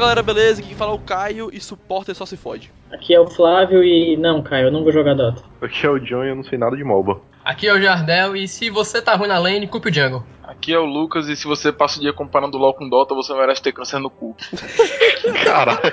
galera, 0.00 0.22
beleza? 0.22 0.60
Aqui 0.60 0.70
que 0.70 0.74
fala 0.74 0.92
é 0.92 0.94
o 0.94 0.98
Caio 0.98 1.50
e 1.52 1.60
suporter 1.60 2.14
só 2.14 2.24
se 2.24 2.36
fode. 2.36 2.72
Aqui 2.90 3.14
é 3.14 3.20
o 3.20 3.26
Flávio 3.28 3.84
e. 3.84 4.16
Não, 4.16 4.42
Caio, 4.42 4.68
eu 4.68 4.72
não 4.72 4.82
vou 4.82 4.90
jogar 4.90 5.14
Dota. 5.14 5.42
Aqui 5.60 5.86
é 5.86 5.90
o 5.90 5.98
John 5.98 6.24
e 6.24 6.30
eu 6.30 6.36
não 6.36 6.42
sei 6.42 6.58
nada 6.58 6.74
de 6.74 6.82
MOBA. 6.82 7.20
Aqui 7.44 7.68
é 7.68 7.74
o 7.74 7.80
Jardel 7.80 8.34
e 8.34 8.48
se 8.48 8.70
você 8.70 9.00
tá 9.00 9.14
ruim 9.14 9.28
na 9.28 9.38
lane, 9.38 9.66
culpe 9.66 9.88
o 9.90 9.94
jungle. 9.94 10.24
Aqui 10.42 10.72
é 10.72 10.78
o 10.78 10.84
Lucas 10.84 11.28
e 11.28 11.36
se 11.36 11.46
você 11.46 11.70
passa 11.70 11.98
o 11.98 12.00
dia 12.00 12.12
comparando 12.12 12.58
LoL 12.58 12.74
com 12.74 12.88
Dota, 12.88 13.14
você 13.14 13.32
merece 13.34 13.62
ter 13.62 13.72
câncer 13.72 13.98
no 13.98 14.10
cu. 14.10 14.36
Caralho, 15.44 15.80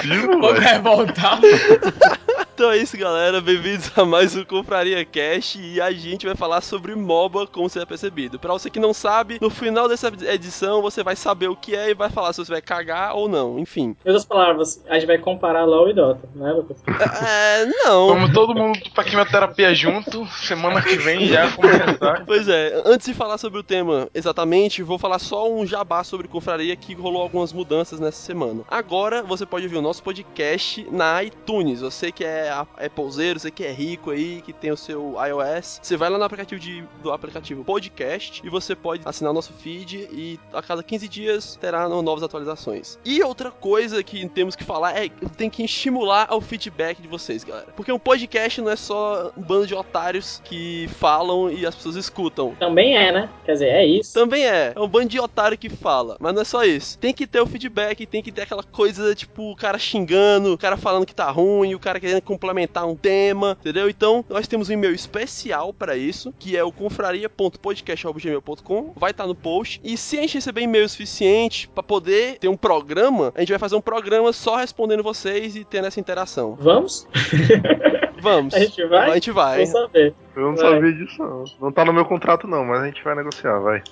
Que. 0.00 0.26
Pouco 0.38 0.60
revoltado. 0.60 1.42
Então 2.62 2.70
é 2.70 2.76
isso, 2.76 2.96
galera. 2.96 3.40
Bem-vindos 3.40 3.90
a 3.98 4.04
mais 4.04 4.36
um 4.36 4.44
Confraria 4.44 5.04
Cash 5.04 5.56
e 5.56 5.80
a 5.80 5.90
gente 5.90 6.24
vai 6.24 6.36
falar 6.36 6.60
sobre 6.60 6.94
MOBA, 6.94 7.44
como 7.48 7.68
você 7.68 7.80
já 7.80 7.84
percebido. 7.84 8.38
Pra 8.38 8.52
você 8.52 8.70
que 8.70 8.78
não 8.78 8.94
sabe, 8.94 9.38
no 9.40 9.50
final 9.50 9.88
dessa 9.88 10.12
edição 10.32 10.80
você 10.80 11.02
vai 11.02 11.16
saber 11.16 11.48
o 11.48 11.56
que 11.56 11.74
é 11.74 11.90
e 11.90 11.94
vai 11.94 12.08
falar 12.08 12.32
se 12.32 12.38
você 12.38 12.52
vai 12.52 12.62
cagar 12.62 13.16
ou 13.16 13.28
não. 13.28 13.58
Enfim. 13.58 13.96
Em 14.06 14.08
outras 14.08 14.24
palavras, 14.24 14.80
a 14.88 14.94
gente 14.94 15.08
vai 15.08 15.18
comparar 15.18 15.64
LoL 15.64 15.90
e 15.90 15.92
Dota, 15.92 16.28
né, 16.36 16.52
Lucas? 16.52 16.80
É, 17.20 17.66
não. 17.84 18.06
Vamos 18.06 18.32
todo 18.32 18.54
mundo 18.54 18.78
pra 18.94 19.02
quimioterapia 19.02 19.74
junto, 19.74 20.24
semana 20.28 20.80
que 20.80 20.94
vem 20.94 21.26
já 21.26 21.50
começar. 21.50 22.24
Pois 22.24 22.46
é, 22.46 22.80
antes 22.86 23.08
de 23.08 23.12
falar 23.12 23.38
sobre 23.38 23.58
o 23.58 23.64
tema 23.64 24.08
exatamente, 24.14 24.84
vou 24.84 25.00
falar 25.00 25.18
só 25.18 25.50
um 25.50 25.66
jabá 25.66 26.04
sobre 26.04 26.28
confraria 26.28 26.76
que 26.76 26.94
rolou 26.94 27.22
algumas 27.22 27.52
mudanças 27.52 27.98
nessa 27.98 28.22
semana. 28.22 28.62
Agora 28.70 29.20
você 29.20 29.44
pode 29.44 29.64
ouvir 29.64 29.78
o 29.78 29.82
nosso 29.82 30.00
podcast 30.00 30.86
na 30.92 31.24
iTunes. 31.24 31.80
Você 31.80 32.12
que 32.12 32.22
é 32.22 32.51
Applezeiro, 32.52 33.38
você 33.38 33.50
que 33.50 33.64
é 33.64 33.72
rico 33.72 34.10
aí, 34.10 34.42
que 34.42 34.52
tem 34.52 34.70
o 34.70 34.76
seu 34.76 35.14
iOS, 35.16 35.80
você 35.82 35.96
vai 35.96 36.08
lá 36.10 36.18
no 36.18 36.24
aplicativo 36.24 36.60
de, 36.60 36.84
do 37.02 37.12
aplicativo 37.12 37.64
Podcast 37.64 38.42
e 38.44 38.48
você 38.48 38.74
pode 38.74 39.02
assinar 39.04 39.30
o 39.30 39.34
nosso 39.34 39.52
feed 39.52 40.08
e 40.12 40.38
a 40.52 40.62
cada 40.62 40.82
15 40.82 41.08
dias 41.08 41.56
terá 41.60 41.88
novas 41.88 42.22
atualizações. 42.22 42.98
E 43.04 43.22
outra 43.22 43.50
coisa 43.50 44.02
que 44.02 44.28
temos 44.28 44.56
que 44.56 44.64
falar 44.64 44.96
é 44.96 45.08
que 45.08 45.28
tem 45.30 45.50
que 45.50 45.64
estimular 45.64 46.32
o 46.32 46.40
feedback 46.40 47.00
de 47.00 47.08
vocês, 47.08 47.44
galera. 47.44 47.68
Porque 47.76 47.92
um 47.92 47.98
podcast 47.98 48.60
não 48.60 48.70
é 48.70 48.76
só 48.76 49.32
um 49.36 49.42
bando 49.42 49.66
de 49.66 49.74
otários 49.74 50.40
que 50.44 50.88
falam 50.98 51.50
e 51.50 51.66
as 51.66 51.74
pessoas 51.74 51.96
escutam. 51.96 52.54
Também 52.58 52.96
é, 52.96 53.12
né? 53.12 53.28
Quer 53.44 53.52
dizer, 53.52 53.68
é 53.68 53.84
isso. 53.84 54.14
Também 54.14 54.44
é. 54.44 54.72
É 54.74 54.80
um 54.80 54.88
bando 54.88 55.08
de 55.08 55.20
otário 55.20 55.58
que 55.58 55.68
fala. 55.68 56.16
Mas 56.20 56.34
não 56.34 56.42
é 56.42 56.44
só 56.44 56.64
isso. 56.64 56.98
Tem 56.98 57.12
que 57.12 57.26
ter 57.26 57.40
o 57.40 57.46
feedback, 57.46 58.06
tem 58.06 58.22
que 58.22 58.32
ter 58.32 58.42
aquela 58.42 58.62
coisa, 58.62 59.14
tipo, 59.14 59.50
o 59.50 59.56
cara 59.56 59.78
xingando, 59.78 60.54
o 60.54 60.58
cara 60.58 60.76
falando 60.76 61.06
que 61.06 61.14
tá 61.14 61.30
ruim, 61.30 61.74
o 61.74 61.80
cara 61.80 62.00
querendo 62.00 62.22
complementar 62.32 62.86
um 62.86 62.96
tema, 62.96 63.56
entendeu? 63.60 63.88
Então, 63.88 64.24
nós 64.28 64.48
temos 64.48 64.68
um 64.68 64.72
e-mail 64.72 64.94
especial 64.94 65.72
pra 65.72 65.96
isso, 65.96 66.34
que 66.38 66.56
é 66.56 66.64
o 66.64 66.72
confraria.podcast.gmail.com. 66.72 68.92
Vai 68.96 69.10
estar 69.10 69.26
no 69.26 69.34
post. 69.34 69.80
E 69.84 69.96
se 69.96 70.18
a 70.18 70.22
gente 70.22 70.34
receber 70.34 70.62
e-mail 70.62 70.88
suficiente 70.88 71.68
pra 71.68 71.82
poder 71.82 72.38
ter 72.38 72.48
um 72.48 72.56
programa, 72.56 73.32
a 73.34 73.40
gente 73.40 73.50
vai 73.50 73.58
fazer 73.58 73.76
um 73.76 73.80
programa 73.80 74.32
só 74.32 74.56
respondendo 74.56 75.02
vocês 75.02 75.56
e 75.56 75.64
tendo 75.64 75.86
essa 75.86 76.00
interação. 76.00 76.56
Vamos? 76.60 77.06
Vamos. 78.22 78.54
A 78.54 78.60
gente 78.60 78.86
vai? 78.86 79.10
A 79.10 79.14
gente 79.14 79.30
vai. 79.32 79.56
Vamos 79.56 79.70
saber. 79.70 80.14
Eu 80.36 80.42
não 80.42 80.56
Vai. 80.56 80.70
sabia 80.70 80.92
disso 80.92 81.22
não. 81.22 81.44
Não 81.60 81.72
tá 81.72 81.84
no 81.84 81.92
meu 81.92 82.04
contrato 82.04 82.46
não, 82.46 82.64
mas 82.64 82.82
a 82.82 82.86
gente 82.86 83.02
vai 83.02 83.16
negociar, 83.16 83.58
vai. 83.58 83.82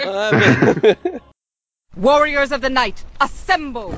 Ah, 0.00 0.30
bem. 0.80 1.20
Warriors 1.96 2.50
of 2.50 2.60
the 2.60 2.70
Night, 2.70 3.04
assemble! 3.20 3.92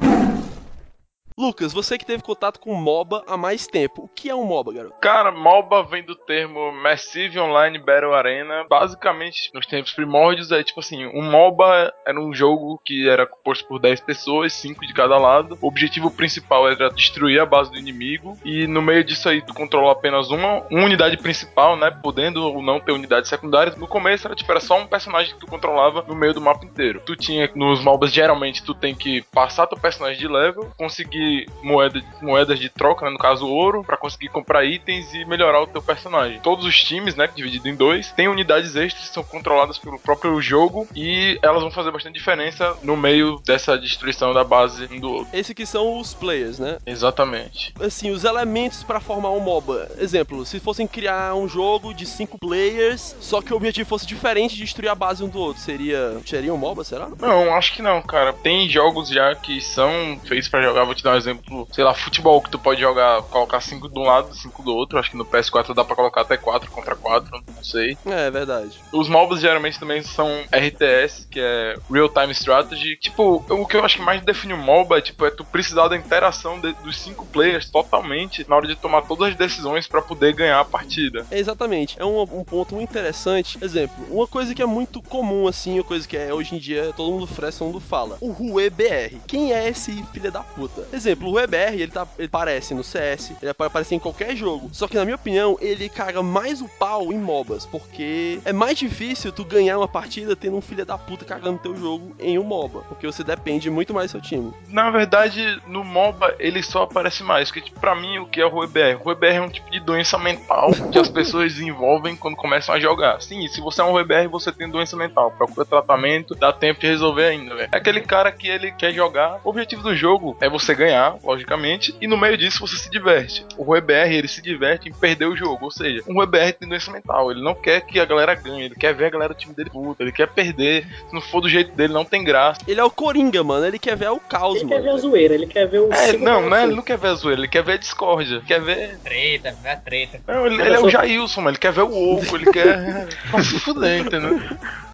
Lucas, 1.47 1.73
você 1.73 1.97
que 1.97 2.05
teve 2.05 2.25
contato 2.25 2.59
com 2.59 2.75
MOBA 2.75 3.23
há 3.25 3.37
mais 3.37 3.69
tempo. 3.69 4.03
O 4.03 4.09
que 4.09 4.29
é 4.29 4.35
um 4.35 4.45
MOBA, 4.45 4.73
garoto? 4.73 4.97
Cara, 5.01 5.31
MOBA 5.31 5.85
vem 5.85 6.03
do 6.03 6.17
termo 6.17 6.73
Massive 6.73 7.39
Online 7.39 7.79
Battle 7.79 8.13
Arena. 8.13 8.67
Basicamente, 8.69 9.53
nos 9.55 9.65
tempos 9.65 9.93
primórdios, 9.93 10.51
é 10.51 10.65
tipo 10.65 10.81
assim: 10.81 11.07
um 11.07 11.23
MOBA 11.23 11.95
era 12.05 12.21
um 12.21 12.35
jogo 12.35 12.81
que 12.85 13.09
era 13.09 13.29
composto 13.29 13.65
por 13.69 13.79
10 13.79 14.01
pessoas, 14.01 14.55
5 14.55 14.85
de 14.85 14.93
cada 14.93 15.17
lado. 15.19 15.57
O 15.63 15.69
objetivo 15.69 16.11
principal 16.11 16.69
era 16.69 16.91
destruir 16.91 17.41
a 17.41 17.47
base 17.47 17.71
do 17.71 17.79
inimigo. 17.79 18.37
E 18.45 18.67
no 18.67 18.83
meio 18.83 19.05
disso 19.05 19.29
aí, 19.29 19.41
tu 19.41 19.55
controla 19.55 19.93
apenas 19.93 20.33
uma, 20.33 20.65
uma 20.69 20.85
unidade 20.85 21.17
principal, 21.17 21.77
né? 21.77 21.93
Podendo 22.03 22.43
ou 22.43 22.61
não 22.61 22.81
ter 22.81 22.91
unidades 22.91 23.31
secundárias. 23.31 23.77
No 23.77 23.87
começo 23.87 24.27
era 24.27 24.35
tipo, 24.35 24.51
era 24.51 24.61
só 24.61 24.81
um 24.81 24.87
personagem 24.89 25.35
que 25.35 25.39
tu 25.39 25.47
controlava 25.47 26.05
no 26.09 26.17
meio 26.17 26.35
do 26.35 26.41
mapa 26.41 26.65
inteiro. 26.65 27.01
Tu 27.07 27.15
tinha, 27.15 27.49
nos 27.55 27.85
MOBAs, 27.85 28.13
geralmente, 28.13 28.65
tu 28.65 28.75
tem 28.75 28.97
que 28.97 29.23
passar 29.33 29.69
teu 29.69 29.79
personagem 29.79 30.19
de 30.19 30.27
level, 30.27 30.73
conseguir 30.77 31.36
moeda, 31.63 32.03
moedas 32.23 32.59
de 32.59 32.69
troca, 32.69 33.05
né, 33.05 33.11
no 33.11 33.19
caso 33.19 33.47
ouro, 33.47 33.85
pra 33.85 33.97
conseguir 33.97 34.29
comprar 34.29 34.65
itens 34.65 35.13
e 35.13 35.25
melhorar 35.25 35.63
o 35.63 35.67
teu 35.67 35.83
personagem. 35.83 36.41
Todos 36.41 36.65
os 36.65 36.83
times, 36.83 37.15
né, 37.15 37.29
dividido 37.35 37.69
em 37.69 37.75
dois, 37.75 38.13
têm 38.13 38.29
unidades 38.29 38.77
extras, 38.77 39.09
são 39.09 39.23
controladas 39.23 39.79
pelo 39.79 39.99
próprio 39.99 40.41
jogo 40.41 40.87
e 40.95 41.39
elas 41.43 41.63
vão 41.63 41.71
fazer 41.71 41.91
bastante 41.91 42.15
diferença 42.15 42.77
no 42.83 42.97
meio 42.97 43.41
dessa 43.45 43.77
destruição 43.79 44.33
da 44.33 44.45
base 44.45 44.89
um 44.91 45.01
do 45.01 45.11
outro. 45.11 45.29
Esse 45.33 45.55
que 45.55 45.67
são 45.67 45.99
os 45.99 46.15
players, 46.15 46.59
né? 46.59 46.79
Exatamente. 46.87 47.75
Assim, 47.81 48.11
os 48.11 48.25
elementos 48.25 48.83
pra 48.83 49.01
formar 49.01 49.31
um 49.31 49.41
MOBA. 49.41 49.91
Exemplo, 49.99 50.45
se 50.45 50.61
fossem 50.61 50.87
criar 50.87 51.35
um 51.35 51.49
jogo 51.49 51.93
de 51.93 52.07
cinco 52.07 52.39
players, 52.39 53.17
só 53.21 53.43
que 53.43 53.53
o 53.53 53.57
objetivo 53.57 53.89
fosse 53.89 54.07
diferente 54.07 54.55
de 54.55 54.63
destruir 54.63 54.89
a 54.89 54.95
base 54.95 55.23
um 55.23 55.29
do 55.29 55.39
outro, 55.39 55.63
seria 55.63 56.17
seria 56.25 56.53
um 56.53 56.57
MOBA, 56.57 56.85
será? 56.85 57.09
Não, 57.19 57.55
acho 57.55 57.73
que 57.73 57.83
não, 57.83 58.03
cara. 58.03 58.33
Tem 58.33 58.69
jogos 58.69 59.09
já 59.09 59.35
que 59.35 59.61
são 59.61 60.21
feitos 60.25 60.49
pra 60.49 60.63
jogar. 60.63 60.85
Vou 60.85 60.95
te 60.95 61.03
dar 61.03 61.15
um 61.15 61.16
exemplo, 61.17 61.67
sei 61.73 61.85
lá, 61.85 61.95
futebol 61.95 62.41
que 62.43 62.51
tu 62.51 62.59
pode 62.59 62.81
jogar, 62.81 63.23
colocar 63.23 63.61
cinco 63.61 63.89
de 63.89 63.99
um 63.99 64.05
lado, 64.05 64.35
cinco 64.35 64.63
do 64.63 64.73
outro. 64.75 64.99
Acho 64.99 65.11
que 65.11 65.17
no 65.17 65.27
PS4 65.27 65.75
dá 65.75 65.85
pra 65.85 65.97
colocar 65.97 66.23
até 66.23 66.37
quatro 66.37 66.71
contra 66.71 66.95
quatro, 66.97 67.31
não 67.49 67.63
sei. 67.63 67.99
É, 68.07 68.27
é 68.27 68.31
verdade. 68.31 68.85
Os 68.93 69.09
MOBAs 69.09 69.41
geralmente 69.41 69.79
também 69.79 70.03
são 70.03 70.29
RTS, 70.53 71.27
que 71.31 71.41
é 71.41 71.77
Real 71.91 72.09
Time 72.09 72.33
Strategy. 72.33 72.97
Tipo, 72.97 73.45
o 73.49 73.67
que 73.67 73.77
eu 73.77 73.85
acho 73.85 73.97
que 73.97 74.03
mais 74.03 74.21
define 74.25 74.53
o 74.55 74.59
MOBA 74.59 75.01
tipo, 75.01 75.25
é 75.25 75.31
tu 75.31 75.45
precisar 75.45 75.89
da 75.89 75.97
interação 75.97 76.61
de- 76.61 76.75
dos 76.83 76.99
cinco 77.01 77.27
players 77.27 77.71
totalmente 77.71 78.49
na 78.49 78.57
hora 78.57 78.67
de 78.67 78.77
tomar 78.77 79.03
todas 79.03 79.29
as 79.29 79.35
decisões 79.37 79.87
pra 79.87 80.03
poder 80.03 80.35
ganhar 80.35 80.61
a 80.61 80.65
partida. 80.65 81.27
É, 81.31 81.39
exatamente. 81.39 81.97
É 81.99 82.05
um, 82.05 82.21
um 82.23 82.45
ponto 82.45 82.75
muito 82.75 82.91
interessante. 82.91 83.59
Exemplo, 83.63 83.95
uma 84.11 84.27
coisa 84.27 84.55
que 84.55 84.63
é 84.63 84.67
muito 84.67 85.03
comum, 85.03 85.47
assim, 85.47 85.75
uma 85.79 85.85
coisa 85.85 86.07
que 86.07 86.17
é 86.17 86.33
hoje 86.33 86.55
em 86.55 86.59
dia 86.59 86.93
todo 86.97 87.13
mundo 87.13 87.27
fresca, 87.27 87.59
todo 87.61 87.69
mundo 87.69 87.81
fala. 87.81 88.19
O 88.21 88.33
Rue 88.33 88.69
BR. 88.71 89.21
Quem 89.27 89.53
é 89.53 89.69
esse 89.69 90.03
filho 90.13 90.31
da 90.31 90.43
puta? 90.43 90.87
Exemplo, 90.93 91.06
o 91.13 91.31
Rue 91.31 91.47
BR, 91.47 91.75
ele, 91.75 91.89
tá, 91.89 92.07
ele 92.19 92.27
aparece 92.27 92.75
no 92.75 92.85
CS, 92.85 93.33
ele 93.43 93.55
pode 93.55 93.69
aparecer 93.69 93.95
em 93.95 93.99
qualquer 93.99 94.37
jogo. 94.37 94.71
Só 94.73 94.87
que, 94.87 94.97
na 94.97 95.05
minha 95.05 95.17
opinião, 95.17 95.57
ele 95.61 95.89
caga 95.89 96.23
mais 96.23 96.61
o 96.61 96.69
pau 96.69 97.13
em 97.13 97.19
MOBAs, 97.19 97.67
porque 97.67 98.41
é 98.45 98.53
mais 98.53 98.79
difícil 98.79 99.33
tu 99.33 99.45
ganhar 99.45 99.79
uma 99.79 99.89
partida 99.89 100.37
tendo 100.37 100.57
um 100.57 100.61
filho 100.61 100.85
da 100.85 100.99
puta 100.99 101.25
cagando 101.25 101.59
teu 101.59 101.77
jogo 101.77 102.15
em 102.19 102.39
um 102.39 102.45
MOBA, 102.45 102.81
porque 102.89 103.07
você 103.07 103.23
depende 103.23 103.71
muito 103.71 103.93
mais 103.93 104.09
do 104.11 104.13
seu 104.13 104.21
time. 104.21 104.53
Na 104.69 104.91
verdade, 104.91 105.61
no 105.67 105.85
MOBA 105.85 106.35
ele 106.39 106.63
só 106.63 106.83
aparece 106.83 107.23
mais, 107.23 107.49
porque 107.49 107.63
tipo, 107.63 107.81
pra 107.81 107.95
mim 107.95 108.19
o 108.19 108.27
que 108.27 108.41
é 108.41 108.47
o 108.47 108.49
RueBR? 108.49 109.01
O 109.01 109.05
RueBR 109.05 109.37
é 109.37 109.41
um 109.41 109.49
tipo 109.49 109.71
de 109.71 109.81
doença 109.81 110.19
mental 110.19 110.71
que 110.93 110.99
as 110.99 111.09
pessoas 111.09 111.53
desenvolvem 111.55 112.17
quando 112.17 112.37
começam 112.37 112.75
a 112.75 112.81
jogar. 112.81 113.21
Sim, 113.21 113.47
se 113.49 113.61
você 113.61 113.81
é 113.81 113.85
um 113.85 113.93
RueBR, 113.93 114.29
você 114.29 114.53
tem 114.53 114.69
doença 114.69 114.97
mental, 114.97 115.31
procura 115.31 115.65
tratamento, 115.65 116.35
dá 116.35 116.53
tempo 116.53 116.81
de 116.81 116.87
resolver 116.87 117.27
ainda, 117.27 117.55
velho. 117.55 117.69
É 117.73 117.77
aquele 117.77 118.01
cara 118.01 118.31
que 118.33 118.49
ele 118.49 118.73
quer 118.73 118.93
jogar, 118.93 119.41
o 119.45 119.51
objetivo 119.51 119.83
do 119.83 119.95
jogo 119.95 120.37
é 120.41 120.49
você 120.49 120.75
ganhar, 120.75 120.96
logicamente, 121.23 121.95
e 122.01 122.07
no 122.07 122.17
meio 122.17 122.37
disso 122.37 122.67
você 122.67 122.77
se 122.77 122.91
diverte. 122.91 123.45
O 123.57 123.63
RueBR, 123.65 124.13
ele 124.13 124.29
se 124.29 124.41
diverte 124.43 124.89
em 124.89 124.93
perder 124.93 125.27
o 125.27 125.37
jogo, 125.37 125.65
ou 125.67 125.71
seja, 125.71 126.03
um 126.07 126.15
RueBR 126.15 126.53
tem 126.53 126.69
doença 126.69 126.91
mental, 126.91 127.31
ele 127.31 127.43
não 127.43 127.55
quer 127.55 127.81
que 127.83 127.99
a 128.01 128.05
galera 128.05 128.35
ganhe, 128.35 128.65
ele 128.65 128.75
quer 128.75 128.95
ver 128.95 129.07
a 129.07 129.11
galera 129.11 129.35
do 129.35 129.39
time 129.39 129.55
dele 129.55 129.71
puta, 129.71 130.03
ele 130.03 130.13
quer 130.13 130.29
perder, 130.29 130.87
se 131.09 131.15
não 131.15 131.21
for 131.21 131.41
do 131.41 131.49
jeito 131.49 131.73
dele, 131.73 131.93
não 131.93 132.05
tem 132.05 132.23
graça. 132.25 132.61
Ele 132.67 132.81
é 132.81 132.85
o 132.85 132.91
Coringa, 132.91 133.43
mano. 133.43 133.67
Ele 133.67 133.79
quer 133.79 133.97
ver 133.97 134.11
o 134.11 134.19
caos, 134.21 134.57
Ele 134.57 134.65
mano. 134.65 134.77
quer 134.77 134.83
ver 134.83 134.91
a 134.91 134.97
zoeira, 134.99 135.35
ele 135.35 135.47
quer 135.47 135.67
ver 135.67 135.81
o. 135.81 135.93
É, 135.93 136.13
não, 136.15 136.49
não 136.49 136.57
é, 136.57 136.65
ele 136.65 136.75
não 136.75 136.83
quer 136.83 136.99
ver 136.99 137.09
a 137.09 137.15
zoeira, 137.15 137.41
ele 137.41 137.49
quer 137.49 137.63
ver 137.63 137.73
a 137.73 137.77
discórdia, 137.77 138.41
quer 138.47 138.61
ver 138.61 138.99
Treta, 138.99 139.57
é 139.65 139.77
treta. 139.77 140.21
Não, 140.27 140.47
ele, 140.47 140.61
ele 140.61 140.75
é 140.75 140.81
o 140.81 140.89
Jailson, 140.89 141.41
mano. 141.41 141.51
Ele 141.53 141.59
quer 141.59 141.73
ver 141.73 141.83
o 141.83 142.15
oco, 142.15 142.37
ele 142.37 142.51
quer. 142.53 143.09
Se 143.43 143.61
fuder, 143.61 144.01
entendeu? 144.01 144.41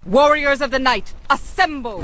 Warriors 0.06 0.60
of 0.60 0.70
the 0.70 0.78
Night, 0.78 1.14
assemble! 1.28 2.00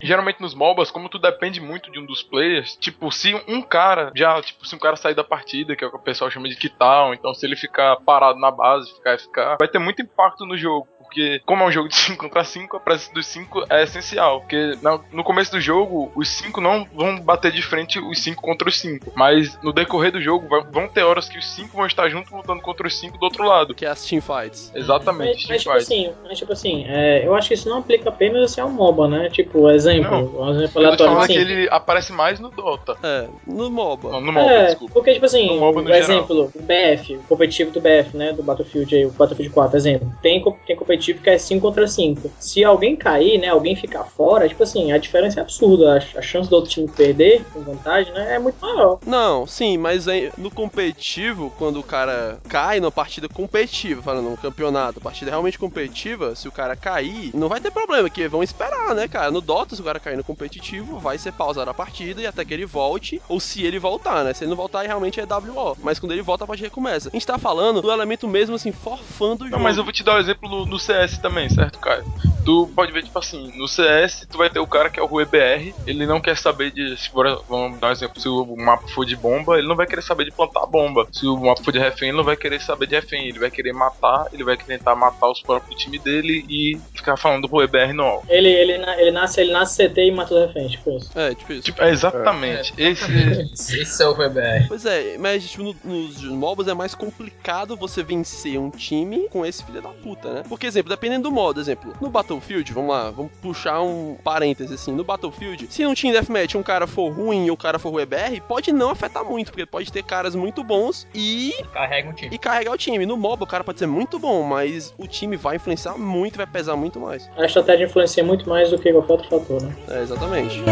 Geralmente 0.00 0.40
nos 0.40 0.54
MOBAs, 0.54 0.90
como 0.90 1.08
tu 1.08 1.18
depende 1.18 1.60
muito 1.60 1.90
de 1.90 1.98
um 1.98 2.06
dos 2.06 2.22
players, 2.22 2.76
tipo, 2.76 3.10
se 3.10 3.34
um 3.48 3.62
cara 3.62 4.12
já, 4.14 4.40
tipo, 4.42 4.66
se 4.66 4.74
um 4.74 4.78
cara 4.78 4.96
sair 4.96 5.14
da 5.14 5.24
partida, 5.24 5.74
que 5.74 5.84
é 5.84 5.86
o 5.86 5.90
que 5.90 5.96
o 5.96 6.00
pessoal 6.00 6.30
chama 6.30 6.48
de 6.48 6.56
quital, 6.56 7.14
então 7.14 7.32
se 7.32 7.46
ele 7.46 7.56
ficar 7.56 7.96
parado 7.96 8.38
na 8.38 8.50
base, 8.50 8.94
ficar 8.94 9.18
FK, 9.18 9.56
vai 9.58 9.68
ter 9.68 9.78
muito 9.78 10.02
impacto 10.02 10.44
no 10.44 10.56
jogo. 10.56 10.86
Porque, 11.06 11.40
como 11.46 11.62
é 11.62 11.66
um 11.66 11.72
jogo 11.72 11.88
de 11.88 11.96
5 11.96 12.18
contra 12.22 12.44
5, 12.44 12.76
a 12.76 12.80
presença 12.80 13.12
dos 13.14 13.26
5 13.26 13.64
é 13.70 13.82
essencial. 13.84 14.40
Porque 14.40 14.72
no 15.12 15.24
começo 15.24 15.50
do 15.52 15.60
jogo, 15.60 16.10
os 16.14 16.28
5 16.28 16.60
não 16.60 16.86
vão 16.94 17.18
bater 17.20 17.50
de 17.52 17.62
frente 17.62 17.98
os 17.98 18.18
5 18.22 18.42
contra 18.42 18.68
os 18.68 18.78
5. 18.80 19.12
Mas 19.14 19.58
no 19.62 19.72
decorrer 19.72 20.12
do 20.12 20.20
jogo, 20.20 20.46
vão 20.70 20.88
ter 20.88 21.02
horas 21.02 21.28
que 21.28 21.38
os 21.38 21.46
5 21.54 21.76
vão 21.76 21.86
estar 21.86 22.08
juntos 22.08 22.30
lutando 22.32 22.60
contra 22.60 22.86
os 22.86 22.98
5 22.98 23.18
do 23.18 23.24
outro 23.24 23.44
lado. 23.44 23.74
Que 23.74 23.86
é 23.86 23.88
as 23.88 24.04
teamfights. 24.04 24.72
Exatamente, 24.74 25.46
Mas, 25.48 25.48
mas, 25.48 25.62
tipo 25.62 25.72
Teamfight. 25.74 25.82
assim, 25.94 26.14
mas, 26.28 26.38
tipo 26.38 26.52
assim, 26.52 26.84
é, 26.88 27.26
eu 27.26 27.34
acho 27.34 27.48
que 27.48 27.54
isso 27.54 27.68
não 27.68 27.78
aplica 27.78 28.08
apenas 28.08 28.56
é 28.58 28.64
um 28.64 28.70
MOBA, 28.70 29.08
né? 29.08 29.30
Tipo, 29.30 29.70
exemplo, 29.70 30.10
Não. 30.10 30.40
um 30.42 30.50
exemplo 30.50 30.82
Eu 30.82 30.90
tô 30.90 30.96
te 30.96 31.02
aleatório 31.02 31.12
falando 31.12 31.24
assim. 31.24 31.32
que 31.34 31.38
ele 31.38 31.68
aparece 31.70 32.12
mais 32.12 32.38
no 32.40 32.50
Dota. 32.50 32.96
É, 33.02 33.26
no 33.46 33.70
MOBA. 33.70 34.10
Não, 34.10 34.20
no 34.20 34.32
MOBA, 34.32 34.50
É, 34.50 34.66
desculpa. 34.66 34.94
porque, 34.94 35.12
tipo 35.12 35.26
assim, 35.26 35.46
No 35.48 35.60
MOBA 35.60 35.82
no 35.82 35.90
o 35.90 35.94
exemplo, 35.94 36.52
o 36.54 36.62
BF, 36.62 37.16
o 37.16 37.22
competitivo 37.28 37.70
do 37.70 37.80
BF, 37.80 38.16
né, 38.16 38.32
do 38.32 38.42
Battlefield 38.42 38.94
aí, 38.94 39.06
o 39.06 39.10
Battlefield 39.10 39.52
4, 39.52 39.76
exemplo, 39.76 40.12
tem, 40.22 40.42
tem 40.66 40.76
competitivo 40.76 40.95
competitivo 40.96 41.22
que 41.22 41.30
é 41.30 41.38
5 41.38 41.60
contra 41.60 41.86
5. 41.86 42.30
Se 42.38 42.64
alguém 42.64 42.96
cair, 42.96 43.38
né, 43.38 43.48
alguém 43.48 43.76
ficar 43.76 44.04
fora, 44.04 44.48
tipo 44.48 44.62
assim, 44.62 44.92
a 44.92 44.98
diferença 44.98 45.40
é 45.40 45.42
absurda. 45.42 45.94
A, 45.94 46.18
a 46.18 46.22
chance 46.22 46.48
do 46.48 46.56
outro 46.56 46.70
time 46.70 46.88
perder 46.88 47.44
com 47.52 47.60
vantagem, 47.60 48.12
né, 48.12 48.34
é 48.34 48.38
muito 48.38 48.58
maior. 48.60 48.98
Não, 49.06 49.46
sim, 49.46 49.76
mas 49.76 50.08
aí, 50.08 50.30
no 50.36 50.50
competitivo, 50.50 51.52
quando 51.58 51.78
o 51.78 51.82
cara 51.82 52.38
cai 52.48 52.80
numa 52.80 52.90
partida 52.90 53.28
competitiva, 53.28 54.02
falando 54.02 54.28
um 54.28 54.36
campeonato, 54.36 55.00
partida 55.00 55.30
realmente 55.30 55.58
competitiva, 55.58 56.34
se 56.34 56.48
o 56.48 56.52
cara 56.52 56.74
cair, 56.76 57.30
não 57.34 57.48
vai 57.48 57.60
ter 57.60 57.70
problema, 57.70 58.08
que 58.08 58.28
vão 58.28 58.42
esperar, 58.42 58.94
né, 58.94 59.08
cara? 59.08 59.30
No 59.30 59.40
Dota, 59.40 59.74
se 59.74 59.82
o 59.82 59.84
cara 59.84 60.00
cair 60.00 60.16
no 60.16 60.24
competitivo, 60.24 60.98
vai 60.98 61.18
ser 61.18 61.32
pausar 61.32 61.68
a 61.68 61.74
partida 61.74 62.22
e 62.22 62.26
até 62.26 62.44
que 62.44 62.54
ele 62.54 62.66
volte, 62.66 63.20
ou 63.28 63.40
se 63.40 63.64
ele 63.64 63.78
voltar, 63.78 64.24
né? 64.24 64.32
Se 64.32 64.44
ele 64.44 64.50
não 64.50 64.56
voltar, 64.56 64.82
realmente 64.82 65.20
é 65.20 65.24
WO. 65.24 65.76
Mas 65.82 65.98
quando 65.98 66.12
ele 66.12 66.22
volta, 66.22 66.44
a 66.44 66.46
partida 66.46 66.68
recomeça. 66.68 67.08
A 67.08 67.12
gente 67.12 67.26
tá 67.26 67.38
falando 67.38 67.82
do 67.82 67.90
elemento 67.90 68.28
mesmo, 68.28 68.54
assim, 68.54 68.72
forfando 68.72 69.44
o 69.44 69.48
jogo. 69.48 69.56
Não, 69.56 69.62
mas 69.62 69.76
eu 69.76 69.84
vou 69.84 69.92
te 69.92 70.02
dar 70.02 70.16
um 70.16 70.18
exemplo 70.18 70.48
no, 70.48 70.66
no 70.66 70.78
CS 70.86 71.18
também, 71.20 71.48
certo, 71.48 71.78
Caio? 71.80 72.04
Tu 72.44 72.72
pode 72.76 72.92
ver, 72.92 73.02
tipo 73.02 73.18
assim, 73.18 73.50
no 73.58 73.66
CS, 73.66 74.24
tu 74.30 74.38
vai 74.38 74.48
ter 74.48 74.60
o 74.60 74.66
cara 74.68 74.88
que 74.88 75.00
é 75.00 75.02
o 75.02 75.06
Rue 75.06 75.24
BR, 75.24 75.74
ele 75.84 76.06
não 76.06 76.20
quer 76.20 76.36
saber 76.36 76.70
de. 76.70 76.96
Se 76.96 77.08
for, 77.10 77.26
vamos 77.48 77.80
dar 77.80 77.88
um 77.88 77.92
exemplo, 77.92 78.20
se 78.20 78.28
o 78.28 78.56
mapa 78.56 78.84
for 78.94 79.04
de 79.04 79.16
bomba, 79.16 79.58
ele 79.58 79.66
não 79.66 79.74
vai 79.74 79.86
querer 79.86 80.02
saber 80.02 80.24
de 80.26 80.32
plantar 80.32 80.64
bomba. 80.66 81.08
Se 81.12 81.26
o 81.26 81.36
mapa 81.36 81.60
for 81.64 81.72
de 81.72 81.78
refém, 81.80 82.08
ele 82.10 82.16
não 82.18 82.24
vai 82.24 82.36
querer 82.36 82.60
saber 82.60 82.86
de 82.86 82.94
refém. 82.94 83.28
Ele 83.28 83.40
vai 83.40 83.50
querer 83.50 83.72
matar, 83.72 84.24
ele 84.32 84.44
vai 84.44 84.56
tentar 84.56 84.94
matar 84.94 85.28
os 85.28 85.42
próprios 85.42 85.74
time 85.82 85.98
dele 85.98 86.44
e 86.48 86.78
ficar 86.96 87.16
falando 87.16 87.42
do 87.42 87.48
Rue 87.48 87.66
BR 87.66 87.92
no 87.92 88.22
Ele, 88.28 88.48
ele, 88.48 88.78
na- 88.78 89.00
ele, 89.00 89.10
nasce, 89.10 89.40
ele 89.40 89.52
nasce 89.52 89.74
CT 89.88 90.00
e 90.06 90.10
mata 90.12 90.32
os 90.34 90.46
reféns, 90.46 90.70
tipo 90.70 90.96
isso. 90.96 91.18
É, 91.18 91.34
tipo 91.34 91.52
isso. 91.52 91.62
Tipo, 91.62 91.82
é 91.82 91.90
exatamente. 91.90 92.72
Esse. 92.78 93.10
Esse 93.82 94.02
é 94.02 94.06
o 94.06 94.14
VBR. 94.14 94.68
Pois 94.68 94.84
é, 94.86 95.18
mas 95.18 95.50
tipo, 95.50 95.64
no- 95.64 95.76
nos 95.84 96.22
MOBAs 96.22 96.68
é 96.68 96.74
mais 96.74 96.94
complicado 96.94 97.76
você 97.76 98.02
vencer 98.04 98.58
um 98.58 98.70
time 98.70 99.28
com 99.30 99.44
esse 99.44 99.64
filho 99.64 99.82
da 99.82 99.88
puta, 99.88 100.32
né? 100.32 100.42
Porque, 100.48 100.66
exemplo, 100.76 100.90
dependendo 100.90 101.24
do 101.28 101.32
modo, 101.32 101.60
exemplo, 101.60 101.92
no 102.00 102.10
Battlefield, 102.10 102.72
vamos 102.72 102.90
lá, 102.90 103.10
vamos 103.10 103.32
puxar 103.40 103.80
um 103.80 104.16
parêntese 104.22 104.74
assim, 104.74 104.92
no 104.92 105.04
Battlefield, 105.04 105.66
se 105.70 105.84
um 105.86 105.94
time 105.94 106.12
deathmatch 106.12 106.54
um 106.54 106.62
cara 106.62 106.86
for 106.86 107.08
ruim 107.10 107.46
e 107.46 107.50
o 107.50 107.56
cara 107.56 107.78
for 107.78 107.90
ruim 107.90 108.04
BR, 108.04 108.40
pode 108.46 108.72
não 108.72 108.90
afetar 108.90 109.24
muito, 109.24 109.50
porque 109.50 109.64
pode 109.66 109.90
ter 109.90 110.02
caras 110.02 110.34
muito 110.34 110.62
bons 110.62 111.06
e, 111.14 111.54
Carrega 111.72 112.10
um 112.10 112.12
time. 112.12 112.34
e 112.34 112.38
carregar 112.38 112.72
o 112.72 112.76
time. 112.76 113.06
No 113.06 113.16
MOBA 113.16 113.44
o 113.44 113.46
cara 113.46 113.64
pode 113.64 113.78
ser 113.78 113.86
muito 113.86 114.18
bom, 114.18 114.42
mas 114.42 114.94
o 114.98 115.06
time 115.06 115.36
vai 115.36 115.56
influenciar 115.56 115.96
muito, 115.96 116.36
vai 116.36 116.46
pesar 116.46 116.76
muito 116.76 117.00
mais. 117.00 117.28
A 117.36 117.46
estratégia 117.46 117.86
influencia 117.86 118.22
muito 118.22 118.48
mais 118.48 118.70
do 118.70 118.78
que 118.78 118.92
qualquer 118.92 119.12
outro 119.12 119.28
fator, 119.28 119.62
né? 119.62 119.74
É, 119.88 120.02
exatamente. 120.02 120.62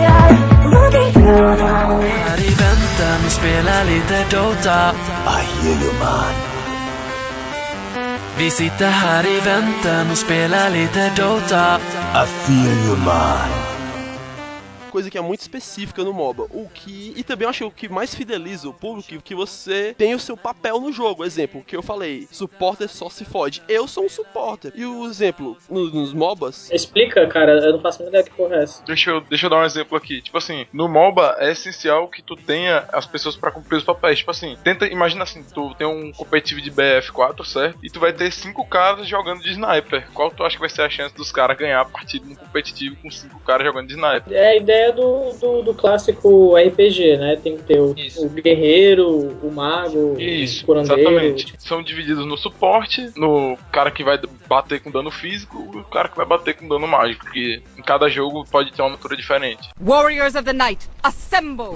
I 5.26 5.42
hear 5.42 5.74
you 5.80 5.92
man 5.94 6.53
Vi 8.38 8.50
sitter 8.50 8.90
här 8.90 9.26
i 9.26 9.40
väntan 9.40 10.10
och 10.10 10.18
spelar 10.18 10.70
lite 10.70 11.12
Dota. 11.16 11.78
I 11.78 12.26
feel 12.26 12.86
you 12.86 12.96
man 12.96 13.73
coisa 14.94 15.10
que 15.10 15.18
é 15.18 15.20
muito 15.20 15.40
específica 15.40 16.04
no 16.04 16.12
MOBA. 16.12 16.44
O 16.50 16.68
que. 16.72 17.12
E 17.16 17.24
também 17.24 17.46
eu 17.46 17.50
acho 17.50 17.58
que 17.58 17.64
o 17.64 17.70
que 17.72 17.88
mais 17.88 18.14
fideliza 18.14 18.68
o 18.68 18.72
público 18.72 19.12
é 19.12 19.18
que 19.18 19.34
você 19.34 19.92
tem 19.98 20.14
o 20.14 20.20
seu 20.20 20.36
papel 20.36 20.80
no 20.80 20.92
jogo. 20.92 21.24
Exemplo, 21.24 21.60
o 21.60 21.64
que 21.64 21.74
eu 21.76 21.82
falei, 21.82 22.28
supporter 22.30 22.88
só 22.88 23.10
se 23.10 23.24
fode. 23.24 23.60
Eu 23.68 23.88
sou 23.88 24.04
um 24.04 24.08
supporter. 24.08 24.72
E 24.76 24.86
o 24.86 25.04
exemplo, 25.06 25.56
no- 25.68 25.90
nos 25.90 26.12
MOBAs. 26.12 26.70
Explica, 26.70 27.26
cara, 27.26 27.58
eu 27.58 27.72
não 27.72 27.80
faço 27.80 28.02
a 28.02 28.06
menor 28.06 28.10
ideia 28.20 28.24
que 28.24 28.36
porra 28.36 28.54
é 28.56 28.62
essa. 28.62 28.84
Deixa 28.84 29.10
eu, 29.10 29.20
deixa 29.22 29.46
eu 29.46 29.50
dar 29.50 29.56
um 29.58 29.64
exemplo 29.64 29.96
aqui. 29.98 30.22
Tipo 30.22 30.38
assim, 30.38 30.64
no 30.72 30.88
MOBA 30.88 31.34
é 31.40 31.50
essencial 31.50 32.06
que 32.06 32.22
tu 32.22 32.36
tenha 32.36 32.86
as 32.92 33.04
pessoas 33.04 33.34
pra 33.34 33.50
cumprir 33.50 33.76
os 33.78 33.82
papéis. 33.84 34.18
Tipo 34.20 34.30
assim, 34.30 34.56
tenta, 34.62 34.86
imagina 34.86 35.24
assim, 35.24 35.42
tu 35.52 35.74
tem 35.74 35.86
um 35.88 36.12
competitivo 36.12 36.60
de 36.60 36.70
BF4, 36.70 37.44
certo? 37.44 37.78
E 37.82 37.90
tu 37.90 37.98
vai 37.98 38.12
ter 38.12 38.30
cinco 38.30 38.64
caras 38.64 39.08
jogando 39.08 39.42
de 39.42 39.50
sniper. 39.50 40.06
Qual 40.14 40.30
tu 40.30 40.44
acha 40.44 40.54
que 40.54 40.60
vai 40.60 40.68
ser 40.70 40.82
a 40.82 40.90
chance 40.90 41.14
dos 41.16 41.32
caras 41.32 41.56
ganhar 41.56 41.80
a 41.80 41.84
partida 41.84 42.24
no 42.28 42.36
competitivo 42.36 42.94
com 43.02 43.10
cinco 43.10 43.40
caras 43.40 43.66
jogando 43.66 43.88
de 43.88 43.94
sniper? 43.94 44.32
É 44.32 44.50
a 44.50 44.56
ideia 44.56 44.83
do, 44.92 45.30
do, 45.40 45.62
do 45.62 45.74
clássico 45.74 46.54
RPG, 46.56 47.16
né? 47.16 47.36
Tem 47.42 47.56
que 47.56 47.62
ter 47.64 47.80
o, 47.80 47.94
o 48.18 48.28
guerreiro, 48.30 49.08
o 49.42 49.50
mago, 49.52 50.16
Isso, 50.20 50.62
o 50.62 50.66
curandeiro. 50.66 51.00
exatamente. 51.02 51.54
São 51.58 51.82
divididos 51.82 52.26
no 52.26 52.36
suporte, 52.36 53.10
no 53.16 53.56
cara 53.72 53.90
que 53.90 54.02
vai 54.04 54.18
bater 54.48 54.80
com 54.80 54.90
dano 54.90 55.10
físico 55.10 55.70
e 55.74 55.78
o 55.78 55.84
cara 55.84 56.08
que 56.08 56.16
vai 56.16 56.26
bater 56.26 56.54
com 56.54 56.68
dano 56.68 56.86
mágico. 56.86 57.30
Que 57.30 57.62
em 57.78 57.82
cada 57.82 58.08
jogo 58.08 58.44
pode 58.50 58.72
ter 58.72 58.82
uma 58.82 58.90
natura 58.90 59.16
diferente. 59.16 59.68
Warriors 59.80 60.34
of 60.34 60.44
the 60.44 60.52
Night, 60.52 60.88
assemble! 61.02 61.74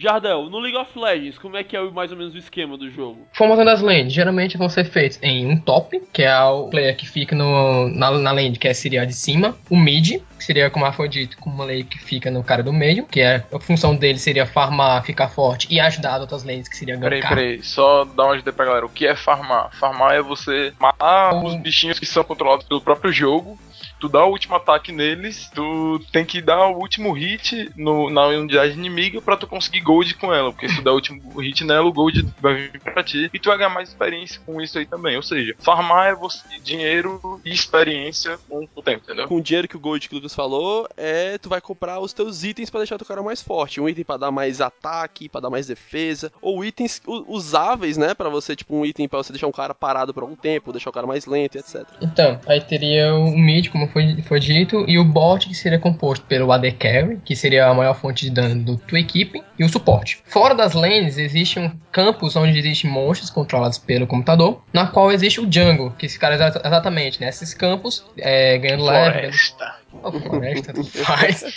Jardel, 0.00 0.48
no 0.48 0.60
League 0.60 0.76
of 0.76 0.96
Legends, 0.96 1.38
como 1.38 1.56
é 1.56 1.64
que 1.64 1.74
é 1.76 1.80
o- 1.80 1.90
mais 1.92 2.12
ou 2.12 2.16
menos 2.16 2.32
o 2.32 2.38
esquema 2.38 2.78
do 2.78 2.88
jogo? 2.88 3.26
Formação 3.32 3.64
das 3.64 3.80
lanes 3.82 4.12
geralmente 4.12 4.56
vão 4.56 4.68
ser 4.68 4.84
feitos 4.84 5.18
em 5.20 5.44
um 5.44 5.58
top, 5.60 6.00
que 6.12 6.22
é 6.22 6.40
o 6.44 6.68
player 6.68 6.96
que 6.96 7.04
fica 7.04 7.34
no, 7.34 7.88
na, 7.88 8.12
na 8.12 8.30
lane, 8.30 8.56
que 8.56 8.68
é, 8.68 8.72
seria 8.74 9.02
a 9.02 9.04
de 9.04 9.12
cima. 9.14 9.56
O 9.68 9.76
mid, 9.76 10.20
seria, 10.48 10.70
como 10.70 10.90
foi 10.92 11.08
dito, 11.10 11.36
com 11.36 11.50
uma 11.50 11.64
lane 11.64 11.84
que 11.84 11.98
fica 11.98 12.30
no 12.30 12.42
cara 12.42 12.62
do 12.62 12.72
meio, 12.72 13.04
que 13.04 13.20
é, 13.20 13.44
a 13.52 13.60
função 13.60 13.94
dele 13.94 14.18
seria 14.18 14.46
farmar, 14.46 15.04
ficar 15.04 15.28
forte 15.28 15.68
e 15.70 15.78
ajudar 15.78 16.14
as 16.14 16.20
outras 16.22 16.42
lanes, 16.42 16.68
que 16.68 16.76
seria 16.76 16.98
Peraí, 16.98 17.20
gankar. 17.20 17.36
peraí, 17.36 17.62
só 17.62 18.04
dar 18.06 18.24
uma 18.24 18.32
ajuda 18.32 18.52
pra 18.52 18.64
galera. 18.64 18.86
O 18.86 18.88
que 18.88 19.06
é 19.06 19.14
farmar? 19.14 19.70
Farmar 19.78 20.14
é 20.14 20.22
você 20.22 20.72
matar 20.80 21.34
os 21.34 21.54
bichinhos 21.56 21.98
que 21.98 22.06
são 22.06 22.24
controlados 22.24 22.66
pelo 22.66 22.80
próprio 22.80 23.12
jogo. 23.12 23.58
Tu 24.00 24.08
dá 24.08 24.24
o 24.24 24.30
último 24.30 24.54
ataque 24.56 24.92
neles, 24.92 25.50
tu 25.54 26.00
tem 26.12 26.24
que 26.24 26.40
dar 26.40 26.66
o 26.68 26.78
último 26.78 27.12
hit 27.12 27.70
no- 27.76 28.08
na 28.10 28.26
unidade 28.26 28.72
inimiga 28.74 29.20
pra 29.20 29.36
tu 29.36 29.46
conseguir 29.46 29.80
gold 29.80 30.14
com 30.14 30.32
ela. 30.32 30.52
Porque 30.52 30.68
se 30.68 30.76
tu 30.76 30.82
der 30.82 30.90
o 30.90 30.94
último 30.94 31.40
hit 31.40 31.64
nela, 31.64 31.86
o 31.86 31.92
gold 31.92 32.26
vai 32.40 32.54
vir 32.54 32.80
pra 32.80 33.02
ti 33.02 33.30
e 33.32 33.38
tu 33.38 33.48
vai 33.48 33.58
ganhar 33.58 33.70
mais 33.70 33.88
experiência 33.88 34.40
com 34.46 34.60
isso 34.60 34.78
aí 34.78 34.86
também. 34.86 35.16
Ou 35.16 35.22
seja, 35.22 35.54
farmar 35.58 36.08
é 36.08 36.14
você 36.14 36.38
dinheiro 36.62 37.40
e 37.44 37.52
experiência 37.52 38.38
com 38.48 38.68
o 38.74 38.82
tempo, 38.82 39.02
entendeu? 39.04 39.26
Com 39.28 39.36
o 39.36 39.42
dinheiro 39.42 39.68
que 39.68 39.76
o 39.76 39.80
Gold 39.80 40.08
que 40.08 40.14
o 40.14 40.18
Lucas 40.18 40.34
falou, 40.34 40.88
é 40.96 41.38
tu 41.38 41.48
vai 41.48 41.60
comprar 41.60 42.00
os 42.00 42.12
teus 42.12 42.44
itens 42.44 42.70
pra 42.70 42.80
deixar 42.80 42.98
teu 42.98 43.06
cara 43.06 43.22
mais 43.22 43.42
forte. 43.42 43.80
Um 43.80 43.88
item 43.88 44.04
pra 44.04 44.16
dar 44.16 44.30
mais 44.30 44.60
ataque, 44.60 45.28
pra 45.28 45.40
dar 45.40 45.50
mais 45.50 45.66
defesa, 45.66 46.32
ou 46.40 46.64
itens 46.64 47.00
usáveis, 47.26 47.96
né, 47.96 48.14
Pra 48.18 48.28
você, 48.28 48.56
tipo 48.56 48.74
um 48.74 48.84
item 48.84 49.06
pra 49.08 49.18
você 49.18 49.32
deixar 49.32 49.46
um 49.46 49.52
cara 49.52 49.72
parado 49.74 50.12
por 50.12 50.22
algum 50.22 50.34
tempo, 50.34 50.72
deixar 50.72 50.90
o 50.90 50.92
cara 50.92 51.06
mais 51.06 51.24
lento, 51.26 51.56
etc. 51.56 51.84
Então, 52.00 52.40
aí 52.46 52.60
teria 52.60 53.14
o 53.14 53.30
mid, 53.36 53.68
como 53.68 53.87
foi, 53.88 54.22
foi 54.22 54.40
dito, 54.40 54.84
e 54.88 54.98
o 54.98 55.04
bot, 55.04 55.48
que 55.48 55.54
seria 55.54 55.78
composto 55.78 56.24
pelo 56.26 56.52
AD 56.52 56.72
Carry, 56.72 57.18
que 57.24 57.34
seria 57.34 57.66
a 57.66 57.74
maior 57.74 57.94
fonte 57.94 58.24
de 58.24 58.30
dano 58.30 58.62
do 58.62 58.76
tua 58.76 58.98
equipe, 59.00 59.42
e 59.58 59.64
o 59.64 59.68
suporte. 59.68 60.20
Fora 60.24 60.54
das 60.54 60.74
lanes, 60.74 61.18
existe 61.18 61.58
um 61.58 61.70
campus 61.90 62.36
onde 62.36 62.58
existem 62.58 62.90
monstros 62.90 63.30
controlados 63.30 63.78
pelo 63.78 64.06
computador, 64.06 64.62
na 64.72 64.86
qual 64.86 65.10
existe 65.12 65.40
o 65.40 65.50
jungle, 65.50 65.92
que 65.98 66.06
esse 66.06 66.18
cara 66.18 66.34
exa- 66.34 66.62
exatamente 66.64 67.20
nesses 67.20 67.52
campos, 67.54 68.04
é, 68.16 68.58
ganhando. 68.58 68.84
Floresta. 68.84 69.77
Oh, 70.02 70.12
floresta, 70.12 70.72
tudo 70.72 70.86
faz. 70.86 71.56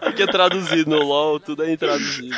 Porque 0.00 0.22
é 0.22 0.26
traduzido 0.26 0.90
no 0.90 1.02
LoL, 1.02 1.40
tudo 1.40 1.64
é 1.64 1.76
traduzido. 1.76 2.34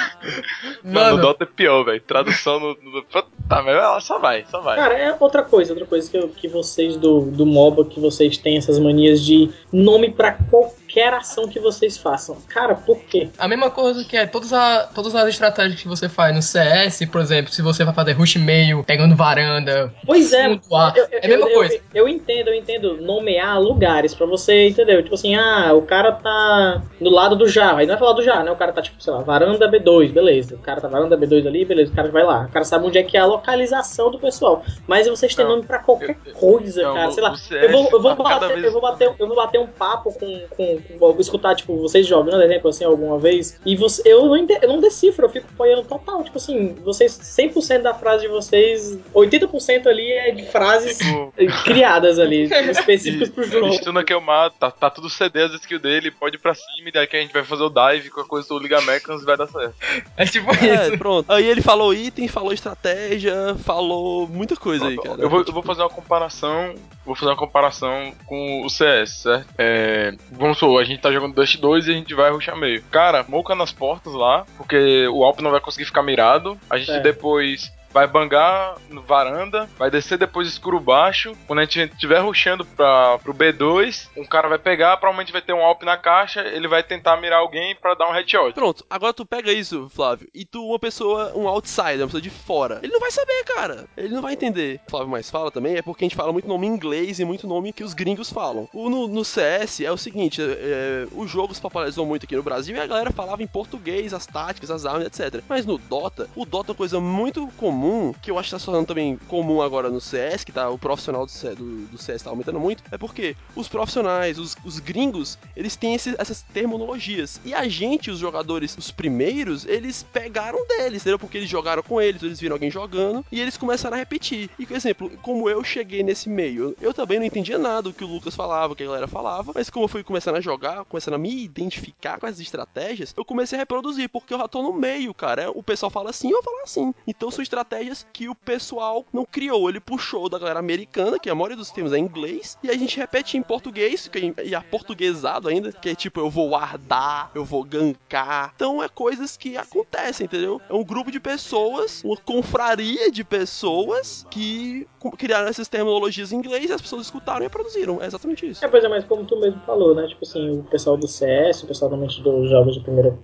Não, 0.84 0.92
no 0.92 0.92
Mano, 0.92 1.20
Dota 1.22 1.44
é 1.44 1.46
pior, 1.46 1.84
velho. 1.84 2.00
Tradução 2.00 2.60
no. 2.60 2.68
no 2.82 3.02
tá, 3.02 3.62
mas 3.62 3.68
ela 3.74 4.00
só 4.00 4.18
vai, 4.18 4.44
só 4.48 4.60
vai. 4.60 4.76
Cara, 4.76 4.94
é 4.96 5.16
outra 5.18 5.42
coisa, 5.42 5.72
outra 5.72 5.86
coisa 5.86 6.08
que, 6.10 6.16
eu- 6.16 6.28
que 6.28 6.46
vocês 6.48 6.96
do, 6.96 7.22
do 7.22 7.44
MOBA, 7.44 7.84
que 7.86 7.98
vocês 8.00 8.38
têm 8.38 8.56
essas 8.58 8.78
manias 8.78 9.24
de 9.24 9.50
nome 9.72 10.12
pra 10.12 10.32
qualquer 10.32 10.78
ação 10.98 11.46
que 11.48 11.60
vocês 11.60 11.96
façam. 11.98 12.36
Cara, 12.48 12.74
por 12.74 12.98
quê? 13.04 13.28
a 13.38 13.46
mesma 13.48 13.70
coisa 13.70 14.04
que 14.04 14.16
é 14.16 14.26
todas, 14.26 14.52
a, 14.52 14.86
todas 14.94 15.14
as 15.14 15.28
estratégias 15.28 15.80
que 15.80 15.88
você 15.88 16.08
faz 16.08 16.34
no 16.34 16.42
CS, 16.42 17.06
por 17.06 17.20
exemplo, 17.20 17.52
se 17.52 17.62
você 17.62 17.84
vai 17.84 17.94
fazer 17.94 18.12
rush 18.12 18.36
meio, 18.36 18.82
pegando 18.84 19.14
varanda, 19.14 19.92
Pois 20.04 20.32
é, 20.32 20.44
fundo 20.48 20.74
ar, 20.74 20.96
Eu, 20.96 21.04
eu- 21.04 21.18
é 21.22 21.26
a 21.26 21.28
mesma 21.28 21.48
eu- 21.48 21.54
coisa. 21.54 21.74
Eu, 21.74 21.80
eu 21.94 22.08
entendo, 22.08 22.48
eu 22.48 22.54
entendo 22.54 22.96
nomear 23.00 23.60
lugares 23.60 24.14
pra 24.14 24.26
você, 24.26 24.68
entendeu? 24.68 25.02
Tipo 25.02 25.14
assim, 25.14 25.34
ah, 25.36 25.72
o 25.74 25.82
cara 25.82 26.12
tá 26.12 26.82
do 27.00 27.10
lado 27.10 27.36
do 27.36 27.48
jarro, 27.48 27.78
aí 27.78 27.86
não 27.86 27.94
é 27.94 27.98
falar 27.98 28.12
do 28.12 28.22
jarro, 28.22 28.44
né? 28.44 28.50
O 28.50 28.56
cara 28.56 28.72
tá, 28.72 28.82
tipo, 28.82 29.02
sei 29.02 29.12
lá, 29.12 29.20
varanda 29.22 29.68
B2, 29.70 30.12
beleza. 30.12 30.54
O 30.56 30.58
cara 30.58 30.80
tá 30.80 30.88
varanda 30.88 31.16
B2 31.16 31.46
ali, 31.46 31.64
beleza, 31.64 31.92
o 31.92 31.94
cara 31.94 32.10
vai 32.10 32.24
lá. 32.24 32.46
O 32.48 32.52
cara 32.52 32.64
sabe 32.64 32.86
onde 32.86 32.98
é 32.98 33.02
que 33.02 33.16
é 33.16 33.20
a 33.20 33.26
localização 33.26 34.10
do 34.10 34.18
pessoal. 34.18 34.64
Mas 34.86 35.06
vocês 35.08 35.34
têm 35.34 35.44
Não, 35.44 35.52
nome 35.56 35.66
pra 35.66 35.78
qualquer 35.78 36.16
eu- 36.26 36.32
coisa, 36.34 36.82
cara, 36.82 37.10
sei 37.10 37.22
lá. 37.22 37.36
CS, 37.36 37.62
Eu 37.64 37.70
vou, 37.72 37.88
eu, 37.92 38.00
vou 38.00 38.16
bater, 38.16 38.64
eu, 38.64 38.72
vou 38.72 38.80
bater, 38.80 39.14
eu 39.18 39.26
vou 39.26 39.36
bater 39.36 39.58
um 39.60 39.66
papo 39.66 40.12
com, 40.12 40.40
com, 40.56 40.79
escutar, 41.18 41.54
tipo, 41.54 41.76
vocês 41.76 42.06
jogando, 42.06 42.42
exemplo, 42.42 42.70
assim, 42.70 42.84
alguma 42.84 43.18
vez, 43.18 43.60
e 43.64 43.76
você, 43.76 44.02
eu, 44.04 44.26
não 44.26 44.36
eu 44.36 44.68
não 44.68 44.80
decifro, 44.80 45.26
eu 45.26 45.30
fico 45.30 45.46
apoiando 45.52 45.84
total. 45.84 46.22
Tipo 46.24 46.38
assim, 46.38 46.74
vocês, 46.84 47.12
100% 47.12 47.82
da 47.82 47.94
frase 47.94 48.22
de 48.22 48.28
vocês, 48.28 48.98
80% 49.14 49.86
ali 49.86 50.10
é 50.12 50.30
de 50.32 50.44
frases 50.44 50.98
Tipo, 50.98 51.32
criadas 51.64 52.18
ali, 52.18 52.44
específicas 52.70 53.28
pro 53.28 53.44
jogo. 53.44 53.68
Estuna 53.68 54.04
que 54.04 54.12
eu 54.12 54.20
mato, 54.20 54.56
tá, 54.58 54.70
tá 54.70 54.90
tudo 54.90 55.08
CD 55.08 55.42
as 55.42 55.52
skills 55.54 55.82
dele, 55.82 56.10
pode 56.10 56.36
ir 56.36 56.38
pra 56.38 56.54
cima 56.54 56.88
e 56.88 56.92
daqui 56.92 57.16
a 57.16 57.20
gente 57.20 57.32
vai 57.32 57.44
fazer 57.44 57.62
o 57.62 57.70
dive 57.70 58.10
com 58.10 58.20
a 58.20 58.24
coisa 58.24 58.48
do 58.48 58.58
Liga 58.58 58.80
Mechans 58.82 59.22
e 59.22 59.24
vai 59.24 59.36
dar 59.36 59.46
certo. 59.46 59.74
É 60.16 60.24
tipo 60.24 60.50
É, 60.64 60.88
isso. 60.88 60.98
pronto. 60.98 61.30
Aí 61.30 61.46
ele 61.46 61.62
falou 61.62 61.94
item, 61.94 62.28
falou 62.28 62.52
estratégia, 62.52 63.54
falou 63.64 64.28
muita 64.28 64.56
coisa 64.56 64.86
aí, 64.86 64.96
cara. 64.96 65.20
Eu 65.20 65.28
vou, 65.28 65.42
eu 65.46 65.52
vou 65.52 65.62
fazer 65.62 65.82
uma 65.82 65.90
comparação. 65.90 66.74
Vou 67.10 67.16
fazer 67.16 67.32
uma 67.32 67.36
comparação 67.36 68.12
com 68.24 68.64
o 68.64 68.70
CS, 68.70 69.10
certo? 69.22 69.52
É, 69.58 70.14
vamos 70.30 70.58
supor, 70.58 70.80
a 70.80 70.84
gente 70.84 71.00
tá 71.00 71.10
jogando 71.10 71.34
Dust 71.34 71.56
2 71.56 71.88
e 71.88 71.90
a 71.90 71.94
gente 71.94 72.14
vai 72.14 72.30
rushar 72.30 72.56
meio. 72.56 72.84
Cara, 72.84 73.24
moca 73.28 73.52
nas 73.56 73.72
portas 73.72 74.12
lá, 74.12 74.46
porque 74.56 75.08
o 75.08 75.24
Alp 75.24 75.40
não 75.40 75.50
vai 75.50 75.58
conseguir 75.58 75.86
ficar 75.86 76.04
mirado. 76.04 76.56
A 76.70 76.78
gente 76.78 76.86
Certo. 76.86 77.02
depois 77.02 77.72
vai 77.92 78.06
bangar 78.06 78.76
no 78.88 79.02
varanda, 79.02 79.68
vai 79.78 79.90
descer 79.90 80.18
depois 80.18 80.48
escuro 80.48 80.80
baixo. 80.80 81.36
Quando 81.46 81.60
a 81.60 81.64
gente 81.64 81.80
estiver 81.80 82.20
rushando 82.20 82.64
pra, 82.64 83.18
pro 83.18 83.34
B2, 83.34 84.08
um 84.16 84.24
cara 84.24 84.48
vai 84.48 84.58
pegar, 84.58 84.96
provavelmente 84.96 85.32
vai 85.32 85.42
ter 85.42 85.52
um 85.52 85.62
Alp 85.62 85.82
na 85.82 85.96
caixa, 85.96 86.40
ele 86.42 86.68
vai 86.68 86.82
tentar 86.82 87.16
mirar 87.16 87.40
alguém 87.40 87.74
pra 87.76 87.94
dar 87.94 88.08
um 88.08 88.12
headshot. 88.12 88.52
Pronto, 88.52 88.84
agora 88.88 89.12
tu 89.12 89.26
pega 89.26 89.52
isso, 89.52 89.88
Flávio, 89.90 90.28
e 90.34 90.44
tu, 90.44 90.64
uma 90.64 90.78
pessoa, 90.78 91.32
um 91.34 91.48
outsider, 91.48 92.00
uma 92.00 92.06
pessoa 92.06 92.20
de 92.20 92.30
fora, 92.30 92.80
ele 92.82 92.92
não 92.92 93.00
vai 93.00 93.10
saber, 93.10 93.44
cara. 93.44 93.86
Ele 93.96 94.14
não 94.14 94.22
vai 94.22 94.34
entender. 94.34 94.80
O 94.86 94.90
Flávio 94.90 95.08
mais 95.08 95.30
fala 95.30 95.50
também 95.50 95.76
é 95.76 95.82
porque 95.82 96.04
a 96.04 96.08
gente 96.08 96.16
fala 96.16 96.32
muito 96.32 96.48
nome 96.48 96.66
inglês 96.66 97.18
e 97.18 97.24
muito 97.24 97.46
nome 97.46 97.72
que 97.72 97.84
os 97.84 97.94
gringos 97.94 98.30
falam. 98.30 98.68
O, 98.72 98.88
no, 98.88 99.08
no 99.08 99.24
CS 99.24 99.80
é 99.80 99.92
o 99.92 99.96
seguinte: 99.96 100.40
é, 100.42 101.06
o 101.12 101.26
jogo 101.26 101.54
se 101.54 101.60
popularizou 101.60 102.06
muito 102.06 102.24
aqui 102.24 102.36
no 102.36 102.42
Brasil 102.42 102.76
e 102.76 102.80
a 102.80 102.86
galera 102.86 103.10
falava 103.10 103.42
em 103.42 103.46
português 103.46 104.14
as 104.14 104.26
táticas, 104.26 104.70
as 104.70 104.86
armas, 104.86 105.06
etc. 105.06 105.42
Mas 105.48 105.66
no 105.66 105.78
Dota, 105.78 106.28
o 106.34 106.44
Dota 106.44 106.70
é 106.70 106.72
uma 106.72 106.76
coisa 106.76 107.00
muito 107.00 107.46
comum, 107.56 107.79
que 108.22 108.30
eu 108.30 108.38
acho 108.38 108.48
que 108.48 108.54
tá 108.54 108.58
se 108.58 108.64
tornando 108.64 108.86
também 108.86 109.16
comum 109.28 109.60
agora 109.62 109.88
no 109.90 110.00
CS, 110.00 110.44
que 110.44 110.52
tá 110.52 110.68
o 110.70 110.78
profissional 110.78 111.24
do, 111.24 111.30
C- 111.32 111.54
do, 111.54 111.86
do 111.86 111.98
CS 111.98 112.22
tá 112.22 112.30
aumentando 112.30 112.58
muito, 112.60 112.82
é 112.90 112.98
porque 112.98 113.36
os 113.56 113.68
profissionais, 113.68 114.38
os, 114.38 114.56
os 114.64 114.78
gringos, 114.78 115.38
eles 115.56 115.76
têm 115.76 115.94
esse- 115.94 116.14
essas 116.18 116.42
terminologias. 116.42 117.40
E 117.44 117.52
a 117.54 117.68
gente, 117.68 118.10
os 118.10 118.18
jogadores, 118.18 118.76
os 118.78 118.90
primeiros, 118.90 119.64
eles 119.66 120.02
pegaram 120.02 120.66
deles, 120.66 121.02
entendeu? 121.02 121.18
Porque 121.18 121.38
eles 121.38 121.48
jogaram 121.48 121.82
com 121.82 122.00
eles, 122.00 122.22
eles 122.22 122.40
viram 122.40 122.54
alguém 122.54 122.70
jogando 122.70 123.24
e 123.30 123.40
eles 123.40 123.56
começaram 123.56 123.96
a 123.96 123.98
repetir. 123.98 124.50
E, 124.58 124.66
por 124.66 124.76
exemplo, 124.76 125.10
como 125.22 125.48
eu 125.48 125.62
cheguei 125.64 126.02
nesse 126.02 126.28
meio, 126.28 126.76
eu 126.80 126.92
também 126.94 127.18
não 127.18 127.26
entendia 127.26 127.58
nada 127.58 127.82
do 127.82 127.92
que 127.92 128.04
o 128.04 128.06
Lucas 128.06 128.34
falava, 128.34 128.72
o 128.72 128.76
que 128.76 128.82
a 128.82 128.86
galera 128.86 129.08
falava, 129.08 129.52
mas 129.54 129.70
como 129.70 129.84
eu 129.84 129.88
fui 129.88 130.02
começando 130.02 130.36
a 130.36 130.40
jogar, 130.40 130.84
começando 130.84 131.14
a 131.14 131.18
me 131.18 131.42
identificar 131.44 132.18
com 132.18 132.26
as 132.26 132.40
estratégias, 132.40 133.14
eu 133.16 133.24
comecei 133.24 133.56
a 133.58 133.60
reproduzir, 133.62 134.08
porque 134.08 134.34
eu 134.34 134.38
já 134.38 134.48
tô 134.48 134.62
no 134.62 134.72
meio, 134.72 135.12
cara. 135.14 135.42
É, 135.42 135.48
O 135.48 135.62
pessoal 135.62 135.90
fala 135.90 136.10
assim, 136.10 136.30
eu 136.30 136.42
falo 136.42 136.60
assim. 136.62 136.94
Então 137.06 137.30
são 137.30 137.42
estratégias 137.70 138.06
que 138.12 138.28
o 138.28 138.34
pessoal 138.34 139.04
não 139.12 139.24
criou, 139.24 139.68
ele 139.68 139.78
puxou 139.78 140.28
da 140.28 140.38
galera 140.38 140.58
americana, 140.58 141.18
que 141.18 141.30
a 141.30 141.34
maioria 141.34 141.56
dos 141.56 141.70
termos 141.70 141.92
é 141.92 141.98
inglês, 141.98 142.58
e 142.62 142.70
a 142.70 142.76
gente 142.76 142.98
repete 142.98 143.36
em 143.36 143.42
português, 143.42 144.08
que 144.08 144.34
é, 144.36 144.44
e 144.44 144.54
aportuguesado 144.54 145.48
ainda, 145.48 145.72
que 145.72 145.88
é 145.88 145.94
tipo, 145.94 146.20
eu 146.20 146.28
vou 146.28 146.54
ardar, 146.56 147.30
eu 147.34 147.44
vou 147.44 147.62
gankar. 147.62 148.52
Então 148.56 148.82
é 148.82 148.88
coisas 148.88 149.36
que 149.36 149.56
acontecem, 149.56 150.24
entendeu? 150.24 150.60
É 150.68 150.74
um 150.74 150.84
grupo 150.84 151.10
de 151.10 151.20
pessoas, 151.20 152.02
uma 152.04 152.16
confraria 152.16 153.10
de 153.10 153.22
pessoas 153.22 154.26
que 154.30 154.86
criaram 155.16 155.48
essas 155.48 155.68
terminologias 155.68 156.32
em 156.32 156.36
inglês 156.36 156.70
as 156.70 156.80
pessoas 156.80 157.02
escutaram 157.02 157.40
e 157.40 157.44
reproduziram. 157.44 158.02
É 158.02 158.06
exatamente 158.06 158.48
isso. 158.48 158.64
É, 158.64 158.68
pois 158.68 158.82
é, 158.82 158.88
mas 158.88 159.04
como 159.04 159.24
tu 159.24 159.38
mesmo 159.38 159.60
falou, 159.60 159.94
né? 159.94 160.06
Tipo 160.06 160.24
assim, 160.24 160.58
o 160.58 160.64
pessoal 160.64 160.96
do 160.96 161.06
CS, 161.06 161.62
o 161.62 161.66
pessoal 161.66 161.90
normalmente 161.90 162.22
dos 162.22 162.50
jogos 162.50 162.74
de 162.74 162.80
primeira 162.80 163.16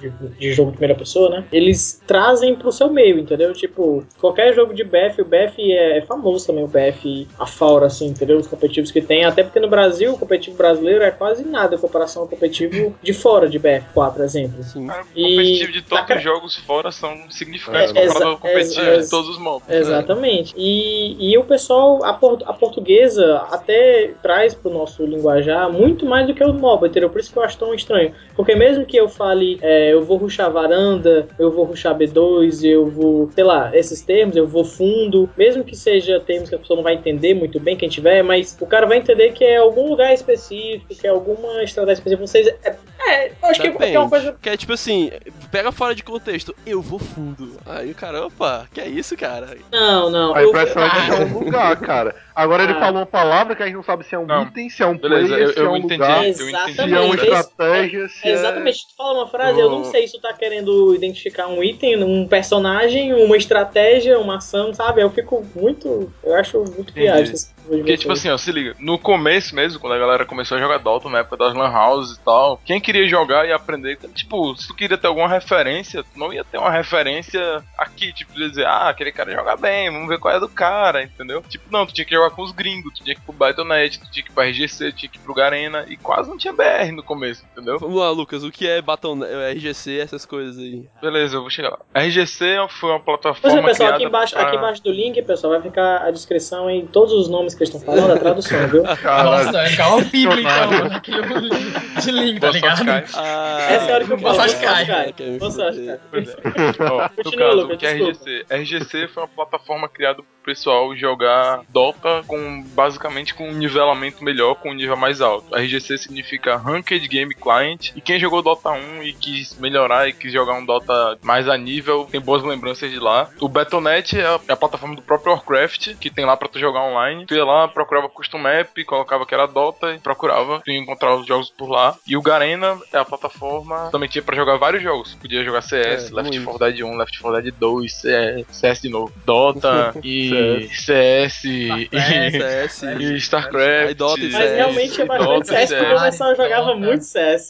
de, 0.00 0.10
de 0.10 0.52
jogo 0.52 0.70
de 0.70 0.76
primeira 0.78 0.98
pessoa, 0.98 1.28
né? 1.30 1.44
Eles 1.52 2.02
trazem 2.06 2.54
pro 2.54 2.70
seu 2.72 2.90
meio, 2.90 3.18
entendeu? 3.18 3.52
Tipo, 3.52 4.04
qualquer 4.20 4.54
jogo 4.54 4.74
de 4.74 4.84
BF, 4.84 5.22
o 5.22 5.24
BF 5.24 5.72
é, 5.72 5.98
é 5.98 6.02
famoso 6.02 6.46
também, 6.46 6.64
o 6.64 6.68
BF 6.68 7.26
afora, 7.38 7.86
assim, 7.86 8.06
entendeu? 8.08 8.38
Os 8.38 8.46
competitivos 8.46 8.90
que 8.90 9.00
tem, 9.00 9.24
até 9.24 9.42
porque 9.42 9.60
no 9.60 9.68
Brasil, 9.68 10.12
o 10.12 10.18
competitivo 10.18 10.56
brasileiro 10.56 11.02
é 11.02 11.10
quase 11.10 11.44
nada 11.44 11.74
em 11.74 11.78
comparação 11.78 12.22
ao 12.22 12.28
competitivo 12.28 12.94
de 13.02 13.12
fora 13.12 13.48
de 13.48 13.58
BF4, 13.58 14.12
por 14.14 14.24
exemplo. 14.24 14.62
Sim. 14.62 14.86
Cara, 14.86 15.02
o 15.02 15.06
E 15.18 15.22
competitivo 15.36 15.72
de 15.72 15.82
todos 15.82 16.06
tá 16.06 16.16
os 16.16 16.22
jogos 16.22 16.56
fora 16.56 16.90
são 16.92 17.30
significantes 17.30 17.92
É, 17.94 18.06
comparado 18.06 18.30
ao 18.30 18.38
competitivo 18.38 18.80
exa- 18.86 19.02
de 19.02 19.10
todos 19.10 19.28
os 19.30 19.38
mobs. 19.38 19.68
Exatamente. 19.68 20.54
E, 20.56 21.32
e 21.32 21.38
o 21.38 21.44
pessoal, 21.44 22.04
a, 22.04 22.12
por- 22.12 22.42
a 22.44 22.52
portuguesa 22.52 23.36
até 23.50 24.12
traz 24.22 24.54
pro 24.54 24.70
nosso 24.70 25.04
linguajar 25.04 25.70
muito 25.72 26.04
mais 26.06 26.26
do 26.26 26.34
que 26.34 26.44
o 26.44 26.52
MOBA, 26.52 26.88
entendeu? 26.88 27.10
Por 27.10 27.20
isso 27.20 27.32
que 27.32 27.38
eu 27.38 27.42
acho 27.42 27.58
tão 27.58 27.74
estranho. 27.74 28.12
Porque 28.34 28.54
mesmo 28.54 28.84
que 28.84 28.96
eu 28.96 29.08
fale, 29.08 29.58
é, 29.62 29.85
eu 29.90 30.04
vou 30.04 30.16
ruxar 30.16 30.50
varanda, 30.50 31.28
eu 31.38 31.50
vou 31.50 31.64
ruxar 31.64 31.96
B2, 31.96 32.64
eu 32.64 32.88
vou, 32.88 33.30
sei 33.32 33.44
lá, 33.44 33.70
esses 33.76 34.00
termos, 34.02 34.36
eu 34.36 34.46
vou 34.46 34.64
fundo, 34.64 35.28
mesmo 35.36 35.64
que 35.64 35.76
seja 35.76 36.20
termos 36.20 36.48
que 36.48 36.54
a 36.54 36.58
pessoa 36.58 36.76
não 36.76 36.84
vai 36.84 36.94
entender 36.94 37.34
muito 37.34 37.58
bem, 37.60 37.76
quem 37.76 37.88
tiver, 37.88 38.22
mas 38.22 38.56
o 38.60 38.66
cara 38.66 38.86
vai 38.86 38.98
entender 38.98 39.32
que 39.32 39.44
é 39.44 39.56
algum 39.56 39.88
lugar 39.88 40.12
específico, 40.12 40.94
que 40.94 41.06
é 41.06 41.10
alguma 41.10 41.62
estratégia 41.62 42.00
específica. 42.00 42.26
Vocês. 42.26 42.46
É, 42.64 42.76
é, 43.08 43.28
eu 43.28 43.48
acho 43.48 43.60
que 43.60 43.68
é 43.68 43.98
uma 43.98 44.10
coisa. 44.10 44.36
Que 44.40 44.50
é 44.50 44.56
tipo 44.56 44.72
assim, 44.72 45.10
pega 45.50 45.70
fora 45.72 45.94
de 45.94 46.02
contexto, 46.02 46.54
eu 46.66 46.80
vou 46.82 46.98
fundo. 46.98 47.58
Aí 47.66 47.90
o 47.90 47.94
cara, 47.94 48.26
opa, 48.26 48.66
que 48.72 48.80
é 48.80 48.88
isso, 48.88 49.16
cara? 49.16 49.56
Não, 49.72 50.10
não. 50.10 50.34
A 50.34 50.42
eu- 50.42 50.48
impressão 50.48 50.82
é 50.84 50.90
que 50.90 51.10
é 51.10 51.24
um 51.24 51.38
lugar, 51.38 51.76
cara. 51.80 52.14
Agora 52.34 52.64
ele 52.64 52.72
Ah. 52.74 52.80
falou 52.80 53.00
uma 53.00 53.06
palavra 53.06 53.56
que 53.56 53.62
a 53.62 53.66
gente 53.66 53.76
não 53.76 53.82
sabe 53.82 54.04
se 54.04 54.14
é 54.14 54.18
um 54.18 54.26
Não. 54.26 54.42
item, 54.42 54.68
se 54.68 54.82
é 54.82 54.86
um 54.86 54.98
Beleza, 54.98 55.28
player, 55.28 55.46
eu- 55.48 55.52
se 55.54 55.58
é 55.58 55.62
eu 55.62 55.70
um 55.70 55.76
entendi. 55.78 55.92
lugar, 55.94 56.26
eu 56.26 56.34
se 56.34 56.42
é 56.42 57.00
uma 57.00 57.14
estratégia, 57.14 58.08
se 58.08 58.28
é... 58.28 58.32
Exatamente, 58.32 58.78
tu 58.88 58.94
fala 58.96 59.18
uma 59.20 59.28
frase, 59.28 59.58
eu 59.60 59.70
não 59.70 59.84
sei 59.84 60.06
se 60.06 60.14
tu 60.14 60.20
tá 60.20 60.32
querendo 60.34 60.94
identificar 60.94 61.46
um 61.46 61.62
item, 61.62 62.02
um 62.04 62.28
personagem, 62.28 63.14
uma 63.14 63.36
estratégia, 63.36 64.18
uma 64.18 64.36
ação, 64.36 64.74
sabe? 64.74 65.00
Eu 65.02 65.10
fico 65.10 65.46
muito. 65.54 66.12
Eu 66.22 66.34
acho 66.34 66.58
muito 66.76 66.92
viagem. 66.92 67.34
de 67.34 67.56
Porque, 67.66 67.96
tipo 67.96 68.12
assim, 68.12 68.28
ó, 68.30 68.36
se 68.38 68.52
liga, 68.52 68.76
no 68.78 68.98
começo 68.98 69.54
mesmo, 69.54 69.80
quando 69.80 69.94
a 69.94 69.98
galera 69.98 70.24
começou 70.26 70.56
a 70.56 70.60
jogar 70.60 70.78
Dota, 70.78 71.08
na 71.08 71.20
época 71.20 71.36
das 71.38 71.54
Lan 71.54 71.70
Houses 71.72 72.16
e 72.16 72.20
tal, 72.20 72.60
quem 72.64 72.80
queria 72.80 72.95
jogar 73.08 73.46
e 73.46 73.52
aprender, 73.52 73.98
tipo, 74.14 74.56
se 74.56 74.68
tu 74.68 74.74
queria 74.74 74.96
ter 74.98 75.06
alguma 75.06 75.28
referência, 75.28 76.02
tu 76.02 76.18
não 76.18 76.32
ia 76.32 76.44
ter 76.44 76.58
uma 76.58 76.70
referência 76.70 77.62
aqui, 77.76 78.12
tipo, 78.12 78.32
de 78.34 78.48
dizer, 78.48 78.66
ah, 78.66 78.88
aquele 78.88 79.12
cara 79.12 79.32
joga 79.32 79.56
bem, 79.56 79.90
vamos 79.90 80.08
ver 80.08 80.18
qual 80.18 80.34
é 80.34 80.40
do 80.40 80.48
cara, 80.48 81.02
entendeu? 81.02 81.42
Tipo, 81.48 81.64
não, 81.70 81.86
tu 81.86 81.92
tinha 81.92 82.04
que 82.04 82.14
jogar 82.14 82.30
com 82.30 82.42
os 82.42 82.52
gringos, 82.52 82.92
tu 82.94 83.04
tinha 83.04 83.14
que 83.14 83.20
ir 83.20 83.24
pro 83.24 83.32
Battle.net, 83.34 83.98
tu 84.00 84.10
tinha 84.10 84.24
que 84.24 84.30
ir 84.30 84.34
pro 84.34 84.42
RGC, 84.44 84.92
tu 84.92 84.96
tinha 84.96 85.10
que 85.10 85.18
ir 85.18 85.20
pro 85.20 85.34
Garena, 85.34 85.84
e 85.88 85.96
quase 85.96 86.28
não 86.28 86.38
tinha 86.38 86.52
BR 86.52 86.92
no 86.92 87.02
começo, 87.02 87.44
entendeu? 87.52 87.78
Vamos 87.78 87.96
lá, 88.00 88.10
Lucas, 88.10 88.42
o 88.44 88.50
que 88.50 88.66
é 88.66 88.80
Baton, 88.80 89.24
é 89.24 89.52
RGC, 89.52 89.98
essas 89.98 90.24
coisas 90.24 90.56
aí? 90.58 90.84
Beleza, 91.02 91.36
eu 91.36 91.40
vou 91.42 91.50
chegar 91.50 91.70
lá. 91.70 91.78
RGC 92.00 92.56
foi 92.70 92.90
uma 92.90 93.00
Pois 93.00 93.20
plataforma 93.22 93.58
é, 93.58 93.62
pessoal, 93.72 93.92
aqui 93.94 94.04
embaixo, 94.04 94.34
pra- 94.34 94.42
aqui 94.46 94.56
embaixo 94.56 94.82
do 94.82 94.90
link, 94.90 95.20
pessoal, 95.22 95.52
vai 95.52 95.62
ficar 95.62 95.98
a 96.06 96.10
descrição 96.10 96.70
em 96.70 96.86
todos 96.86 97.12
os 97.12 97.28
nomes 97.28 97.54
que 97.54 97.62
eles 97.62 97.74
estão 97.74 97.94
falando, 97.94 98.12
a 98.12 98.18
tradução, 98.18 98.68
viu? 98.68 98.82
Caralho. 99.02 99.44
Nossa, 99.46 99.64
ficar 99.66 99.88
uma 99.94 100.04
bíblia 100.04 100.40
então, 100.40 100.70
mano, 100.70 100.96
aquele 100.96 101.22
de 102.00 102.10
link, 102.10 102.40
tá 102.40 102.50
ligado? 102.50 102.85
Ah, 103.14 103.66
Essa 103.70 103.84
é 103.86 103.92
a 103.92 103.94
hora 103.94 104.04
que 104.04 104.12
eu 104.12 104.18
falo, 104.18 104.40
fuder. 104.40 104.60
Caio. 104.60 105.38
Pois 105.38 105.58
é. 105.58 106.80
Ó, 106.90 107.02
no 107.02 107.24
Continua, 107.24 107.48
caso, 107.48 107.56
Lucas, 107.62 107.76
o 107.76 107.78
que 107.78 107.86
é 107.86 107.94
desculpa. 107.94 108.30
RGC? 108.30 108.46
RGC 108.50 109.08
foi 109.08 109.22
uma 109.22 109.28
plataforma 109.28 109.88
criada 109.88 110.16
pro 110.22 110.26
pessoal 110.44 110.94
jogar 110.94 111.62
Dota 111.68 112.22
com 112.26 112.62
basicamente 112.74 113.34
com 113.34 113.48
um 113.48 113.52
nivelamento 113.52 114.22
melhor, 114.22 114.54
com 114.54 114.70
um 114.70 114.74
nível 114.74 114.96
mais 114.96 115.20
alto. 115.20 115.54
RGC 115.54 115.98
significa 115.98 116.56
Ranked 116.56 117.08
Game 117.08 117.34
Client. 117.34 117.90
E 117.96 118.00
quem 118.00 118.18
jogou 118.20 118.42
Dota 118.42 118.70
1 118.70 119.02
e 119.02 119.12
quis 119.12 119.58
melhorar 119.58 120.08
e 120.08 120.12
quis 120.12 120.32
jogar 120.32 120.54
um 120.54 120.64
Dota 120.64 121.18
mais 121.22 121.48
a 121.48 121.56
nível, 121.56 122.06
tem 122.10 122.20
boas 122.20 122.42
lembranças 122.42 122.90
de 122.90 122.98
lá. 122.98 123.28
O 123.40 123.48
Battle.net 123.48 124.18
é 124.18 124.24
a, 124.26 124.40
é 124.48 124.52
a 124.52 124.56
plataforma 124.56 124.94
do 124.94 125.02
próprio 125.02 125.32
Warcraft, 125.32 125.96
que 125.96 126.10
tem 126.10 126.24
lá 126.24 126.36
pra 126.36 126.48
tu 126.48 126.60
jogar 126.60 126.82
online. 126.82 127.26
Tu 127.26 127.34
ia 127.34 127.44
lá, 127.44 127.66
procurava 127.66 128.08
custom 128.08 128.38
map, 128.38 128.68
colocava 128.84 129.26
que 129.26 129.34
era 129.34 129.46
Dota 129.46 129.94
e 129.94 129.98
procurava, 129.98 130.60
tu 130.64 130.70
ia 130.70 130.78
encontrar 130.78 131.16
os 131.16 131.26
jogos 131.26 131.50
por 131.50 131.68
lá. 131.68 131.96
E 132.06 132.16
o 132.16 132.22
Garena 132.22 132.65
é 132.92 132.98
a 132.98 133.04
plataforma, 133.04 133.88
também 133.92 134.08
tinha 134.08 134.22
pra 134.22 134.34
jogar 134.36 134.56
vários 134.56 134.82
jogos. 134.82 135.14
Podia 135.14 135.44
jogar 135.44 135.62
CS, 135.62 136.10
É, 136.10 136.14
Left 136.14 136.38
muito. 136.38 136.44
4 136.58 136.58
Dead 136.72 136.84
1, 136.86 136.96
Left 136.96 137.20
4 137.20 137.42
Dead 137.42 137.54
2, 137.58 137.92
CS, 137.94 138.46
CS 138.50 138.82
de 138.82 138.88
novo, 138.88 139.12
Dota 139.24 139.94
e 140.02 140.68
CS 140.72 141.44
e, 141.44 141.88
CS. 141.92 142.82
e 143.00 143.16
StarCraft. 143.16 143.88
Aí 143.88 143.94
Dota 143.94 144.20
e 144.20 144.30
Mas 144.30 144.42
CS. 144.42 144.56
realmente 144.56 145.00
é 145.00 145.04
bastante 145.04 145.42
e 145.42 145.46
CS, 145.56 145.68
porque 145.74 145.84
o 145.94 145.98
CS. 145.98 146.02
pessoal 146.10 146.36
jogava 146.36 146.66
Dota. 146.66 146.78
muito 146.78 147.04
CS. 147.04 147.48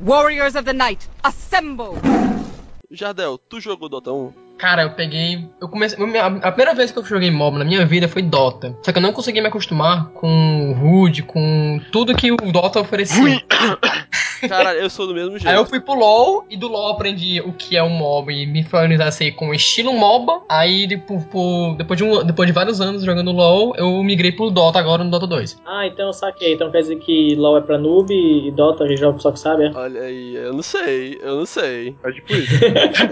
Warriors 0.00 0.54
of 0.56 0.64
the 0.64 0.72
Night, 0.72 1.08
assemble! 1.22 1.92
Jardel, 2.90 3.38
tu 3.38 3.58
jogou 3.60 3.88
Dota 3.88 4.12
1? 4.12 4.32
Cara, 4.58 4.82
eu 4.82 4.90
peguei. 4.90 5.48
Eu 5.60 5.68
comecei. 5.68 5.98
A 6.20 6.26
a 6.26 6.52
primeira 6.52 6.74
vez 6.74 6.90
que 6.92 6.98
eu 6.98 7.04
joguei 7.04 7.30
MOBA 7.30 7.58
na 7.58 7.64
minha 7.64 7.84
vida 7.86 8.06
foi 8.06 8.22
Dota. 8.22 8.76
Só 8.82 8.92
que 8.92 8.98
eu 8.98 9.02
não 9.02 9.12
consegui 9.12 9.40
me 9.40 9.48
acostumar 9.48 10.08
com 10.10 10.72
o 10.72 11.02
HUD, 11.02 11.22
com 11.22 11.80
tudo 11.90 12.14
que 12.14 12.30
o 12.30 12.36
Dota 12.36 12.78
oferecia. 12.80 13.40
Cara, 14.48 14.74
eu 14.74 14.88
sou 14.90 15.06
do 15.06 15.14
mesmo 15.14 15.32
jeito. 15.38 15.48
Aí 15.48 15.54
eu 15.56 15.64
fui 15.66 15.80
pro 15.80 15.94
LoL 15.94 16.44
e 16.50 16.56
do 16.56 16.68
LoL 16.68 16.92
aprendi 16.92 17.40
o 17.40 17.52
que 17.52 17.76
é 17.76 17.82
um 17.82 17.88
MOBA 17.90 18.32
e 18.32 18.46
me 18.46 18.62
familiarizei 18.64 19.30
com 19.32 19.48
o 19.48 19.54
estilo 19.54 19.92
MOBA. 19.92 20.42
Aí 20.48 20.86
depois, 20.86 21.24
por- 21.26 21.74
depois, 21.76 21.96
de 21.98 22.04
um, 22.04 22.24
depois 22.24 22.46
de 22.46 22.52
vários 22.52 22.80
anos 22.80 23.04
jogando 23.04 23.30
LoL, 23.32 23.74
eu 23.76 24.02
migrei 24.02 24.32
pro 24.32 24.50
Dota 24.50 24.78
agora 24.78 25.04
no 25.04 25.10
Dota 25.10 25.26
2. 25.26 25.60
Ah, 25.66 25.86
então 25.86 26.06
eu 26.06 26.12
saquei. 26.12 26.54
Então 26.54 26.70
quer 26.70 26.80
dizer 26.80 26.96
que 26.96 27.34
LoL 27.36 27.58
é 27.58 27.60
pra 27.60 27.78
noob 27.78 28.12
e 28.12 28.50
Dota 28.52 28.86
que 28.86 28.96
joga 28.96 29.18
só 29.18 29.30
que 29.32 29.38
sabe, 29.38 29.66
é? 29.66 29.70
Olha 29.74 30.02
aí, 30.02 30.34
eu 30.34 30.52
não 30.52 30.62
sei, 30.62 31.18
eu 31.22 31.36
não 31.36 31.46
sei. 31.46 31.94
É 32.04 32.12
tipo 32.12 32.32
isso. 32.32 32.52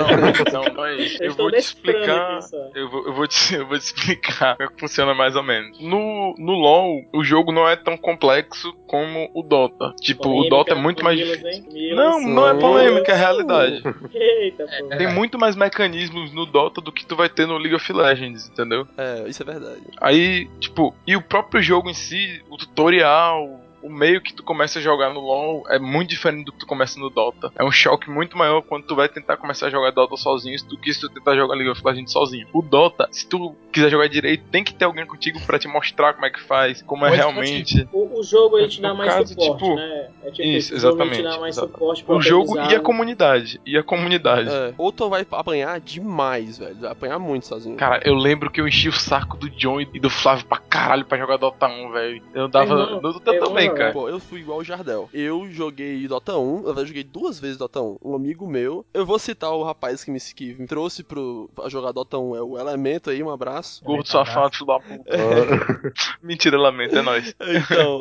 Não, 0.53 0.63
não, 0.65 0.75
não 0.75 0.85
é 0.87 0.97
isso. 0.97 1.23
Eu 1.23 1.35
vou 1.35 1.51
te 1.51 1.59
explicar. 1.59 2.39
aqui. 2.39 2.55
Eu 2.75 2.89
vou, 2.91 3.07
eu, 3.07 3.15
vou 3.15 3.27
te, 3.27 3.55
eu 3.57 3.67
vou 3.67 3.79
te 3.79 3.83
explicar 3.85 4.57
como 4.57 4.69
é 4.69 4.73
que 4.73 4.81
funciona 4.81 5.15
mais 5.15 5.37
ou 5.37 5.43
menos. 5.43 5.79
No, 5.81 6.35
no 6.39 6.53
LoL, 6.53 7.03
o 7.13 7.23
jogo 7.25 7.53
não 7.53 7.69
é 7.69 7.77
tão 7.77 7.97
complexo 7.97 8.73
como 8.87 9.31
o 9.35 9.43
Dota. 9.43 9.93
Tipo, 10.01 10.29
o 10.29 10.49
Dota 10.49 10.73
é 10.73 10.75
muito 10.75 11.03
mais 11.05 11.20
Hein? 11.23 11.95
Não, 11.95 12.21
não 12.21 12.49
é 12.49 12.55
polêmica, 12.55 13.13
é 13.13 13.17
realidade. 13.17 13.83
Eita, 14.15 14.67
pô. 14.67 14.93
É. 14.93 14.97
Tem 14.97 15.13
muito 15.13 15.39
mais 15.39 15.57
mecanismos 15.57 16.33
no 16.33 16.47
Dota 16.47 16.81
do 16.81 16.93
que 16.93 17.05
tu 17.05 17.17
vai 17.17 17.29
ter 17.29 17.47
no 17.47 17.59
League 17.59 17.75
of 17.75 17.93
Legends, 17.93 18.49
entendeu? 18.49 18.87
É, 18.97 19.29
isso 19.29 19.43
é 19.43 19.47
verdade. 19.47 19.81
Aí, 20.01 20.49
tipo, 20.59 20.95
e 21.07 21.17
o 21.17 21.23
próprio 21.23 21.63
jogo 21.63 21.91
em 21.91 21.95
si, 21.95 22.43
o 22.49 22.57
tutorial, 22.57 23.60
o 23.83 23.91
meio 23.91 24.21
que 24.21 24.33
tu 24.35 24.43
começa 24.43 24.79
a 24.79 24.83
jogar 24.83 25.13
no 25.13 25.21
LoL 25.21 25.65
é 25.69 25.79
muito 25.79 26.11
diferente 26.11 26.45
do 26.45 26.53
que 26.53 26.59
tu 26.59 26.67
começa 26.67 26.99
no 26.99 27.11
Dota. 27.11 27.53
É 27.57 27.65
um 27.65 27.71
choque 27.71 28.11
muito 28.11 28.37
maior 28.37 28.63
quando 28.63 28.87
tu 28.87 28.95
vai 28.95 29.09
tentar 29.09 29.37
começar 29.37 29.67
a 29.67 29.71
jogar 29.71 29.91
Dota 29.91 30.17
sozinho 30.17 30.57
do 30.67 30.79
que 30.79 30.93
se 30.93 31.01
tu 31.01 31.09
tentar 31.09 31.35
jogar 31.35 31.55
League 31.55 31.71
of 31.71 31.83
Legends 31.85 32.13
sozinho. 32.13 32.47
O 32.53 32.63
Dota, 32.63 33.09
se 33.11 33.27
tu 33.27 33.55
quiser 33.73 33.91
jogar 33.91 34.09
direito, 34.09 34.45
tem 34.51 34.63
que 34.63 34.75
ter 34.75 34.85
alguém 34.85 35.07
contigo 35.07 35.41
pra 35.47 35.59
te 35.59 35.69
mostrar 35.69 36.15
como 36.15 36.27
é 36.27 36.31
que 36.31 36.41
faz, 36.41 36.83
como 36.83 37.05
é 37.07 37.11
Pode 37.11 37.21
realmente. 37.21 37.89
O, 37.93 38.21
o 38.21 38.23
jogo 38.23 38.59
ele 38.59 38.69
te 38.69 38.81
dá 38.81 38.93
mais 38.95 39.13
caso, 39.13 39.29
suporte, 39.29 39.53
tipo, 39.53 39.77
né? 39.77 40.09
É 40.25 40.31
tipo 40.31 40.49
isso, 40.49 40.75
exatamente, 40.75 41.23
dá 41.23 41.39
mais 41.39 41.57
exatamente. 41.57 42.05
O 42.09 42.21
jogo 42.21 42.59
e 42.59 42.75
a 42.75 42.81
comunidade. 42.81 43.61
E 43.65 43.77
a 43.77 43.83
comunidade. 43.83 44.51
É, 44.51 44.75
ou 44.77 44.93
tu 44.93 45.09
vai 45.09 45.27
apanhar 45.31 45.81
demais, 45.81 46.59
velho. 46.59 46.77
Vai 46.77 46.93
apanhar 46.93 47.19
muito 47.19 47.47
sozinho. 47.47 47.77
Cara, 47.77 48.01
eu 48.05 48.15
lembro 48.15 48.51
que 48.51 48.61
eu 48.61 48.69
enchi 48.69 48.89
o 48.89 48.93
saco 48.93 49.37
do 49.37 49.49
John 49.51 49.81
e 49.81 50.01
do 50.01 50.11
Flávio 50.11 50.45
pra 50.47 50.59
caralho 50.59 51.05
pra 51.05 51.19
jogar 51.19 51.37
Dota 51.37 51.67
1, 51.67 51.93
velho. 51.93 52.23
Eu 52.35 52.49
dava. 52.49 52.75
Irmão, 52.75 52.91
no 52.97 53.01
Dota 53.01 53.33
eu 53.33 53.45
também, 53.45 53.69
amo 53.69 53.70
cara. 53.75 53.93
Pô, 53.93 54.09
eu 54.09 54.19
fui 54.19 54.41
igual 54.41 54.59
o 54.59 54.65
Jardel. 54.65 55.09
Eu 55.13 55.49
joguei 55.51 56.07
Dota 56.07 56.37
1, 56.37 56.67
eu 56.67 56.87
joguei 56.87 57.05
duas 57.05 57.39
vezes 57.39 57.57
Dota 57.57 57.81
1. 57.81 57.99
Um 58.03 58.15
amigo 58.15 58.47
meu, 58.47 58.85
eu 58.93 59.05
vou 59.07 59.19
citar 59.19 59.53
o 59.53 59.63
rapaz 59.63 60.05
que 60.05 60.11
me, 60.11 60.21
que 60.21 60.55
me 60.55 60.67
trouxe 60.67 61.03
pro, 61.03 61.51
pra 61.55 61.69
jogar 61.69 61.93
Dota 61.93 62.19
1, 62.19 62.37
é 62.37 62.43
o 62.43 62.59
Elemento 62.59 63.11
aí, 63.11 63.23
um 63.23 63.31
abraço. 63.31 63.83
Gordo 63.85 64.07
safado, 64.07 64.55
filho 64.55 64.67
da 64.67 64.81
puta. 64.81 65.11
Mentira, 66.23 66.59
lamento, 66.59 66.97
é 66.97 67.03
nóis. 67.03 67.35
Então, 67.71 68.01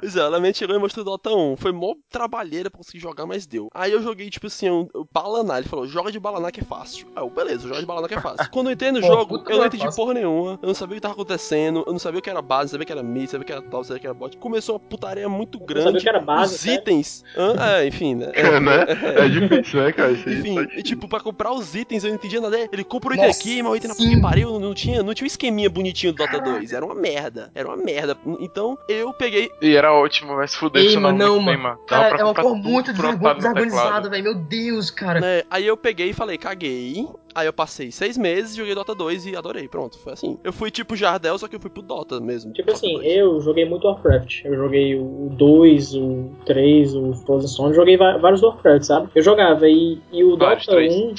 pois 0.00 0.16
é, 0.16 0.22
o 0.22 0.26
Elemento 0.26 0.58
chegou 0.58 0.74
e 0.74 0.78
mostrou 0.78 1.04
Dota 1.04 1.30
1. 1.30 1.56
Foi 1.56 1.72
mó 1.72 1.94
trabalheira 2.10 2.70
pra 2.70 2.78
conseguir 2.78 3.00
jogar, 3.00 3.26
mas 3.26 3.46
deu. 3.46 3.68
Aí 3.74 3.92
eu 3.92 4.02
joguei, 4.02 4.30
tipo 4.30 4.46
assim, 4.46 4.70
um, 4.70 4.88
um 4.94 5.06
Balaná. 5.12 5.58
Ele 5.58 5.68
falou, 5.68 5.86
joga 5.86 6.10
de 6.10 6.18
Balaná 6.18 6.50
que 6.50 6.60
é 6.60 6.64
fácil. 6.64 7.06
Aí 7.14 7.22
eu, 7.22 7.30
beleza, 7.30 7.68
joga 7.68 7.80
de 7.80 7.86
Balaná 7.86 8.08
que 8.08 8.14
é 8.14 8.20
fácil. 8.20 8.50
Quando 8.50 8.68
eu 8.68 8.72
entrei 8.72 8.92
no 8.92 9.00
Pô, 9.00 9.06
jogo, 9.06 9.38
puta 9.38 9.52
eu 9.52 9.58
não 9.58 9.68
que 9.68 9.76
entendi 9.76 9.96
porra 9.96 10.14
nenhuma. 10.14 10.58
Eu 10.62 10.66
não 10.66 10.74
sabia 10.74 10.94
o 10.94 10.96
que 10.96 11.00
tava 11.00 11.14
acontecendo. 11.14 11.84
Eu 11.86 11.92
não 11.92 11.98
sabia 11.98 12.18
o 12.18 12.22
que 12.22 12.30
era 12.30 12.42
base, 12.42 12.64
não 12.64 12.70
sabia 12.70 12.84
o 12.84 12.86
que 12.86 12.92
era 12.92 13.02
mid, 13.02 13.28
sabia 13.28 13.42
o 13.42 13.46
que 13.46 13.52
era 13.52 13.62
top, 13.62 13.86
sabia 13.86 13.98
o 13.98 14.00
que 14.00 14.06
era 14.06 14.14
bot. 14.14 14.36
Começou 14.36 14.76
uma 14.76 14.80
putaria 15.04 15.28
muito 15.28 15.58
Não 15.58 15.66
grande. 15.66 16.04
base, 16.24 16.54
Os 16.54 16.60
sério? 16.60 16.80
itens. 16.80 17.24
É, 17.60 17.86
enfim, 17.86 18.14
né? 18.14 18.30
É, 18.34 18.60
né? 18.60 18.86
É 19.16 19.28
difícil, 19.28 19.82
né, 19.82 19.92
cara? 19.92 20.12
Isso 20.12 20.28
Enfim, 20.28 20.54
difícil. 20.62 20.82
tipo, 20.82 21.06
pra 21.08 21.20
comprar 21.20 21.52
os 21.52 21.74
itens 21.74 22.02
eu 22.04 22.08
não 22.08 22.16
entendia 22.16 22.40
nada. 22.40 22.68
Ele 22.72 22.84
compra 22.84 23.10
o 23.10 23.14
item 23.14 23.26
Nossa, 23.26 23.40
aqui, 23.40 23.62
mas 23.62 23.72
o 23.72 23.76
item 23.76 23.88
na 23.88 23.94
puta 23.94 24.08
que 24.08 24.20
pariu, 24.20 24.58
não 24.58 24.74
tinha, 24.74 25.02
não 25.02 25.12
tinha 25.14 25.24
um 25.24 25.26
esqueminha 25.26 25.68
bonitinho 25.68 26.12
do 26.12 26.16
Dota 26.16 26.40
2. 26.40 26.72
Era 26.72 26.84
uma 26.84 26.94
merda. 26.94 27.50
Era 27.54 27.68
uma 27.68 27.76
merda. 27.76 28.16
Então 28.40 28.78
eu 28.88 29.12
peguei. 29.12 29.50
E 29.60 29.76
era 29.76 29.92
ótimo, 29.92 30.36
vai 30.36 30.48
se 30.48 30.56
fuder, 30.56 30.82
Ei, 30.84 30.96
mano, 30.96 31.18
não, 31.18 31.34
muito 31.34 31.46
bem, 31.46 31.56
mano. 31.56 31.62
mano. 31.76 31.86
Cara, 31.86 32.08
pra 32.10 32.18
é 32.20 32.24
uma 32.24 32.34
cor 32.34 32.56
muito 32.56 32.92
desorganizada, 32.92 34.08
velho. 34.08 34.24
Meu 34.24 34.34
Deus, 34.34 34.90
cara. 34.90 35.20
Né, 35.20 35.42
aí 35.50 35.66
eu 35.66 35.76
peguei 35.76 36.10
e 36.10 36.14
falei, 36.14 36.38
caguei. 36.38 37.06
Aí 37.34 37.46
eu 37.46 37.52
passei 37.52 37.90
seis 37.90 38.16
meses, 38.16 38.54
joguei 38.54 38.74
Dota 38.74 38.94
2 38.94 39.26
e 39.26 39.36
adorei. 39.36 39.66
Pronto, 39.68 39.98
foi 39.98 40.12
assim. 40.12 40.38
Eu 40.44 40.52
fui 40.52 40.70
tipo 40.70 40.94
Jardel, 40.94 41.36
só 41.38 41.48
que 41.48 41.56
eu 41.56 41.60
fui 41.60 41.70
pro 41.70 41.82
Dota 41.82 42.20
mesmo. 42.20 42.52
Tipo 42.52 42.66
Dota 42.66 42.78
assim, 42.78 42.94
2. 42.94 43.06
eu 43.16 43.40
joguei 43.40 43.64
muito 43.64 43.86
Warcraft. 43.86 44.44
Eu 44.44 44.54
joguei 44.56 44.94
o 44.94 45.28
2, 45.32 45.94
o 45.94 46.30
3, 46.46 46.94
o 46.94 47.12
Frozen. 47.14 47.74
Joguei 47.74 47.96
vários 47.96 48.42
Warcraft, 48.42 48.84
sabe? 48.84 49.08
Eu 49.14 49.22
jogava 49.22 49.68
e, 49.68 49.98
e 50.12 50.22
o 50.24 50.36
Vários, 50.36 50.66
Dota 50.66 50.76
três. 50.78 50.94
1. 50.94 51.14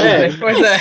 É, 0.00 0.26
É, 0.26 0.30
pois 0.38 0.58
é. 0.62 0.74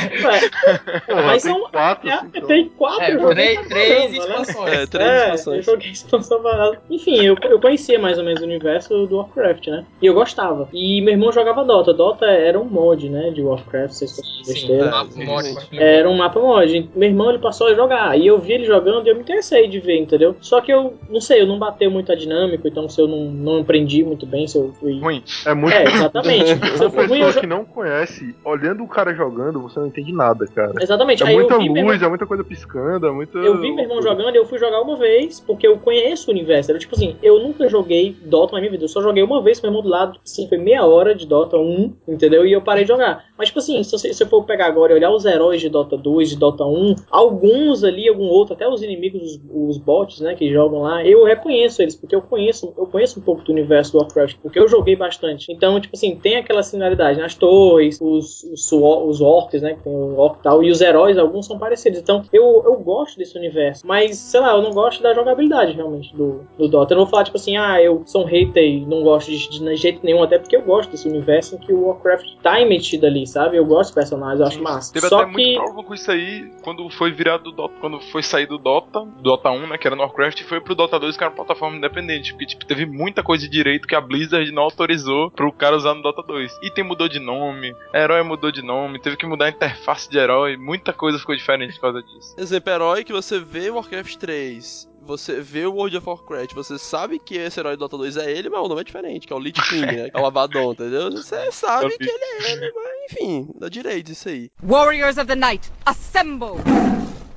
é, 1.08 1.14
mas 1.16 1.44
são- 1.44 1.70
quatro, 1.70 2.10
é, 2.10 2.20
cinco. 2.20 2.48
tem 2.48 2.70
quatro 2.70 3.02
É, 3.04 3.14
eu 3.16 3.20
joguei 3.22 3.58
três, 3.64 4.12
né? 4.12 4.18
expansões. 4.18 4.74
É, 4.74 4.86
três 4.86 5.10
É, 5.10 5.24
expansões. 5.26 5.58
eu 5.68 5.74
joguei 5.74 5.92
expansão 5.92 6.42
barata. 6.42 6.82
Enfim, 6.90 7.16
eu, 7.24 7.36
eu 7.44 7.60
conhecia 7.60 8.00
mais 8.00 8.18
ou 8.18 8.24
menos 8.24 8.42
o 8.42 8.46
universo 8.46 9.06
do 9.08 9.18
Warcraft, 9.18 9.68
né? 9.68 9.86
E 10.02 10.06
eu 10.06 10.14
gostava. 10.14 10.70
E 10.74 11.02
meu 11.02 11.14
irmão 11.14 11.32
jogava 11.32 11.64
Dota. 11.64 11.94
Dota 11.94 12.26
era 12.26 12.60
um 12.60 12.66
mod, 12.66 13.10
né? 13.10 13.32
De 13.32 13.42
Warcraft, 13.42 13.94
vocês 13.94 14.12
estão 14.12 14.26
Sim, 14.44 14.77
besteira. 14.78 14.88
é, 14.88 14.92
mapa, 14.92 15.26
mod. 15.26 15.68
Era 15.74 16.10
um 16.10 16.16
mapa 16.18 16.40
mod. 16.40 16.90
Meu 16.96 17.10
irmão 17.10 17.30
ele 17.30 17.40
passou 17.40 17.68
a 17.68 17.74
jogar. 17.74 18.18
E 18.18 18.28
eu 18.28 18.40
vi 18.40 18.54
ele 18.54 18.66
jogando 18.66 19.06
e 19.06 19.10
eu 19.10 19.16
me 19.16 19.22
interessei 19.22 19.68
de 19.68 19.80
ver, 19.80 19.98
entendeu? 20.00 20.36
Só 20.42 20.62
que 20.62 20.72
eu 20.72 20.94
não 21.10 21.20
sei, 21.22 21.42
eu 21.42 21.48
não 21.48 21.60
bateu 21.60 21.90
muito 21.92 22.12
a 22.12 22.16
dinâmica, 22.16 22.68
então 22.68 22.88
se 22.90 23.02
eu 23.02 23.08
não, 23.08 23.26
não 23.26 23.62
aprendi 23.62 24.04
muito 24.04 24.26
bem, 24.26 24.48
se 24.48 24.58
eu 24.58 24.74
fui. 24.80 25.00
Ruim. 25.00 25.24
É 25.46 25.54
muito 25.54 25.74
É, 25.74 25.84
exatamente. 25.84 26.56
se 26.78 26.84
eu 26.84 26.90
fui 26.92 27.06
ruim, 27.08 27.20
eu 27.22 27.34
que 27.34 27.48
não 27.48 27.64
conhece, 27.66 28.36
olhando 28.44 28.84
o 28.84 28.88
cara 28.88 29.14
jogando, 29.14 29.62
você 29.62 29.80
não 29.80 29.88
entende 29.88 30.12
nada, 30.14 30.46
cara. 30.48 30.74
Exatamente. 30.82 31.24
É 31.24 31.28
Aí 31.28 31.36
muita 31.36 31.54
eu 31.56 31.60
vi, 31.60 31.66
meu 31.70 31.78
irmão, 31.78 31.94
luz, 31.94 32.02
é 32.04 32.08
muita 32.10 32.26
coisa 32.26 32.44
piscando, 32.44 33.08
é 33.08 33.12
muita. 33.12 33.38
eu 33.40 33.60
vi 33.60 33.72
meu 33.72 33.84
irmão 33.84 34.02
jogando 34.02 34.34
e 34.36 34.38
eu 34.38 34.46
fui 34.46 34.58
jogar 34.60 34.82
uma 34.82 34.96
vez, 34.98 35.40
porque 35.40 35.68
eu 35.68 35.78
conheço 35.78 36.30
o 36.30 36.34
universo. 36.34 36.72
Era 36.72 36.80
tipo 36.80 36.96
assim, 36.96 37.16
eu 37.22 37.40
nunca 37.40 37.68
joguei 37.68 38.16
Dota 38.26 38.54
na 38.54 38.60
minha 38.60 38.72
vida, 38.72 38.84
eu 38.84 38.88
só 38.90 39.02
joguei 39.02 39.24
uma 39.24 39.42
vez 39.42 39.60
com 39.60 39.68
meu 39.68 39.72
irmão 39.72 39.84
do 39.84 39.90
lado, 39.90 40.20
assim, 40.26 40.48
foi 40.48 40.58
meia 40.58 40.86
hora 40.86 41.14
de 41.16 41.26
Dota 41.26 41.58
1, 41.58 41.94
entendeu? 42.08 42.46
E 42.46 42.52
eu 42.54 42.62
parei 42.62 42.84
de 42.84 42.88
jogar. 42.90 43.26
Mas, 43.38 43.48
tipo 43.50 43.60
assim, 43.60 43.82
se 43.84 43.92
você- 43.92 44.14
se 44.14 44.24
eu 44.24 44.28
for 44.28 44.44
pegar 44.44 44.67
agora 44.68 44.94
e 44.94 44.96
olhar 44.96 45.12
os 45.12 45.26
heróis 45.26 45.62
de 45.62 45.70
Dota 45.70 45.98
2, 45.98 46.30
de 46.30 46.38
Dota 46.38 46.66
1, 46.66 46.96
alguns 47.10 47.84
ali, 47.84 48.08
algum 48.08 48.26
outro, 48.26 48.54
até 48.54 48.68
os 48.68 48.82
inimigos, 48.82 49.22
os, 49.22 49.42
os 49.54 49.78
bots, 49.78 50.20
né, 50.20 50.36
que 50.36 50.52
jogam 50.52 50.82
lá, 50.82 51.06
eu 51.06 51.24
reconheço 51.26 51.82
eles, 51.82 51.96
porque 51.96 52.16
eu 52.16 52.22
conheço, 52.22 52.74
eu 52.78 52.86
conheço 52.86 53.20
um 53.20 53.24
pouco 53.24 53.44
do 53.44 53.52
universo 53.52 53.94
do 53.94 54.00
Warcraft, 54.00 54.38
porque 54.42 54.60
eu 54.60 54.68
joguei 54.68 54.96
bastante. 54.96 55.52
Então, 55.52 55.80
tipo 55.80 55.96
assim, 55.96 56.16
tem 56.16 56.36
aquela 56.36 56.64
similaridade 56.64 57.20
nas 57.20 57.36
torres, 57.36 58.00
os, 58.02 58.44
os, 58.44 58.72
os 58.72 59.22
orcs, 59.22 59.62
né, 59.62 59.74
que 59.76 59.84
tem 59.84 59.94
o 59.94 60.18
orc 60.18 60.40
e 60.40 60.44
tal, 60.44 60.64
e 60.64 60.70
os 60.70 60.82
heróis, 60.82 61.18
alguns 61.18 61.46
são 61.46 61.58
parecidos. 61.58 62.00
Então, 62.00 62.24
eu, 62.32 62.64
eu 62.66 62.78
gosto 62.78 63.18
desse 63.18 63.38
universo, 63.38 63.86
mas, 63.86 64.18
sei 64.18 64.40
lá, 64.40 64.56
eu 64.56 64.62
não 64.62 64.72
gosto 64.72 65.02
da 65.02 65.14
jogabilidade, 65.14 65.74
realmente, 65.74 66.16
do, 66.16 66.42
do 66.58 66.68
Dota. 66.68 66.94
Eu 66.94 66.98
não 66.98 67.06
vou 67.06 67.12
falar, 67.12 67.24
tipo 67.24 67.38
assim, 67.38 67.58
ah, 67.58 67.82
eu 67.82 68.04
sou 68.06 68.24
um 68.24 68.26
hater 68.26 68.64
e 68.64 68.86
não 68.86 69.04
gosto 69.04 69.32
de, 69.32 69.50
de, 69.50 69.60
de 69.60 69.76
jeito 69.76 70.02
nenhum, 70.04 70.24
até 70.24 70.38
porque 70.38 70.56
eu 70.56 70.62
gosto 70.62 70.92
desse 70.92 71.08
universo 71.08 71.56
em 71.56 71.60
que 71.60 71.74
o 71.74 71.88
Warcraft 71.88 72.36
tá 72.42 72.58
metido 72.66 73.06
ali, 73.06 73.26
sabe? 73.26 73.58
Eu 73.58 73.66
gosto 73.66 73.90
dos 73.90 73.96
personagens, 73.96 74.40
eu 74.40 74.46
acho 74.46 74.57
massa. 74.62 74.94
Teve 74.94 75.08
Só 75.08 75.22
até 75.22 75.26
que... 75.26 75.32
muito 75.32 75.56
problema 75.56 75.84
com 75.84 75.94
isso 75.94 76.12
aí 76.12 76.52
quando 76.62 76.90
foi 76.90 77.12
virado 77.12 77.46
do 77.46 77.52
Dota, 77.52 77.76
quando 77.80 78.00
foi 78.00 78.24
sair 78.24 78.46
do 78.46 78.58
Dota, 78.58 79.02
do 79.02 79.22
Dota 79.22 79.50
1, 79.50 79.68
né, 79.68 79.78
que 79.78 79.88
era 79.88 79.96
no 79.96 80.04
Warcraft, 80.04 80.42
e 80.42 80.44
foi 80.44 80.60
pro 80.60 80.76
Dota 80.76 81.00
2, 81.00 81.16
que 81.16 81.24
era 81.24 81.32
uma 81.32 81.36
plataforma 81.36 81.78
independente, 81.78 82.34
porque 82.34 82.46
tipo, 82.46 82.66
teve 82.66 82.86
muita 82.86 83.24
coisa 83.24 83.44
de 83.44 83.50
direito 83.50 83.88
que 83.88 83.96
a 83.96 84.02
Blizzard 84.02 84.52
não 84.52 84.64
autorizou 84.64 85.32
pro 85.32 85.52
cara 85.52 85.76
usar 85.76 85.94
no 85.94 86.02
Dota 86.02 86.24
2. 86.24 86.60
Item 86.64 86.84
mudou 86.84 87.08
de 87.08 87.20
nome, 87.20 87.76
herói 87.94 88.24
mudou 88.24 88.52
de 88.52 88.62
nome, 88.62 89.00
teve 89.00 89.18
que 89.18 89.26
mudar 89.26 89.46
a 89.46 89.50
interface 89.50 90.10
de 90.10 90.18
herói, 90.18 90.58
muita 90.58 90.94
coisa 90.94 91.20
ficou 91.20 91.36
diferente 91.36 91.76
por 91.76 91.82
causa 91.82 92.04
disso. 92.04 92.36
Exemplo, 92.38 92.72
herói 92.72 93.04
que 93.04 93.14
você 93.14 93.40
vê 93.40 93.70
Warcraft 93.70 94.16
3, 94.18 94.90
você 95.08 95.40
vê 95.40 95.66
o 95.66 95.74
World 95.74 95.98
of 95.98 96.10
Warcraft, 96.10 96.54
você 96.54 96.78
sabe 96.78 97.18
que 97.18 97.36
esse 97.36 97.60
herói 97.60 97.78
do 97.78 97.80
Dota 97.80 97.98
2 97.98 98.18
é 98.18 98.30
ele, 98.30 98.50
mas 98.50 98.60
o 98.60 98.68
nome 98.68 98.82
é 98.82 98.84
diferente, 98.84 99.26
que 99.26 99.32
é 99.32 99.36
o 99.36 99.40
Lich 99.40 99.62
King, 99.70 99.86
né? 99.86 100.10
Que 100.10 100.18
é 100.18 100.20
o 100.20 100.26
Abaddon, 100.26 100.74
entendeu? 100.74 101.10
Você 101.12 101.50
sabe 101.52 101.98
que 101.98 102.04
ele 102.04 102.24
é 102.24 102.52
ele, 102.52 102.72
mas 102.76 103.12
enfim, 103.12 103.50
dá 103.56 103.70
direito 103.70 104.12
isso 104.12 104.28
aí. 104.28 104.52
Warriors 104.62 105.18
of 105.18 105.26
the 105.26 105.36
Night, 105.36 105.72
assemble! 105.86 106.58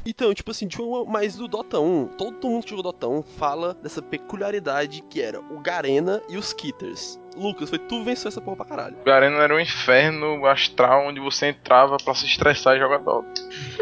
Então, 0.04 0.34
tipo 0.34 0.50
assim, 0.50 0.66
uma, 0.80 1.04
mas 1.04 1.36
do 1.36 1.46
Dota 1.46 1.78
1, 1.78 2.08
todo 2.18 2.48
mundo 2.48 2.64
que 2.64 2.70
jogou 2.70 2.82
Dota 2.82 3.06
1 3.06 3.22
fala 3.22 3.74
dessa 3.74 4.02
peculiaridade 4.02 5.04
que 5.08 5.20
era 5.20 5.40
o 5.40 5.60
Garena 5.60 6.20
e 6.28 6.36
os 6.36 6.52
Kitters. 6.52 7.19
Lucas, 7.40 7.70
foi 7.70 7.78
tu 7.78 7.98
que 8.00 8.04
venceu 8.04 8.28
essa 8.28 8.40
porra 8.40 8.56
pra 8.58 8.66
caralho. 8.66 8.96
O 9.06 9.10
Arena 9.10 9.36
era 9.38 9.54
um 9.54 9.60
inferno 9.60 10.44
astral 10.46 11.06
onde 11.06 11.20
você 11.20 11.46
entrava 11.46 11.96
pra 12.04 12.14
se 12.14 12.26
estressar 12.26 12.76
e 12.76 12.78
jogar 12.78 12.98
Dota. 12.98 13.28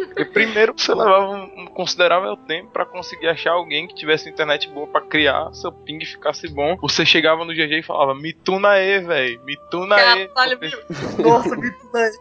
Porque 0.07 0.25
primeiro 0.27 0.75
você 0.77 0.95
levava 0.95 1.29
um, 1.31 1.63
um 1.63 1.67
considerável 1.67 2.37
tempo 2.37 2.71
pra 2.73 2.85
conseguir 2.85 3.29
achar 3.29 3.53
alguém 3.53 3.87
que 3.87 3.95
tivesse 3.95 4.29
internet 4.29 4.69
boa 4.69 4.87
pra 4.87 5.01
criar, 5.01 5.53
seu 5.53 5.71
ping 5.73 6.05
ficasse 6.05 6.49
bom. 6.53 6.77
Você 6.81 7.05
chegava 7.05 7.45
no 7.45 7.53
GG 7.53 7.79
e 7.79 7.83
falava, 7.83 8.15
me 8.15 8.33
tuna 8.33 8.71
aí, 8.71 9.01
velho, 9.01 9.41
me 9.45 9.57
tuna 9.71 9.97
aí. 9.97 10.29
Caralho, 10.29 10.59
meu. 10.61 11.25
Nossa, 11.31 11.57
me 11.57 11.71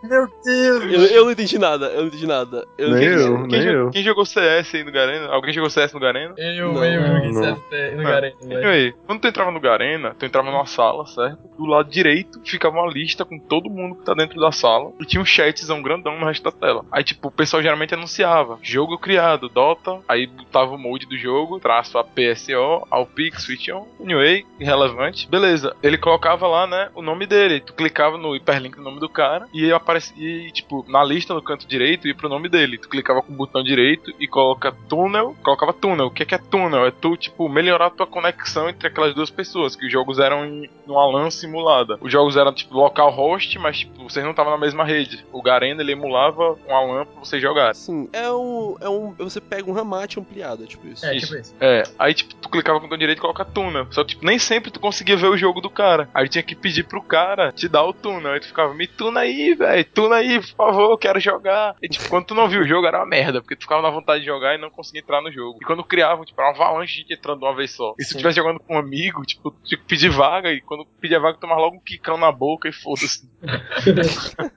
meu 0.04 0.28
Deus. 0.44 0.94
Eu, 0.94 1.02
eu 1.18 1.26
não 1.26 1.32
entendi 1.32 1.60
nada, 1.60 1.88
eu 1.88 2.02
não 2.02 2.08
entendi 2.08 2.26
nada. 2.28 2.66
Eu 2.78 2.90
não 2.90 2.98
Nem 2.98 3.08
entendi. 3.08 3.24
eu, 3.24 3.38
Quem, 3.38 3.48
nem 3.48 3.62
jo- 3.62 3.70
eu. 3.70 3.90
quem 3.92 4.04
jogou 4.04 4.26
CS 4.26 4.76
aí 4.76 4.84
no 4.84 4.92
Garena? 4.92 5.28
Alguém 5.28 5.54
jogou 5.54 5.70
CS 5.70 5.92
no 5.94 6.00
Garena? 6.00 6.34
Eu, 6.38 6.74
Não, 6.74 6.86
eu 6.86 7.02
joguei. 7.02 7.32
CST 7.32 7.96
no 7.96 8.04
Garena, 8.04 8.36
velho. 8.42 8.58
Anyway, 8.58 8.94
quando 9.06 9.22
tu 9.22 9.28
entrava 9.28 9.52
no 9.52 9.60
Garena, 9.60 10.16
tu 10.18 10.26
entrava 10.26 10.50
numa 10.50 10.66
sala, 10.66 11.06
certo? 11.06 11.27
Do 11.58 11.66
lado 11.66 11.90
direito 11.90 12.40
ficava 12.44 12.80
uma 12.80 12.92
lista 12.92 13.26
com 13.26 13.40
todo 13.40 13.70
mundo 13.70 13.96
que 13.96 14.06
tá 14.06 14.14
dentro 14.14 14.40
da 14.40 14.52
sala 14.52 14.92
e 15.00 15.06
tinha 15.06 15.22
um 15.22 15.26
chatzão 15.26 15.82
grandão 15.82 16.20
no 16.20 16.26
resto 16.26 16.44
da 16.44 16.52
tela. 16.52 16.86
Aí, 16.92 17.04
tipo, 17.04 17.28
o 17.30 17.32
pessoal 17.32 17.62
geralmente 17.62 17.94
anunciava: 17.94 18.60
jogo 18.62 18.98
criado, 18.98 19.50
Dota, 19.50 20.00
aí 20.08 20.28
botava 20.28 20.76
o 20.76 20.78
mode 20.78 21.08
do 21.08 21.18
jogo, 21.18 21.60
traço 21.60 21.98
a 21.98 22.04
PSO, 22.04 22.86
ao 22.90 23.06
Pix, 23.06 23.44
Switch 23.44 23.70
on, 23.70 23.88
anyway, 24.00 24.46
irrelevante. 24.60 25.28
Beleza, 25.28 25.76
ele 25.82 25.98
colocava 25.98 26.48
lá, 26.48 26.68
né, 26.68 26.90
o 26.94 27.02
nome 27.02 27.26
dele. 27.26 27.60
Tu 27.60 27.74
clicava 27.74 28.18
no 28.18 28.36
hiperlink 28.36 28.76
do 28.76 28.84
nome 28.84 29.00
do 29.00 29.10
cara 29.10 29.48
e 29.54 29.72
aparecia, 29.72 30.52
tipo, 30.52 30.86
na 30.88 31.04
lista 31.04 31.34
no 31.34 31.42
canto 31.42 31.68
direito 31.68 32.08
ia 32.08 32.16
pro 32.16 32.30
nome 32.30 32.50
dele. 32.50 32.78
Tu 32.78 32.90
clicava 32.90 33.22
com 33.22 33.34
o 33.34 33.36
botão 33.36 33.64
direito 33.64 34.14
e 34.20 34.28
coloca 34.28 34.72
túnel, 34.88 35.36
colocava 35.44 35.74
túnel. 35.74 36.08
O 36.08 36.12
que 36.12 36.24
é 36.24 36.26
que 36.26 36.36
é 36.36 36.38
túnel? 36.38 36.86
É 36.86 36.92
tu, 36.92 37.18
tipo, 37.18 37.50
melhorar 37.50 37.90
tua 37.90 38.08
conexão 38.08 38.70
entre 38.70 38.88
aquelas 38.88 39.14
duas 39.14 39.30
pessoas, 39.30 39.76
que 39.76 39.86
os 39.86 39.92
jogos 39.92 40.20
eram 40.20 40.46
em 40.46 40.70
numa 40.88 41.06
LAN 41.12 41.30
simulada. 41.30 41.98
Os 42.02 42.12
jogos 42.12 42.36
eram 42.38 42.54
tipo 42.54 42.74
local 42.74 43.10
host, 43.12 43.58
mas 43.60 43.80
tipo, 43.80 44.04
vocês 44.04 44.24
não 44.24 44.32
estavam 44.32 44.52
na 44.52 44.58
mesma 44.58 44.84
rede. 44.84 45.26
O 45.32 45.42
Garena 45.42 45.82
ele 45.82 45.92
emulava 45.94 46.58
uma 46.68 46.82
LAN 46.82 47.06
pra 47.06 47.20
vocês 47.20 47.42
jogarem. 47.42 47.74
Sim, 47.74 48.10
é 48.14 48.32
um, 48.32 48.76
é 48.80 48.90
um. 48.90 49.14
Você 49.18 49.42
pega 49.42 49.70
um 49.70 49.74
ramate 49.74 50.20
ampliado, 50.20 50.64
é 50.64 50.68
tipo 50.68 50.88
isso. 50.88 51.06
É, 51.06 51.16
Isso. 51.16 51.28
tipo 51.28 51.40
isso. 51.40 51.56
É, 51.60 51.84
aí 51.98 52.14
tipo, 52.14 52.36
tu 52.36 52.50
clicava 52.50 52.80
com 52.80 52.88
o 52.88 52.98
direito 52.98 53.20
e 53.20 53.22
coloca 53.22 53.46
tuna. 53.46 53.88
Só 53.92 54.04
que 54.04 54.10
tipo, 54.10 54.26
nem 54.26 54.40
sempre 54.40 54.72
tu 54.72 54.80
conseguia 54.80 55.18
ver 55.18 55.28
o 55.28 55.38
jogo 55.38 55.62
do 55.62 55.70
cara. 55.70 56.10
Aí 56.14 56.28
tinha 56.28 56.44
que 56.44 56.56
pedir 56.56 56.84
pro 56.84 57.02
cara 57.02 57.52
te 57.52 57.68
dar 57.68 57.84
o 57.84 57.94
tuna. 57.94 58.32
Aí 58.34 58.40
tu 58.40 58.48
ficava, 58.48 58.74
me 58.74 58.88
tuna 58.88 59.22
aí, 59.22 59.54
velho, 59.54 59.86
tuna 59.94 60.16
aí, 60.18 60.40
por 60.40 60.56
favor, 60.56 60.92
eu 60.92 60.98
quero 60.98 61.20
jogar. 61.20 61.76
E 61.82 61.88
tipo, 61.88 62.10
quando 62.10 62.26
tu 62.26 62.36
não 62.36 62.48
viu 62.48 62.62
o 62.62 62.68
jogo 62.68 62.88
era 62.88 63.00
uma 63.00 63.06
merda, 63.06 63.42
porque 63.42 63.56
tu 63.56 63.62
ficava 63.64 63.82
na 63.82 63.90
vontade 63.90 64.22
de 64.22 64.26
jogar 64.26 64.56
e 64.56 64.58
não 64.58 64.70
conseguia 64.70 65.02
entrar 65.02 65.22
no 65.22 65.32
jogo. 65.32 65.60
E 65.62 65.66
quando 65.66 65.84
criavam, 65.84 66.26
tipo, 66.26 66.40
era 66.42 66.50
uma 66.52 66.56
avalanche 66.56 66.94
de 66.94 67.00
gente 67.02 67.14
entrando 67.14 67.40
de 67.40 67.46
uma 67.46 67.56
vez 67.56 67.72
só. 67.72 67.94
E 68.00 68.04
se 68.04 68.10
tu 68.10 68.18
estivesse 68.18 68.38
jogando 68.38 68.60
com 68.60 68.76
um 68.76 68.80
amigo, 68.80 69.24
tipo, 69.26 69.52
tu 69.52 69.58
tinha 69.64 69.78
que 69.80 69.86
pedir 69.86 70.10
vaga, 70.10 70.52
e 70.52 70.62
quando 70.62 70.86
pedia 71.00 71.20
vaga, 71.20 71.38
tu 71.38 71.42
tomava 71.42 71.62
logo 71.62 71.78
um 71.78 71.80
quicão 71.80 72.18
na 72.18 72.32
boca 72.32 72.68
e 72.68 72.74
foda-se. 72.74 73.28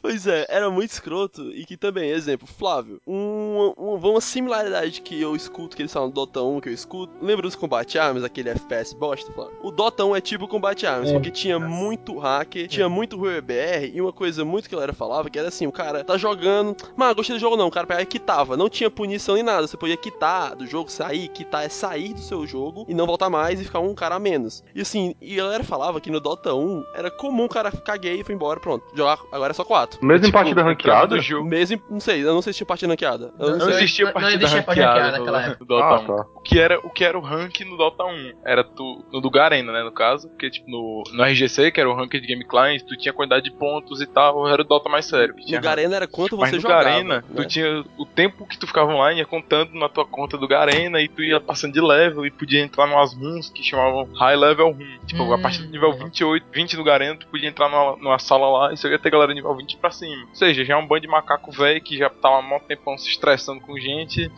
Pois 0.00 0.26
é, 0.26 0.46
era 0.48 0.70
muito 0.70 0.90
escroto 0.90 1.50
e 1.52 1.64
que 1.64 1.76
também, 1.76 2.10
exemplo, 2.10 2.46
Flávio, 2.46 3.00
uma, 3.06 3.72
uma, 3.76 4.10
uma 4.10 4.20
similaridade 4.20 5.00
que 5.00 5.20
eu 5.20 5.34
escuto 5.34 5.76
que 5.76 5.82
eles 5.82 5.92
falam 5.92 6.08
do 6.08 6.14
Dota 6.14 6.42
1 6.42 6.60
que 6.60 6.68
eu 6.68 6.72
escuto. 6.72 7.12
Lembra 7.20 7.42
dos 7.42 7.56
Combate 7.56 7.98
Arms, 7.98 8.22
aquele 8.22 8.50
FPS 8.50 8.94
bosta, 8.94 9.32
Flávio? 9.32 9.56
O 9.62 9.70
Dota 9.70 10.04
1 10.04 10.14
é 10.16 10.20
tipo 10.20 10.46
Combate 10.46 10.86
Arms, 10.86 11.10
É. 11.10 11.12
porque 11.14 11.30
tinha 11.30 11.58
muito 11.58 12.18
hacker, 12.18 12.68
tinha 12.68 12.88
muito 12.88 13.16
RueBR 13.16 13.90
e 13.92 14.00
uma 14.00 14.12
coisa 14.12 14.44
muito 14.44 14.68
que 14.68 14.74
a 14.74 14.78
galera 14.78 14.92
falava 14.92 15.28
que 15.28 15.38
era 15.38 15.48
assim, 15.48 15.66
o 15.66 15.72
cara 15.72 16.04
tá 16.04 16.16
jogando, 16.16 16.76
mas 16.96 17.14
gostei 17.14 17.34
do 17.36 17.40
jogo 17.40 17.56
não, 17.56 17.66
o 17.66 17.70
cara 17.70 17.86
pegava 17.86 18.02
e 18.02 18.06
quitava, 18.06 18.56
não 18.56 18.68
tinha 18.68 18.90
punição 18.90 19.34
nem 19.34 19.42
nada, 19.44 19.66
você 19.66 19.76
podia 19.76 19.96
quitar 19.96 20.54
do 20.54 20.66
jogo, 20.66 20.90
sair, 20.90 21.28
quitar 21.28 21.64
é 21.64 21.68
sair 21.68 22.14
do 22.14 22.20
seu 22.20 22.46
jogo 22.46 22.84
e 22.88 22.94
não 22.94 23.06
voltar 23.06 23.28
mais 23.28 23.60
e 23.60 23.64
ficar 23.64 23.80
um 23.80 23.94
cara 23.94 24.14
a 24.14 24.20
menos. 24.20 24.62
E 24.74 24.80
assim, 24.80 25.14
e 25.20 25.40
a 25.40 25.44
galera 25.44 25.64
falava 25.78 26.00
que 26.00 26.10
no 26.10 26.18
Dota 26.20 26.52
1 26.54 26.84
era 26.94 27.10
comum 27.10 27.44
o 27.44 27.48
cara 27.48 27.70
ficar 27.70 27.96
gay 27.96 28.20
e 28.20 28.24
foi 28.24 28.34
embora, 28.34 28.58
pronto, 28.58 28.84
jogar 28.94 29.18
agora 29.30 29.52
é 29.52 29.54
só 29.54 29.64
4. 29.64 30.04
Mesmo 30.04 30.16
em 30.24 30.26
Tipo, 30.28 30.32
partida 30.32 30.60
entrava 30.60 30.70
ranqueada? 30.70 31.16
Mesmo, 31.44 31.76
em- 31.76 31.92
não 31.92 32.00
sei, 32.00 32.22
eu 32.22 32.34
não 32.34 32.42
sei 32.42 32.52
se 32.52 32.58
tinha 32.58 32.66
partida 32.66 32.92
ranqueada. 32.92 33.32
Eu 33.38 33.50
não 33.50 33.58
Não 33.58 33.70
existia 33.70 34.04
Não- 34.06 34.12
não 34.14 34.20
partida 34.20 34.42
existia 34.44 34.62
partida 34.62 34.86
ranqueada 34.86 35.16
ranqueada 35.18 35.18
naquela 35.18 35.42
época. 35.52 35.64
Dota 35.64 35.84
Ah, 35.84 36.00
1. 36.00 36.06
tá. 36.06 36.26
O 36.34 36.40
que, 36.40 36.58
era, 36.58 36.78
o 36.80 36.90
que 36.90 37.04
era 37.04 37.18
o 37.18 37.20
rank 37.20 37.60
no 37.60 37.76
Dota 37.76 38.04
1? 38.04 38.32
Era 38.44 38.64
tu, 38.64 39.04
no 39.12 39.20
do 39.20 39.30
Garena, 39.30 39.72
né, 39.72 39.82
no 39.84 39.92
caso. 39.92 40.28
Porque, 40.30 40.50
tipo, 40.50 40.68
no, 40.70 41.02
no 41.12 41.22
RGC, 41.24 41.70
que 41.70 41.80
era 41.80 41.88
o 41.88 41.94
rank 41.94 42.10
de 42.12 42.20
Game 42.26 42.44
Client, 42.46 42.82
tu 42.82 42.96
tinha 42.96 43.12
quantidade 43.12 43.44
de 43.44 43.52
pontos 43.52 44.00
e 44.00 44.06
tal, 44.06 44.48
era 44.48 44.62
o 44.62 44.64
Dota 44.64 44.88
mais 44.88 45.04
sério. 45.06 45.34
que 45.34 45.44
tinha 45.46 45.58
No 45.58 45.64
Garena 45.64 45.96
era 45.96 46.06
quanto 46.08 46.36
Mas 46.36 46.50
você 46.50 46.56
no 46.56 46.62
jogava. 46.62 46.84
Garena, 46.84 47.22
tu 47.34 47.42
né? 47.42 47.46
tinha 47.46 47.84
o 47.96 48.04
tempo 48.06 48.46
que 48.46 48.58
tu 48.58 48.66
ficava 48.66 48.90
online, 48.92 49.20
ia 49.20 49.26
contando 49.26 49.74
na 49.74 49.88
tua 49.88 50.04
conta 50.06 50.36
do 50.36 50.48
Garena, 50.48 51.00
e 51.00 51.08
tu 51.08 51.22
ia 51.22 51.40
passando 51.40 51.72
de 51.72 51.80
level 51.80 52.24
e 52.26 52.30
podia 52.30 52.60
entrar 52.60 52.86
numas 52.86 53.14
runs 53.14 53.50
que 53.50 53.62
chamavam 53.62 54.08
High 54.14 54.36
Level 54.36 54.70
Room. 54.70 54.98
Tipo, 55.06 55.22
a 55.32 55.36
Hum. 55.36 55.42
partir 55.42 55.62
do 55.62 55.67
nível 55.68 55.92
28, 55.92 56.46
20 56.52 56.76
do 56.76 56.84
Garena, 56.84 57.16
tu 57.16 57.26
podia 57.28 57.48
entrar 57.48 57.68
numa, 57.68 57.96
numa 57.96 58.18
sala 58.18 58.48
lá 58.48 58.72
e 58.72 58.76
você 58.76 58.88
ia 58.88 58.98
ter 58.98 59.10
galera 59.10 59.32
nível 59.34 59.54
20 59.56 59.76
pra 59.78 59.90
cima. 59.90 60.24
Ou 60.28 60.34
seja, 60.34 60.64
já 60.64 60.74
é 60.74 60.76
um 60.76 60.86
bando 60.86 61.02
de 61.02 61.08
macaco 61.08 61.50
velho 61.52 61.80
que 61.80 61.96
já 61.96 62.08
tava 62.10 62.38
há 62.38 62.42
mó 62.42 62.58
tempão 62.58 62.96
se 62.98 63.08
estressando 63.08 63.60
com 63.60 63.78
gente. 63.78 64.30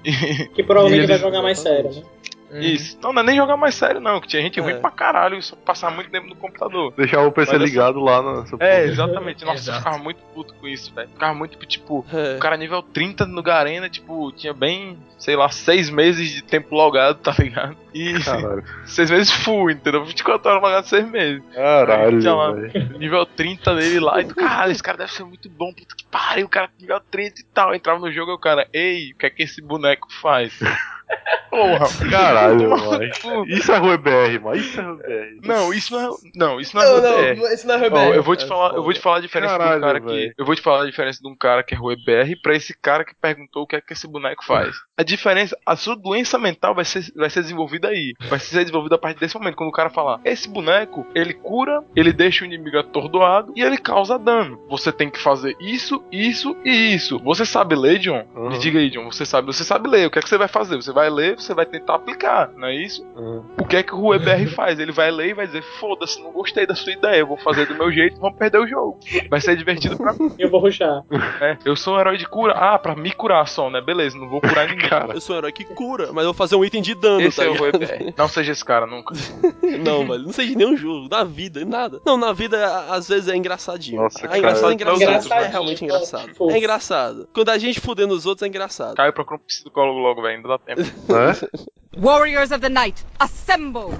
Que 0.55 0.63
provavelmente 0.63 1.05
E 1.05 1.07
vai 1.07 1.17
eles- 1.17 1.21
jogar 1.21 1.43
mais 1.43 1.59
sério, 1.59 1.91
né? 1.93 2.03
Uhum. 2.51 2.61
Isso. 2.61 2.99
Não, 3.03 3.13
não 3.13 3.23
é 3.23 3.25
nem 3.27 3.37
jogar 3.37 3.57
mais 3.57 3.75
sério, 3.75 4.01
não, 4.01 4.21
que 4.21 4.27
tinha 4.29 4.43
gente 4.43 4.59
É. 4.59 4.63
ruim 4.63 4.81
pra 4.81 4.91
caralho 4.91 5.41
só 5.43 5.55
passar 5.57 5.91
muito 5.91 6.11
tempo 6.11 6.27
no 6.27 6.35
computador. 6.37 6.93
Deixar 6.97 7.21
o 7.23 7.31
PC 7.33 7.53
Mas 7.53 7.63
assim- 7.63 7.71
ligado 7.71 8.01
lá 8.01 8.21
no 8.21 8.47
seu 8.47 8.59
É, 8.61 8.85
exatamente. 8.85 9.45
Nossa, 9.45 9.59
eu 9.59 9.63
Exato. 9.75 9.79
ficava 9.79 9.99
muito 9.99 10.19
puto 10.35 10.55
com 10.55 10.67
isso, 10.67 10.93
velho. 10.95 11.09
Ficava 11.09 11.35
muito, 11.35 11.57
tipo, 11.67 12.05
É. 12.13 12.37
O 12.37 12.39
cara 12.41 12.57
nível 12.57 12.83
30 12.83 13.25
no 13.27 13.43
Garena, 13.43 13.89
tipo, 13.89 14.33
tinha 14.33 14.53
bem, 14.53 14.99
sei 15.19 15.37
lá, 15.37 15.49
seis 15.49 15.89
meses 15.91 16.31
de 16.31 16.43
tempo 16.43 16.75
logado, 16.75 17.19
tá 17.19 17.35
ligado? 17.39 17.77
E 17.95 18.19
Caralho. 18.21 18.65
seis 18.85 19.11
meses 19.11 19.31
full, 19.31 19.71
entendeu? 19.71 20.05
24 20.05 20.49
horas 20.51 20.63
logado, 20.63 20.85
seis 20.87 21.09
meses. 21.09 21.43
Caralho, 21.55 22.21
Tinha 22.21 22.35
lá, 22.35 22.53
nível 22.99 23.25
30 23.27 23.75
dele 23.75 24.01
lá, 24.01 24.21
e 24.21 24.25
tu, 24.25 24.35
caralho, 24.35 24.73
esse 24.73 24.83
cara 24.83 24.99
deve 24.99 25.13
ser 25.13 25.25
muito 25.25 25.49
bom, 25.49 25.73
puta 25.73 25.95
que 25.97 26.05
pariu, 26.07 26.47
o 26.47 26.49
cara 26.49 26.69
nível 26.81 27.01
30 27.11 27.41
e 27.41 27.45
tal. 27.45 27.75
Entrava 27.75 28.01
no 28.01 28.11
jogo 28.13 28.33
e 28.33 28.35
o 28.35 28.39
cara, 28.39 28.67
ei, 28.73 29.13
o 29.13 29.17
que 29.17 29.27
é 29.27 29.31
que 29.31 29.43
esse 29.45 29.61
boneco 29.63 30.09
faz? 30.21 30.59
Porra, 31.51 31.87
Caralho, 32.11 32.71
mano. 32.71 33.05
Isso 33.49 33.73
é 33.73 33.77
RueBR, 33.77 34.41
mano. 34.41 34.57
Isso 34.57 34.81
é 34.81 34.85
RueBR. 34.85 35.41
Não, 35.45 35.75
isso 35.75 35.93
não 35.93 36.01
é. 36.01 36.17
Não, 36.37 36.61
isso 36.61 36.77
não 36.77 36.83
é 36.83 37.35
BR. 37.35 37.53
isso 37.53 37.67
não 37.67 37.75
é 37.75 37.77
Ó, 37.77 37.81
rebelde. 37.81 38.17
eu 38.17 38.23
vou 38.23 38.37
te 38.37 38.45
É 38.45 38.47
falar, 38.47 38.75
eu 38.75 38.83
vou 38.83 38.93
te 38.93 39.01
falar 39.01 39.17
a 39.17 39.21
diferença 39.21 39.59
Caralho, 39.59 39.81
do 39.81 39.85
cara 39.87 40.01
que, 40.01 40.07
velho. 40.07 40.35
eu 40.39 40.45
vou 40.47 40.55
te 40.55 40.63
falar 40.63 40.83
a 40.83 40.87
diferença 40.87 41.21
de 41.21 41.29
um 41.29 41.37
cara 41.37 41.63
que 41.65 41.75
é 41.75 41.77
Rue 41.77 41.97
BR 41.97 42.37
pra 42.41 42.55
esse 42.55 42.73
cara 42.81 43.05
que 43.05 43.15
perguntou 43.21 43.65
o 43.65 43.67
que 43.67 43.75
é 43.77 43.81
que 43.81 43.93
esse 43.93 44.07
boneco 44.07 44.45
faz. 44.45 44.77
A 44.97 45.03
diferença, 45.03 45.57
a 45.67 45.75
sua 45.77 45.97
doença 45.97 46.39
mental 46.39 46.75
vai 46.75 46.85
ser, 46.85 47.05
vai 47.17 47.29
ser 47.29 47.41
desenvolvida 47.43 47.89
aí, 47.89 48.15
vai 48.29 48.39
ser 48.39 48.59
desenvolvida 48.61 48.95
a 48.95 48.99
partir 48.99 49.19
desse 49.19 49.35
momento 49.37 49.57
quando 49.57 49.71
o 49.71 49.73
cara 49.73 49.91
falar, 49.91 50.21
esse 50.25 50.49
boneco, 50.49 51.05
ele 51.15 51.35
cura, 51.35 51.83
ele 51.97 52.13
deixa 52.13 52.45
o 52.45 52.47
inimigo 52.47 52.79
atordoado 52.79 53.53
e 53.57 53.63
ele 53.63 53.77
causa 53.77 54.19
dano. 54.19 54.61
Você 54.71 54.93
tem 54.93 55.11
que 55.11 55.19
fazer 55.19 55.57
isso, 55.61 56.03
isso 56.13 56.57
e 56.65 56.95
isso. 56.95 57.19
Você 57.25 57.45
sabe 57.45 57.75
ler, 57.75 57.99
John? 57.99 58.25
Uhum. 58.37 58.51
Me 58.51 58.59
diga 58.59 58.79
aí, 58.79 58.89
John, 58.89 59.11
você 59.11 59.27
sabe, 59.27 59.47
você 59.49 59.65
sabe 59.65 59.89
ler. 59.89 60.07
O 60.07 60.11
que 60.11 60.19
é 60.19 60.23
que 60.23 60.29
você 60.29 60.39
vai 60.39 60.49
fazer? 60.49 60.77
Você 60.77 60.93
vai 60.93 61.00
ler, 61.09 61.37
você 61.37 61.55
vai 61.55 61.65
tentar 61.65 61.95
aplicar, 61.95 62.51
não 62.57 62.69
é 62.69 62.75
isso? 62.75 63.05
Uhum. 63.17 63.45
O 63.61 63.65
que 63.65 63.77
é 63.77 63.83
que 63.83 63.95
o 63.95 63.99
Rue 63.99 64.19
BR 64.19 64.47
faz? 64.55 64.79
Ele 64.79 64.93
vai 64.93 65.11
ler 65.11 65.31
e 65.31 65.35
vai 65.35 65.47
dizer: 65.47 65.63
Foda-se, 65.81 66.21
não 66.23 66.33
gostei 66.33 66.67
da 66.67 66.75
sua 66.75 66.93
ideia, 66.93 67.21
eu 67.21 67.27
vou 67.27 67.37
fazer 67.39 67.67
do 67.67 67.75
meu 67.75 67.91
jeito, 67.93 68.21
vamos 68.21 68.39
perder 68.39 68.59
o 68.59 68.67
jogo. 68.67 68.99
Vai 69.29 69.41
ser 69.41 69.57
divertido 69.57 69.97
pra 69.97 70.13
mim. 70.13 70.33
Eu 70.39 70.51
vou 70.51 70.61
ruxar. 70.61 71.03
né? 71.41 71.59
Eu 71.65 71.77
sou 71.77 71.97
um 71.97 72.01
herói 72.01 72.17
de 72.19 72.27
cura. 72.27 72.53
Ah, 72.55 72.79
pra 72.79 72.95
me 72.95 73.13
curar 73.13 73.47
só, 73.49 73.71
né? 73.71 73.81
Beleza, 73.81 74.19
não 74.19 74.29
vou 74.29 74.41
curar 74.41 74.69
ninguém. 74.69 74.89
Cara, 74.89 75.15
Eu 75.15 75.21
sou 75.21 75.35
um 75.37 75.39
herói 75.39 75.53
que 75.53 75.65
cura, 75.65 76.09
mas 76.13 76.25
eu 76.25 76.33
vou 76.33 76.35
fazer 76.35 76.57
um 76.57 76.65
item 76.65 76.83
de 76.83 76.95
dano, 76.95 77.21
Esse 77.23 77.37
tá 77.39 77.45
é 77.45 77.49
o 77.49 77.55
Rue 77.57 77.71
ligado? 77.73 77.99
BR. 77.99 78.15
Não 78.17 78.29
seja 78.29 78.53
esse 78.53 78.65
cara 78.65 78.87
nunca. 78.87 79.15
Não, 79.85 80.07
velho, 80.07 80.25
não 80.25 80.31
de 80.31 80.57
nenhum 80.57 80.77
jogo, 80.77 81.09
na 81.09 81.23
vida, 81.23 81.65
nada. 81.65 82.01
Não, 82.05 82.17
na 82.17 82.33
vida 82.33 82.59
às 82.91 83.09
vezes 83.09 83.29
é 83.29 83.37
engraçadinho. 83.37 84.03
Nossa, 84.03 84.27
é 84.27 84.39
engraçado, 84.39 84.71
é 84.71 84.75
engraçado. 84.75 85.03
Engraçadinho, 85.03 85.45
É 85.47 85.49
realmente 85.49 85.85
engraçado. 85.85 86.31
É 86.51 86.59
engraçado. 86.59 87.29
Quando 87.33 87.49
a 87.51 87.59
gente 87.59 87.81
fuder 87.81 88.07
nos 88.07 88.27
outros 88.27 88.43
é 88.43 88.49
engraçado. 88.49 88.97
Caio 88.97 89.13
procura 89.13 89.37
um 89.41 89.45
psicólogo 89.45 89.99
logo, 90.01 90.23
velho, 90.23 90.37
ainda 90.37 90.49
dá 90.49 90.59
tempo. 90.59 90.83
Né? 91.09 91.33
Warriors 91.97 92.51
of 92.51 92.61
the 92.61 92.69
Night, 92.69 93.05
assemble! 93.19 93.91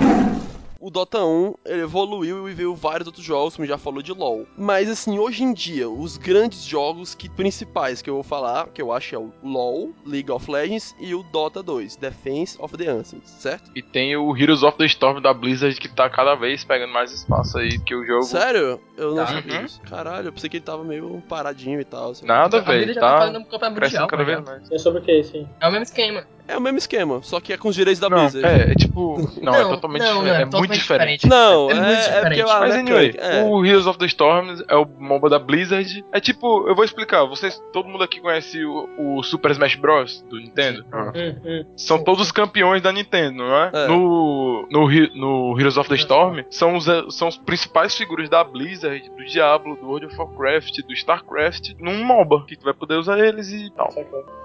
O 0.83 0.89
Dota 0.91 1.23
1 1.23 1.55
ele 1.67 1.83
evoluiu 1.83 2.49
e 2.49 2.55
veio 2.55 2.75
vários 2.75 3.07
outros 3.07 3.23
jogos, 3.23 3.55
como 3.55 3.69
já 3.69 3.77
falou 3.77 4.01
de 4.01 4.15
LoL. 4.15 4.47
Mas 4.57 4.89
assim, 4.89 5.19
hoje 5.19 5.43
em 5.45 5.53
dia, 5.53 5.91
os 5.91 6.17
grandes 6.17 6.63
jogos 6.65 7.15
que 7.15 7.29
principais 7.29 8.01
que 8.01 8.09
eu 8.09 8.15
vou 8.15 8.23
falar, 8.23 8.69
que 8.69 8.81
eu 8.81 8.91
acho 8.91 9.15
é 9.15 9.19
o 9.19 9.31
LoL, 9.45 9.91
League 10.07 10.31
of 10.33 10.51
Legends 10.51 10.97
e 10.99 11.15
o 11.15 11.23
Dota 11.23 11.63
2, 11.63 11.97
Defense 11.97 12.57
of 12.59 12.79
the 12.79 12.89
Ancients, 12.89 13.29
certo? 13.29 13.71
E 13.77 13.83
tem 13.83 14.17
o 14.17 14.35
Heroes 14.35 14.63
of 14.63 14.79
the 14.79 14.87
Storm 14.87 15.21
da 15.21 15.35
Blizzard 15.35 15.79
que 15.79 15.87
tá 15.87 16.09
cada 16.09 16.35
vez 16.35 16.65
pegando 16.65 16.95
mais 16.95 17.13
espaço 17.13 17.59
aí, 17.59 17.79
que 17.81 17.95
o 17.95 18.03
jogo. 18.07 18.23
Sério? 18.23 18.81
Eu 18.97 19.15
não 19.15 19.27
Tá. 19.27 19.35
sabia 19.35 19.59
Uhum. 19.59 19.65
disso. 19.67 19.83
Caralho, 19.83 20.29
eu 20.29 20.33
pensei 20.33 20.49
que 20.49 20.57
ele 20.57 20.65
tava 20.65 20.83
meio 20.83 21.23
paradinho 21.29 21.79
e 21.79 21.85
tal. 21.85 22.13
assim. 22.13 22.25
Nada, 22.25 22.59
velho. 22.63 22.95
tá 22.95 23.31
Tá 23.31 23.71
crescendo 23.75 24.07
cada 24.07 24.25
vez 24.25 24.39
já. 24.39 24.45
mais. 24.45 24.71
É 24.73 24.79
sobre 24.79 25.01
o 25.01 25.05
que 25.05 25.11
esse? 25.13 25.47
É 25.61 25.69
o 25.69 25.71
mesmo 25.71 25.83
esquema. 25.83 26.25
É 26.51 26.57
o 26.59 26.61
mesmo 26.61 26.79
esquema, 26.79 27.21
só 27.23 27.41
que 27.41 27.53
é 27.53 27.57
com 27.57 27.69
os 27.69 27.75
direitos 27.75 28.01
da 28.01 28.09
Não, 28.09 28.19
Blizzard. 28.19 28.47
é, 28.47 28.73
é 28.73 28.75
tipo. 28.75 29.17
Não, 29.41 29.55
é 29.55 29.63
Não, 29.63 29.71
totalmente 29.71 30.03
não, 30.03 30.23
diferente. 30.23 30.25
não, 30.25 30.31
é, 30.31 30.35
é 30.35 30.39
muito 30.39 30.51
totalmente 30.51 30.79
diferente. 30.79 31.21
diferente. 31.23 31.29
Não, 31.29 31.71
É 31.71 31.73
é, 31.73 31.77
muito 31.77 31.91
é 31.91 32.21
porque 32.21 32.35
diferente. 32.35 32.51
a 32.51 32.61
Mas 32.61 32.75
anyway, 32.75 33.15
é. 33.19 33.45
o 33.45 33.65
Heroes 33.65 33.87
of 33.87 33.99
the 33.99 34.07
Storms 34.07 34.63
é 34.69 34.77
o 34.77 34.85
MOBA 34.99 35.29
da 35.31 35.39
Blizzard. 35.39 36.05
É 36.13 36.21
tipo, 36.21 36.67
eu 36.69 36.75
vou 36.75 36.85
explicar. 36.85 37.25
Vocês, 37.25 37.63
todo 37.73 37.89
mundo 37.89 38.03
aqui 38.05 38.21
conhece 38.21 38.65
o, 38.65 38.89
o 38.99 39.23
Super 39.23 39.53
Smash 39.53 39.77
Bros. 39.77 40.23
do 40.29 40.37
Nintendo? 40.39 40.85
Hum, 40.93 41.37
hum. 41.45 41.65
São 41.77 42.03
todos 42.03 42.21
os 42.27 42.33
campeões 42.33 42.83
da 42.83 42.93
Nintendo, 42.93 43.39
não 43.39 43.57
é? 43.57 43.71
É. 43.73 43.87
No, 43.87 44.67
no, 44.71 44.89
no 45.15 45.59
Heroes 45.59 45.77
of 45.77 45.89
the 45.89 45.95
Storm, 45.97 46.41
são 46.51 46.77
os, 46.77 46.87
são 47.15 47.29
os 47.29 47.37
principais 47.37 47.95
figuras 47.97 48.29
da 48.29 48.43
Blizzard, 48.43 49.09
do 49.17 49.25
Diablo, 49.25 49.77
do 49.77 49.87
World 49.87 50.07
of 50.07 50.17
Warcraft, 50.17 50.81
do 50.83 50.93
StarCraft, 50.93 51.75
num 51.79 52.05
MOBA, 52.05 52.45
que 52.47 52.57
tu 52.57 52.65
vai 52.65 52.75
poder 52.75 52.95
usar 52.97 53.19
eles 53.19 53.51
e 53.53 53.71
tal. 53.71 53.91
Sacou. 53.93 54.40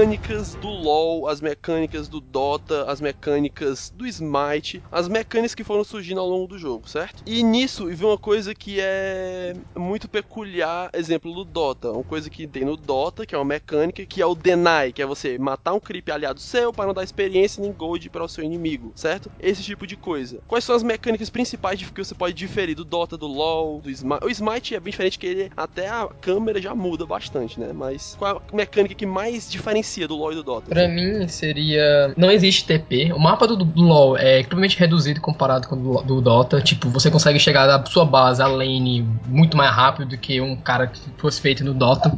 Mecânicas 0.00 0.54
do 0.54 0.68
LoL, 0.68 1.28
as 1.28 1.42
mecânicas 1.42 2.08
do 2.08 2.22
Dota, 2.22 2.90
as 2.90 3.02
mecânicas 3.02 3.92
do 3.94 4.06
Smite, 4.06 4.82
as 4.90 5.08
mecânicas 5.08 5.54
que 5.54 5.62
foram 5.62 5.84
surgindo 5.84 6.18
ao 6.20 6.26
longo 6.26 6.46
do 6.46 6.58
jogo, 6.58 6.88
certo? 6.88 7.22
E 7.26 7.42
nisso 7.42 7.86
vi 7.86 8.02
uma 8.02 8.16
coisa 8.16 8.54
que 8.54 8.78
é 8.80 9.52
muito 9.76 10.08
peculiar, 10.08 10.88
exemplo 10.94 11.34
do 11.34 11.44
Dota, 11.44 11.92
uma 11.92 12.02
coisa 12.02 12.30
que 12.30 12.46
tem 12.46 12.64
no 12.64 12.78
Dota, 12.78 13.26
que 13.26 13.34
é 13.34 13.38
uma 13.38 13.44
mecânica, 13.44 14.06
que 14.06 14.22
é 14.22 14.26
o 14.26 14.34
Deny, 14.34 14.90
que 14.94 15.02
é 15.02 15.06
você 15.06 15.36
matar 15.36 15.74
um 15.74 15.80
creep 15.80 16.08
aliado 16.08 16.40
seu 16.40 16.72
para 16.72 16.86
não 16.86 16.94
dar 16.94 17.04
experiência 17.04 17.60
nem 17.60 17.70
gold 17.70 18.08
para 18.08 18.24
o 18.24 18.28
seu 18.28 18.42
inimigo, 18.42 18.94
certo? 18.96 19.30
Esse 19.38 19.62
tipo 19.62 19.86
de 19.86 19.96
coisa. 19.96 20.40
Quais 20.48 20.64
são 20.64 20.74
as 20.74 20.82
mecânicas 20.82 21.28
principais 21.28 21.78
que 21.78 22.04
você 22.04 22.14
pode 22.14 22.32
diferir 22.32 22.74
do 22.74 22.86
Dota, 22.86 23.18
do 23.18 23.26
LoL, 23.26 23.82
do 23.82 23.90
Smite? 23.90 24.24
O 24.24 24.30
Smite 24.30 24.74
é 24.74 24.80
bem 24.80 24.92
diferente 24.92 25.18
que 25.18 25.26
ele 25.26 25.52
até 25.54 25.90
a 25.90 26.08
câmera 26.22 26.58
já 26.58 26.74
muda 26.74 27.04
bastante, 27.04 27.60
né? 27.60 27.70
Mas 27.74 28.16
qual 28.18 28.40
a 28.50 28.56
mecânica 28.56 28.94
que 28.94 29.04
mais 29.04 29.50
diferencia 29.50 29.89
do 30.06 30.16
LoL 30.16 30.32
e 30.32 30.34
do 30.36 30.42
Dota? 30.42 30.68
Pra 30.68 30.86
mim 30.88 31.26
seria. 31.28 32.12
Não 32.16 32.30
existe 32.30 32.64
TP. 32.64 33.12
O 33.12 33.18
mapa 33.18 33.46
do, 33.46 33.56
do 33.56 33.82
LoL 33.82 34.16
é 34.16 34.40
extremamente 34.40 34.78
reduzido 34.78 35.20
comparado 35.20 35.66
com 35.68 35.76
o 35.76 35.78
do, 35.78 36.02
do 36.02 36.20
Dota. 36.20 36.60
Tipo, 36.60 36.88
você 36.90 37.10
consegue 37.10 37.38
chegar 37.38 37.66
da 37.66 37.84
sua 37.86 38.04
base, 38.04 38.40
a 38.42 38.46
lane, 38.46 39.06
muito 39.26 39.56
mais 39.56 39.74
rápido 39.74 40.10
do 40.10 40.18
que 40.18 40.40
um 40.40 40.54
cara 40.56 40.86
que 40.86 41.00
fosse 41.18 41.40
feito 41.40 41.64
no 41.64 41.74
Dota. 41.74 42.16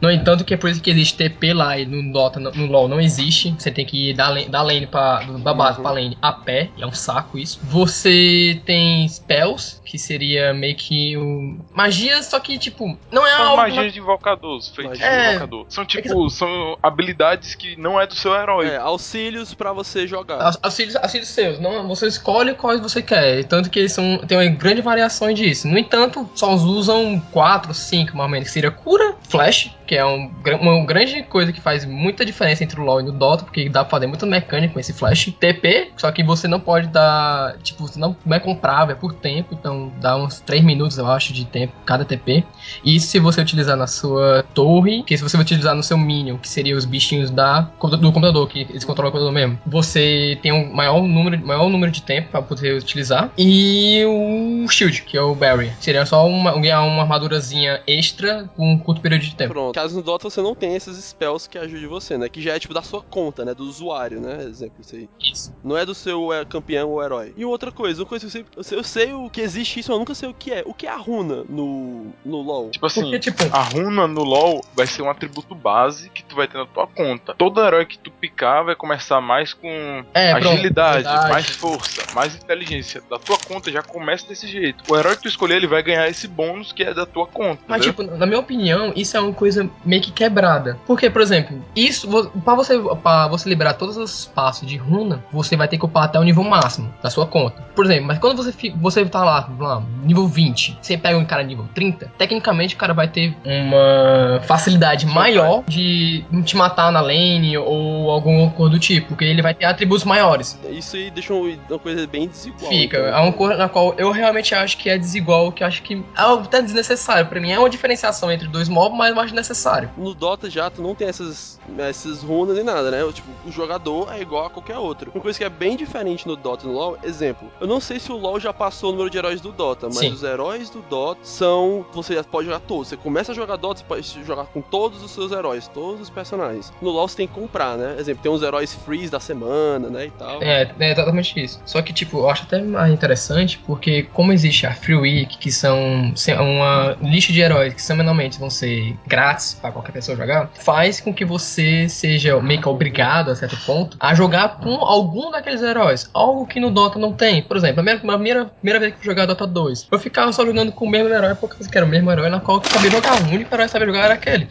No 0.00 0.10
entanto, 0.10 0.44
que 0.44 0.54
é 0.54 0.56
por 0.56 0.70
isso 0.70 0.80
que 0.80 0.90
existe 0.90 1.16
TP 1.16 1.52
lá 1.52 1.78
e 1.78 1.86
no 1.86 2.12
Dota, 2.12 2.38
no, 2.38 2.50
no 2.52 2.66
LoL 2.66 2.88
não 2.88 3.00
existe. 3.00 3.54
Você 3.58 3.70
tem 3.70 3.84
que 3.84 4.10
ir 4.10 4.14
da 4.14 4.28
lane, 4.28 4.48
da 4.48 4.62
lane 4.62 4.86
pra, 4.86 5.22
da 5.42 5.54
base 5.54 5.78
Uhum. 5.78 5.82
pra 5.82 5.92
lane 5.92 6.18
a 6.22 6.32
pé. 6.32 6.70
E 6.76 6.82
é 6.82 6.86
um 6.86 6.92
saco 6.92 7.38
isso. 7.38 7.58
Você 7.64 8.60
tem 8.64 9.06
spells, 9.08 9.80
que 9.84 9.98
seria 9.98 10.52
meio 10.52 10.74
que 10.76 11.16
um... 11.16 11.58
magia, 11.74 12.22
só 12.22 12.38
que 12.40 12.58
tipo, 12.58 12.96
não 13.10 13.26
é 13.26 13.30
São 13.36 13.44
algo... 13.46 13.56
magias 13.56 13.92
de 13.92 13.98
invocadores, 13.98 14.68
feitiços 14.68 14.98
Magia. 15.00 15.18
de 15.18 15.24
É. 15.26 15.30
invocador. 15.30 15.66
São 15.68 15.84
tipo, 15.84 16.28
são 16.30 16.76
habilidades 16.82 17.07
que 17.56 17.76
não 17.80 18.00
é 18.00 18.06
do 18.06 18.14
seu 18.14 18.34
herói. 18.34 18.68
É, 18.68 18.76
auxílios 18.76 19.54
pra 19.54 19.72
você 19.72 20.06
jogar. 20.06 20.40
Aux- 20.42 20.58
Auxílios, 20.62 20.96
auxílios 20.96 21.28
seus, 21.28 21.58
não, 21.58 21.86
você 21.88 22.06
escolhe 22.06 22.54
quais 22.54 22.80
você 22.80 23.00
quer, 23.02 23.44
tanto 23.44 23.70
que 23.70 23.78
eles 23.78 23.92
são, 23.92 24.18
tem 24.18 24.36
uma 24.38 24.46
grande 24.50 24.80
variação 24.80 25.32
disso. 25.32 25.66
No 25.68 25.78
entanto, 25.78 26.28
só 26.34 26.54
os 26.54 26.62
usam 26.62 27.20
4, 27.32 27.72
5 27.74 28.16
mais 28.16 28.26
ou 28.26 28.30
menos, 28.30 28.48
que 28.48 28.52
seria 28.54 28.70
cura, 28.70 29.14
flash, 29.28 29.70
que 29.88 29.96
é 29.96 30.04
um, 30.04 30.30
uma 30.60 30.84
grande 30.84 31.22
coisa 31.22 31.50
que 31.50 31.62
faz 31.62 31.86
muita 31.86 32.24
diferença 32.24 32.62
entre 32.62 32.78
o 32.78 32.84
LoL 32.84 33.00
e 33.00 33.08
o 33.08 33.12
Dota, 33.12 33.44
porque 33.44 33.70
dá 33.70 33.82
pra 33.82 33.92
fazer 33.92 34.06
muita 34.06 34.26
mecânica 34.26 34.74
com 34.74 34.78
esse 34.80 34.92
flash. 34.92 35.32
TP, 35.40 35.92
só 35.96 36.12
que 36.12 36.22
você 36.22 36.46
não 36.46 36.60
pode 36.60 36.88
dar, 36.88 37.56
tipo, 37.62 37.86
você 37.86 37.98
não 37.98 38.14
é 38.30 38.38
comprável, 38.38 38.94
é 38.94 38.98
por 38.98 39.14
tempo, 39.14 39.54
então 39.58 39.90
dá 39.98 40.14
uns 40.14 40.40
3 40.40 40.62
minutos, 40.62 40.98
eu 40.98 41.10
acho, 41.10 41.32
de 41.32 41.46
tempo 41.46 41.72
cada 41.86 42.04
TP. 42.04 42.44
Isso 42.84 43.08
se 43.08 43.18
você 43.18 43.40
utilizar 43.40 43.76
na 43.76 43.86
sua 43.86 44.44
torre, 44.52 45.02
que 45.04 45.16
se 45.16 45.22
você 45.22 45.38
utilizar 45.38 45.74
no 45.74 45.82
seu 45.82 45.96
minion, 45.96 46.36
que 46.36 46.48
seria 46.48 46.76
os 46.76 46.84
bichinhos 46.84 47.30
da, 47.30 47.62
do 47.62 48.12
computador, 48.12 48.46
que 48.46 48.66
eles 48.68 48.84
controlam 48.84 49.08
o 49.08 49.12
computador 49.12 49.32
mesmo, 49.32 49.58
você 49.66 50.38
tem 50.42 50.52
um 50.52 50.70
maior 50.70 51.00
número, 51.02 51.46
maior 51.46 51.70
número 51.70 51.90
de 51.90 52.02
tempo 52.02 52.28
pra 52.28 52.42
poder 52.42 52.76
utilizar. 52.76 53.30
E 53.38 54.04
o 54.04 54.68
shield, 54.68 55.02
que 55.02 55.16
é 55.16 55.22
o 55.22 55.34
barrier, 55.34 55.72
seria 55.80 56.04
só 56.04 56.28
uma, 56.28 56.52
ganhar 56.60 56.82
uma 56.82 57.02
armadurazinha 57.02 57.80
extra 57.86 58.50
com 58.54 58.72
um 58.72 58.78
curto 58.78 59.00
período 59.00 59.22
de 59.22 59.34
tempo. 59.34 59.54
Pronto. 59.54 59.77
Caso 59.78 59.94
no 59.94 60.02
Dota 60.02 60.28
você 60.28 60.42
não 60.42 60.56
tenha 60.56 60.76
esses 60.76 60.96
spells 60.96 61.48
que 61.48 61.56
ajudem 61.56 61.86
você, 61.86 62.18
né? 62.18 62.28
Que 62.28 62.42
já 62.42 62.52
é 62.52 62.58
tipo 62.58 62.74
da 62.74 62.82
sua 62.82 63.00
conta, 63.00 63.44
né? 63.44 63.54
Do 63.54 63.62
usuário, 63.62 64.20
né? 64.20 64.42
Exemplo, 64.42 64.80
isso 64.80 64.96
aí. 64.96 65.08
Isso. 65.20 65.54
Não 65.62 65.76
é 65.76 65.86
do 65.86 65.94
seu 65.94 66.32
é, 66.32 66.44
campeão 66.44 66.90
ou 66.90 67.00
herói. 67.00 67.32
E 67.36 67.44
outra 67.44 67.70
coisa, 67.70 68.02
uma 68.02 68.08
coisa 68.08 68.26
que 68.26 68.26
eu 68.26 68.30
sei, 68.32 68.44
eu 68.56 68.64
sei, 68.64 68.78
eu 68.78 68.82
sei 68.82 69.12
o 69.12 69.30
que 69.30 69.40
existe 69.40 69.78
isso, 69.78 69.90
mas 69.90 69.94
eu 69.94 69.98
nunca 70.00 70.16
sei 70.16 70.28
o 70.28 70.34
que 70.34 70.52
é. 70.52 70.64
O 70.66 70.74
que 70.74 70.84
é 70.84 70.90
a 70.90 70.96
runa 70.96 71.44
no, 71.48 72.06
no 72.24 72.42
LoL? 72.42 72.70
Tipo 72.70 72.86
assim, 72.86 73.02
Porque, 73.02 73.20
tipo, 73.20 73.44
a 73.52 73.62
runa 73.62 74.08
no 74.08 74.24
LoL 74.24 74.64
vai 74.74 74.88
ser 74.88 75.02
um 75.02 75.10
atributo 75.10 75.54
base 75.54 76.10
que 76.10 76.24
tu 76.24 76.34
vai 76.34 76.48
ter 76.48 76.58
na 76.58 76.66
tua 76.66 76.88
conta. 76.88 77.32
Todo 77.34 77.64
herói 77.64 77.86
que 77.86 78.00
tu 78.00 78.10
picar 78.10 78.64
vai 78.64 78.74
começar 78.74 79.20
mais 79.20 79.54
com 79.54 80.04
é, 80.12 80.32
pronto, 80.32 80.48
agilidade, 80.54 81.06
agilidade. 81.06 81.30
mais 81.30 81.50
força, 81.50 82.02
mais 82.16 82.34
inteligência. 82.34 83.00
Da 83.08 83.20
tua 83.20 83.38
conta 83.38 83.70
já 83.70 83.80
começa 83.84 84.26
desse 84.26 84.48
jeito. 84.48 84.82
O 84.90 84.96
herói 84.96 85.14
que 85.14 85.22
tu 85.22 85.28
escolher, 85.28 85.54
ele 85.54 85.68
vai 85.68 85.84
ganhar 85.84 86.08
esse 86.08 86.26
bônus 86.26 86.72
que 86.72 86.82
é 86.82 86.92
da 86.92 87.06
tua 87.06 87.28
conta. 87.28 87.62
Mas, 87.68 87.86
entendeu? 87.86 88.06
tipo, 88.06 88.18
na 88.18 88.26
minha 88.26 88.40
opinião, 88.40 88.92
isso 88.96 89.16
é 89.16 89.20
uma 89.20 89.32
coisa 89.32 89.67
meio 89.84 90.02
que 90.02 90.10
quebrada. 90.12 90.78
Porque, 90.86 91.08
por 91.10 91.20
exemplo, 91.22 91.62
isso, 91.74 92.08
pra 92.44 92.54
você, 92.54 92.78
pra 93.02 93.28
você 93.28 93.48
liberar 93.48 93.74
todos 93.74 93.96
os 93.96 94.20
espaços 94.20 94.68
de 94.68 94.76
runa, 94.76 95.24
você 95.32 95.56
vai 95.56 95.68
ter 95.68 95.78
que 95.78 95.84
upar 95.84 96.04
até 96.04 96.18
o 96.18 96.22
nível 96.24 96.44
máximo 96.44 96.92
da 97.02 97.10
sua 97.10 97.26
conta. 97.26 97.62
Por 97.74 97.84
exemplo, 97.84 98.06
mas 98.06 98.18
quando 98.18 98.42
você, 98.42 98.52
você 98.76 99.04
tá 99.06 99.24
lá, 99.24 99.48
lá, 99.58 99.82
nível 100.02 100.26
20, 100.26 100.78
você 100.80 100.96
pega 100.96 101.16
um 101.18 101.24
cara 101.24 101.42
nível 101.42 101.66
30, 101.74 102.10
tecnicamente 102.18 102.74
o 102.74 102.78
cara 102.78 102.92
vai 102.94 103.08
ter 103.08 103.36
uma 103.44 104.40
facilidade 104.44 105.06
maior 105.06 105.62
de 105.66 106.24
te 106.44 106.56
matar 106.56 106.90
na 106.92 107.00
lane 107.00 107.56
ou 107.56 108.10
alguma 108.10 108.50
coisa 108.50 108.72
do 108.72 108.78
tipo, 108.78 109.08
porque 109.08 109.24
ele 109.24 109.42
vai 109.42 109.54
ter 109.54 109.64
atributos 109.64 110.04
maiores. 110.04 110.58
Isso 110.70 110.96
aí 110.96 111.10
deixa 111.10 111.32
um- 111.32 111.56
uma 111.68 111.78
coisa 111.78 112.06
bem 112.06 112.28
desigual. 112.28 112.70
Fica. 112.70 112.98
então. 112.98 113.08
É 113.08 113.20
uma 113.20 113.32
cor 113.32 113.56
na 113.56 113.68
qual 113.68 113.94
eu 113.98 114.10
realmente 114.10 114.54
acho 114.54 114.76
que 114.78 114.88
é 114.90 114.98
desigual, 114.98 115.52
que 115.52 115.62
eu 115.62 115.66
acho 115.66 115.82
que 115.82 115.94
é 115.94 116.20
até 116.22 116.62
desnecessário. 116.62 117.26
Pra 117.26 117.40
mim 117.40 117.50
é 117.50 117.58
uma 117.58 117.70
diferenciação 117.70 118.30
entre 118.30 118.48
dois 118.48 118.68
mobs, 118.68 118.96
mas 118.96 119.14
eu 119.14 119.20
acho 119.20 119.34
necessário. 119.34 119.57
No 119.96 120.14
Dota 120.14 120.48
já 120.50 120.70
tu 120.70 120.82
não 120.82 120.94
tem 120.94 121.08
essas, 121.08 121.60
essas 121.78 122.22
runas 122.22 122.56
nem 122.56 122.64
nada, 122.64 122.90
né? 122.90 122.98
Tipo, 123.12 123.28
o 123.46 123.52
jogador 123.52 124.12
é 124.12 124.20
igual 124.20 124.46
a 124.46 124.50
qualquer 124.50 124.78
outro. 124.78 125.10
Uma 125.14 125.22
coisa 125.22 125.38
que 125.38 125.44
é 125.44 125.48
bem 125.48 125.76
diferente 125.76 126.26
no 126.26 126.36
Dota 126.36 126.64
e 126.64 126.68
no 126.68 126.74
LoL, 126.74 126.98
exemplo, 127.02 127.50
eu 127.60 127.66
não 127.66 127.80
sei 127.80 127.98
se 127.98 128.10
o 128.12 128.16
LoL 128.16 128.38
já 128.40 128.52
passou 128.52 128.90
o 128.90 128.92
número 128.92 129.10
de 129.10 129.18
heróis 129.18 129.40
do 129.40 129.52
Dota, 129.52 129.86
mas 129.86 129.98
Sim. 129.98 130.12
os 130.12 130.22
heróis 130.22 130.70
do 130.70 130.80
Dota 130.82 131.20
são. 131.22 131.84
Você 131.92 132.14
já 132.14 132.24
pode 132.24 132.46
jogar 132.46 132.60
todos. 132.60 132.88
Você 132.88 132.96
começa 132.96 133.32
a 133.32 133.34
jogar 133.34 133.56
Dota, 133.56 133.80
você 133.80 133.84
pode 133.84 134.24
jogar 134.24 134.44
com 134.46 134.60
todos 134.60 135.02
os 135.02 135.10
seus 135.10 135.32
heróis, 135.32 135.68
todos 135.68 136.02
os 136.02 136.10
personagens. 136.10 136.72
No 136.80 136.90
LoL 136.90 137.08
você 137.08 137.16
tem 137.16 137.26
que 137.26 137.34
comprar, 137.34 137.76
né? 137.76 137.96
Exemplo, 137.98 138.22
tem 138.22 138.30
uns 138.30 138.42
heróis 138.42 138.74
freeze 138.74 139.10
da 139.10 139.20
semana, 139.20 139.88
né? 139.88 140.06
E 140.06 140.10
tal. 140.10 140.42
É, 140.42 140.70
é 140.78 140.92
exatamente 140.92 141.42
isso. 141.42 141.60
Só 141.64 141.82
que, 141.82 141.92
tipo, 141.92 142.18
eu 142.18 142.30
acho 142.30 142.44
até 142.44 142.60
mais 142.62 142.92
interessante 142.92 143.58
porque, 143.66 144.04
como 144.12 144.32
existe 144.32 144.66
a 144.66 144.74
Free 144.74 144.96
Week, 144.96 145.38
que 145.38 145.50
são 145.50 146.12
uma 146.40 146.96
lista 147.00 147.32
de 147.32 147.40
heróis 147.40 147.74
que 147.74 147.82
semanalmente 147.82 148.38
vão 148.38 148.50
ser 148.50 148.96
grátis 149.06 149.47
pra 149.54 149.72
qualquer 149.72 149.92
pessoa 149.92 150.16
jogar, 150.16 150.50
faz 150.54 151.00
com 151.00 151.12
que 151.12 151.24
você 151.24 151.88
seja 151.88 152.40
meio 152.40 152.60
que 152.60 152.68
obrigado, 152.68 153.30
a 153.30 153.36
certo 153.36 153.56
ponto, 153.64 153.96
a 154.00 154.14
jogar 154.14 154.60
com 154.60 154.74
algum 154.76 155.30
daqueles 155.30 155.62
heróis. 155.62 156.08
Algo 156.12 156.46
que 156.46 156.60
no 156.60 156.70
Dota 156.70 156.98
não 156.98 157.12
tem. 157.12 157.42
Por 157.42 157.56
exemplo, 157.56 157.80
a 157.80 157.82
minha, 157.82 157.96
a 157.96 157.98
primeira, 158.00 158.44
primeira 158.46 158.80
vez 158.80 158.94
que 158.94 159.00
eu 159.00 159.04
jogar 159.04 159.26
Dota 159.26 159.46
2, 159.46 159.88
eu 159.90 159.98
ficava 159.98 160.32
só 160.32 160.44
jogando 160.44 160.72
com 160.72 160.84
o 160.84 160.90
mesmo 160.90 161.08
herói 161.08 161.34
porque 161.34 161.62
eu 161.62 161.68
era 161.72 161.86
o 161.86 161.88
mesmo 161.88 162.10
herói 162.10 162.28
na 162.28 162.40
qual 162.40 162.58
eu 162.58 162.70
sabia 162.70 162.90
jogar. 162.90 163.20
O 163.22 163.26
único 163.34 163.54
herói 163.54 163.66
que 163.66 163.72
sabia 163.72 163.86
jogar 163.86 164.04
era 164.04 164.14
aquele. 164.14 164.48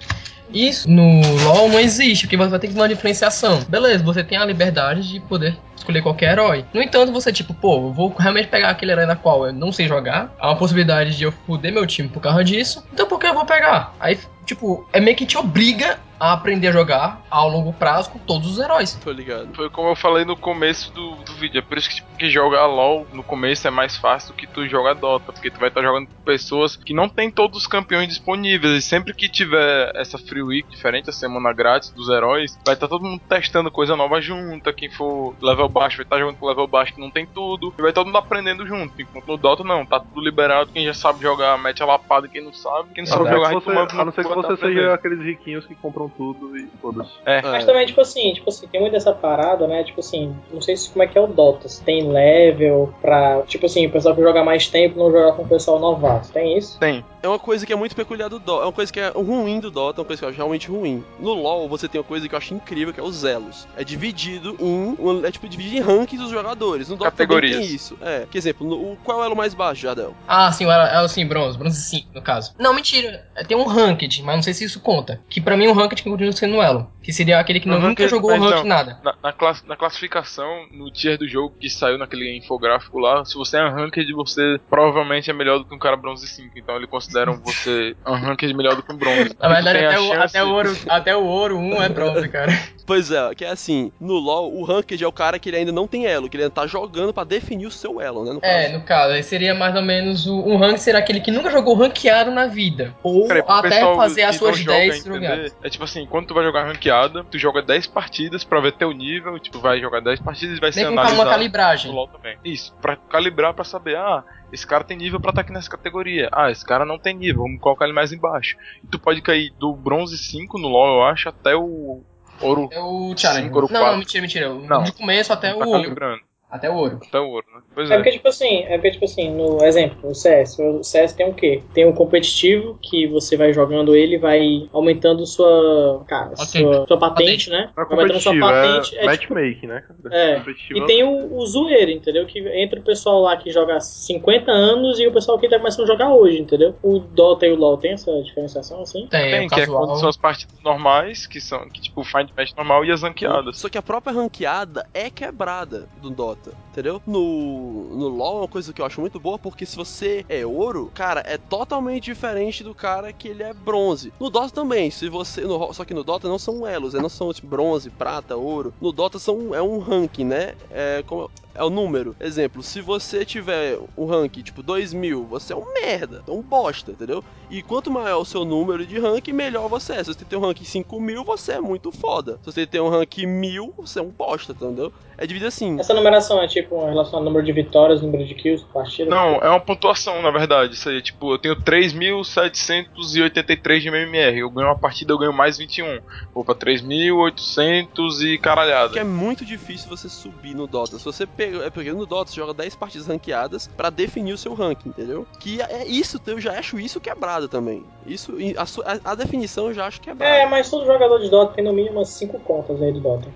Isso 0.54 0.90
no 0.90 1.22
LoL 1.44 1.70
não 1.70 1.80
existe, 1.80 2.26
porque 2.26 2.38
você 2.38 2.50
vai 2.50 2.60
ter 2.60 2.68
que 2.68 2.74
ter 2.74 2.80
uma 2.80 2.88
diferenciação. 2.88 3.62
Beleza, 3.68 4.04
você 4.04 4.24
tem 4.24 4.38
a 4.38 4.46
liberdade 4.46 5.10
de 5.10 5.20
poder 5.20 5.58
escolher 5.78 6.02
qualquer 6.02 6.34
herói. 6.34 6.66
No 6.74 6.82
entanto, 6.82 7.12
você, 7.12 7.32
tipo, 7.32 7.54
pô, 7.54 7.76
eu 7.76 7.94
vou 7.94 8.14
realmente 8.18 8.48
pegar 8.48 8.70
aquele 8.70 8.92
herói 8.92 9.06
na 9.06 9.16
qual 9.16 9.46
eu 9.46 9.54
não 9.54 9.72
sei 9.72 9.88
jogar. 9.88 10.34
Há 10.40 10.50
uma 10.50 10.58
possibilidade 10.58 11.16
de 11.16 11.24
eu 11.24 11.32
foder 11.32 11.72
meu 11.72 11.86
time 11.88 12.10
por 12.10 12.22
causa 12.22 12.44
disso. 12.44 12.84
Então 12.94 13.08
por 13.08 13.20
que 13.20 13.28
eu 13.28 13.34
vou 13.34 13.46
pegar? 13.46 13.94
Aí, 14.00 14.18
tipo, 14.46 14.88
é 14.92 15.00
meio 15.00 15.16
que 15.16 15.26
te 15.26 15.38
obriga 15.38 16.00
a 16.20 16.34
aprender 16.34 16.70
a 16.70 16.72
jogar 16.72 17.22
ao 17.30 17.50
longo 17.50 17.72
prazo 17.74 18.10
com 18.10 18.20
todos 18.20 18.52
os 18.52 18.60
heróis. 18.60 18.94
Tô 19.04 19.12
ligado. 19.12 19.54
Foi 19.56 19.70
como 19.70 19.90
eu 19.90 19.96
falei 19.96 20.26
no 20.26 20.36
começo 20.36 20.92
do, 20.92 21.16
do 21.18 21.34
vídeo. 21.34 21.60
É 21.60 21.62
por 21.62 21.78
isso 21.78 21.90
que, 21.90 21.96
tipo, 21.96 22.08
que 22.18 22.30
jogar 22.30 22.66
LOL 22.66 23.06
no 23.14 23.24
começo 23.24 23.68
é 23.68 23.72
mais 23.72 23.96
fácil 23.98 24.34
do 24.34 24.38
que 24.38 24.48
tu 24.48 24.68
jogar 24.68 24.96
Dota. 24.96 25.32
Porque 25.32 25.52
tu 25.52 25.60
vai 25.60 25.70
estar 25.70 25.82
jogando 25.82 26.08
com 26.08 26.24
pessoas 26.24 26.76
que 26.76 26.94
não 26.94 27.08
tem 27.08 27.30
todos 27.30 27.60
os 27.60 27.68
campeões 27.68 28.08
disponíveis. 28.08 28.74
E 28.74 28.82
sempre 28.82 29.14
que 29.14 29.30
tiver 29.30 29.92
essa 29.96 30.18
Free 30.18 30.42
Week 30.42 30.70
diferente, 30.70 31.10
a 31.10 31.14
semana 31.14 31.54
grátis 31.54 31.92
dos 31.92 32.10
heróis, 32.10 32.58
vai 32.66 32.74
estar 32.74 32.88
todo 32.88 33.06
mundo 33.06 33.22
testando 33.30 33.70
coisa 33.70 33.96
nova 33.96 34.20
junta. 34.20 34.74
Quem 34.74 34.90
for 34.90 35.36
level 35.42 35.67
baixo 35.70 35.98
vai 35.98 36.04
estar 36.06 36.20
jogando 36.20 36.38
com 36.38 36.46
level 36.48 36.68
baixo 36.68 36.94
que 36.94 37.02
não 37.02 37.12
tem 37.12 37.26
tudo. 37.26 37.74
E 37.78 37.82
vai 37.82 37.94
todo 37.94 38.06
mundo 38.08 38.18
aprendendo 38.18 38.66
junto. 38.66 39.02
Enquanto 39.02 39.28
no 39.28 39.38
Dota 39.38 39.64
não, 39.64 39.86
tá 39.86 40.00
tudo 40.00 40.22
liberado. 40.24 40.72
Quem 40.74 40.86
já 40.86 40.94
sabe 40.94 41.22
jogar, 41.22 41.58
mete 41.58 41.82
a 41.82 41.86
lapada. 41.86 42.28
Quem 42.28 42.44
não 42.44 42.54
sabe, 42.54 42.90
quem 42.94 43.04
não 43.04 43.12
sabe 43.12 43.30
jogar, 43.30 43.54
você, 43.54 43.70
a 43.72 44.06
não 44.06 44.12
ser 44.12 44.24
que 44.24 44.34
você 44.34 44.48
tá 44.48 44.58
seja 44.58 44.94
aqueles 44.94 45.20
riquinhos 45.20 45.66
que 45.66 45.76
compram 45.76 46.10
tudo 46.10 46.58
e 46.58 46.68
foda-se. 46.82 47.12
É. 47.26 47.42
Mas 47.42 47.66
também, 47.66 47.86
tipo 47.86 48.02
assim, 48.02 48.34
tipo 48.34 48.50
assim, 48.50 48.68
tem 48.68 48.80
muito 48.82 48.94
dessa 48.94 49.14
parada, 49.14 49.68
né? 49.68 49.84
Tipo 49.84 50.00
assim, 50.00 50.36
não 50.52 50.62
sei 50.62 50.76
se 50.78 50.90
como 50.90 51.04
é 51.04 51.08
que 51.08 51.18
é 51.18 51.22
o 51.22 51.28
Dota. 51.28 51.68
Se 51.70 51.84
tem 51.84 52.08
level 52.12 52.94
pra. 53.02 53.42
Tipo 53.44 53.66
assim, 53.66 53.86
o 53.88 53.92
pessoal 53.92 54.16
que 54.16 54.22
joga 54.22 54.44
mais 54.44 54.68
tempo 54.68 54.98
não 54.98 55.12
jogar 55.12 55.34
com 55.34 55.44
o 55.44 55.48
pessoal 55.48 55.80
novato. 55.80 56.32
Tem 56.32 56.58
isso? 56.58 56.80
Tem. 56.80 57.04
É 57.22 57.28
uma 57.28 57.40
coisa 57.40 57.66
que 57.66 57.74
é 57.74 57.76
muito 57.76 57.96
peculiar 57.96 58.30
do 58.30 58.40
Dota. 58.40 58.64
É 58.64 58.66
uma 58.66 58.72
coisa 58.72 58.92
que 58.94 59.00
é 59.00 59.10
ruim 59.10 59.60
do 59.60 59.70
Dota, 59.72 60.00
é 60.00 60.02
uma 60.02 60.06
coisa 60.08 60.20
que 60.20 60.26
eu 60.26 60.30
acho 60.30 60.38
realmente 60.38 60.70
ruim. 60.70 61.04
No 61.20 61.34
LoL, 61.34 61.68
você 61.68 61.88
tem 61.88 62.00
uma 62.00 62.08
coisa 62.08 62.28
que 62.28 62.34
eu 62.34 62.38
acho 62.38 62.54
incrível, 62.54 62.94
que 62.94 63.00
é 63.00 63.04
os 63.04 63.24
elos. 63.24 63.68
É 63.76 63.84
dividido 63.84 64.56
em. 64.60 64.96
um- 65.00 65.26
É 65.26 65.32
tipo 65.32 65.48
dividido 65.58 65.78
em 65.78 65.82
rankings 65.82 66.22
dos 66.24 66.32
jogadores. 66.32 66.90
No 66.90 66.96
Dota 66.96 67.12
também 67.12 67.28
Categorias. 67.28 67.58
tem 67.66 67.76
isso. 67.76 67.98
É. 68.02 68.26
Que 68.30 68.38
exemplo, 68.38 68.68
no, 68.68 68.94
o, 68.94 68.98
qual 69.04 69.18
é 69.20 69.22
o 69.22 69.26
elo 69.26 69.36
mais 69.36 69.54
baixo, 69.54 69.82
Jardel? 69.82 70.16
Ah, 70.28 70.52
sim, 70.52 70.66
era, 70.66 70.88
era 70.88 71.02
assim, 71.02 71.26
bronze, 71.26 71.58
bronze 71.58 71.82
5, 71.82 72.10
no 72.14 72.22
caso. 72.22 72.54
Não, 72.60 72.74
mentira. 72.74 73.26
Tem 73.48 73.58
um 73.58 73.66
ranked, 73.66 74.22
mas 74.24 74.36
não 74.36 74.44
sei 74.44 74.54
se 74.54 74.64
isso 74.64 74.80
conta. 74.80 75.20
Que 75.30 75.42
pra 75.42 75.58
mim 75.58 75.64
um 75.68 75.74
ranked 75.74 75.88
Ranked 75.88 76.04
que 76.04 76.10
continua 76.10 76.34
sendo 76.34 76.62
elo. 76.62 76.92
Que 77.02 77.14
seria 77.14 77.40
aquele 77.40 77.62
que 77.62 77.68
No 77.70 77.76
nunca 77.76 77.88
Ranked, 77.88 78.10
jogou 78.10 78.32
Ranked 78.32 78.52
não. 78.58 78.64
nada. 78.66 79.00
Na, 79.02 79.16
na 79.24 79.32
class- 79.32 79.64
na 79.66 79.78
classificação, 79.78 80.66
no 80.74 80.92
tier 80.92 81.18
do 81.18 81.26
jogo 81.26 81.56
que 81.58 81.70
saiu 81.70 81.98
naquele 81.98 82.38
infográfico 82.38 83.00
lá, 83.00 83.24
se 83.24 83.36
você 83.36 83.56
é 83.58 83.66
unranked, 83.66 84.12
você 84.14 84.60
provavelmente 84.70 85.30
é 85.30 85.34
melhor 85.34 85.60
do 85.60 85.66
que 85.66 85.74
um 85.74 85.80
cara 85.80 85.96
bronze 85.96 86.28
5. 86.28 86.52
Então 86.60 86.76
eles 86.76 86.90
consideram 86.90 87.40
você 87.44 87.96
unranked 88.06 88.54
melhor 88.54 88.76
do 88.76 88.84
que 88.84 88.92
um 88.92 88.98
bronze. 88.98 89.34
Na 89.40 89.48
verdade, 89.48 89.78
até 89.86 90.00
o, 90.00 90.22
até, 90.22 90.44
o 90.44 90.50
ouro, 90.50 90.78
até 90.90 91.16
o 91.16 91.24
ouro 91.24 91.58
1 91.58 91.82
é 91.84 91.90
bronze, 91.90 92.28
cara. 92.28 92.52
Pois 92.88 93.12
é, 93.12 93.36
que 93.36 93.44
é 93.44 93.50
assim, 93.50 93.92
no 94.00 94.14
LoL, 94.14 94.56
o 94.56 94.64
Ranked 94.64 95.04
é 95.04 95.08
o 95.08 95.12
cara 95.12 95.38
que 95.38 95.50
ele 95.50 95.58
ainda 95.58 95.74
não 95.74 95.86
tem 95.86 96.06
elo, 96.06 96.30
que 96.30 96.38
ele 96.38 96.44
ainda 96.44 96.56
tá 96.56 96.66
jogando 96.66 97.14
pra 97.14 97.26
definir 97.26 97.66
o 97.66 97.72
seu 97.72 98.00
elo, 98.00 98.24
né? 98.24 98.32
no 98.32 98.40
É, 98.42 98.70
no 98.70 98.82
caso, 98.82 99.12
aí 99.12 99.22
seria 99.22 99.54
mais 99.54 99.76
ou 99.76 99.82
menos 99.82 100.26
o, 100.26 100.40
um 100.40 100.56
rank 100.56 100.78
seria 100.78 101.02
aquele 101.02 101.20
que 101.20 101.30
nunca 101.30 101.52
jogou 101.52 101.76
ranqueado 101.76 102.32
na 102.32 102.48
vida. 102.48 102.96
Ou 103.04 103.28
até 103.46 103.82
fazer 103.94 104.24
as 104.24 104.38
suas 104.38 104.58
joga 104.58 104.78
10 104.78 105.00
entender, 105.00 105.16
jogadas. 105.16 105.58
É 105.62 105.70
tipo 105.70 105.84
assim, 105.84 106.06
quando 106.06 106.28
tu 106.28 106.34
vai 106.34 106.46
jogar 106.46 106.64
ranqueada, 106.64 107.26
tu 107.26 107.38
joga 107.38 107.62
10 107.62 107.88
partidas 107.88 108.46
pra 108.46 108.62
ver 108.62 108.72
teu 108.72 108.94
nível, 108.94 109.38
tipo, 109.38 109.60
vai 109.60 109.82
jogar 109.82 110.00
10 110.00 110.22
partidas 110.22 110.58
e 110.58 110.62
vai 110.62 110.72
ser 110.72 110.80
Meio 110.80 110.94
com 110.94 111.00
analisado 111.02 111.22
uma 111.22 111.30
calibragem. 111.30 111.92
no 111.92 111.98
LoL 111.98 112.08
também. 112.08 112.38
Isso, 112.46 112.74
pra 112.82 112.96
calibrar 112.96 113.54
pra 113.54 113.66
saber, 113.66 113.98
ah, 113.98 114.24
esse 114.54 114.66
cara 114.66 114.86
tem 114.86 114.96
nível 114.96 115.20
pra 115.20 115.32
estar 115.32 115.42
aqui 115.42 115.52
nessa 115.52 115.70
categoria. 115.70 116.30
Ah, 116.32 116.50
esse 116.50 116.66
cara 116.66 116.86
não 116.86 116.98
tem 116.98 117.14
nível, 117.14 117.44
vamos 117.44 117.60
colocar 117.60 117.84
ele 117.84 117.94
mais 117.94 118.14
embaixo. 118.14 118.56
E 118.82 118.88
tu 118.88 118.98
pode 118.98 119.22
cair 119.22 119.52
do 119.60 119.74
bronze 119.74 120.18
5 120.18 120.58
no 120.58 120.70
LoL, 120.70 121.00
eu 121.00 121.04
acho, 121.04 121.28
até 121.28 121.54
o 121.54 122.02
ouro. 122.42 122.70
É 122.72 122.80
o 122.80 123.14
challenge. 123.18 123.44
Cinco, 123.48 123.56
ouro 123.62 123.74
Não, 123.74 123.86
não, 123.92 123.98
mentira, 123.98 124.22
mentira. 124.22 124.52
O- 124.52 124.66
Não. 124.68 124.84
De 124.84 124.92
começo 124.92 125.32
até 125.34 125.54
o 125.56 125.60
tá 125.60 125.66
calibrando. 125.66 126.22
Até 126.50 126.70
o 126.70 126.76
ouro. 126.76 127.00
Até 127.06 127.20
o 127.20 127.28
ouro, 127.30 127.46
né? 127.54 127.62
Pois 127.76 127.90
É 127.92 127.94
é. 127.94 127.98
porque, 127.98 128.12
tipo 128.12 128.28
assim, 128.30 128.64
é 128.64 128.78
porque, 128.78 128.92
tipo 128.92 129.06
assim, 129.06 129.30
no 129.32 129.64
exemplo, 129.64 130.10
o 130.10 130.16
CS. 130.16 130.58
O 130.60 130.84
CS 130.84 131.14
tem 131.14 131.30
o 131.30 131.34
quê? 131.34 131.62
Tem 131.74 131.86
o 131.86 131.94
competitivo, 131.94 132.80
que 132.82 133.06
você 133.08 133.36
vai 133.36 133.52
jogando 133.52 133.96
ele 133.96 134.16
e 134.16 134.18
vai 134.18 134.70
aumentando 134.72 135.26
sua. 135.26 136.04
Cara, 136.08 136.36
sua, 136.36 136.88
sua 136.88 136.98
patente, 136.98 137.50
né? 137.50 137.70
Não 137.76 137.84
é 137.84 137.88
Vai 137.88 137.98
aumentando 137.98 138.22
sua 138.22 138.34
competitivo, 138.34 138.48
patente. 138.48 138.98
é, 138.98 139.06
É, 139.06 139.18
tipo, 139.18 139.34
matchmaking, 139.34 139.68
né? 139.68 139.84
É, 140.12 140.42
E 140.72 140.86
tem 140.86 141.04
o, 141.04 141.36
o 141.36 141.46
zoeiro, 141.46 141.92
entendeu? 141.92 142.26
Que 142.26 142.40
entra 142.58 142.80
o 142.80 142.84
pessoal 142.84 143.22
lá 143.22 143.36
que 143.36 143.52
joga 143.52 143.76
há 143.76 143.80
50 143.82 144.52
anos 144.52 145.00
e 145.00 145.08
o 145.08 145.12
pessoal 145.12 145.38
que 145.38 145.50
tá 145.50 145.58
começando 145.58 145.84
a 145.84 145.88
jogar 145.88 146.14
hoje, 146.14 146.40
entendeu? 146.40 146.76
O 146.82 147.00
Dota 147.00 147.46
e 147.46 147.52
o 147.52 147.56
LoL 147.56 147.78
tem 147.78 147.92
essa 147.92 148.12
diferenciação 148.24 148.82
assim? 148.82 149.08
Tem, 149.08 149.32
Tem, 149.32 149.48
o 149.48 149.50
que 149.50 149.62
é 149.62 149.66
quando 149.66 150.00
são 150.00 150.10
as 150.10 150.18
partidas 150.18 150.62
normais, 150.64 151.28
que 151.28 151.42
são, 151.42 151.68
que 151.70 151.82
tipo, 151.82 152.04
find 152.04 152.30
match 152.38 152.54
normal 152.56 152.86
e 152.86 152.92
as 152.92 153.02
ranqueadas. 153.02 153.58
Só 153.58 153.70
que 153.70 153.78
a 153.78 153.82
própria 153.82 154.14
ranqueada 154.14 154.88
é 154.94 155.10
quebrada 155.10 155.90
do 156.02 156.10
Dota, 156.10 156.37
entendeu? 156.72 157.02
No, 157.06 157.96
no 157.96 158.08
LoL 158.08 158.38
é 158.38 158.42
uma 158.42 158.48
coisa 158.48 158.74
que 158.74 158.82
eu 158.82 158.86
acho 158.86 159.02
muito 159.02 159.20
boa, 159.20 159.38
porque 159.40 159.66
se 159.66 159.76
você 159.76 160.26
é 160.30 160.46
ouro, 160.46 160.92
cara, 160.94 161.24
é 161.26 161.38
totalmente 161.38 162.06
diferente 162.06 162.64
do 162.64 162.74
cara 162.76 163.12
que 163.14 163.28
ele 163.28 163.44
é 163.44 163.54
bronze. 163.54 164.14
No 164.20 164.30
Dota 164.30 164.50
também, 164.54 164.90
se 164.92 165.10
você. 165.10 165.42
no- 165.42 165.74
só 165.74 165.84
que 165.86 165.94
no 165.94 166.04
Dota 166.04 166.28
não 166.28 166.40
são 166.40 166.66
elos, 166.68 166.94
né? 166.94 167.02
não 167.02 167.10
são 167.10 167.32
tipo, 167.34 167.48
bronze, 167.48 167.90
prata, 167.90 168.36
ouro. 168.36 168.74
No 168.80 168.92
Dota 168.92 169.20
são, 169.20 169.54
é 169.56 169.62
um 169.62 169.80
ranking, 169.80 170.26
né? 170.26 170.54
É, 170.70 171.04
como, 171.06 171.30
é 171.58 171.64
o 171.64 171.70
número. 171.70 172.16
Exemplo, 172.20 172.62
se 172.62 172.80
você 172.80 173.26
tiver 173.26 173.80
um 173.98 174.06
rank 174.06 174.38
tipo 174.44 174.62
2000, 174.62 175.26
você 175.26 175.54
é 175.54 175.56
um 175.56 175.74
merda, 175.74 176.24
é 176.28 176.32
um 176.32 176.42
bosta, 176.42 176.92
entendeu? 176.92 177.24
E 177.50 177.62
quanto 177.62 177.90
maior 177.90 178.20
o 178.20 178.26
seu 178.26 178.46
número 178.46 178.86
de 178.86 179.00
rank, 179.00 179.28
melhor 179.30 179.68
você 179.68 179.94
é. 179.94 180.04
Se 180.04 180.14
você 180.14 180.24
tem 180.24 180.38
um 180.38 180.42
rank 180.42 180.64
5000, 180.64 181.24
você 181.24 181.54
é 181.54 181.62
muito 181.62 181.92
foda. 181.92 182.38
Se 182.44 182.52
você 182.52 182.68
tem 182.68 182.80
um 182.80 182.90
rank 182.90 183.18
1000, 183.18 183.74
você 183.78 184.00
é 184.00 184.02
um 184.02 184.10
bosta, 184.10 184.52
entendeu? 184.52 184.94
É 185.18 185.26
dividido 185.26 185.48
assim. 185.48 185.80
Essa 185.80 185.96
numeração 185.96 186.40
é 186.42 186.48
tipo 186.48 186.76
em 186.84 186.90
relação 186.90 187.18
ao 187.18 187.26
número 187.26 187.44
de 187.44 187.52
vitórias, 187.52 188.04
número 188.04 188.24
de 188.24 188.36
kills, 188.36 188.64
partida? 188.72 189.10
Não, 189.10 189.38
é 189.38 189.50
uma 189.50 189.60
pontuação, 189.60 190.22
na 190.22 190.30
verdade. 190.30 190.76
Isso 190.76 190.88
aí, 190.90 191.02
tipo, 191.02 191.34
eu 191.34 191.40
tenho 191.40 191.56
3.783 191.56 193.80
de 193.80 193.88
MMR. 193.88 194.38
Eu 194.38 194.52
ganho 194.52 194.68
uma 194.68 194.78
partida, 194.78 195.14
eu 195.14 195.18
ganho 195.18 195.34
mais 195.34 195.58
21. 195.58 196.02
Vou 196.36 196.46
pra 196.46 196.54
3.800 196.54 198.22
e 198.26 198.38
caralhada. 198.38 198.94
Que 198.94 199.00
é 199.00 199.04
muito 199.04 199.44
difícil 199.44 199.90
você 199.90 200.08
subir 200.08 200.54
no 200.54 200.68
Dota. 200.68 201.00
Se 201.00 201.06
você 201.06 201.26
pega, 201.26 201.47
é 201.64 201.70
porque 201.70 201.92
no 201.92 202.06
Dota 202.06 202.30
você 202.32 202.36
joga 202.38 202.54
10 202.54 202.76
partidas 202.76 203.08
ranqueadas 203.08 203.68
pra 203.68 203.90
definir 203.90 204.34
o 204.34 204.38
seu 204.38 204.54
ranking, 204.54 204.90
entendeu? 204.90 205.28
Que 205.40 205.62
é 205.62 205.86
isso, 205.86 206.20
eu 206.28 206.40
já 206.40 206.58
acho 206.58 206.80
isso 206.80 207.00
quebrado 207.00 207.48
também. 207.48 207.84
Isso, 208.06 208.34
a, 208.58 208.92
a- 208.92 209.12
a 209.12 209.16
definição 209.16 209.68
eu 209.68 209.74
já 209.74 209.86
acho 209.88 210.00
quebrada. 210.02 210.34
É, 210.36 210.46
mas 210.46 210.70
todo 210.70 210.86
jogador 210.86 211.20
de 211.20 211.30
Dota 211.30 211.54
tem 211.54 211.64
no 211.64 211.74
mínimo 211.74 211.98
umas 211.98 212.10
5 212.10 212.40
contas 212.40 212.82
aí 212.82 212.92
do 212.92 213.00
Dota. 213.00 213.28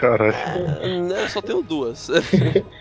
Caralho. 0.00 0.32
É, 0.82 1.00
né, 1.00 1.24
eu 1.24 1.28
só 1.28 1.40
tenho 1.42 1.62
duas. 1.62 2.08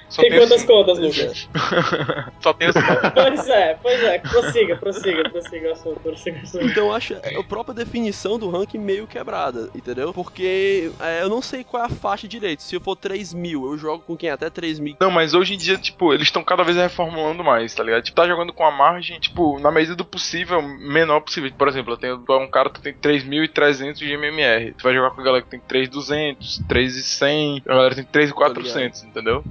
Só 0.09 0.21
tem 0.21 0.37
quantas 0.37 0.61
cinco. 0.61 0.73
contas, 0.73 0.99
Lucas? 0.99 1.49
Só 2.41 2.53
tem 2.53 2.67
assim. 2.67 2.79
pois 3.13 3.47
é, 3.49 3.73
pois 3.81 4.03
é. 4.03 4.19
Prossiga, 4.19 4.75
prossiga, 4.75 5.29
prossiga 5.29 5.69
o 5.69 5.71
assunto, 5.71 5.99
prossiga 6.01 6.37
o 6.39 6.43
assunto. 6.43 6.65
Então 6.65 6.85
eu 6.87 6.93
acho 6.93 7.15
a 7.15 7.43
própria 7.43 7.73
definição 7.73 8.37
do 8.37 8.49
ranking 8.49 8.77
meio 8.77 9.07
quebrada, 9.07 9.69
entendeu? 9.73 10.13
Porque 10.13 10.91
é, 10.99 11.23
eu 11.23 11.29
não 11.29 11.41
sei 11.41 11.63
qual 11.63 11.83
é 11.83 11.85
a 11.87 11.89
faixa 11.89 12.27
direito. 12.27 12.61
Se 12.61 12.75
eu 12.75 12.81
for 12.81 12.95
3 12.95 13.33
mil, 13.33 13.65
eu 13.65 13.77
jogo 13.77 14.03
com 14.05 14.15
quem 14.15 14.29
até 14.29 14.46
3 14.49 14.79
mil. 14.79 14.95
Não, 14.99 15.11
mas 15.11 15.33
hoje 15.33 15.53
em 15.53 15.57
dia, 15.57 15.77
tipo, 15.77 16.13
eles 16.13 16.27
estão 16.27 16.43
cada 16.43 16.63
vez 16.63 16.77
reformulando 16.77 17.43
mais, 17.43 17.73
tá 17.73 17.83
ligado? 17.83 18.03
Tipo, 18.03 18.15
tá 18.21 18.27
jogando 18.27 18.53
com 18.53 18.65
a 18.65 18.71
margem, 18.71 19.19
tipo, 19.19 19.59
na 19.59 19.71
medida 19.71 19.95
do 19.95 20.05
possível, 20.05 20.61
menor 20.61 21.21
possível. 21.21 21.51
Por 21.57 21.67
exemplo, 21.67 21.93
eu 21.93 21.97
tenho 21.97 22.39
um 22.41 22.49
cara 22.49 22.69
que 22.69 22.81
tem 22.81 22.93
3.300 22.93 23.93
de 23.95 24.11
MMR. 24.13 24.73
Tu 24.73 24.83
vai 24.83 24.93
jogar 24.93 25.11
com 25.11 25.21
a 25.21 25.23
galera 25.23 25.43
que 25.43 25.49
tem 25.49 25.59
3.200, 25.59 26.61
3.100, 26.67 27.63
a 27.65 27.73
galera 27.73 27.95
tem 27.95 28.03
3.400, 28.05 29.03
entendeu? 29.03 29.43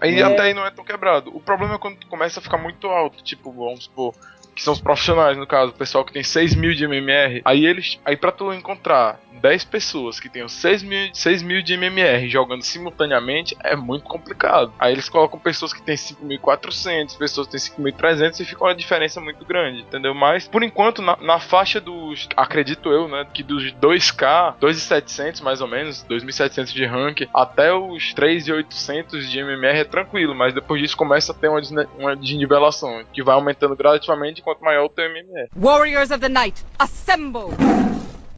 Aí 0.00 0.18
É. 0.20 0.22
até 0.22 0.42
aí 0.42 0.54
não 0.54 0.66
é 0.66 0.70
tão 0.70 0.84
quebrado. 0.84 1.34
O 1.34 1.40
problema 1.40 1.74
é 1.74 1.78
quando 1.78 1.96
tu 1.96 2.06
começa 2.06 2.38
a 2.38 2.42
ficar 2.42 2.58
muito 2.58 2.86
alto, 2.88 3.22
tipo, 3.24 3.50
vamos 3.50 3.84
supor, 3.84 4.14
que 4.56 4.62
são 4.62 4.72
os 4.72 4.80
profissionais, 4.80 5.36
no 5.36 5.46
caso, 5.46 5.70
o 5.70 5.74
pessoal 5.74 6.04
que 6.04 6.14
tem 6.14 6.24
6 6.24 6.54
mil 6.54 6.74
de 6.74 6.84
MMR. 6.84 7.42
Aí 7.44 7.64
eles. 7.66 8.00
Aí 8.04 8.16
pra 8.16 8.32
tu 8.32 8.52
encontrar 8.52 9.20
10 9.40 9.64
pessoas 9.64 10.18
que 10.18 10.28
tenham 10.28 10.48
6 10.48 10.82
mil, 10.82 11.10
6 11.12 11.42
mil 11.42 11.62
de 11.62 11.74
MMR 11.74 12.28
jogando 12.28 12.62
simultaneamente 12.62 13.56
é 13.62 13.76
muito 13.76 14.04
complicado. 14.04 14.72
Aí 14.78 14.92
eles 14.92 15.08
colocam 15.08 15.38
pessoas 15.38 15.72
que 15.72 15.82
têm 15.82 15.94
5.400, 15.94 17.16
pessoas 17.18 17.46
que 17.46 17.52
têm 17.52 17.92
5.300 17.92 18.40
e 18.40 18.44
fica 18.44 18.64
uma 18.64 18.74
diferença 18.74 19.20
muito 19.20 19.44
grande, 19.44 19.82
entendeu? 19.82 20.14
Mas, 20.14 20.48
por 20.48 20.62
enquanto, 20.62 21.02
na, 21.02 21.16
na 21.20 21.38
faixa 21.38 21.80
dos. 21.80 22.28
Acredito 22.36 22.90
eu, 22.90 23.08
né? 23.08 23.26
Que 23.32 23.42
dos 23.42 23.72
2K, 23.74 24.56
2.700 24.58 25.42
mais 25.42 25.60
ou 25.60 25.68
menos, 25.68 26.04
2.700 26.08 26.72
de 26.72 26.86
rank, 26.86 27.28
até 27.34 27.72
os 27.72 28.14
3.800 28.14 29.20
de 29.28 29.38
MMR 29.38 29.80
é 29.80 29.84
tranquilo, 29.84 30.34
mas 30.34 30.54
depois 30.54 30.80
disso 30.80 30.96
começa 30.96 31.32
a 31.32 31.34
ter 31.34 31.48
uma, 31.48 31.60
uma 31.98 32.16
desnivelação, 32.16 33.04
que 33.12 33.22
vai 33.22 33.34
aumentando 33.34 33.76
gradativamente 33.76 34.42
quanto 34.46 34.64
maior 34.64 34.84
o 34.84 34.88
teu 34.88 35.06
MMR. 35.06 35.48
Warriors 35.56 36.12
of 36.12 36.20
the 36.20 36.28
Night, 36.28 36.64
assemble! 36.78 37.50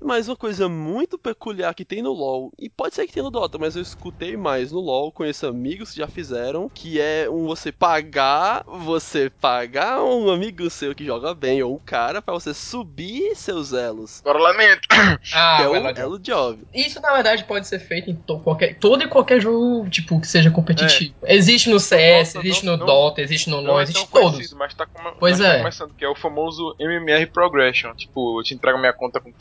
Mas 0.03 0.29
uma 0.29 0.37
coisa 0.37 0.69
muito 0.69 1.19
peculiar 1.19 1.75
que 1.75 1.85
tem 1.85 2.03
no 2.03 2.13
LoL, 2.13 2.53
e 2.59 2.69
pode 2.69 2.95
ser 2.95 3.07
que 3.07 3.13
tenha 3.13 3.25
no 3.25 3.31
Dota, 3.31 3.59
mas 3.59 3.77
eu 3.77 3.83
escutei 3.83 4.37
mais 4.37 4.71
no 4.73 4.81
LoL, 4.81 5.11
conheço 5.13 5.47
amigos 5.47 5.91
que 5.91 5.99
já 5.99 6.07
fizeram, 6.07 6.71
que 6.73 7.01
é 7.01 7.29
um 7.29 7.47
você 7.47 7.73
pagar, 7.73 8.65
você 8.67 9.29
pagar 9.31 10.03
um 10.03 10.31
amigo 10.31 10.69
seu 10.71 10.95
que 10.95 11.05
joga 11.05 11.35
bem, 11.35 11.63
ou 11.63 11.75
um 11.77 11.81
cara, 11.85 12.23
pra 12.23 12.35
você 12.35 12.55
subir 12.55 13.35
seus 13.35 13.73
elos. 13.73 14.21
Agora 14.25 14.39
lamento. 14.39 14.81
Ah, 15.35 15.59
é 15.63 15.69
o 15.69 15.75
já- 15.83 16.01
elo 16.03 16.19
job. 16.19 16.63
Isso, 16.73 17.01
na 17.01 17.13
verdade, 17.13 17.45
pode 17.45 17.67
ser 17.67 17.79
feito 17.81 18.11
em 18.11 18.17
to- 18.17 18.41
qualquer, 18.41 18.79
todo 18.79 19.03
e 19.03 19.09
qualquer 19.09 19.41
jogo, 19.41 19.89
tipo, 19.91 20.21
que 20.21 20.27
seja 20.27 20.51
competitivo. 20.51 21.15
Existe 21.27 21.69
no 21.71 21.79
CS, 21.81 22.35
Nossa, 22.35 22.47
existe 22.47 22.65
não- 22.67 22.73
no 22.75 22.79
não- 22.81 22.87
Dota, 22.87 23.21
existe 23.21 23.51
no 23.51 23.61
LoL, 23.61 23.81
é 23.81 23.83
existe 23.83 24.09
todos. 24.11 24.31
conhecido, 24.33 24.57
mas 24.59 24.75
tá, 24.75 24.87
come- 24.87 25.15
Pois 25.19 25.39
mas 25.39 25.49
tá 25.49 25.55
é. 25.55 25.59
começando, 25.59 25.95
que 25.95 26.05
é 26.05 26.09
o 26.09 26.15
famoso 26.15 26.75
MMR 26.79 27.27
Progression. 27.33 27.95
Tipo, 27.95 28.41
eu 28.41 28.45
te 28.45 28.55
entrego 28.55 28.79
minha 28.79 28.93
conta 28.93 29.21
com 29.21 29.33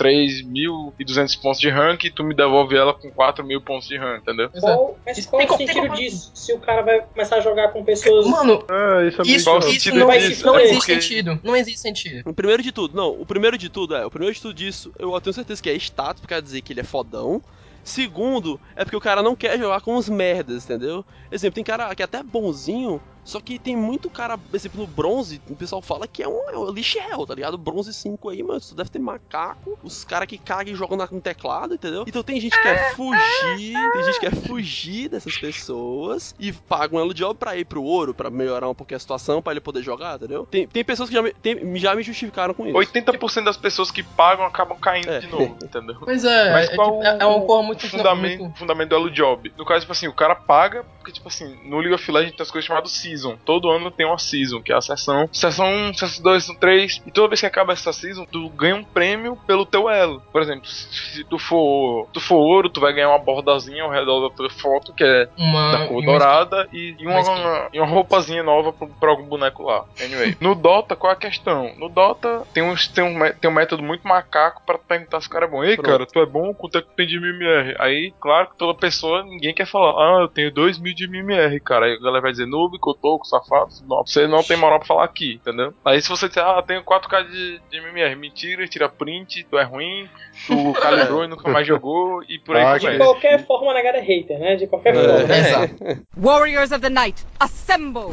3.200 0.53 1.41
pontos 1.41 1.59
de 1.59 1.69
rank 1.69 2.03
e 2.05 2.11
tu 2.11 2.23
me 2.23 2.33
devolve 2.33 2.75
ela 2.75 2.93
com 2.93 3.09
4.000 3.11 3.61
pontos 3.61 3.87
de 3.87 3.97
rank, 3.97 4.21
entendeu? 4.21 4.49
É. 4.53 4.59
Qual, 4.59 4.97
mas 5.05 5.17
Isso 5.17 5.29
qual 5.29 5.39
tem 5.41 5.51
o 5.51 5.57
tem 5.57 5.67
sentido 5.67 5.89
disso? 5.95 6.31
Se 6.33 6.53
o 6.53 6.59
cara 6.59 6.81
vai 6.81 7.01
começar 7.01 7.37
a 7.37 7.41
jogar 7.41 7.69
com 7.69 7.83
pessoas. 7.83 8.25
Mano, 8.27 8.63
É, 8.69 9.07
isso 9.07 9.21
é 9.21 9.25
isso, 9.25 9.57
isso 9.57 9.61
sentido 9.71 9.99
não, 9.99 10.07
vai 10.07 10.17
existe, 10.17 10.45
não 10.45 10.59
existe 10.59 10.77
porque- 10.77 11.01
sentido. 11.01 11.39
Não 11.43 11.55
existe 11.55 11.79
sentido. 11.79 12.29
O 12.29 12.33
primeiro 12.33 12.63
de 12.63 12.71
tudo, 12.71 12.95
não, 12.95 13.09
o 13.19 13.25
primeiro 13.25 13.57
de 13.57 13.69
tudo 13.69 13.95
é, 13.95 14.05
o 14.05 14.09
primeiro 14.11 14.33
de 14.35 14.41
tudo 14.41 14.53
disso, 14.53 14.91
eu 14.97 15.19
tenho 15.21 15.33
certeza 15.33 15.61
que 15.61 15.69
é 15.69 15.75
status, 15.75 16.21
porque 16.21 16.33
quer 16.33 16.41
dizer 16.41 16.61
que 16.61 16.73
ele 16.73 16.81
é 16.81 16.83
fodão. 16.83 17.41
Segundo, 17.83 18.59
é 18.75 18.83
porque 18.83 18.97
o 18.97 19.01
cara 19.01 19.23
não 19.23 19.33
quer 19.35 19.57
jogar 19.57 19.79
com 19.79 19.95
os 19.95 20.09
merdas, 20.09 20.65
entendeu? 20.65 21.05
Exemplo, 21.31 21.55
tem 21.55 21.63
cara 21.63 21.93
que 21.95 22.01
é 22.01 22.05
até 22.05 22.21
bonzinho, 22.21 23.01
só 23.27 23.41
que 23.41 23.59
tem 23.59 23.75
muito 23.75 24.09
cara, 24.09 24.37
por 24.37 24.55
exemplo, 24.55 24.79
no 24.81 24.87
bronze, 24.87 25.41
o 25.49 25.55
pessoal 25.55 25.81
fala 25.81 26.07
que 26.07 26.23
é 26.23 26.27
um, 26.27 26.49
é 26.49 26.57
um 26.57 27.25
tá 27.25 27.35
ligado? 27.35 27.57
Bronze 27.57 27.93
5 27.93 28.29
aí, 28.29 28.41
mano, 28.41 28.61
tu 28.61 28.73
deve 28.73 28.89
ter 28.89 28.99
macaco, 28.99 29.77
os 29.83 30.05
caras 30.05 30.27
que 30.27 30.37
cagam 30.37 30.73
e 30.73 30.75
jogam 30.77 30.97
na- 30.97 31.07
no 31.11 31.19
teclado, 31.19 31.73
entendeu? 31.73 32.05
Então 32.07 32.23
tem 32.23 32.39
gente 32.39 32.55
que 32.55 32.63
quer 32.63 32.95
fugir, 32.95 33.73
tem 33.91 34.03
gente 34.03 34.19
que 34.19 34.29
quer 34.29 34.35
fugir 34.35 35.09
dessas 35.09 35.37
pessoas 35.37 36.33
e 36.39 36.51
paga 36.53 36.95
um 36.95 36.99
elo 36.99 37.13
job 37.13 37.37
pra 37.37 37.57
ir 37.57 37.65
pro 37.65 37.83
ouro, 37.83 38.13
pra 38.13 38.29
melhorar 38.29 38.69
um 38.69 38.73
pouquinho 38.75 38.95
a 38.97 38.99
situação, 38.99 39.41
pra 39.41 39.51
ele 39.53 39.59
poder 39.61 39.81
jogar, 39.81 40.15
entendeu? 40.15 40.45
Tem, 40.49 40.67
tem 40.67 40.83
pessoas 40.85 41.09
que 41.09 41.15
já 41.15 41.21
me, 41.21 41.33
tem- 41.33 41.75
já 41.77 41.93
me 41.95 42.03
justificaram 42.03 42.53
com 42.53 42.65
isso. 42.65 42.77
80% 42.77 43.43
das 43.43 43.57
pessoas 43.57 43.91
que 43.91 44.03
pagam 44.03 44.45
acabam 44.45 44.77
caindo 44.79 45.09
É. 45.09 45.19
de 45.19 45.27
novo, 45.27 45.57
entendeu? 45.63 45.97
Pois 45.99 46.23
é, 46.23 46.53
Mas 46.53 46.69
é, 46.69 46.75
qual 46.75 46.91
tipo, 46.93 47.03
é- 47.03 47.17
é 47.21 47.25
uma 47.25 47.37
o 47.43 47.63
muito 47.63 47.89
fundamento, 47.89 48.39
muito- 48.43 48.57
fundamento 48.59 48.89
do 48.89 48.95
Elo 48.95 49.11
Job? 49.11 49.51
No 49.57 49.65
caso, 49.65 49.81
tipo 49.81 49.91
assim, 49.91 50.07
o 50.07 50.13
cara 50.13 50.35
paga, 50.35 50.83
porque, 50.99 51.11
tipo 51.11 51.27
assim, 51.27 51.57
no 51.65 51.77
League 51.79 51.93
of 51.93 52.11
Legends 52.11 52.35
tem 52.35 52.43
as 52.43 52.51
coisas 52.51 52.65
chamadas 52.65 52.91
Season. 53.17 53.37
Todo 53.43 53.69
ano 53.69 53.89
tem 53.89 54.05
uma 54.05 54.17
Season, 54.17 54.61
que 54.61 54.71
é 54.71 54.75
a 54.75 54.81
sessão. 54.81 55.27
Sessão 55.31 55.67
1, 55.67 55.93
sessão 55.95 56.23
2, 56.23 56.43
sessão 56.43 56.55
3. 56.59 57.01
E 57.05 57.11
toda 57.11 57.29
vez 57.29 57.39
que 57.39 57.45
acaba 57.45 57.73
essa 57.73 57.91
Season, 57.91 58.25
tu 58.25 58.49
ganha 58.49 58.75
um 58.75 58.83
prêmio 58.83 59.35
pelo 59.47 59.65
teu 59.65 59.89
elo. 59.89 60.21
Por 60.31 60.41
exemplo, 60.41 60.67
se, 60.67 61.23
tu 61.25 61.39
for 61.39 62.07
tu 62.13 62.19
for 62.19 62.37
ouro, 62.37 62.69
tu 62.69 62.79
vai 62.79 62.93
ganhar 62.93 63.09
uma 63.09 63.19
bordazinha 63.19 63.83
ao 63.83 63.89
redor 63.89 64.29
da 64.29 64.35
tua 64.35 64.49
foto, 64.49 64.93
que 64.93 65.03
é 65.03 65.27
Uma, 65.37 65.71
da 65.71 65.87
cor 65.87 66.03
dourada, 66.03 66.67
e, 66.71 66.95
e 66.99 67.07
uma, 67.07 67.19
uma 67.21 67.69
e 67.73 67.79
uma 67.79 67.87
roupazinha 67.87 68.43
nova 68.43 68.71
pra, 68.71 68.87
pra 68.87 69.09
algum 69.09 69.23
boneco 69.23 69.63
lá. 69.63 69.85
Anyway. 69.99 70.37
No 70.39 70.55
Dota, 70.55 70.95
qual 70.95 71.11
é 71.11 71.15
a 71.15 71.19
questão? 71.19 71.73
No 71.77 71.89
Dota 71.89 72.43
tem, 72.53 72.63
uns, 72.63 72.87
tem, 72.87 73.03
um, 73.03 73.33
tem 73.33 73.49
um 73.49 73.53
método 73.53 73.81
muito 73.81 74.07
macaco 74.07 74.61
pra 74.65 74.77
perguntar 74.77 75.21
se 75.21 75.27
o 75.27 75.29
cara 75.31 75.45
é 75.45 75.49
bom. 75.49 75.63
Ei, 75.63 75.75
Pronto. 75.75 75.89
cara, 75.89 76.05
tu 76.05 76.19
é 76.19 76.25
bom? 76.25 76.53
Quanto 76.53 76.77
é 76.77 76.81
que 76.81 76.87
tu 76.87 76.95
tem 76.95 77.07
de 77.07 77.17
MMR? 77.17 77.75
Aí, 77.79 78.13
claro 78.19 78.49
que 78.49 78.57
toda 78.57 78.77
pessoa, 78.77 79.23
ninguém 79.23 79.53
quer 79.53 79.65
falar, 79.65 79.91
ah, 79.91 80.21
eu 80.21 80.27
tenho 80.27 80.51
2 80.51 80.79
mil 80.79 80.93
de 80.93 81.05
MMR, 81.05 81.59
cara. 81.59 81.85
Aí 81.85 81.93
a 81.93 81.99
galera 81.99 82.21
vai 82.21 82.31
dizer, 82.31 82.45
noob, 82.45 82.77
cotoco, 83.07 83.25
safado, 83.25 83.69
não, 83.87 84.05
você 84.05 84.27
não 84.27 84.43
tem 84.43 84.57
moral 84.57 84.79
pra 84.79 84.87
falar 84.87 85.05
aqui, 85.05 85.35
entendeu? 85.35 85.73
Aí 85.85 86.01
se 86.01 86.09
você 86.09 86.27
disser, 86.27 86.43
ah, 86.43 86.61
tenho 86.61 86.83
4k 86.83 87.23
de, 87.29 87.59
de 87.69 87.77
MMR, 87.77 88.15
mentira, 88.15 88.67
tira 88.67 88.89
print, 88.89 89.45
tu 89.49 89.57
é 89.57 89.63
ruim, 89.63 90.07
tu 90.45 90.73
calibrou 90.81 91.23
e 91.23 91.27
nunca 91.27 91.49
mais 91.49 91.65
jogou, 91.65 92.21
e 92.23 92.39
por 92.39 92.55
aí 92.55 92.63
Ah. 92.65 92.77
De 92.77 92.87
É. 92.87 92.97
qualquer 92.97 93.45
forma, 93.45 93.71
a 93.71 93.73
negada 93.73 93.97
é 93.97 94.01
hater, 94.01 94.37
né? 94.39 94.55
De 94.55 94.67
qualquer 94.67 94.93
É. 94.95 95.07
forma. 95.07 95.23
Exato. 95.37 96.03
Warriors 96.17 96.71
of 96.71 96.81
the 96.81 96.89
Night, 96.89 97.23
assemble! 97.39 98.11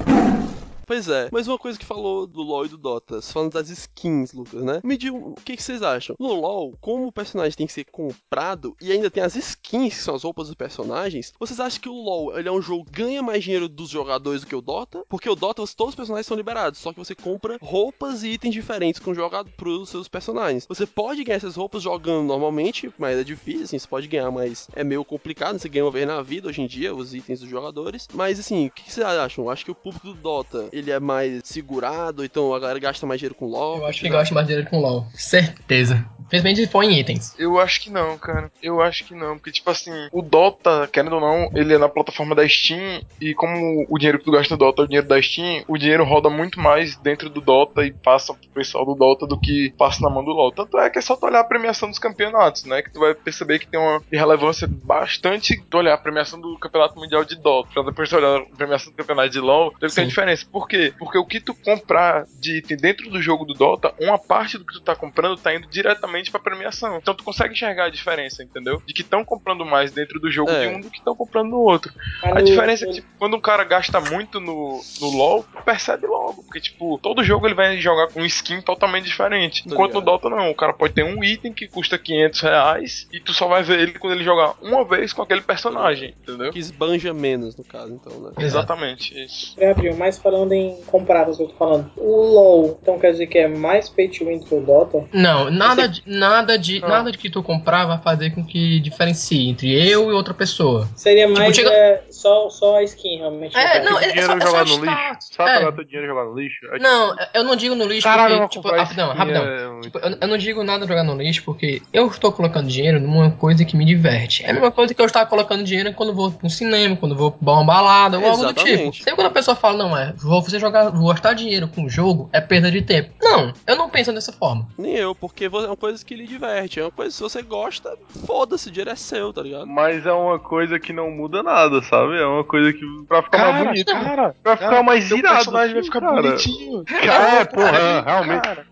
Pois 0.87 1.09
é, 1.09 1.29
mas 1.33 1.49
uma 1.49 1.59
coisa 1.59 1.79
que 1.79 1.85
falou 1.85 2.27
do 2.27 2.43
LoL 2.43 2.67
e 2.67 2.69
do 2.69 2.79
Dota, 2.79 3.21
falando 3.23 3.53
das 3.53 3.71
skins, 3.71 4.33
Lucas, 4.33 4.63
né? 4.63 4.81
Me 4.85 4.97
diga 4.97 5.17
o 5.17 5.35
que, 5.35 5.57
que 5.57 5.63
vocês 5.63 5.83
acham. 5.83 6.17
No 6.19 6.33
LoL, 6.33 6.75
como 6.81 7.07
o 7.07 7.13
personagem 7.13 7.57
tem 7.57 7.67
que 7.67 7.73
ser 7.73 7.85
comprado 7.85 8.77
e 8.81 8.93
ainda 8.93 9.11
tem 9.11 9.23
as 9.23 9.37
skins, 9.37 9.97
que 9.97 10.03
são 10.03 10.15
as 10.15 10.23
roupas 10.23 10.49
dos 10.49 10.57
personagens, 10.57 11.33
vocês 11.39 11.61
acham 11.61 11.81
que 11.81 11.89
o 11.89 11.95
LoL 11.95 12.39
ele 12.39 12.49
é 12.49 12.53
um 12.53 12.63
jogo 12.63 12.85
que 12.85 13.03
ganha 13.03 13.23
mais 13.23 13.43
dinheiro 13.43 13.69
dos 13.69 13.89
jogadores 13.89 14.43
do 14.43 14.47
que 14.47 14.55
o 14.55 14.61
Dota? 14.61 15.05
Porque 15.09 15.29
o 15.29 15.35
Dota, 15.35 15.65
todos 15.75 15.93
os 15.93 15.97
personagens 15.97 16.27
são 16.27 16.37
liberados, 16.37 16.81
só 16.81 16.93
que 16.93 16.99
você 16.99 17.15
compra 17.15 17.59
roupas 17.61 18.23
e 18.23 18.31
itens 18.31 18.55
diferentes 18.55 19.01
com 19.01 19.15
jogado 19.15 19.51
pros 19.57 19.89
seus 19.89 20.09
personagens. 20.09 20.67
Você 20.69 20.87
pode 20.87 21.25
ganhar 21.25 21.37
essas 21.37 21.57
roupas 21.57 21.83
jogando 21.83 22.27
normalmente, 22.27 22.93
mas 22.99 23.19
é 23.19 23.25
difícil, 23.25 23.65
assim, 23.65 23.79
você 23.79 23.89
pode 23.89 24.09
ganhar, 24.09 24.31
mas 24.31 24.69
é 24.75 24.85
meio 24.85 25.05
complicado, 25.05 25.59
você 25.59 25.69
ganha 25.69 25.85
uma 25.85 25.91
vez 25.91 26.07
na 26.07 26.23
vida 26.23 26.49
hoje 26.49 26.63
em 26.63 26.67
dia, 26.67 26.95
os 26.95 27.15
itens 27.15 27.41
dos 27.41 27.49
jogadores. 27.49 28.09
Mas 28.13 28.39
assim, 28.39 28.67
o 28.67 28.71
que 28.71 28.85
que 28.85 28.93
vocês 28.93 29.07
acham? 29.07 29.45
Eu 29.45 29.51
acho 29.51 29.65
que 29.65 29.71
o 29.71 29.75
público 29.75 30.09
do 30.09 30.15
Dota, 30.15 30.69
ele 30.75 30.91
é 30.91 30.99
mais 30.99 31.41
segurado, 31.45 32.25
então 32.25 32.53
a 32.53 32.59
galera 32.59 32.79
gasta 32.79 33.07
mais 33.07 33.21
dinheiro 33.21 33.35
com 33.35 33.47
LoL. 33.47 33.79
Eu 33.79 33.87
acho 33.87 34.01
que 34.01 34.09
gosta 34.09 34.35
mais 34.35 34.47
dele 34.47 34.65
com 34.65 34.81
LoL. 34.81 35.07
Certeza. 35.15 36.05
Principalmente 36.29 36.65
se 36.65 36.67
for 36.67 36.83
em 36.83 36.99
itens. 36.99 37.35
Eu 37.39 37.61
acho 37.61 37.81
que 37.81 37.91
não, 37.91 38.17
cara. 38.19 38.51
Eu 38.63 38.81
acho 38.81 39.05
que 39.05 39.15
não. 39.15 39.37
Porque, 39.37 39.53
tipo 39.53 39.71
assim, 39.71 39.93
o 40.13 40.23
Dota, 40.23 40.89
querendo 40.91 41.15
ou 41.15 41.21
não, 41.21 41.51
ele 41.55 41.75
é 41.75 41.79
na 41.79 41.89
plataforma 41.89 42.35
da 42.35 42.49
Steam. 42.49 43.03
E 43.21 43.35
como 43.35 43.87
o 43.89 43.99
dinheiro 43.99 44.19
que 44.19 44.25
tu 44.25 44.33
gasta 44.33 44.55
no 44.55 44.59
Dota 44.59 44.83
é 44.83 44.85
o 44.85 44.89
dinheiro 44.89 45.07
da 45.07 45.21
Steam, 45.21 45.65
o 45.69 45.77
dinheiro 45.77 46.05
roda 46.05 46.31
muito 46.31 46.59
mais 46.59 46.97
dentro 46.97 47.29
do 47.29 47.41
Dota 47.41 47.85
e 47.85 47.93
passa 47.93 48.35
pro 48.35 48.49
pessoal 48.49 48.85
do 48.85 48.95
Dota 48.95 49.27
do 49.27 49.39
que 49.39 49.73
passa 49.77 50.03
na 50.03 50.11
mão 50.11 50.25
do 50.25 50.33
LoL. 50.33 50.53
Tanto 50.53 50.79
é 50.79 50.91
que 50.91 50.99
é 50.99 51.03
só 51.03 51.15
tu 51.15 51.27
olhar 51.27 51.41
a 51.41 51.45
premiação 51.45 51.89
dos 51.89 51.99
campeonatos, 51.99 52.65
né? 52.65 52.83
Que 52.83 52.93
tu 52.93 53.01
vai 53.01 53.15
perceber 53.15 53.59
que 53.59 53.69
tem 53.69 53.79
uma 53.79 54.03
relevância 54.11 54.69
bastante. 54.69 55.63
Tu 55.69 55.77
olhar 55.79 55.95
a 55.95 55.99
premiação 55.99 56.41
do 56.41 56.59
Campeonato 56.59 56.99
Mundial 56.99 57.25
de 57.25 57.37
Dota. 57.37 57.69
Pra 57.73 57.83
depois 57.83 58.09
tu 58.09 58.17
olhar 58.17 58.39
a 58.39 58.57
premiação 58.57 58.91
do 58.91 58.97
Campeonato 58.97 59.31
de 59.31 59.41
LoL, 59.41 59.71
deve 59.73 59.81
ter 59.81 59.91
Sim. 59.91 60.01
uma 60.03 60.09
diferença. 60.09 60.47
Por 60.51 60.64
quê? 60.67 60.93
Porque 60.99 61.19
o 61.19 61.25
que 61.27 61.41
tu 61.41 61.55
comprar 61.55 62.27
de 62.41 62.59
item 62.59 62.77
dentro 62.77 63.11
do 63.11 63.21
jogo 63.21 63.45
do 63.45 63.55
Dota, 63.55 63.93
uma 64.01 64.19
parte 64.19 64.59
do 64.59 64.65
que 64.65 64.75
tu 64.75 64.81
tá 64.81 64.95
comprando 64.97 65.37
tá 65.39 65.55
indo 65.55 65.67
diretamente 65.69 66.31
pra 66.31 66.41
premiação. 66.41 66.99
Então 66.99 67.15
tu 67.15 67.25
consegue 67.25 67.53
enxergar 67.55 67.87
a 67.87 67.91
diferença, 67.91 68.43
entendeu? 68.43 68.83
De 68.87 68.93
que 68.93 69.03
estão 69.03 69.25
comprando 69.25 69.65
mais 69.65 69.93
dentro 69.93 70.21
do 70.21 70.31
jogo 70.31 70.51
É. 70.51 70.61
de 70.69 70.75
um 70.75 70.81
do 70.81 70.91
que 70.91 70.99
estão 70.99 71.15
comprando 71.15 71.51
no 71.51 71.59
outro. 71.59 71.93
Mas 72.23 72.33
A 72.33 72.39
no- 72.41 72.45
diferença 72.45 72.85
é 72.85 72.87
no- 72.87 72.93
que 72.95 73.01
tipo, 73.01 73.09
quando 73.19 73.37
um 73.37 73.41
cara 73.41 73.65
gasta 73.65 74.01
muito 74.01 74.41
no, 74.41 74.81
no 75.01 75.09
LoL, 75.11 75.45
tu 75.45 75.63
percebe 75.65 76.07
logo. 76.07 76.43
Porque, 76.45 76.61
tipo, 76.61 76.99
todo 76.99 77.23
jogo 77.25 77.47
ele 77.47 77.55
vai 77.55 77.77
jogar 77.79 78.09
com 78.09 78.21
um 78.21 78.27
skin 78.27 78.61
totalmente 78.61 79.05
diferente. 79.05 79.65
Tô 79.65 79.75
Enquanto 79.75 79.95
no 79.95 80.01
ligado. 80.01 80.05
Dota 80.21 80.31
não. 80.31 80.51
O 80.51 80.55
cara 80.55 80.73
pode 80.73 80.95
ter 80.95 81.05
um 81.05 81.23
item 81.23 81.53
que 81.53 81.67
custa 81.69 81.99
500 81.99 82.41
reais 82.41 83.09
e 83.13 83.21
tu 83.21 83.33
só 83.33 83.47
vai 83.49 83.63
ver 83.63 83.81
ele 83.81 83.99
quando 83.99 84.15
ele 84.15 84.25
jogar 84.25 84.55
uma 84.63 84.85
vez 84.85 85.13
com 85.13 85.23
aquele 85.23 85.41
personagem, 85.43 86.15
entendeu? 86.23 86.53
Que 86.53 86.59
esbanja 86.59 87.13
menos, 87.13 87.57
no 87.57 87.65
caso, 87.65 87.93
então, 87.95 88.21
né? 88.21 88.33
Exatamente, 88.39 89.15
isso. 89.25 89.55
Gabriel, 89.59 89.97
mas 89.97 90.19
falando 90.19 90.53
em 90.55 90.77
comprar, 90.87 91.29
as 91.29 91.37
que 91.37 91.43
eu 91.43 91.49
tô 91.49 91.55
falando. 91.57 91.91
O 91.97 92.17
LoL, 92.35 92.79
então 92.83 92.99
quer 92.99 93.13
dizer 93.13 93.27
que 93.27 93.39
é 93.39 93.49
mais 93.49 93.89
pay 93.89 94.09
to 94.09 94.27
win 94.27 94.39
do 94.39 94.47
que 94.47 94.55
o 94.55 94.61
Dota? 94.61 95.05
Não, 95.13 95.51
nada 95.51 95.89
de, 95.89 96.03
nada 96.07 96.59
de, 96.59 96.81
Não. 96.81 96.89
nada 96.89 97.11
de 97.13 97.19
que 97.19 97.29
tu 97.31 97.43
comprar 97.43 97.87
vai 97.87 97.99
fazer 97.99 98.31
com 98.35 98.45
que 98.45 98.81
diferencie 98.81 99.49
entre 99.51 99.73
eu 99.89 100.11
e 100.11 100.13
outra 100.15 100.33
pessoa. 100.35 100.89
Seria 100.97 101.29
mais 101.29 101.55
chega- 101.55 101.71
é, 101.73 102.05
só, 102.11 102.49
só 102.51 102.77
a 102.77 102.83
skin, 102.83 103.19
realmente. 103.19 103.57
É, 103.57 103.81
no 103.83 103.91
não, 103.91 103.99
é- 104.01 104.09
dinheiro 104.09 104.27
só- 104.27 104.37
é 104.39 104.41
jogar 104.47 104.67
só 104.67 104.77
no 104.77 104.85
lixo. 104.85 105.17
Sabe 105.37 105.51
É. 105.51 105.59
pegar 105.59 105.73
teu 105.73 105.85
dinheiro 105.85 106.07
jogar 106.09 106.25
no 106.25 106.35
lixo? 106.39 106.67
É, 106.73 106.79
Não, 106.79 107.17
eu 107.35 107.45
não 107.45 107.57
digo 107.57 107.75
no 107.75 107.87
lixo 107.87 108.03
Caralho, 108.05 108.39
porque, 108.39 108.57
tipo, 108.61 108.69
rapidão, 108.69 109.13
rapidão. 109.15 109.45
é 109.45 109.69
um- 109.69 109.81
Tipo, 109.81 109.99
eu, 109.99 110.17
eu 110.21 110.29
não 110.29 110.37
digo 110.39 110.63
nada 110.63 110.87
jogar 110.87 111.03
no 111.05 111.17
lixo 111.17 111.43
porque 111.45 111.83
eu 111.93 112.07
estou 112.07 112.33
colocando 112.33 112.69
dinheiro 112.69 113.01
numa 113.01 113.31
coisa 113.31 113.65
que 113.65 113.77
me 113.77 113.85
diverte. 113.85 114.45
É 114.45 114.51
a 114.51 114.53
mesma 114.55 114.71
coisa 114.71 114.95
que 114.95 115.01
eu 115.01 115.07
estar 115.07 115.27
colocando 115.27 115.63
dinheiro 115.65 115.93
quando 115.93 116.15
vou 116.15 116.31
pro 116.31 116.49
cinema, 116.49 116.97
quando 116.97 117.15
vou 117.15 117.31
pra 117.33 117.53
uma 117.53 117.65
balada 117.65 118.19
ou 118.19 118.27
algo 118.27 118.45
do 118.45 118.55
tipo. 118.55 118.93
Sempre 118.95 119.15
quando 119.15 119.27
a 119.27 119.31
pessoa 119.31 119.55
fala, 119.55 119.77
não, 119.77 119.97
é, 119.97 120.13
vou 120.17 120.41
você 120.51 120.59
jogar, 120.59 120.91
gastar 120.91 121.35
dinheiro 121.35 121.69
com 121.69 121.85
o 121.85 121.91
jogo, 121.91 122.29
é 122.33 122.41
perda 122.41 122.71
de 122.71 122.83
tempo. 122.83 123.11
Não, 123.23 123.53
eu 123.67 123.77
não 123.77 123.89
penso 123.91 124.13
dessa 124.13 124.33
forma. 124.33 124.67
Nem 124.79 124.95
eu, 124.95 125.15
porque 125.15 125.45
é 125.47 125.49
uma 125.49 125.77
coisa 125.77 126.05
que 126.05 126.15
lhe 126.15 126.27
diverte. 126.27 126.81
É 126.81 126.85
uma 126.85 126.91
coisa, 126.91 127.15
se 127.15 127.23
você 127.23 127.43
gosta, 127.43 127.97
foda-se, 128.27 128.69
o 128.69 128.73
dinheiro 128.73 128.91
é 128.91 128.97
seu, 128.97 129.33
tá 129.33 129.43
ligado? 129.43 129.67
Mas 129.67 130.07
é 130.07 130.13
uma 130.13 130.39
coisa 130.39 130.79
que 130.79 130.93
não 130.93 131.11
muda 131.11 131.43
nada, 131.43 131.83
sabe? 131.83 132.19
É 132.21 132.27
uma 132.27 132.45
coisa 132.45 132.73
que. 132.73 132.81
Pra 133.09 133.23
ficar 133.23 133.53
mais 133.53 133.67
bonito. 133.69 133.93
cara, 133.93 134.35
Pra 134.43 134.57
ficar 134.57 134.71
cara, 134.71 134.83
mais 134.83 135.11
irado. 135.11 135.35
personagem 135.37 135.75
vai 135.75 135.85
ficar 135.85 136.01
cara. 136.01 136.23
bonitinho. 136.23 136.85
É, 136.91 137.45
porra, 137.45 138.03
realmente. 138.03 138.43
Cara. 138.43 138.67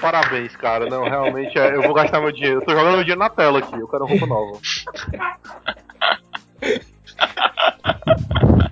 Parabéns, 0.00 0.56
cara. 0.56 0.86
Não, 0.90 1.04
realmente, 1.04 1.56
é, 1.58 1.76
eu 1.76 1.82
vou 1.82 1.94
gastar 1.94 2.20
meu 2.20 2.32
dinheiro. 2.32 2.60
Eu 2.60 2.64
tô 2.64 2.72
jogando 2.72 2.94
meu 2.94 3.04
dinheiro 3.04 3.20
na 3.20 3.30
tela 3.30 3.60
aqui. 3.60 3.78
Eu 3.78 3.86
quero 3.86 4.04
roupa 4.04 4.26
nova. 4.26 4.58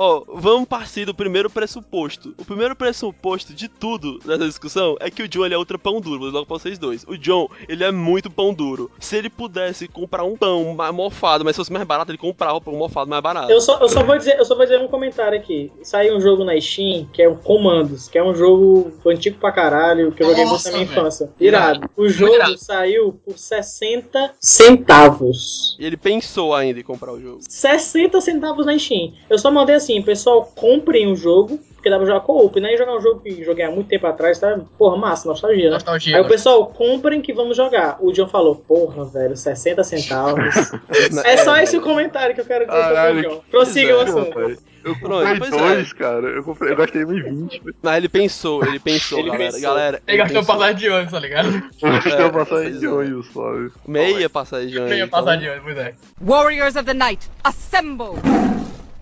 Ó, 0.00 0.22
vamos 0.28 0.68
partir 0.68 1.04
do 1.04 1.12
primeiro 1.12 1.50
pressuposto. 1.50 2.32
O 2.38 2.44
primeiro 2.44 2.76
pressuposto 2.76 3.52
de 3.52 3.68
tudo 3.68 4.20
nessa 4.24 4.46
discussão 4.46 4.96
é 5.00 5.10
que 5.10 5.24
o 5.24 5.28
John 5.28 5.44
ele 5.44 5.54
é 5.54 5.58
ultra 5.58 5.76
pão 5.76 6.00
duro. 6.00 6.20
Vou 6.20 6.28
dizer 6.28 6.36
logo 6.36 6.46
pra 6.46 6.56
vocês 6.56 6.78
dois. 6.78 7.04
O 7.08 7.18
John, 7.18 7.48
ele 7.68 7.82
é 7.82 7.90
muito 7.90 8.30
pão 8.30 8.54
duro. 8.54 8.90
Se 9.00 9.16
ele 9.16 9.28
pudesse 9.28 9.88
comprar 9.88 10.22
um 10.22 10.36
pão 10.36 10.76
mofado, 10.92 11.44
mas 11.44 11.56
se 11.56 11.58
fosse 11.58 11.72
mais 11.72 11.84
barato, 11.84 12.12
ele 12.12 12.18
comprava 12.18 12.58
um 12.58 12.60
pão 12.60 12.74
mofado 12.74 13.10
mais 13.10 13.20
barato. 13.20 13.50
Eu 13.50 13.60
só, 13.60 13.80
eu, 13.80 13.88
só 13.88 14.04
vou 14.04 14.16
dizer, 14.16 14.38
eu 14.38 14.44
só 14.44 14.54
vou 14.54 14.64
dizer 14.64 14.78
um 14.80 14.86
comentário 14.86 15.36
aqui. 15.36 15.72
Saiu 15.82 16.16
um 16.16 16.20
jogo 16.20 16.44
na 16.44 16.58
Steam 16.60 17.08
que 17.12 17.20
é 17.20 17.28
o 17.28 17.34
Comandos, 17.34 18.06
que 18.06 18.16
é 18.16 18.22
um 18.22 18.34
jogo 18.34 18.92
antigo 19.04 19.38
pra 19.40 19.50
caralho, 19.50 20.12
que 20.12 20.22
eu 20.22 20.28
joguei 20.28 20.44
muito 20.44 20.64
na 20.64 20.70
minha 20.70 20.84
infância. 20.84 21.28
Irado. 21.40 21.90
O 21.96 22.08
jogo 22.08 22.34
irado. 22.34 22.56
saiu 22.56 23.12
por 23.24 23.36
60 23.36 24.34
centavos. 24.38 25.76
E 25.76 25.84
ele 25.84 25.96
pensou 25.96 26.54
ainda 26.54 26.78
em 26.78 26.84
comprar 26.84 27.12
o 27.12 27.20
jogo. 27.20 27.40
60 27.58 28.20
centavos 28.20 28.64
na 28.64 28.78
Steam. 28.78 29.12
Eu 29.28 29.36
só 29.36 29.50
mandei 29.50 29.74
assim, 29.74 30.00
pessoal, 30.00 30.44
comprem 30.54 31.10
o 31.10 31.16
jogo, 31.16 31.58
porque 31.74 31.90
dá 31.90 31.96
pra 31.96 32.06
jogar 32.06 32.20
co-op, 32.20 32.60
né? 32.60 32.72
E 32.72 32.78
jogar 32.78 32.96
um 32.96 33.00
jogo 33.00 33.20
que 33.20 33.42
joguei 33.42 33.64
há 33.64 33.70
muito 33.70 33.88
tempo 33.88 34.06
atrás, 34.06 34.38
tá? 34.38 34.60
Porra, 34.78 34.96
massa, 34.96 35.28
nostalgia, 35.28 35.64
né? 35.64 35.70
Nostalgia. 35.70 36.16
Aí 36.16 36.22
o 36.22 36.28
pessoal, 36.28 36.66
comprem 36.66 37.20
que 37.20 37.32
vamos 37.32 37.56
jogar. 37.56 37.98
O 38.00 38.12
John 38.12 38.28
falou, 38.28 38.54
porra, 38.54 39.04
velho, 39.06 39.36
60 39.36 39.82
centavos. 39.82 40.54
é 41.24 41.36
só 41.38 41.56
esse 41.56 41.76
o 41.76 41.80
comentário 41.80 42.32
que 42.32 42.40
eu 42.40 42.44
quero 42.44 42.64
dizer 42.64 42.78
Caralho, 42.78 43.22
pro 43.22 43.30
John. 43.30 43.42
Prossiga 43.50 43.96
o 43.96 44.00
é. 44.00 44.04
assunto. 44.04 44.62
Eu 44.88 44.96
Pronto, 44.98 45.28
comprei 45.28 45.48
é. 45.48 45.50
dois, 45.74 45.92
cara. 45.92 46.26
Eu, 46.28 46.42
comprei, 46.42 46.72
eu 46.72 46.76
gastei 46.76 47.02
1,20. 47.04 47.60
Mas 47.82 47.96
ele 47.96 48.08
pensou, 48.08 48.64
ele 48.64 48.78
pensou, 48.78 49.18
Ele 49.18 49.28
galera. 49.30 49.44
pensou. 49.52 49.60
Galera, 49.68 50.02
Ele 50.06 50.16
gastou 50.16 50.40
pensou. 50.40 50.54
passagem 50.56 50.76
de 50.76 50.88
ônibus, 50.88 51.12
tá 51.12 51.20
ligado? 51.20 51.48
Eu 51.82 51.92
gastei 51.92 52.12
É, 52.12 52.28
passagem 52.30 52.78
de 52.78 52.86
é. 52.86 52.88
ônibus, 52.88 53.26
sabe? 53.32 53.70
Meia 53.86 54.30
passagem 54.30 54.68
de 54.68 54.80
Meia 54.80 55.04
então. 55.04 55.08
passagem 55.08 55.40
de 55.40 55.48
ônibus, 55.50 55.64
pois 55.74 55.78
é. 55.86 55.94
Warriors 56.20 56.76
of 56.76 56.84
the 56.84 56.94
Night, 56.94 57.28
assemble! 57.44 58.14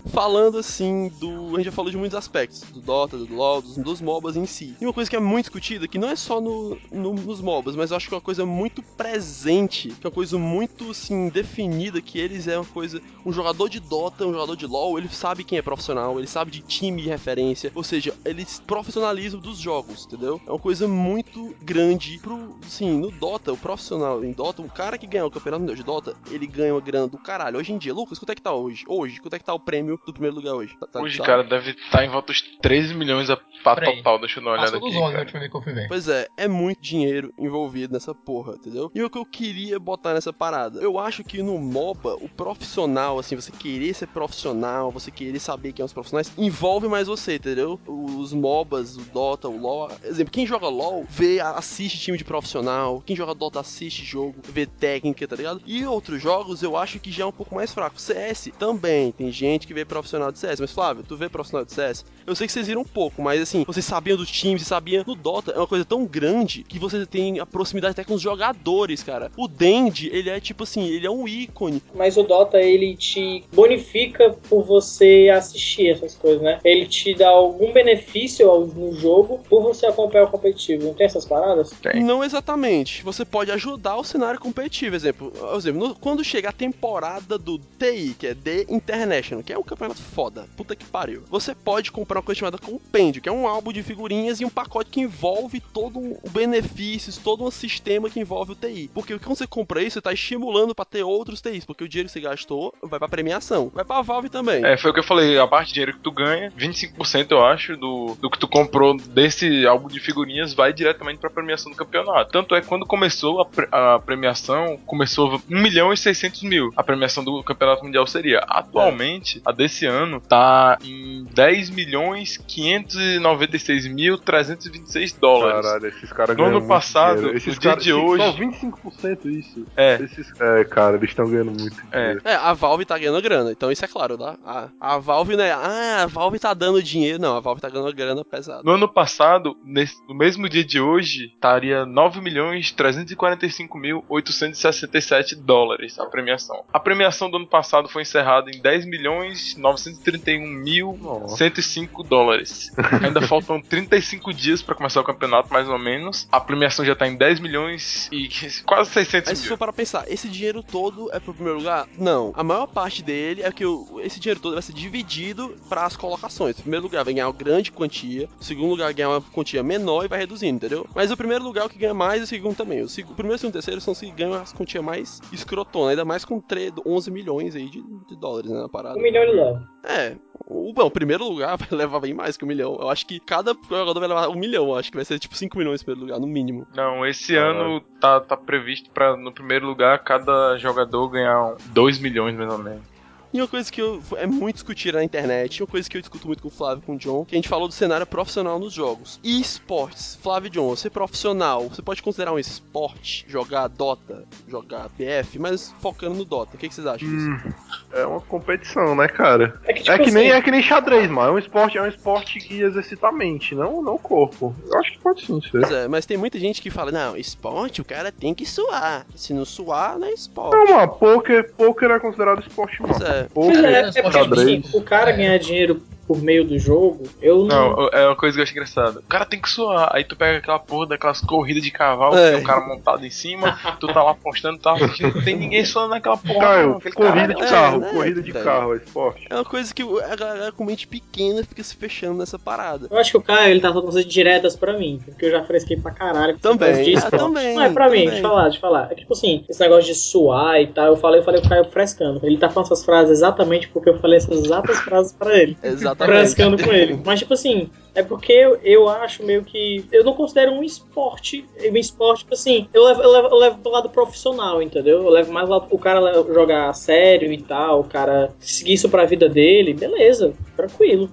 Falando 0.07 0.57
assim 0.57 1.09
do. 1.19 1.47
A 1.53 1.57
gente 1.57 1.65
já 1.65 1.71
falou 1.71 1.91
de 1.91 1.97
muitos 1.97 2.17
aspectos, 2.17 2.61
do 2.71 2.81
Dota, 2.81 3.17
do 3.17 3.33
LoL, 3.35 3.61
dos, 3.61 3.77
dos 3.77 4.01
MOBAs 4.01 4.35
em 4.35 4.45
si. 4.45 4.75
E 4.79 4.85
uma 4.85 4.93
coisa 4.93 5.09
que 5.09 5.15
é 5.15 5.19
muito 5.19 5.45
discutida, 5.45 5.87
que 5.87 5.97
não 5.97 6.09
é 6.09 6.15
só 6.15 6.39
no, 6.41 6.77
no- 6.91 7.13
nos 7.13 7.41
MOBAs, 7.41 7.75
mas 7.75 7.91
eu 7.91 7.97
acho 7.97 8.07
que 8.07 8.13
é 8.13 8.17
uma 8.17 8.21
coisa 8.21 8.45
muito 8.45 8.81
presente, 8.81 9.89
que 9.89 10.05
é 10.05 10.09
uma 10.09 10.13
coisa 10.13 10.37
muito 10.37 10.91
assim, 10.91 11.29
definida, 11.29 12.01
que 12.01 12.19
eles 12.19 12.47
é 12.47 12.57
uma 12.57 12.65
coisa. 12.65 13.01
Um 13.25 13.31
jogador 13.31 13.69
de 13.69 13.79
Dota, 13.79 14.25
um 14.25 14.33
jogador 14.33 14.55
de 14.55 14.65
LoL, 14.65 14.97
ele 14.97 15.09
sabe 15.09 15.43
quem 15.43 15.57
é 15.57 15.61
profissional, 15.61 16.17
ele 16.17 16.27
sabe 16.27 16.51
de 16.51 16.61
time 16.61 17.01
de 17.01 17.09
referência, 17.09 17.71
ou 17.75 17.83
seja, 17.83 18.13
eles 18.25 18.61
profissionalizam 18.65 19.39
dos 19.39 19.57
jogos, 19.57 20.05
entendeu? 20.05 20.39
É 20.45 20.49
uma 20.51 20.59
coisa 20.59 20.87
muito 20.87 21.53
grande 21.61 22.19
pro. 22.19 22.55
Sim, 22.67 22.99
no 22.99 23.11
Dota, 23.11 23.51
o 23.51 23.57
profissional 23.57 24.23
em 24.23 24.31
Dota, 24.31 24.61
o 24.61 24.69
cara 24.69 24.97
que 24.97 25.07
ganha 25.07 25.25
o 25.25 25.31
campeonato 25.31 25.75
de 25.75 25.83
Dota, 25.83 26.15
ele 26.29 26.47
ganha 26.47 26.73
uma 26.73 26.81
grana 26.81 27.07
do 27.07 27.17
caralho. 27.17 27.57
Hoje 27.59 27.73
em 27.73 27.77
dia, 27.77 27.93
Lucas, 27.93 28.19
quanto 28.19 28.31
é 28.31 28.35
que 28.35 28.41
tá 28.41 28.53
hoje? 28.53 28.83
Hoje, 28.87 29.19
quanto 29.19 29.33
é 29.35 29.39
que 29.39 29.45
tá 29.45 29.53
o 29.53 29.59
prêmio 29.59 29.96
do 30.05 30.13
primeiro 30.13 30.35
lugar 30.35 30.53
hoje. 30.53 30.75
Tá- 30.79 30.87
tá- 30.87 31.01
Hoje, 31.01 31.17
sabe? 31.17 31.27
cara, 31.27 31.43
deve 31.43 31.71
estar 31.71 32.05
em 32.05 32.09
volta 32.09 32.27
dos 32.33 32.41
13 32.61 32.93
milhões 32.93 33.29
a 33.29 33.37
pá 33.63 33.75
total. 33.75 34.19
Deixa 34.19 34.39
eu 34.39 34.43
dar 34.43 34.49
uma 34.51 34.57
olhada 34.57 34.77
aqui. 34.77 34.85
dos 34.85 34.95
11 34.95 35.01
na 35.01 35.09
cara. 35.11 35.19
última 35.23 35.39
vez 35.39 35.51
que 35.51 35.57
eu 35.57 35.61
fui 35.61 35.73
ver. 35.73 35.87
Pois 35.87 36.07
é, 36.07 36.27
é 36.37 36.47
muito 36.47 36.81
dinheiro 36.81 37.33
envolvido 37.37 37.93
nessa 37.93 38.13
porra, 38.13 38.53
entendeu? 38.55 38.91
E 38.93 39.03
o 39.03 39.09
que 39.09 39.17
eu 39.17 39.25
queria 39.25 39.79
botar 39.79 40.13
nessa 40.13 40.31
parada? 40.31 40.79
Eu 40.79 40.97
acho 40.99 41.23
que 41.23 41.41
no 41.43 41.57
MOBA, 41.57 42.15
o 42.15 42.29
profissional, 42.29 43.19
assim, 43.19 43.35
você 43.35 43.51
querer 43.51 43.93
ser 43.93 44.07
profissional, 44.07 44.91
você 44.91 45.11
querer 45.11 45.39
saber 45.39 45.73
quem 45.73 45.77
são 45.83 45.85
os 45.87 45.93
profissionais, 45.93 46.31
envolve 46.37 46.87
mais 46.87 47.07
você, 47.07 47.35
entendeu? 47.35 47.79
Os 47.87 48.33
MOBAs, 48.33 48.97
o 48.97 49.01
Dota, 49.11 49.47
o 49.49 49.57
LoL. 49.57 49.91
Exemplo, 50.03 50.31
quem 50.31 50.45
joga 50.45 50.67
LoL 50.67 51.05
vê, 51.09 51.39
assiste 51.39 51.99
time 51.99 52.17
de 52.17 52.23
profissional, 52.23 53.01
quem 53.05 53.15
joga 53.15 53.33
Dota 53.35 53.59
assiste 53.59 54.03
jogo, 54.03 54.35
vê 54.43 54.65
técnica, 54.65 55.27
tá 55.27 55.35
ligado? 55.35 55.61
E 55.65 55.85
outros 55.85 56.21
jogos 56.21 56.63
eu 56.63 56.75
acho 56.77 56.99
que 56.99 57.11
já 57.11 57.23
é 57.23 57.27
um 57.27 57.31
pouco 57.31 57.55
mais 57.55 57.73
fraco. 57.73 57.99
CS 57.99 58.51
também, 58.57 59.11
tem 59.11 59.31
gente 59.31 59.67
que 59.67 59.73
vê 59.73 59.85
profissional 59.87 60.31
de 60.31 60.39
CS, 60.39 60.59
mas 60.59 60.71
Flávio, 60.71 61.03
tu 61.07 61.15
vê 61.17 61.29
profissional 61.29 61.65
de 61.65 61.73
CS? 61.73 62.05
Eu 62.25 62.35
sei 62.35 62.45
que 62.47 62.53
vocês 62.53 62.67
viram 62.67 62.81
um 62.81 62.85
pouco, 62.85 63.21
mas 63.21 63.41
assim, 63.41 63.63
vocês 63.65 63.85
sabiam 63.85 64.17
do 64.17 64.25
time, 64.25 64.59
vocês 64.59 64.67
sabiam. 64.67 65.03
No 65.07 65.15
Dota 65.15 65.51
é 65.51 65.57
uma 65.57 65.67
coisa 65.67 65.85
tão 65.85 66.05
grande 66.05 66.63
que 66.63 66.77
você 66.77 67.05
tem 67.05 67.39
a 67.39 67.45
proximidade 67.45 67.91
até 67.91 68.03
com 68.03 68.13
os 68.13 68.21
jogadores, 68.21 69.01
cara. 69.03 69.31
O 69.37 69.47
Dendi, 69.47 70.09
ele 70.11 70.29
é 70.29 70.39
tipo 70.39 70.63
assim, 70.63 70.85
ele 70.87 71.07
é 71.07 71.11
um 71.11 71.27
ícone. 71.27 71.81
Mas 71.95 72.17
o 72.17 72.23
Dota, 72.23 72.59
ele 72.61 72.95
te 72.95 73.43
bonifica 73.53 74.35
por 74.49 74.63
você 74.63 75.29
assistir 75.33 75.89
essas 75.89 76.15
coisas, 76.15 76.41
né? 76.41 76.59
Ele 76.63 76.85
te 76.85 77.13
dá 77.13 77.29
algum 77.29 77.71
benefício 77.71 78.49
ao- 78.49 78.65
no 78.67 78.93
jogo 78.93 79.43
por 79.49 79.61
você 79.61 79.85
acompanhar 79.85 80.25
o 80.25 80.31
competitivo. 80.31 80.83
Não 80.85 80.93
tem 80.93 81.05
essas 81.05 81.25
paradas? 81.25 81.69
Tem. 81.81 82.03
Não 82.03 82.23
exatamente. 82.23 83.03
Você 83.03 83.23
pode 83.23 83.51
ajudar 83.51 83.95
o 83.97 84.03
cenário 84.03 84.39
competitivo. 84.39 84.95
Exemplo, 84.95 85.31
exemplo 85.55 85.87
no- 85.89 85.95
quando 85.95 86.23
chega 86.23 86.49
a 86.49 86.51
temporada 86.53 87.37
do 87.37 87.57
TI, 87.79 88.15
que 88.17 88.27
é 88.27 88.33
The 88.35 88.65
International, 88.69 89.43
que 89.43 89.53
é 89.53 89.57
um 89.57 89.63
campeonato 89.67 90.01
foda, 90.01 90.47
puta 90.55 90.75
que 90.75 90.85
pariu. 90.85 91.23
Você 91.29 91.53
pode 91.53 91.91
comprar 91.91 92.17
uma 92.19 92.23
coisa 92.23 92.39
chamada 92.39 92.57
compêndio, 92.57 93.21
que 93.21 93.29
é 93.29 93.31
um 93.31 93.47
álbum 93.47 93.71
de 93.71 93.83
figurinhas 93.83 94.39
e 94.41 94.45
um 94.45 94.49
pacote 94.49 94.89
que 94.89 95.01
envolve 95.01 95.59
todo 95.59 95.99
o 95.99 96.29
benefícios, 96.29 97.17
todo 97.17 97.43
um 97.43 97.51
sistema 97.51 98.09
que 98.09 98.19
envolve 98.19 98.53
o 98.53 98.55
TI. 98.55 98.89
Porque 98.93 99.17
quando 99.19 99.37
você 99.37 99.47
compra 99.47 99.81
isso, 99.81 99.93
você 99.95 100.01
tá 100.01 100.13
estimulando 100.13 100.73
pra 100.73 100.85
ter 100.85 101.03
outros 101.03 101.41
TIs, 101.41 101.65
porque 101.65 101.83
o 101.83 101.87
dinheiro 101.89 102.07
que 102.07 102.13
você 102.13 102.21
gastou 102.21 102.73
vai 102.81 102.99
pra 102.99 103.07
premiação. 103.07 103.69
Vai 103.73 103.83
pra 103.85 104.01
Valve 104.01 104.29
também. 104.29 104.65
É, 104.65 104.77
foi 104.77 104.91
o 104.91 104.93
que 104.93 104.99
eu 104.99 105.03
falei, 105.03 105.37
a 105.37 105.47
parte 105.47 105.67
de 105.69 105.73
dinheiro 105.75 105.93
que 105.93 105.99
tu 105.99 106.11
ganha, 106.11 106.51
25% 106.57 107.27
eu 107.31 107.45
acho, 107.45 107.75
do, 107.77 108.15
do 108.21 108.29
que 108.29 108.39
tu 108.39 108.47
comprou 108.47 108.95
desse 108.97 109.65
álbum 109.67 109.87
de 109.87 109.99
figurinhas 109.99 110.53
vai 110.53 110.71
diretamente 110.73 111.19
pra 111.19 111.29
premiação 111.29 111.71
do 111.71 111.77
campeonato. 111.77 112.31
Tanto 112.31 112.55
é 112.55 112.61
que 112.61 112.67
quando 112.67 112.85
começou 112.85 113.41
a, 113.41 113.45
pre- 113.45 113.67
a 113.71 113.99
premiação, 113.99 114.77
começou 114.85 115.41
1 115.49 115.61
milhão 115.61 115.91
e 115.93 115.97
600 115.97 116.43
mil. 116.43 116.71
A 116.75 116.83
premiação 116.83 117.23
do 117.23 117.43
campeonato 117.43 117.83
mundial 117.83 118.05
seria. 118.07 118.39
Atualmente, 118.47 119.41
a 119.45 119.51
desse 119.57 119.85
ano, 119.85 120.21
tá 120.21 120.77
em 120.83 121.25
10 121.33 121.69
milhões 121.71 122.37
596 122.37 123.87
mil 123.87 124.17
326 124.17 125.13
dólares. 125.13 125.65
Caralho, 125.65 125.87
esses 125.87 126.11
caras 126.13 126.37
No 126.37 126.43
ano 126.43 126.53
muito 126.59 126.67
passado, 126.67 127.15
dinheiro. 127.17 127.31
no 127.31 127.37
esses 127.37 127.59
dia 127.59 127.75
de 127.75 127.93
hoje- 127.93 128.23
Só 128.23 128.31
25% 128.33 129.25
isso. 129.29 129.65
É. 129.75 129.95
Esses, 130.01 130.31
é, 130.39 130.63
cara, 130.65 130.97
eles 130.97 131.09
estão 131.09 131.29
ganhando 131.29 131.51
muito 131.59 131.77
É. 131.91 132.17
É, 132.23 132.35
a 132.35 132.53
Valve 132.53 132.85
tá 132.85 132.97
ganhando 132.97 133.21
grana, 133.21 133.51
então 133.51 133.71
isso 133.71 133.83
é 133.83 133.87
claro, 133.87 134.17
tá? 134.17 134.37
A, 134.45 134.69
a 134.79 134.97
Valve, 134.97 135.35
né? 135.35 135.51
Ah, 135.51 136.03
a 136.03 136.05
Valve 136.07 136.39
tá 136.39 136.53
dando 136.53 136.81
dinheiro. 136.81 137.19
Não, 137.19 137.35
a 137.35 137.39
Valve 137.39 137.61
tá 137.61 137.69
ganhando 137.69 137.93
grana 137.93 138.23
pesada. 138.23 138.61
No 138.63 138.71
ano 138.71 138.87
passado, 138.87 139.57
nesse- 139.63 139.97
no 140.07 140.15
mesmo 140.15 140.47
dia 140.49 140.63
de 140.63 140.79
hoje, 140.79 141.31
estaria 141.33 141.85
9 141.85 142.21
milhões 142.21 142.71
345 142.71 143.77
mil 143.77 144.03
867 144.09 145.35
dólares 145.35 145.97
a 145.99 146.05
premiação. 146.05 146.63
A 146.71 146.79
premiação 146.79 147.29
do 147.29 147.37
ano 147.37 147.47
passado 147.47 147.87
foi 147.89 148.01
encerrada 148.03 148.49
em 148.51 148.59
10 148.61 148.85
milhões 148.85 149.46
931 149.55 150.45
mil 150.47 150.97
Nossa. 151.01 151.37
105 151.37 152.03
dólares. 152.03 152.71
Ainda 153.03 153.21
faltam 153.21 153.61
35 153.61 154.33
dias 154.33 154.61
pra 154.61 154.75
começar 154.75 155.01
o 155.01 155.03
campeonato, 155.03 155.51
mais 155.51 155.67
ou 155.69 155.77
menos. 155.77 156.27
A 156.31 156.39
premiação 156.39 156.83
já 156.85 156.95
tá 156.95 157.07
em 157.07 157.15
10 157.15 157.39
milhões 157.39 158.09
e 158.11 158.27
quase 158.65 158.91
600 158.91 159.29
Mas 159.29 159.37
se 159.39 159.43
mil. 159.43 159.49
for 159.49 159.57
para 159.57 159.73
pensar, 159.73 160.05
esse 160.11 160.27
dinheiro 160.27 160.63
todo 160.63 161.09
é 161.13 161.19
pro 161.19 161.33
primeiro 161.33 161.59
lugar? 161.59 161.87
Não. 161.97 162.33
A 162.35 162.43
maior 162.43 162.67
parte 162.67 163.03
dele 163.03 163.41
é 163.43 163.51
que 163.51 163.65
o- 163.65 163.99
esse 164.01 164.19
dinheiro 164.19 164.39
todo 164.39 164.53
vai 164.53 164.61
ser 164.61 164.73
dividido 164.73 165.55
para 165.69 165.85
as 165.85 165.95
colocações. 165.95 166.57
O 166.57 166.61
primeiro 166.61 166.83
lugar 166.85 167.03
vai 167.03 167.13
ganhar 167.13 167.27
uma 167.27 167.33
grande 167.33 167.71
quantia, 167.71 168.27
o 168.39 168.43
segundo 168.43 168.69
lugar 168.71 168.85
vai 168.85 168.93
ganhar 168.93 169.09
uma 169.09 169.21
quantia 169.21 169.61
menor 169.63 170.05
e 170.05 170.07
vai 170.07 170.19
reduzindo, 170.19 170.55
entendeu? 170.57 170.87
Mas 170.95 171.11
o 171.11 171.17
primeiro 171.17 171.43
lugar 171.43 171.63
é 171.63 171.65
o 171.65 171.69
que 171.69 171.77
ganha 171.77 171.93
mais 171.93 172.21
e 172.21 172.23
o 172.23 172.27
segundo 172.27 172.55
também. 172.55 172.81
O, 172.81 172.85
o 172.85 173.15
primeiro, 173.15 173.35
o 173.35 173.37
segundo 173.37 173.45
e 173.45 173.49
o 173.49 173.51
terceiro 173.53 173.81
são 173.81 173.91
os 173.93 173.99
que 173.99 174.09
ganham 174.11 174.33
as 174.33 174.51
quantias 174.53 174.83
mais 174.83 175.21
escrotonas, 175.31 175.89
ainda 175.91 176.05
mais 176.05 176.25
com 176.25 176.39
3, 176.39 176.73
11 176.85 177.11
milhões 177.11 177.55
aí 177.55 177.69
de, 177.69 177.81
de 178.07 178.15
dólares 178.15 178.49
né, 178.49 178.61
na 178.61 178.69
parada. 178.69 178.97
Um 178.97 179.01
milhão 179.01 179.23
ele 179.23 179.35
leva. 179.37 179.63
É. 179.83 180.15
O, 180.49 180.71
bom, 180.73 180.85
o 180.85 180.91
primeiro 180.91 181.27
lugar 181.27 181.57
vai 181.57 181.67
levar 181.71 181.99
bem 181.99 182.13
mais 182.13 182.37
que 182.37 182.45
um 182.45 182.47
milhão. 182.47 182.77
Eu 182.79 182.89
acho 182.89 183.05
que 183.05 183.19
cada 183.19 183.55
jogador 183.69 183.99
vai 183.99 184.09
levar 184.09 184.29
um 184.29 184.35
milhão. 184.35 184.67
Eu 184.67 184.75
acho 184.75 184.89
que 184.89 184.97
vai 184.97 185.05
ser 185.05 185.19
tipo 185.19 185.35
5 185.35 185.57
milhões 185.57 185.81
em 185.81 185.85
primeiro 185.85 186.05
lugar, 186.07 186.19
no 186.19 186.27
mínimo. 186.27 186.65
Não, 186.75 187.05
esse 187.05 187.35
Caralho. 187.35 187.59
ano 187.59 187.81
tá, 187.99 188.19
tá 188.19 188.37
previsto 188.37 188.89
pra, 188.91 189.15
no 189.15 189.31
primeiro 189.31 189.65
lugar, 189.65 189.99
cada 190.03 190.57
jogador 190.57 191.09
ganhar 191.09 191.55
2 191.67 191.99
milhões, 191.99 192.35
mais 192.35 192.51
ou 192.51 192.59
menos. 192.59 192.96
E 193.33 193.41
uma 193.41 193.47
coisa 193.47 193.71
que 193.71 193.81
eu, 193.81 194.01
é 194.15 194.25
muito 194.25 194.55
discutida 194.55 194.97
na 194.97 195.03
internet, 195.03 195.61
uma 195.61 195.67
coisa 195.67 195.89
que 195.89 195.97
eu 195.97 196.01
discuto 196.01 196.27
muito 196.27 196.41
com 196.41 196.47
o 196.47 196.51
Flávio 196.51 196.81
e 196.81 196.85
com 196.85 196.95
o 196.95 196.97
John, 196.97 197.25
que 197.25 197.35
a 197.35 197.37
gente 197.37 197.49
falou 197.49 197.67
do 197.67 197.73
cenário 197.73 198.05
profissional 198.05 198.59
nos 198.59 198.73
jogos. 198.73 199.19
E 199.23 199.39
esportes. 199.39 200.17
Flávio 200.21 200.47
e 200.47 200.49
John, 200.49 200.69
você 200.69 200.87
é 200.87 200.91
profissional, 200.91 201.67
você 201.67 201.81
pode 201.81 202.01
considerar 202.01 202.33
um 202.33 202.39
esporte 202.39 203.25
jogar 203.27 203.67
Dota, 203.67 204.23
jogar 204.47 204.89
BF, 204.89 205.39
mas 205.39 205.73
focando 205.79 206.15
no 206.15 206.25
Dota. 206.25 206.55
O 206.55 206.57
que, 206.57 206.67
que 206.67 206.73
vocês 206.73 206.87
acham 206.87 207.07
disso? 207.07 207.29
Hum, 207.29 207.53
é 207.91 208.05
uma 208.05 208.21
competição, 208.21 208.95
né, 208.95 209.07
cara? 209.07 209.59
É 209.65 209.73
que, 209.73 209.83
tipo 209.83 209.91
É 209.91 209.99
que, 209.99 210.11
nem, 210.11 210.29
assim, 210.29 210.37
é 210.37 210.41
que 210.41 210.51
nem 210.51 210.61
xadrez, 210.61 211.09
mano. 211.09 211.29
É 211.29 211.31
um 211.31 211.37
esporte, 211.37 211.77
é 211.77 211.81
um 211.81 211.87
esporte 211.87 212.39
que 212.39 212.61
exercita 212.61 213.07
a 213.07 213.11
mente, 213.11 213.53
não, 213.53 213.81
não 213.81 213.95
o 213.95 213.99
corpo. 213.99 214.55
Eu 214.65 214.79
acho 214.79 214.93
que 214.93 214.99
pode 214.99 215.25
sim 215.25 215.41
ser. 215.41 215.51
Pois 215.51 215.71
é, 215.71 215.87
mas 215.87 216.05
tem 216.05 216.17
muita 216.17 216.39
gente 216.39 216.61
que 216.61 216.69
fala, 216.69 216.91
não, 216.91 217.17
esporte 217.17 217.81
o 217.81 217.85
cara 217.85 218.11
tem 218.11 218.33
que 218.33 218.45
suar. 218.45 219.05
Se 219.15 219.33
não 219.33 219.45
suar, 219.45 219.97
não 219.99 220.07
é 220.07 220.13
esporte. 220.13 220.55
Não, 220.55 220.77
mano, 220.77 220.93
poker, 220.93 221.53
poker 221.53 221.91
é 221.91 221.99
considerado 221.99 222.39
esporte, 222.39 222.81
mano. 222.81 222.93
Pois 222.97 223.09
é. 223.09 223.16
Poker, 223.25 223.65
é, 223.65 223.79
é 223.79 224.01
porque, 224.01 224.39
assim, 224.39 224.63
o 224.73 224.81
cara 224.81 225.11
ganhar 225.11 225.37
dinheiro 225.37 225.81
por 226.07 226.21
meio 226.21 226.45
do 226.45 226.57
jogo, 226.57 227.03
eu 227.21 227.43
não. 227.45 227.75
Não, 227.75 227.89
é 227.89 228.05
uma 228.07 228.15
coisa 228.15 228.35
que 228.35 228.39
eu 228.39 228.43
acho 228.43 228.51
engraçada. 228.53 228.99
O 228.99 229.03
cara 229.03 229.25
tem 229.25 229.41
que 229.41 229.49
suar. 229.49 229.89
Aí 229.93 230.03
tu 230.03 230.15
pega 230.15 230.37
aquela 230.37 230.59
porra 230.59 230.87
daquelas 230.87 231.19
corridas 231.21 231.61
de 231.63 231.71
cavalo, 231.71 232.15
É. 232.17 232.25
que 232.25 232.31
tem 232.35 232.39
um 232.43 232.47
cara 232.47 232.65
montado 232.65 233.05
em 233.05 233.09
cima, 233.09 233.57
tu 233.79 233.87
tá 233.87 234.01
lá 234.03 234.11
apostando, 234.11 234.57
tá 234.57 234.73
assistindo, 234.73 235.15
não 235.15 235.23
tem 235.23 235.35
ninguém 235.35 235.65
suando 235.65 235.89
naquela 235.89 236.17
porra. 236.17 236.33
não. 236.33 236.39
Caio, 236.39 236.77
Aquele 236.77 236.95
corrida 236.95 237.33
de 237.33 237.43
é, 237.43 237.49
carro, 237.49 237.77
né, 237.79 237.89
corrida 237.91 238.21
de 238.21 238.31
velho? 238.31 238.45
carro 238.45 238.73
é 238.73 238.77
esporte. 238.77 239.27
É 239.29 239.35
uma 239.35 239.45
coisa 239.45 239.73
que 239.73 239.81
a 239.83 240.15
galera 240.15 240.51
com 240.51 240.63
mente 240.65 240.87
pequena 240.87 241.43
fica 241.43 241.63
se 241.63 241.75
fechando 241.75 242.17
nessa 242.19 242.39
parada. 242.39 242.87
Eu 242.89 242.97
acho 242.97 243.11
que 243.11 243.17
o 243.17 243.21
Caio, 243.21 243.51
ele 243.51 243.59
tá 243.59 243.69
falando 243.69 243.83
coisas 243.85 244.05
diretas 244.05 244.55
pra 244.55 244.77
mim, 244.77 245.01
porque 245.05 245.25
eu 245.25 245.31
já 245.31 245.43
fresquei 245.43 245.77
pra 245.77 245.91
caralho. 245.91 246.37
Também, 246.39 246.95
ah, 246.95 247.09
também. 247.11 247.55
Não, 247.55 247.63
é 247.63 247.69
pra 247.71 247.85
mim, 247.89 247.97
também. 247.97 248.05
deixa 248.09 248.17
eu 248.25 248.29
falar, 248.29 248.43
deixa 248.43 248.57
eu 248.57 248.61
falar. 248.61 248.83
É 248.91 248.95
que, 248.95 249.01
tipo 249.01 249.13
assim, 249.13 249.43
esse 249.49 249.59
negócio 249.59 249.85
de 249.85 249.95
suar 249.95 250.61
e 250.61 250.67
tal, 250.67 250.85
eu 250.87 250.97
falei, 250.97 251.19
eu 251.19 251.23
falei 251.25 251.41
o 251.41 251.49
Caio 251.49 251.65
frescando. 251.65 252.19
Ele 252.23 252.37
tá 252.37 252.49
falando 252.49 252.67
essas 252.71 252.85
frases 252.85 253.11
exatamente 253.17 253.67
porque 253.69 253.89
eu 253.89 253.99
falei 253.99 254.17
essas 254.17 254.43
exatas 254.45 254.77
frases 254.81 255.11
pra 255.13 255.35
ele. 255.37 255.57
Exatamente. 255.63 255.96
Frescando 255.97 256.63
com 256.63 256.71
ele. 256.71 256.99
Mas, 257.03 257.19
tipo 257.19 257.33
assim, 257.33 257.69
é 257.95 258.03
porque 258.03 258.31
eu, 258.31 258.59
eu 258.63 258.87
acho 258.87 259.23
meio 259.23 259.43
que. 259.43 259.85
Eu 259.91 260.03
não 260.03 260.13
considero 260.13 260.51
um 260.51 260.63
esporte. 260.63 261.45
Um 261.71 261.75
esporte, 261.77 262.19
tipo 262.19 262.33
assim, 262.33 262.67
eu 262.73 262.83
levo, 262.83 263.01
eu 263.01 263.11
levo, 263.11 263.27
eu 263.27 263.37
levo 263.37 263.57
pro 263.57 263.71
lado 263.71 263.89
profissional, 263.89 264.61
entendeu? 264.61 265.03
Eu 265.03 265.09
levo 265.09 265.31
mais 265.31 265.49
lá 265.49 265.57
o 265.57 265.79
cara 265.79 266.13
jogar 266.33 266.73
sério 266.73 267.31
e 267.31 267.41
tal, 267.41 267.81
o 267.81 267.83
cara 267.83 268.31
seguir 268.39 268.73
isso 268.73 268.89
pra 268.89 269.05
vida 269.05 269.27
dele, 269.27 269.73
beleza, 269.73 270.33
tranquilo. 270.55 271.09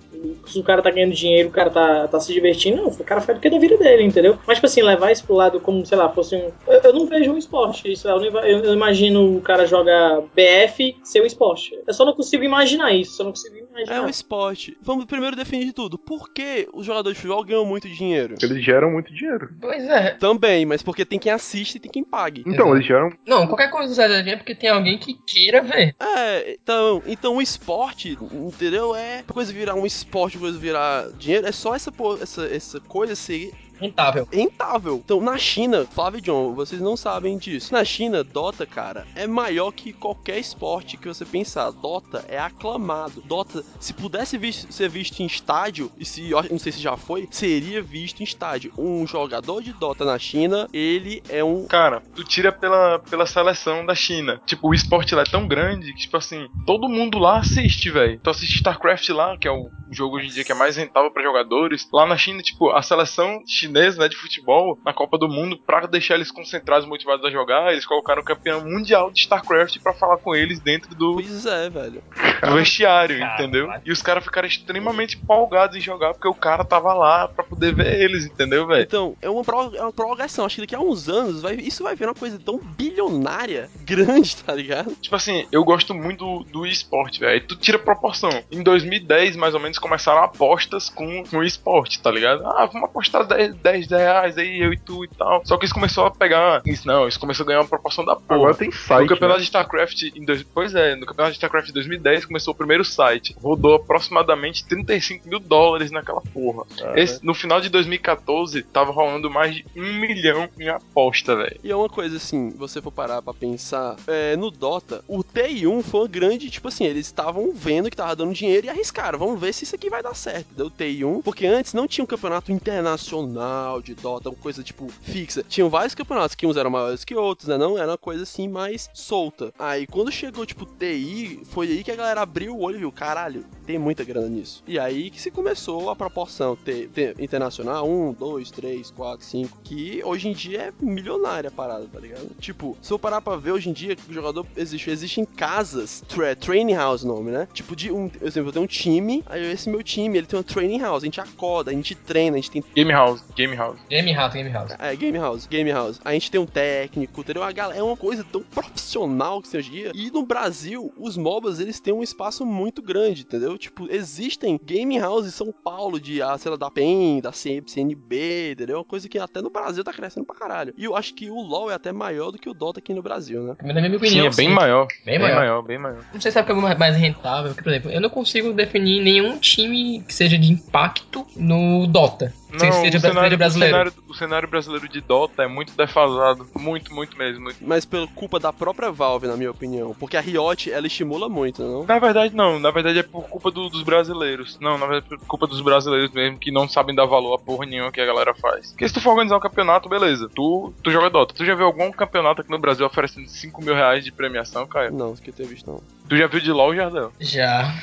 Se 0.46 0.58
o 0.58 0.62
cara 0.62 0.82
tá 0.82 0.90
ganhando 0.90 1.12
dinheiro, 1.14 1.48
o 1.48 1.52
cara 1.52 1.70
tá, 1.70 2.08
tá 2.08 2.20
se 2.20 2.32
divertindo, 2.32 2.82
não, 2.82 2.88
o 2.88 3.04
cara 3.04 3.20
faz 3.20 3.38
o 3.38 3.40
que 3.40 3.48
é 3.48 3.50
da 3.50 3.58
vida 3.58 3.76
dele, 3.76 4.02
entendeu? 4.04 4.38
Mas, 4.46 4.56
tipo 4.58 4.66
assim, 4.66 4.82
levar 4.82 5.10
isso 5.12 5.24
pro 5.24 5.34
lado 5.34 5.60
como, 5.60 5.84
sei 5.84 5.96
lá, 5.98 6.08
fosse 6.08 6.36
um. 6.36 6.50
Eu, 6.66 6.80
eu 6.82 6.92
não 6.92 7.06
vejo 7.06 7.32
um 7.32 7.38
esporte. 7.38 7.90
Isso, 7.90 8.08
eu, 8.08 8.18
não 8.18 8.26
ima- 8.26 8.46
eu, 8.48 8.58
eu 8.64 8.72
imagino 8.74 9.36
o 9.36 9.40
cara 9.40 9.66
jogar 9.66 10.20
BF 10.34 10.96
ser 11.02 11.22
um 11.22 11.26
esporte. 11.26 11.78
Eu 11.86 11.94
só 11.94 12.04
não 12.04 12.14
consigo 12.14 12.44
imaginar 12.44 12.92
isso, 12.92 13.16
só 13.16 13.24
não 13.24 13.30
consigo 13.32 13.56
imaginar. 13.56 13.96
É 13.96 14.00
um 14.00 14.08
esporte. 14.08 14.76
Vamos 14.82 15.04
primeiro 15.06 15.36
definir 15.36 15.66
de 15.66 15.72
tudo. 15.72 15.98
Por 15.98 16.32
que 16.32 16.68
os 16.72 16.84
jogadores 16.86 17.16
de 17.16 17.22
futebol 17.22 17.44
ganham 17.44 17.64
muito 17.64 17.88
dinheiro? 17.88 18.34
Eles 18.42 18.64
geram 18.64 18.90
muito 18.90 19.12
dinheiro. 19.12 19.50
Pois 19.60 19.84
é. 19.84 20.10
Também, 20.14 20.64
mas 20.66 20.82
porque 20.82 21.04
tem 21.04 21.18
quem 21.18 21.32
assiste 21.32 21.76
e 21.76 21.80
tem 21.80 21.90
quem 21.90 22.04
pague. 22.04 22.40
Então, 22.42 22.52
Exato. 22.66 22.74
eles 22.76 22.86
geram. 22.86 23.12
Não, 23.26 23.46
qualquer 23.46 23.70
coisa 23.70 23.88
do 23.88 23.94
Zé 23.94 24.08
da 24.08 24.24
é 24.30 24.36
porque 24.36 24.54
tem 24.54 24.70
alguém 24.70 24.98
que 24.98 25.14
queira 25.26 25.60
ver. 25.62 25.94
É, 26.00 26.52
então, 26.54 27.02
então 27.06 27.36
o 27.36 27.42
esporte, 27.42 28.16
entendeu? 28.32 28.94
É 28.94 29.22
coisa 29.32 29.52
virar 29.52 29.74
um 29.74 29.86
esporte, 29.86 30.13
coisa 30.38 30.58
virar 30.58 31.10
dinheiro, 31.18 31.46
é 31.46 31.52
só 31.52 31.74
essa, 31.74 31.92
essa, 32.20 32.46
essa 32.46 32.80
coisa 32.80 33.16
ser 33.16 33.52
Rentável. 33.80 34.28
rentável. 34.30 35.02
Então, 35.04 35.20
na 35.20 35.36
China, 35.38 35.86
Flávio 35.90 36.18
e 36.18 36.20
John, 36.20 36.54
vocês 36.54 36.80
não 36.80 36.96
sabem 36.96 37.36
disso. 37.38 37.72
Na 37.72 37.84
China, 37.84 38.22
Dota, 38.22 38.66
cara, 38.66 39.06
é 39.14 39.26
maior 39.26 39.72
que 39.72 39.92
qualquer 39.92 40.38
esporte 40.38 40.96
que 40.96 41.08
você 41.08 41.24
pensar. 41.24 41.70
Dota 41.70 42.24
é 42.28 42.38
aclamado. 42.38 43.22
Dota, 43.22 43.64
se 43.80 43.92
pudesse 43.92 44.38
ser 44.70 44.88
visto 44.88 45.20
em 45.20 45.26
estádio, 45.26 45.90
e 45.98 46.04
se, 46.04 46.30
eu 46.30 46.42
não 46.50 46.58
sei 46.58 46.72
se 46.72 46.80
já 46.80 46.96
foi, 46.96 47.28
seria 47.30 47.82
visto 47.82 48.20
em 48.20 48.24
estádio. 48.24 48.72
Um 48.78 49.06
jogador 49.06 49.62
de 49.62 49.72
Dota 49.72 50.04
na 50.04 50.18
China, 50.18 50.68
ele 50.72 51.22
é 51.28 51.42
um 51.42 51.66
Cara, 51.66 52.02
tu 52.14 52.24
tira 52.24 52.52
pela, 52.52 52.98
pela 52.98 53.26
seleção 53.26 53.84
da 53.84 53.94
China. 53.94 54.40
Tipo, 54.46 54.68
o 54.68 54.74
esporte 54.74 55.14
lá 55.14 55.22
é 55.22 55.30
tão 55.30 55.46
grande 55.46 55.92
que, 55.92 56.00
tipo 56.00 56.16
assim, 56.16 56.48
todo 56.66 56.88
mundo 56.88 57.18
lá 57.18 57.38
assiste, 57.38 57.90
velho. 57.90 58.20
Tu 58.22 58.30
assiste 58.30 58.56
StarCraft 58.56 59.08
lá, 59.10 59.36
que 59.36 59.48
é 59.48 59.50
o 59.50 59.70
jogo 59.90 60.16
hoje 60.16 60.26
em 60.26 60.30
dia 60.30 60.44
que 60.44 60.52
é 60.52 60.54
mais 60.54 60.76
rentável 60.76 61.10
pra 61.10 61.22
jogadores. 61.22 61.88
Lá 61.92 62.06
na 62.06 62.16
China, 62.16 62.42
tipo, 62.42 62.70
a 62.70 62.82
seleção 62.82 63.42
chinesa, 63.66 63.98
né, 64.00 64.08
de 64.08 64.16
futebol, 64.16 64.78
na 64.84 64.92
Copa 64.92 65.16
do 65.18 65.28
Mundo, 65.28 65.58
pra 65.58 65.86
deixar 65.86 66.14
eles 66.14 66.30
concentrados, 66.30 66.86
motivados 66.88 67.24
a 67.24 67.30
jogar, 67.30 67.72
eles 67.72 67.86
colocaram 67.86 68.22
o 68.22 68.24
campeão 68.24 68.62
mundial 68.64 69.10
de 69.10 69.20
StarCraft 69.20 69.78
pra 69.82 69.92
falar 69.94 70.18
com 70.18 70.34
eles 70.34 70.60
dentro 70.60 70.94
do, 70.94 71.14
Pois 71.14 71.46
é, 71.46 71.68
velho. 71.70 72.02
do 72.42 72.54
vestiário, 72.54 73.18
Cara, 73.18 73.34
entendeu? 73.42 73.66
vai. 73.66 73.80
E 73.84 73.92
os 73.92 74.02
caras 74.02 74.24
ficaram 74.24 74.46
extremamente 74.48 75.16
empolgados 75.16 75.76
em 75.76 75.80
jogar 75.80 76.12
porque 76.14 76.28
o 76.28 76.34
cara 76.34 76.64
tava 76.64 76.92
lá 76.94 77.28
pra 77.28 77.44
poder 77.44 77.74
ver 77.74 78.00
eles, 78.02 78.24
entendeu, 78.26 78.66
velho? 78.66 78.82
Então, 78.82 79.16
é 79.22 79.28
uma, 79.30 79.42
pro- 79.42 79.74
é 79.74 79.80
uma 79.82 79.92
prorrogação. 79.92 80.44
Acho 80.44 80.56
que 80.56 80.60
daqui 80.62 80.74
a 80.74 80.80
uns 80.80 81.08
anos 81.08 81.42
vai, 81.42 81.54
isso 81.56 81.82
vai 81.82 81.94
vir 81.96 82.06
uma 82.06 82.14
coisa 82.14 82.38
tão 82.38 82.58
bilionária, 82.58 83.68
grande, 83.84 84.36
tá 84.36 84.54
ligado? 84.54 84.94
Tipo 84.96 85.16
assim, 85.16 85.46
eu 85.50 85.64
gosto 85.64 85.94
muito 85.94 86.24
do, 86.24 86.44
do 86.44 86.66
esporte, 86.66 87.20
velho. 87.20 87.32
Aí 87.32 87.40
Tu 87.40 87.56
tira 87.56 87.78
proporção. 87.78 88.30
Em 88.50 88.62
2010, 88.62 89.36
mais 89.36 89.54
ou 89.54 89.60
menos, 89.60 89.78
começaram 89.78 90.22
apostas 90.22 90.88
com, 90.88 91.24
com 91.24 91.38
o 91.38 91.42
esporte, 91.44 92.00
tá 92.00 92.10
ligado? 92.10 92.44
Ah, 92.46 92.66
vamos 92.66 92.88
apostar 92.88 93.26
10, 93.26 93.53
10 93.54 93.88
reais 93.90 94.36
aí, 94.38 94.60
eu 94.60 94.72
e 94.72 94.76
tu 94.76 95.04
e 95.04 95.08
tal. 95.08 95.42
Só 95.44 95.56
que 95.56 95.64
isso 95.64 95.74
começou 95.74 96.04
a 96.06 96.10
pegar. 96.10 96.62
Isso 96.66 96.86
não, 96.86 97.06
isso 97.08 97.18
começou 97.20 97.44
a 97.44 97.46
ganhar 97.46 97.60
uma 97.60 97.68
proporção 97.68 98.04
da 98.04 98.16
porra. 98.16 98.34
Agora 98.36 98.54
tem 98.54 98.70
site. 98.70 99.02
No 99.02 99.08
campeonato 99.08 99.38
né? 99.38 99.42
de 99.42 99.46
StarCraft, 99.48 100.02
em 100.14 100.24
dois, 100.24 100.42
pois 100.42 100.74
é, 100.74 100.94
no 100.96 101.06
campeonato 101.06 101.32
de 101.32 101.36
StarCraft 101.38 101.66
de 101.68 101.72
2010 101.72 102.26
começou 102.26 102.52
o 102.52 102.56
primeiro 102.56 102.84
site. 102.84 103.34
Rodou 103.42 103.74
aproximadamente 103.74 104.64
35 104.66 105.28
mil 105.28 105.38
dólares 105.40 105.90
naquela 105.90 106.20
porra. 106.20 106.64
Ah, 106.82 106.92
Esse- 106.96 107.24
no 107.24 107.34
final 107.34 107.60
de 107.60 107.68
2014, 107.68 108.62
tava 108.62 108.90
rolando 108.92 109.30
mais 109.30 109.54
de 109.54 109.64
um 109.76 110.00
milhão 110.00 110.48
em 110.58 110.68
aposta, 110.68 111.36
velho. 111.36 111.58
E 111.62 111.70
é 111.70 111.76
uma 111.76 111.88
coisa 111.88 112.16
assim, 112.16 112.50
você 112.56 112.80
for 112.82 112.90
parar 112.90 113.22
pra 113.22 113.32
pensar, 113.34 113.96
é, 114.06 114.36
no 114.36 114.50
Dota, 114.50 115.02
o 115.08 115.22
TI1 115.22 115.82
foi 115.82 116.00
uma 116.00 116.08
grande, 116.08 116.50
tipo 116.50 116.68
assim, 116.68 116.84
eles 116.84 117.06
estavam 117.06 117.52
vendo 117.54 117.90
que 117.90 117.96
tava 117.96 118.16
dando 118.16 118.32
dinheiro 118.32 118.66
e 118.66 118.70
arriscaram, 118.70 119.18
vamos 119.18 119.40
ver 119.40 119.52
se 119.52 119.64
isso 119.64 119.74
aqui 119.74 119.88
vai 119.90 120.02
dar 120.02 120.14
certo. 120.14 120.46
Deu 120.56 120.70
TI1, 120.70 121.22
porque 121.22 121.46
antes 121.46 121.72
não 121.74 121.86
tinha 121.86 122.04
um 122.04 122.06
campeonato 122.06 122.52
internacional 122.52 123.43
de 123.82 123.94
Dota, 123.94 124.30
uma 124.30 124.36
coisa 124.36 124.62
tipo 124.62 124.88
fixa. 124.88 125.44
Tinham 125.48 125.68
vários 125.68 125.94
campeonatos 125.94 126.34
que 126.34 126.46
uns 126.46 126.56
eram 126.56 126.70
maiores 126.70 127.04
que 127.04 127.14
outros, 127.14 127.48
né? 127.48 127.56
Não 127.56 127.78
era 127.78 127.92
uma 127.92 127.98
coisa 127.98 128.22
assim 128.22 128.48
mais 128.48 128.90
solta. 128.92 129.52
Aí 129.58 129.86
quando 129.86 130.10
chegou 130.10 130.46
tipo 130.46 130.66
TI, 130.66 131.40
foi 131.44 131.68
aí 131.68 131.84
que 131.84 131.90
a 131.90 131.96
galera 131.96 132.22
abriu 132.22 132.54
o 132.54 132.60
olho 132.62 132.76
e 132.76 132.80
viu, 132.80 132.92
caralho, 132.92 133.44
tem 133.66 133.78
muita 133.78 134.04
grana 134.04 134.28
nisso. 134.28 134.62
E 134.66 134.78
aí 134.78 135.10
que 135.10 135.20
se 135.20 135.30
começou 135.30 135.90
a 135.90 135.96
proporção 135.96 136.56
ter, 136.56 136.88
ter 136.88 137.14
internacional, 137.20 137.88
um, 137.88 138.12
dois, 138.12 138.50
três, 138.50 138.90
quatro, 138.90 139.24
cinco, 139.24 139.58
que 139.62 140.02
hoje 140.04 140.28
em 140.28 140.32
dia 140.32 140.62
é 140.62 140.72
milionária 140.80 141.48
a 141.48 141.52
parada, 141.52 141.86
tá 141.92 141.98
ligado? 141.98 142.30
Tipo, 142.38 142.76
se 142.80 142.92
eu 142.92 142.98
parar 142.98 143.20
pra 143.20 143.36
ver 143.36 143.52
hoje 143.52 143.70
em 143.70 143.72
dia, 143.72 143.96
o 144.08 144.12
jogador 144.12 144.46
existe, 144.56 144.90
existem 144.90 145.24
casas, 145.24 146.02
tra 146.08 146.34
training 146.36 146.74
house 146.74 147.04
nome, 147.04 147.30
né? 147.30 147.48
Tipo, 147.52 147.74
de 147.74 147.90
um, 147.90 148.10
exemplo, 148.22 148.48
eu 148.48 148.52
tenho 148.52 148.64
um 148.64 148.68
time, 148.68 149.22
aí 149.26 149.52
esse 149.52 149.68
meu 149.68 149.82
time, 149.82 150.18
ele 150.18 150.26
tem 150.26 150.38
uma 150.38 150.44
training 150.44 150.80
house, 150.80 151.02
a 151.02 151.06
gente 151.06 151.20
acorda, 151.20 151.70
a 151.70 151.74
gente 151.74 151.94
treina, 151.94 152.36
a 152.36 152.40
gente 152.40 152.50
tem 152.50 152.64
Game 152.74 152.92
House, 152.92 153.22
Game 153.36 153.54
House. 153.56 153.78
Game 153.90 154.12
House, 154.12 154.32
Game 154.34 154.50
House. 154.50 154.72
é, 154.78 154.96
Game 154.96 155.18
House, 155.18 155.46
Game 155.46 155.70
House. 155.72 156.00
A 156.04 156.12
gente 156.12 156.30
tem 156.30 156.40
um 156.40 156.46
técnico, 156.46 157.20
entendeu? 157.20 157.42
A 157.42 157.52
galera, 157.52 157.78
é 157.78 157.82
uma 157.82 157.96
coisa 157.96 158.24
tão 158.24 158.42
profissional 158.42 159.40
que 159.42 159.56
hoje 159.56 159.68
em 159.68 159.72
dia. 159.72 159.92
E 159.94 160.10
no 160.10 160.24
Brasil, 160.24 160.92
os 160.98 161.16
MOBAs, 161.16 161.60
eles 161.60 161.80
têm 161.80 161.92
um 161.94 162.02
espaço 162.02 162.44
muito 162.46 162.82
grande, 162.82 163.22
entendeu? 163.22 163.56
Tipo, 163.58 163.86
existem 163.90 164.58
Game 164.62 164.98
House 164.98 165.26
em 165.26 165.30
São 165.30 165.52
Paulo, 165.52 166.00
de, 166.00 166.22
ah, 166.22 166.36
sei 166.38 166.50
lá, 166.50 166.56
da 166.56 166.70
PEN, 166.70 167.20
da 167.20 167.32
CNB, 167.32 168.52
entendeu? 168.52 168.78
Uma 168.78 168.84
coisa 168.84 169.08
que 169.08 169.18
até 169.18 169.40
no 169.42 169.50
Brasil 169.50 169.82
tá 169.84 169.92
crescendo 169.92 170.26
pra 170.26 170.34
caralho. 170.36 170.74
E 170.76 170.84
eu 170.84 170.96
acho 170.96 171.14
que 171.14 171.30
o 171.30 171.40
LoL 171.40 171.70
é 171.70 171.74
até 171.74 171.92
maior 171.92 172.30
do 172.30 172.38
que 172.38 172.48
o 172.48 172.54
Dota 172.54 172.78
aqui 172.80 172.94
no 172.94 173.02
Brasil, 173.02 173.42
né? 173.42 173.56
Na 173.62 173.74
minha 173.74 173.88
Sim, 173.90 173.96
opinião, 173.96 174.26
é 174.26 174.30
bem 174.34 174.48
sim. 174.48 174.54
maior. 174.54 174.86
Bem 175.04 175.14
Bem, 175.14 175.18
maior. 175.18 175.36
maior. 175.36 175.62
bem 175.62 175.78
maior. 175.78 176.04
Não 176.12 176.20
sei 176.20 176.30
se 176.32 176.38
é 176.38 176.42
porque 176.42 176.66
é 176.66 176.74
mais 176.76 176.96
rentável, 176.96 177.50
porque, 177.50 177.62
por 177.62 177.70
exemplo, 177.70 177.90
eu 177.90 178.00
não 178.00 178.10
consigo 178.10 178.52
definir 178.52 179.02
nenhum 179.02 179.38
time 179.38 180.02
que 180.02 180.12
seja 180.14 180.36
de 180.38 180.50
impacto 180.52 181.26
no 181.36 181.86
Dota. 181.86 182.32
Não, 182.54 182.60
seja, 182.60 182.78
o 182.78 182.82
seja 182.82 183.00
cenário, 183.00 183.36
brasileiro. 183.38 183.74
O, 183.74 183.78
cenário, 183.78 183.92
o 184.08 184.14
cenário 184.14 184.48
brasileiro 184.48 184.88
de 184.88 185.00
Dota 185.00 185.42
é 185.42 185.48
muito 185.48 185.72
defasado. 185.76 186.46
Muito, 186.56 186.94
muito 186.94 187.16
mesmo. 187.16 187.42
muito. 187.44 187.58
Mas 187.60 187.84
pela 187.84 188.06
culpa 188.08 188.38
da 188.40 188.52
própria 188.52 188.90
Valve, 188.90 189.26
na 189.26 189.36
minha 189.36 189.50
opinião. 189.50 189.94
Porque 189.98 190.16
a 190.16 190.20
Riot, 190.20 190.70
ela 190.70 190.86
estimula 190.86 191.28
muito, 191.28 191.62
não? 191.62 191.84
Na 191.84 191.98
verdade, 191.98 192.34
não. 192.34 192.58
Na 192.58 192.70
verdade, 192.70 192.98
é 192.98 193.02
por 193.02 193.24
culpa 193.28 193.50
do- 193.50 193.68
dos 193.68 193.82
brasileiros. 193.82 194.58
Não, 194.60 194.78
na 194.78 194.86
verdade, 194.86 195.06
é 195.12 195.16
por 195.16 195.26
culpa 195.26 195.46
dos 195.46 195.60
brasileiros 195.60 196.10
mesmo, 196.12 196.38
que 196.38 196.50
não 196.50 196.68
sabem 196.68 196.94
dar 196.94 197.06
valor 197.06 197.34
a 197.34 197.38
porra 197.38 197.66
nenhuma 197.66 197.92
que 197.92 198.00
a 198.00 198.06
galera 198.06 198.34
faz. 198.34 198.70
Porque 198.72 198.86
se 198.88 198.94
tu 198.94 199.00
for 199.00 199.10
organizar 199.10 199.36
um 199.36 199.40
campeonato, 199.40 199.88
beleza. 199.88 200.28
Tu, 200.34 200.72
tu 200.82 200.90
joga 200.90 201.10
Dota. 201.10 201.34
Tu 201.34 201.44
já 201.44 201.54
viu 201.54 201.66
algum 201.66 201.90
campeonato 201.92 202.40
aqui 202.40 202.50
no 202.50 202.58
Brasil 202.58 202.86
oferecendo 202.86 203.28
5 203.28 203.62
mil 203.62 203.74
reais 203.74 204.04
de 204.04 204.12
premiação, 204.12 204.66
Caio? 204.66 204.92
Não, 204.92 205.12
isso 205.12 205.22
que 205.22 205.30
eu 205.30 205.34
tenho 205.34 205.48
visto, 205.48 205.66
não. 205.70 205.80
Tu 206.08 206.16
já 206.16 206.26
viu 206.26 206.40
de 206.40 206.52
LOL, 206.52 206.74
Jardel? 206.74 207.12
Já. 207.18 207.74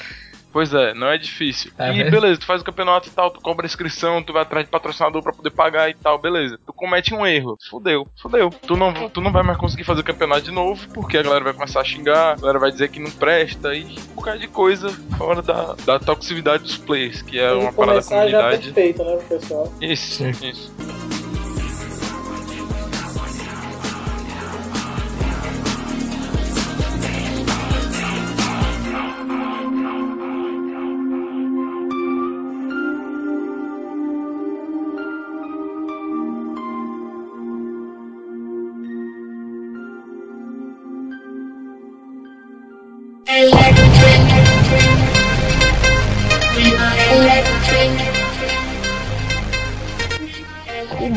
Pois 0.52 0.74
é, 0.74 0.94
não 0.94 1.08
é 1.08 1.18
difícil. 1.18 1.72
Tá 1.76 1.90
e 1.92 1.98
vendo? 2.04 2.12
beleza, 2.12 2.40
tu 2.40 2.46
faz 2.46 2.62
o 2.62 2.66
campeonato 2.66 3.08
e 3.08 3.12
tal, 3.12 3.32
tu 3.32 3.40
cobra 3.42 3.66
inscrição, 3.66 4.22
tu 4.22 4.34
vai 4.34 4.42
atrás 4.42 4.66
de 4.66 4.72
patrocinador 4.72 5.24
pra 5.24 5.32
poder 5.34 5.52
pagar 5.52 5.90
e 5.90 5.94
tal, 5.94 6.18
beleza. 6.20 6.60
Tu 6.66 6.74
comete 6.74 7.14
um 7.14 7.26
erro, 7.26 7.58
fudeu, 7.70 8.08
fudeu. 8.22 8.50
Tu 8.68 8.76
não, 8.76 8.94
tu 9.10 9.22
não 9.22 9.32
vai 9.32 9.44
mais 9.44 9.58
conseguir 9.58 9.84
fazer 9.84 10.02
o 10.02 10.04
campeonato 10.04 10.42
de 10.42 10.52
novo, 10.52 10.88
porque 10.94 11.18
a 11.18 11.24
galera 11.24 11.44
vai 11.44 11.54
começar 11.54 11.82
a 11.82 11.86
xingar, 11.86 12.34
a 12.34 12.36
galera 12.36 12.60
vai 12.60 12.72
dizer 12.72 12.90
que 12.90 13.00
não 13.00 13.12
presta 13.12 13.74
e 13.74 13.84
um 14.12 14.16
bocado 14.16 14.40
de 14.40 14.48
coisa 14.48 14.90
fora 15.18 15.42
da, 15.42 15.76
da 15.86 16.00
toxicidade 16.00 16.64
dos 16.64 16.78
players, 16.78 17.22
que 17.22 17.40
é 17.40 17.50
Tem 17.50 17.60
uma 17.60 17.74
parada 17.74 18.00
da 18.00 18.06
começar 18.06 18.28
já 18.28 18.38
comunidade. 18.40 18.72
perfeito, 18.74 19.04
né, 19.04 19.16
pro 19.16 19.40
pessoal. 19.40 19.74
Isso, 19.82 20.16
Sim. 20.34 20.50
isso. 20.50 21.21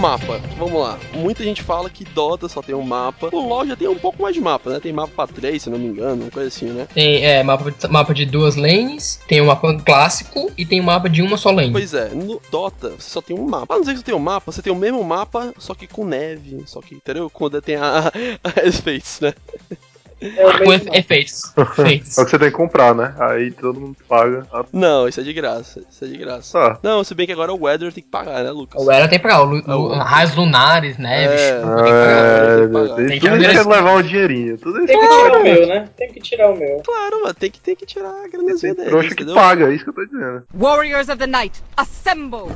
Mapa, 0.04 0.38
vamos 0.58 0.78
lá. 0.82 0.98
Muita 1.14 1.42
gente 1.42 1.62
fala 1.62 1.88
que 1.88 2.04
Dota 2.04 2.46
só 2.46 2.60
tem 2.60 2.74
um 2.74 2.82
mapa. 2.82 3.30
O 3.32 3.40
LoL 3.40 3.66
já 3.66 3.74
tem 3.74 3.88
um 3.88 3.94
pouco 3.98 4.22
mais 4.22 4.34
de 4.34 4.40
mapa, 4.40 4.68
né? 4.68 4.78
Tem 4.78 4.92
mapa 4.92 5.10
pra 5.16 5.26
três, 5.26 5.62
se 5.62 5.70
não 5.70 5.78
me 5.78 5.86
engano, 5.86 6.24
uma 6.24 6.30
coisa 6.30 6.48
assim, 6.48 6.66
né? 6.66 6.86
Tem 6.92 7.24
é, 7.24 7.42
mapa, 7.42 7.70
de- 7.70 7.88
mapa 7.88 8.12
de 8.12 8.26
duas 8.26 8.54
lanes, 8.54 9.18
tem 9.26 9.40
um 9.40 9.46
mapa 9.46 9.74
clássico 9.82 10.52
e 10.58 10.66
tem 10.66 10.78
um 10.78 10.84
mapa 10.84 11.08
de 11.08 11.22
uma 11.22 11.38
só 11.38 11.50
lane. 11.50 11.72
Pois 11.72 11.94
é, 11.94 12.10
no 12.10 12.38
Dota 12.50 12.90
você 12.90 13.08
só 13.08 13.22
tem 13.22 13.34
um 13.34 13.46
mapa. 13.48 13.72
A 13.72 13.76
não 13.76 13.80
dizer 13.80 13.92
que 13.94 14.00
você 14.00 14.04
tem 14.04 14.14
um 14.14 14.18
mapa, 14.18 14.52
você 14.52 14.60
tem 14.60 14.72
o 14.72 14.76
mesmo 14.76 15.02
mapa, 15.02 15.54
só 15.56 15.74
que 15.74 15.86
com 15.86 16.04
neve, 16.04 16.62
só 16.66 16.82
que, 16.82 16.94
entendeu? 16.94 17.30
Quando 17.30 17.62
tem 17.62 17.76
a, 17.76 18.12
a 18.44 18.66
efeitos, 18.66 19.20
né? 19.20 19.32
É 20.20 20.46
o 20.46 20.52
Com 20.52 20.58
mesmo. 20.70 20.72
efe- 20.88 20.98
efeitos. 20.98 21.42
efeitos. 21.56 22.16
É 22.18 22.22
o 22.22 22.24
que 22.24 22.30
você 22.30 22.38
tem 22.38 22.50
que 22.50 22.56
comprar, 22.56 22.94
né? 22.94 23.14
Aí 23.18 23.50
todo 23.50 23.80
mundo 23.80 23.96
paga. 24.08 24.46
Ah, 24.52 24.64
Não, 24.72 25.06
isso 25.08 25.20
é 25.20 25.22
de 25.22 25.32
graça, 25.32 25.82
isso 25.90 26.04
é 26.04 26.08
de 26.08 26.16
graça. 26.16 26.52
Tá. 26.58 26.78
Não, 26.82 27.02
se 27.04 27.14
bem 27.14 27.26
que 27.26 27.32
agora 27.32 27.52
o 27.52 27.62
Weather 27.64 27.92
tem 27.92 28.02
que 28.02 28.08
pagar, 28.10 28.42
né, 28.42 28.50
Lucas? 28.50 28.82
O 28.82 28.90
Era 28.90 29.06
tem 29.08 29.18
pra 29.18 29.30
cá, 29.32 29.42
o, 29.44 29.56
É 29.58 29.74
o- 29.74 29.78
o- 29.80 29.98
raios 29.98 30.34
lunares, 30.34 30.96
neves. 30.98 31.40
É. 31.40 31.60
tudo 31.60 31.74
tem 31.74 31.84
que 31.84 31.90
pagar. 31.90 32.24
É, 32.24 32.56
tem 32.56 32.66
que 32.66 32.72
pagar. 32.72 32.94
tem 32.96 33.06
Tem 33.06 33.20
que 33.20 33.26
isso 33.26 33.36
fazer 33.36 33.52
quer 33.64 33.66
levar 33.76 33.92
um 33.96 34.02
dinheirinho. 34.02 34.58
Tudo 34.58 34.78
isso 34.78 34.86
Tem 34.86 34.98
que 35.00 35.06
tirar 35.08 35.38
o 35.38 35.42
meu, 35.42 35.66
né? 35.66 35.88
Tem 35.96 36.12
que 36.12 36.20
tirar 36.20 36.50
o 36.50 36.56
meu. 36.56 36.82
Claro, 36.84 37.22
mano, 37.22 37.34
tem 37.34 37.50
que, 37.50 37.60
tem 37.60 37.76
que 37.76 37.86
tirar 37.86 38.08
a 38.08 38.28
granazinha 38.28 38.74
tem 38.74 38.74
dele, 38.74 38.90
trouxa 38.90 39.08
que 39.08 39.14
entendeu? 39.14 39.34
paga, 39.34 39.68
é 39.70 39.74
isso 39.74 39.84
que 39.84 39.90
eu 39.90 39.94
tô 39.94 40.04
dizendo. 40.06 40.42
Warriors 40.54 41.08
of 41.08 41.18
the 41.18 41.26
Night, 41.26 41.60
assemble! 41.76 42.48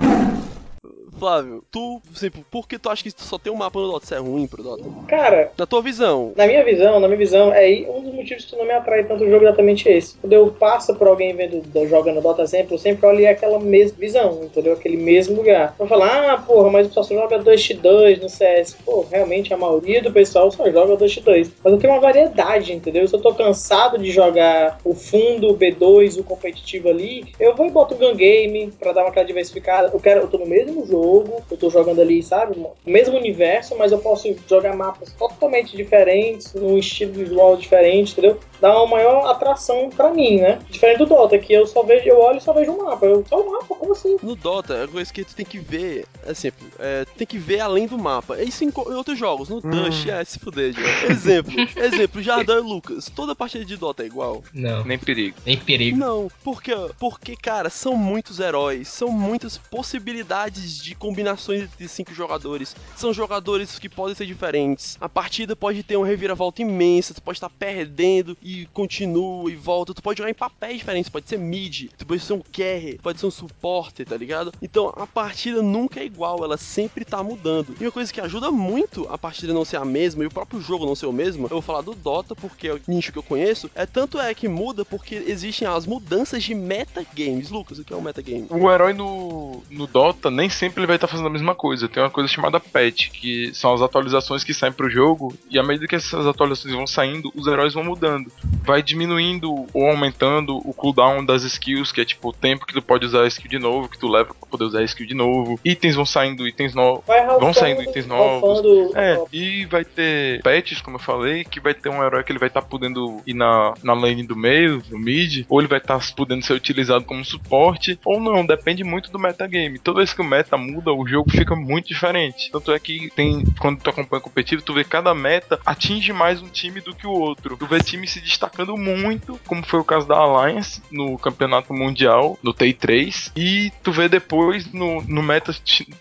Flávio, 1.19 1.63
tu, 1.71 2.01
tipo, 2.15 2.45
por 2.51 2.67
que 2.67 2.79
tu 2.79 2.89
acha 2.89 3.03
que 3.03 3.13
só 3.17 3.39
tem 3.39 3.53
um 3.53 3.57
mapa 3.57 3.79
no 3.79 3.89
Dota? 3.89 4.05
Isso 4.05 4.15
é 4.15 4.19
ruim 4.19 4.47
pro 4.47 4.63
Dota? 4.63 4.85
Cara, 5.07 5.53
Na 5.59 5.67
tua 5.67 5.83
visão, 5.83 6.33
na 6.37 6.47
minha 6.47 6.65
visão, 6.65 7.01
na 7.01 7.09
minha 7.09 7.19
visão, 7.19 7.53
é 7.53 7.59
aí 7.59 7.87
um 7.89 8.03
dos 8.03 8.15
motivos 8.15 8.45
que 8.45 8.57
não 8.57 8.65
me 8.65 8.73
atrai 8.73 9.05
tanto 9.05 9.25
o 9.25 9.31
jogo 9.31 9.45
é 9.45 9.49
exatamente 9.49 9.89
esse. 9.89 10.17
Quando 10.19 10.33
eu 10.33 10.51
passo 10.51 10.95
por 10.95 11.09
alguém 11.09 11.35
vendo, 11.35 11.63
jogando 11.89 12.21
Dota 12.21 12.43
Exemplo, 12.43 12.75
eu 12.75 12.79
sempre 12.79 13.07
olho 13.07 13.29
aquela 13.29 13.59
mesma 13.59 13.99
visão, 13.99 14.41
entendeu? 14.43 14.73
Aquele 14.73 14.97
mesmo 14.97 15.37
lugar. 15.37 15.75
Eu 15.79 15.87
falo, 15.87 16.05
ah, 16.05 16.43
porra, 16.47 16.71
mas 16.71 16.87
o 16.87 16.89
pessoal 16.89 17.05
só 17.05 17.15
joga 17.15 17.39
2x2 17.39 18.23
no 18.23 18.29
CS. 18.29 18.77
Pô, 18.85 19.07
realmente 19.11 19.53
a 19.53 19.57
maioria 19.57 20.03
do 20.03 20.13
pessoal 20.13 20.51
só 20.51 20.71
joga 20.71 20.97
2x2. 20.97 21.51
Mas 21.63 21.73
eu 21.73 21.79
tenho 21.79 21.93
uma 21.93 22.01
variedade, 22.01 22.73
entendeu? 22.73 23.07
Se 23.07 23.15
eu 23.15 23.21
tô 23.21 23.35
cansado 23.35 23.99
de 23.99 24.11
jogar 24.11 24.79
o 24.85 24.95
fundo, 24.95 25.51
o 25.51 25.57
B2, 25.57 26.19
o 26.19 26.25
competitivo 26.25 26.89
ali, 26.89 27.27
eu 27.39 27.55
vou 27.55 27.67
e 27.67 27.71
boto 27.71 27.95
o 27.95 27.99
gun 27.99 28.15
game 28.15 28.73
pra 28.79 28.93
dar 28.93 29.03
uma 29.03 29.09
aquela 29.09 29.27
diversificada. 29.27 29.91
Eu 29.93 30.01
quero, 30.01 30.21
eu 30.21 30.29
tô 30.29 30.39
no 30.39 30.47
mesmo 30.47 30.87
jogo, 30.87 31.08
jogo, 31.09 31.43
eu 31.51 31.57
tô 31.57 31.71
jogando 31.71 32.01
ali, 32.01 32.23
sabe? 32.23 32.59
O 32.59 32.73
mesmo 32.87 33.17
universo, 33.17 33.75
mas 33.77 33.93
eu 33.93 33.99
posso 33.99 34.35
jogar 34.49 34.77
mapas 34.77 35.13
totalmente 35.13 35.77
diferentes, 35.77 36.53
num 36.55 36.79
estilo 36.79 37.13
visual 37.13 37.57
diferente, 37.57 38.13
entendeu? 38.13 38.39
Dá 38.61 38.77
uma 38.77 38.87
maior 38.87 39.27
atração 39.31 39.89
pra 39.91 40.11
mim, 40.13 40.39
né? 40.39 40.59
Diferente 40.69 40.99
do 40.99 41.07
Dota, 41.07 41.39
que 41.39 41.53
eu 41.53 41.67
só 41.67 41.83
vejo, 41.83 42.09
eu 42.09 42.19
olho 42.19 42.39
e 42.39 42.41
só 42.41 42.53
vejo 42.53 42.73
um 42.73 42.85
mapa. 42.85 43.07
Eu, 43.07 43.25
só 43.29 43.41
um 43.41 43.53
mapa, 43.53 43.75
como 43.75 43.93
assim? 43.93 44.17
No 44.23 44.35
Dota, 44.35 44.75
é 44.75 44.87
coisa 44.87 45.13
que 45.13 45.25
tu 45.25 45.35
tem 45.35 45.47
que 45.47 45.59
ver, 45.59 46.05
assim, 46.27 46.51
é, 46.79 47.05
tem 47.17 47.27
que 47.27 47.39
ver 47.39 47.61
além 47.61 47.87
do 47.87 47.97
mapa. 47.97 48.37
É 48.37 48.45
isso 48.45 48.65
em, 48.65 48.69
em 48.69 48.95
outros 48.95 49.19
jogos. 49.19 49.49
No 49.49 49.61
Dust, 49.61 50.07
é 50.09 50.25
se 50.25 50.39
fuder, 50.39 50.73
já. 50.73 51.11
Exemplo, 51.11 51.55
exemplo, 51.77 52.23
Jardão 52.23 52.59
e 52.59 52.63
Lucas. 52.63 53.11
Toda 53.15 53.35
partida 53.35 53.65
de 53.65 53.77
Dota 53.77 54.03
é 54.03 54.07
igual? 54.07 54.43
Não, 54.53 54.85
Nem 54.85 54.99
perigo. 54.99 55.37
nem 55.47 55.57
perigo. 55.57 55.97
Não, 55.97 56.29
porque, 56.43 56.75
porque, 56.99 57.37
cara, 57.37 57.71
são 57.71 57.97
muitos 57.97 58.41
heróis, 58.41 58.89
são 58.89 59.11
muitas 59.11 59.57
possibilidades 59.57 60.79
de 60.83 60.95
combinações 60.99 61.63
entre 61.63 61.89
cinco 61.89 62.13
jogadores. 62.13 62.75
São 62.97 63.13
jogadores 63.13 63.79
que 63.79 63.89
podem 63.89 64.15
ser 64.15 64.27
diferentes. 64.27 64.97
A 65.01 65.09
partida 65.09 65.57
pode 65.57 65.83
ter 65.83 65.97
uma 65.97 66.07
reviravolta 66.07 66.63
imensa, 66.63 67.15
tu 67.15 67.23
pode 67.23 67.37
estar 67.37 67.51
perdendo 67.51 68.37
e 68.43 68.67
continua 68.67 69.51
e 69.51 69.57
volta. 69.57 69.95
Tu 69.95 70.03
pode 70.03 70.19
jogar 70.19 70.31
em 70.31 70.35
papéis 70.35 70.79
diferentes, 70.79 71.11
pode 71.11 71.29
ser 71.29 71.39
mid, 71.39 71.89
tu 71.97 72.07
pode 72.07 72.21
ser 72.21 72.33
um 72.33 72.43
carry, 72.53 72.99
pode 73.03 73.21
ser 73.21 73.27
um 73.27 73.31
suporte, 73.31 74.05
tá 74.05 74.17
ligado? 74.17 74.53
Então 74.61 74.93
a 74.97 75.07
partida 75.07 75.63
nunca 75.63 76.01
é 76.01 76.05
igual, 76.05 76.43
ela 76.43 76.57
sempre 76.57 77.05
tá 77.05 77.23
mudando. 77.23 77.75
E 77.81 77.85
uma 77.85 77.93
coisa 77.93 78.13
que 78.13 78.21
ajuda 78.21 78.51
muito 78.51 79.07
a 79.09 79.17
partida 79.17 79.53
não 79.53 79.65
ser 79.65 79.77
a 79.77 79.85
mesma 79.85 80.25
e 80.25 80.27
o 80.27 80.31
próprio 80.31 80.61
jogo 80.61 80.87
não 80.87 80.95
ser 80.95 81.07
o 81.07 81.13
mesmo, 81.13 81.45
eu 81.45 81.51
vou 81.51 81.63
falar 81.63 81.83
do 81.83 81.95
Dota 81.95 82.35
porque 82.35 82.69
é 82.69 82.75
o 82.75 82.81
nicho 82.87 83.13
que 83.13 83.19
eu 83.19 83.23
conheço, 83.23 83.71
é 83.75 83.87
tanto 83.87 84.19
é 84.19 84.35
que 84.35 84.49
muda 84.49 84.85
porque 84.85 85.15
existem 85.15 85.67
as 85.67 85.87
mudanças 85.87 86.43
de 86.43 86.55
metagames. 86.55 87.51
Lucas, 87.51 87.79
o 87.79 87.85
que 87.85 87.93
é 87.93 87.97
um 87.97 88.01
metagame? 88.01 88.47
O 88.51 88.71
herói 88.71 88.93
no, 88.93 89.63
no 89.71 89.87
Dota 89.87 90.31
nem 90.31 90.49
sempre 90.49 90.87
vai 90.89 90.97
estar 90.97 91.07
fazendo 91.07 91.27
a 91.27 91.31
mesma 91.31 91.55
coisa. 91.55 91.89
Tem 91.89 92.03
uma 92.03 92.11
coisa 92.11 92.29
chamada 92.29 92.59
patch, 92.59 93.11
que 93.11 93.55
são 93.55 93.73
as 93.73 93.83
atualizações 93.83 94.43
que 94.43 94.55
saem 94.55 94.73
pro 94.73 94.91
jogo, 94.91 95.35
e 95.51 95.59
à 95.59 95.63
medida 95.63 95.87
que 95.87 95.95
essas 95.95 96.27
atualizações 96.27 96.75
vão 96.75 96.87
saindo, 96.87 97.31
os 97.35 97.47
heróis 97.47 97.75
vão 97.75 97.85
mudando. 97.85 98.31
Vai 98.65 98.83
diminuindo 98.83 99.67
ou 99.73 99.87
aumentando 99.87 100.57
o 100.57 100.73
cooldown 100.73 101.25
das 101.25 101.45
skills, 101.45 101.93
que 101.93 102.01
é 102.01 102.05
tipo 102.05 102.31
o 102.31 102.33
tempo 102.33 102.67
que 102.67 102.75
tu 102.75 102.83
pode 102.83 103.07
usar 103.07 103.23
a 103.23 103.29
skill 103.29 103.51
de 103.51 103.59
novo, 103.59 103.89
que 103.89 103.99
tu 103.99 104.09
leva 104.09 104.35
pra 104.35 104.49
poder 104.49 104.65
usar 104.65 104.81
a 104.81 104.85
skill 104.85 105.07
de 105.07 105.15
novo. 105.15 105.61
Itens 105.65 105.95
vão 105.95 106.07
saindo, 106.07 106.47
itens 106.47 106.75
novos. 106.75 107.05
Vão 107.39 107.53
saindo 107.53 107.83
itens 107.83 108.07
novos. 108.07 108.63
É, 108.95 109.23
e 109.33 109.67
vai 109.67 109.85
ter 109.85 110.43
patches, 110.43 110.81
como 110.81 110.97
eu 110.97 111.01
falei, 111.01 111.45
que 111.45 111.61
vai 111.61 111.75
ter 111.75 111.89
um 111.89 112.03
herói 112.03 112.25
que 112.25 112.33
ele 112.33 112.39
vai 112.39 112.49
estar 112.49 112.63
podendo 112.63 113.21
ir 113.27 113.35
na, 113.35 113.75
na 113.83 113.93
lane 113.95 114.27
do 114.27 114.37
meio, 114.37 114.83
no 114.91 114.99
mid, 114.99 115.45
ou 115.49 115.61
ele 115.61 115.69
vai 115.69 115.79
estar 115.79 115.99
podendo 116.15 116.45
ser 116.45 116.55
utilizado 116.55 117.05
como 117.05 117.25
suporte, 117.25 117.99
ou 118.05 118.21
não, 118.21 118.45
depende 118.45 118.85
muito 118.85 119.11
do 119.11 119.19
metagame. 119.19 119.79
Toda 119.79 119.99
vez 119.99 120.13
que 120.13 120.21
o 120.21 120.25
meta 120.25 120.57
muda, 120.57 120.78
o 120.87 121.07
jogo 121.07 121.31
fica 121.31 121.55
muito 121.55 121.89
diferente. 121.89 122.51
Tanto 122.51 122.73
é 122.73 122.79
que 122.79 123.11
tem, 123.11 123.45
quando 123.59 123.81
tu 123.81 123.91
acompanha 123.91 124.21
competitivo, 124.21 124.63
tu 124.63 124.75
vê 124.75 124.85
cada 124.85 125.15
meta 125.15 125.61
atinge 125.65 126.13
mais 126.13 126.43
um 126.43 126.49
time 126.49 126.81
do 126.81 126.95
que 126.95 127.07
o 127.07 127.11
outro. 127.11 127.57
Tu 127.57 127.67
vê 127.67 127.79
time 127.79 128.07
se 128.07 128.21
destacando 128.21 128.77
muito, 128.77 129.39
como 129.47 129.65
foi 129.65 129.81
o 129.81 129.85
caso 129.85 130.07
da 130.07 130.17
Alliance 130.17 130.83
no 130.91 131.19
campeonato 131.19 131.73
mundial, 131.73 132.39
no 132.43 132.55
T3, 132.55 133.33
e 133.37 133.73
tu 133.83 133.93
vê 133.93 134.09
depois 134.09 134.71
no, 134.73 135.03
no 135.03 135.23
meta 135.23 135.55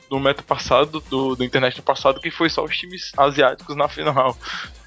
no 0.09 0.19
meta 0.19 0.43
passado, 0.43 1.03
do, 1.09 1.35
do 1.35 1.43
internet 1.43 1.81
passado, 1.81 2.19
que 2.19 2.31
foi 2.31 2.49
só 2.49 2.63
os 2.63 2.77
times 2.77 3.11
asiáticos 3.17 3.75
na 3.75 3.87
final. 3.87 4.37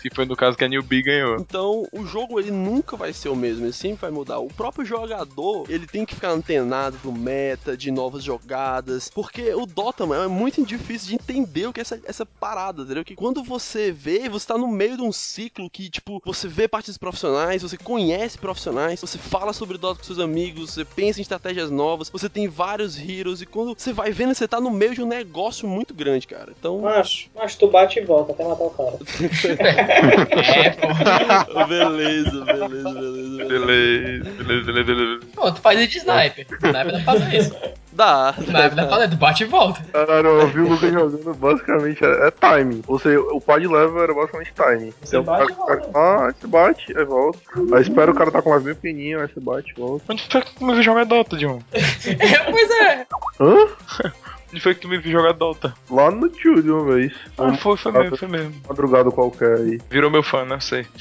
Que 0.00 0.08
foi 0.14 0.24
no 0.24 0.36
caso 0.36 0.56
que 0.56 0.64
a 0.64 0.68
Newbie 0.68 1.02
ganhou. 1.02 1.36
Então, 1.36 1.86
o 1.92 2.06
jogo 2.06 2.40
ele 2.40 2.50
nunca 2.50 2.96
vai 2.96 3.12
ser 3.12 3.28
o 3.28 3.36
mesmo, 3.36 3.66
ele 3.66 3.72
sempre 3.72 4.02
vai 4.02 4.10
mudar. 4.10 4.38
O 4.38 4.48
próprio 4.48 4.84
jogador, 4.84 5.66
ele 5.68 5.86
tem 5.86 6.04
que 6.04 6.14
ficar 6.14 6.30
antenado 6.30 6.96
do 7.02 7.12
meta, 7.12 7.76
de 7.76 7.90
novas 7.90 8.22
jogadas, 8.24 9.10
porque 9.10 9.52
o 9.54 9.66
Dota, 9.66 10.06
mano, 10.06 10.24
é 10.24 10.28
muito 10.28 10.64
difícil 10.64 11.08
de 11.08 11.14
entender 11.14 11.66
o 11.66 11.72
que 11.72 11.80
é 11.80 11.82
essa, 11.82 12.00
essa 12.04 12.26
parada, 12.26 12.82
entendeu? 12.82 13.04
Que 13.04 13.14
quando 13.14 13.42
você 13.42 13.92
vê, 13.92 14.28
você 14.28 14.46
tá 14.46 14.56
no 14.56 14.68
meio 14.68 14.96
de 14.96 15.02
um 15.02 15.12
ciclo 15.12 15.68
que, 15.68 15.90
tipo, 15.90 16.22
você 16.24 16.48
vê 16.48 16.66
partidas 16.66 16.98
profissionais, 16.98 17.62
você 17.62 17.76
conhece 17.76 18.38
profissionais, 18.38 19.00
você 19.00 19.18
fala 19.18 19.52
sobre 19.52 19.78
Dota 19.78 19.98
com 19.98 20.04
seus 20.04 20.18
amigos, 20.18 20.74
você 20.74 20.84
pensa 20.84 21.20
em 21.20 21.22
estratégias 21.22 21.70
novas, 21.70 22.08
você 22.10 22.28
tem 22.28 22.48
vários 22.48 22.98
heroes, 22.98 23.42
e 23.42 23.46
quando 23.46 23.74
você 23.76 23.92
vai 23.92 24.10
vendo, 24.10 24.34
você 24.34 24.48
tá 24.48 24.60
no 24.60 24.70
meio 24.70 24.94
de 24.94 25.02
um 25.02 25.06
negócio 25.06 25.68
muito 25.68 25.92
grande, 25.92 26.26
cara. 26.26 26.52
Então, 26.58 26.80
Macho, 26.80 27.28
macho, 27.34 27.58
tu 27.58 27.68
bate 27.68 27.98
e 27.98 28.04
volta 28.04 28.32
até 28.32 28.44
matar 28.46 28.64
o 28.64 28.70
cara. 28.70 28.98
É, 29.90 30.70
pô. 30.70 31.66
beleza, 31.66 32.44
beleza, 32.44 32.44
beleza, 32.44 32.94
beleza. 32.94 33.30
Beleza, 33.50 34.30
beleza, 34.44 34.64
beleza, 34.72 34.84
beleza. 34.94 35.20
Pô, 35.34 35.50
tu 35.52 35.60
faz 35.60 35.80
isso 35.80 35.90
de 35.90 35.98
sniper. 35.98 36.46
Sniper 36.50 36.72
dá 36.72 36.84
pra 36.84 37.00
fazer 37.00 37.36
isso. 37.36 37.56
Dá. 37.92 38.34
Sniper 38.38 38.74
dá 38.74 38.82
pra 38.84 38.88
fazer, 38.88 39.08
tu 39.10 39.16
bate 39.16 39.42
e 39.42 39.46
volta. 39.46 39.80
Caralho, 39.92 40.28
eu 40.28 40.46
vi 40.48 40.60
o 40.60 40.68
Lucas 40.68 40.92
jogando, 40.92 41.34
basicamente 41.34 42.04
é, 42.04 42.28
é 42.28 42.30
timing. 42.30 42.82
Você, 42.86 43.16
o 43.16 43.40
pad 43.40 43.66
level 43.66 44.02
era 44.02 44.14
basicamente 44.14 44.52
timing. 44.54 44.92
Você 45.02 45.16
Então, 45.18 45.24
bate 45.24 45.52
e 45.52 45.56
cara- 45.56 45.90
Ah, 45.94 46.26
aí 46.26 46.32
você 46.40 46.46
bate, 46.46 46.98
aí 46.98 47.04
volta. 47.04 47.38
Aí 47.74 47.82
espera 47.82 48.10
o 48.10 48.14
cara 48.14 48.30
tá 48.30 48.40
com 48.42 48.50
mais 48.50 48.62
bem 48.62 48.74
pequenininho, 48.74 49.20
aí 49.20 49.26
você 49.28 49.40
bate 49.40 49.72
e 49.76 49.80
volta. 49.80 50.04
Onde 50.08 50.22
foi 50.30 50.42
que 50.42 50.64
viu 50.64 50.82
jogar 50.82 51.04
Dota, 51.04 51.36
John? 51.36 51.60
pois 51.72 52.70
é. 52.82 53.06
Hã? 53.40 54.12
Onde 54.50 54.60
foi 54.60 54.74
que 54.74 54.80
tu 54.80 54.88
me 54.88 54.98
viu 54.98 55.12
jogar 55.12 55.32
Dota? 55.32 55.74
Lá 55.90 56.10
no 56.10 56.28
tio 56.28 56.62
de 56.62 56.70
uma 56.70 56.94
vez. 56.94 57.12
Ah, 57.38 57.56
foi, 57.56 57.76
foi 57.76 57.92
mesmo, 57.92 58.16
foi 58.16 58.28
mesmo. 58.28 58.54
Madrugado 58.68 59.12
qualquer 59.12 59.58
aí. 59.58 59.80
Virou 59.88 60.10
meu 60.10 60.22
fã, 60.22 60.44
né? 60.44 60.58
Sei. 60.60 60.86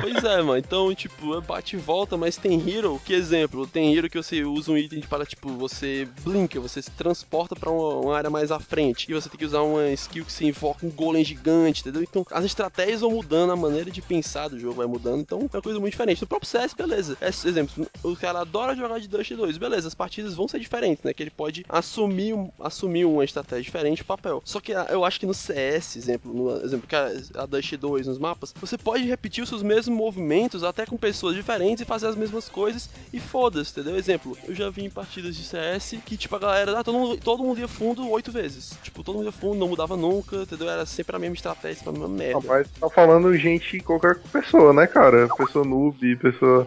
Pois 0.00 0.22
é, 0.24 0.42
mano. 0.42 0.58
Então, 0.58 0.94
tipo, 0.94 1.36
é 1.36 1.40
bate 1.40 1.76
e 1.76 1.78
volta, 1.78 2.16
mas 2.16 2.36
tem 2.36 2.62
hero, 2.68 3.00
que 3.04 3.14
exemplo, 3.14 3.66
tem 3.66 3.94
hero 3.96 4.10
que 4.10 4.16
você 4.16 4.44
usa 4.44 4.72
um 4.72 4.76
item 4.76 5.00
para, 5.00 5.24
tipo, 5.24 5.48
você 5.50 6.06
blinka, 6.22 6.60
você 6.60 6.82
se 6.82 6.90
transporta 6.90 7.56
pra 7.56 7.70
uma, 7.70 7.94
uma 8.00 8.16
área 8.16 8.28
mais 8.28 8.50
à 8.50 8.58
frente. 8.58 9.10
E 9.10 9.14
você 9.14 9.28
tem 9.28 9.38
que 9.38 9.44
usar 9.44 9.62
uma 9.62 9.88
skill 9.90 10.24
que 10.24 10.32
se 10.32 10.46
invoca 10.46 10.86
um 10.86 10.90
golem 10.90 11.24
gigante, 11.24 11.80
entendeu? 11.80 12.02
Então, 12.02 12.26
as 12.30 12.44
estratégias 12.44 13.00
vão 13.00 13.10
mudando, 13.10 13.52
a 13.52 13.56
maneira 13.56 13.90
de 13.90 14.02
pensar 14.02 14.48
do 14.48 14.58
jogo 14.58 14.74
vai 14.74 14.86
mudando. 14.86 15.20
Então, 15.20 15.48
é 15.52 15.56
uma 15.56 15.62
coisa 15.62 15.80
muito 15.80 15.92
diferente. 15.92 16.20
No 16.20 16.28
próprio 16.28 16.48
CS, 16.48 16.74
beleza. 16.74 17.16
É, 17.20 17.28
exemplo, 17.28 17.86
o 18.02 18.16
cara 18.16 18.40
adora 18.40 18.76
jogar 18.76 18.98
de 19.00 19.08
Dust 19.08 19.32
2, 19.32 19.56
beleza. 19.56 19.88
As 19.88 19.94
partidas 19.94 20.34
vão 20.34 20.48
ser 20.48 20.58
diferentes, 20.58 21.02
né? 21.04 21.12
Que 21.12 21.22
ele 21.22 21.30
pode 21.30 21.64
assumir, 21.68 22.23
um- 22.32 22.50
assumir 22.60 23.04
uma 23.04 23.24
estratégia 23.24 23.62
diferente 23.64 24.02
o 24.02 24.04
papel. 24.04 24.42
Só 24.44 24.60
que 24.60 24.72
ah, 24.72 24.86
eu 24.90 25.04
acho 25.04 25.20
que 25.20 25.26
no 25.26 25.34
CS, 25.34 25.96
exemplo, 25.96 26.32
no 26.32 26.64
exemplo 26.64 26.86
que 26.88 26.96
a, 26.96 27.10
a 27.36 27.46
Dust 27.46 27.74
2 27.76 28.06
nos 28.06 28.18
mapas, 28.18 28.54
você 28.60 28.78
pode 28.78 29.04
repetir 29.04 29.42
os 29.42 29.48
seus 29.48 29.62
mesmos 29.62 29.96
movimentos 29.96 30.62
até 30.64 30.86
com 30.86 30.96
pessoas 30.96 31.34
diferentes 31.34 31.82
e 31.82 31.84
fazer 31.84 32.06
as 32.06 32.16
mesmas 32.16 32.48
coisas 32.48 32.88
e 33.12 33.18
foda-se, 33.20 33.72
entendeu? 33.72 33.96
Exemplo, 33.96 34.36
eu 34.46 34.54
já 34.54 34.70
vi 34.70 34.84
em 34.84 34.90
partidas 34.90 35.36
de 35.36 35.44
CS 35.44 35.98
que, 36.04 36.16
tipo, 36.16 36.34
a 36.36 36.38
galera, 36.38 36.78
ah, 36.78 36.84
todo 36.84 36.98
mundo, 36.98 37.18
todo 37.22 37.42
mundo 37.42 37.60
ia 37.60 37.68
fundo 37.68 38.08
oito 38.10 38.30
vezes. 38.32 38.78
Tipo, 38.82 39.02
todo 39.02 39.16
mundo 39.16 39.26
ia 39.26 39.32
fundo, 39.32 39.56
não 39.58 39.68
mudava 39.68 39.96
nunca, 39.96 40.36
entendeu? 40.36 40.68
Era 40.68 40.86
sempre 40.86 41.16
a 41.16 41.18
mesma 41.18 41.34
estratégia, 41.34 41.76
sempre 41.82 41.90
a 41.90 41.92
mesma 41.92 42.08
merda. 42.08 42.40
Rapaz, 42.40 42.68
tá 42.80 42.88
falando 42.90 43.34
gente, 43.36 43.80
qualquer 43.80 44.18
pessoa, 44.32 44.72
né, 44.72 44.86
cara? 44.86 45.28
Pessoa 45.36 45.64
noob, 45.64 46.16
pessoa. 46.16 46.66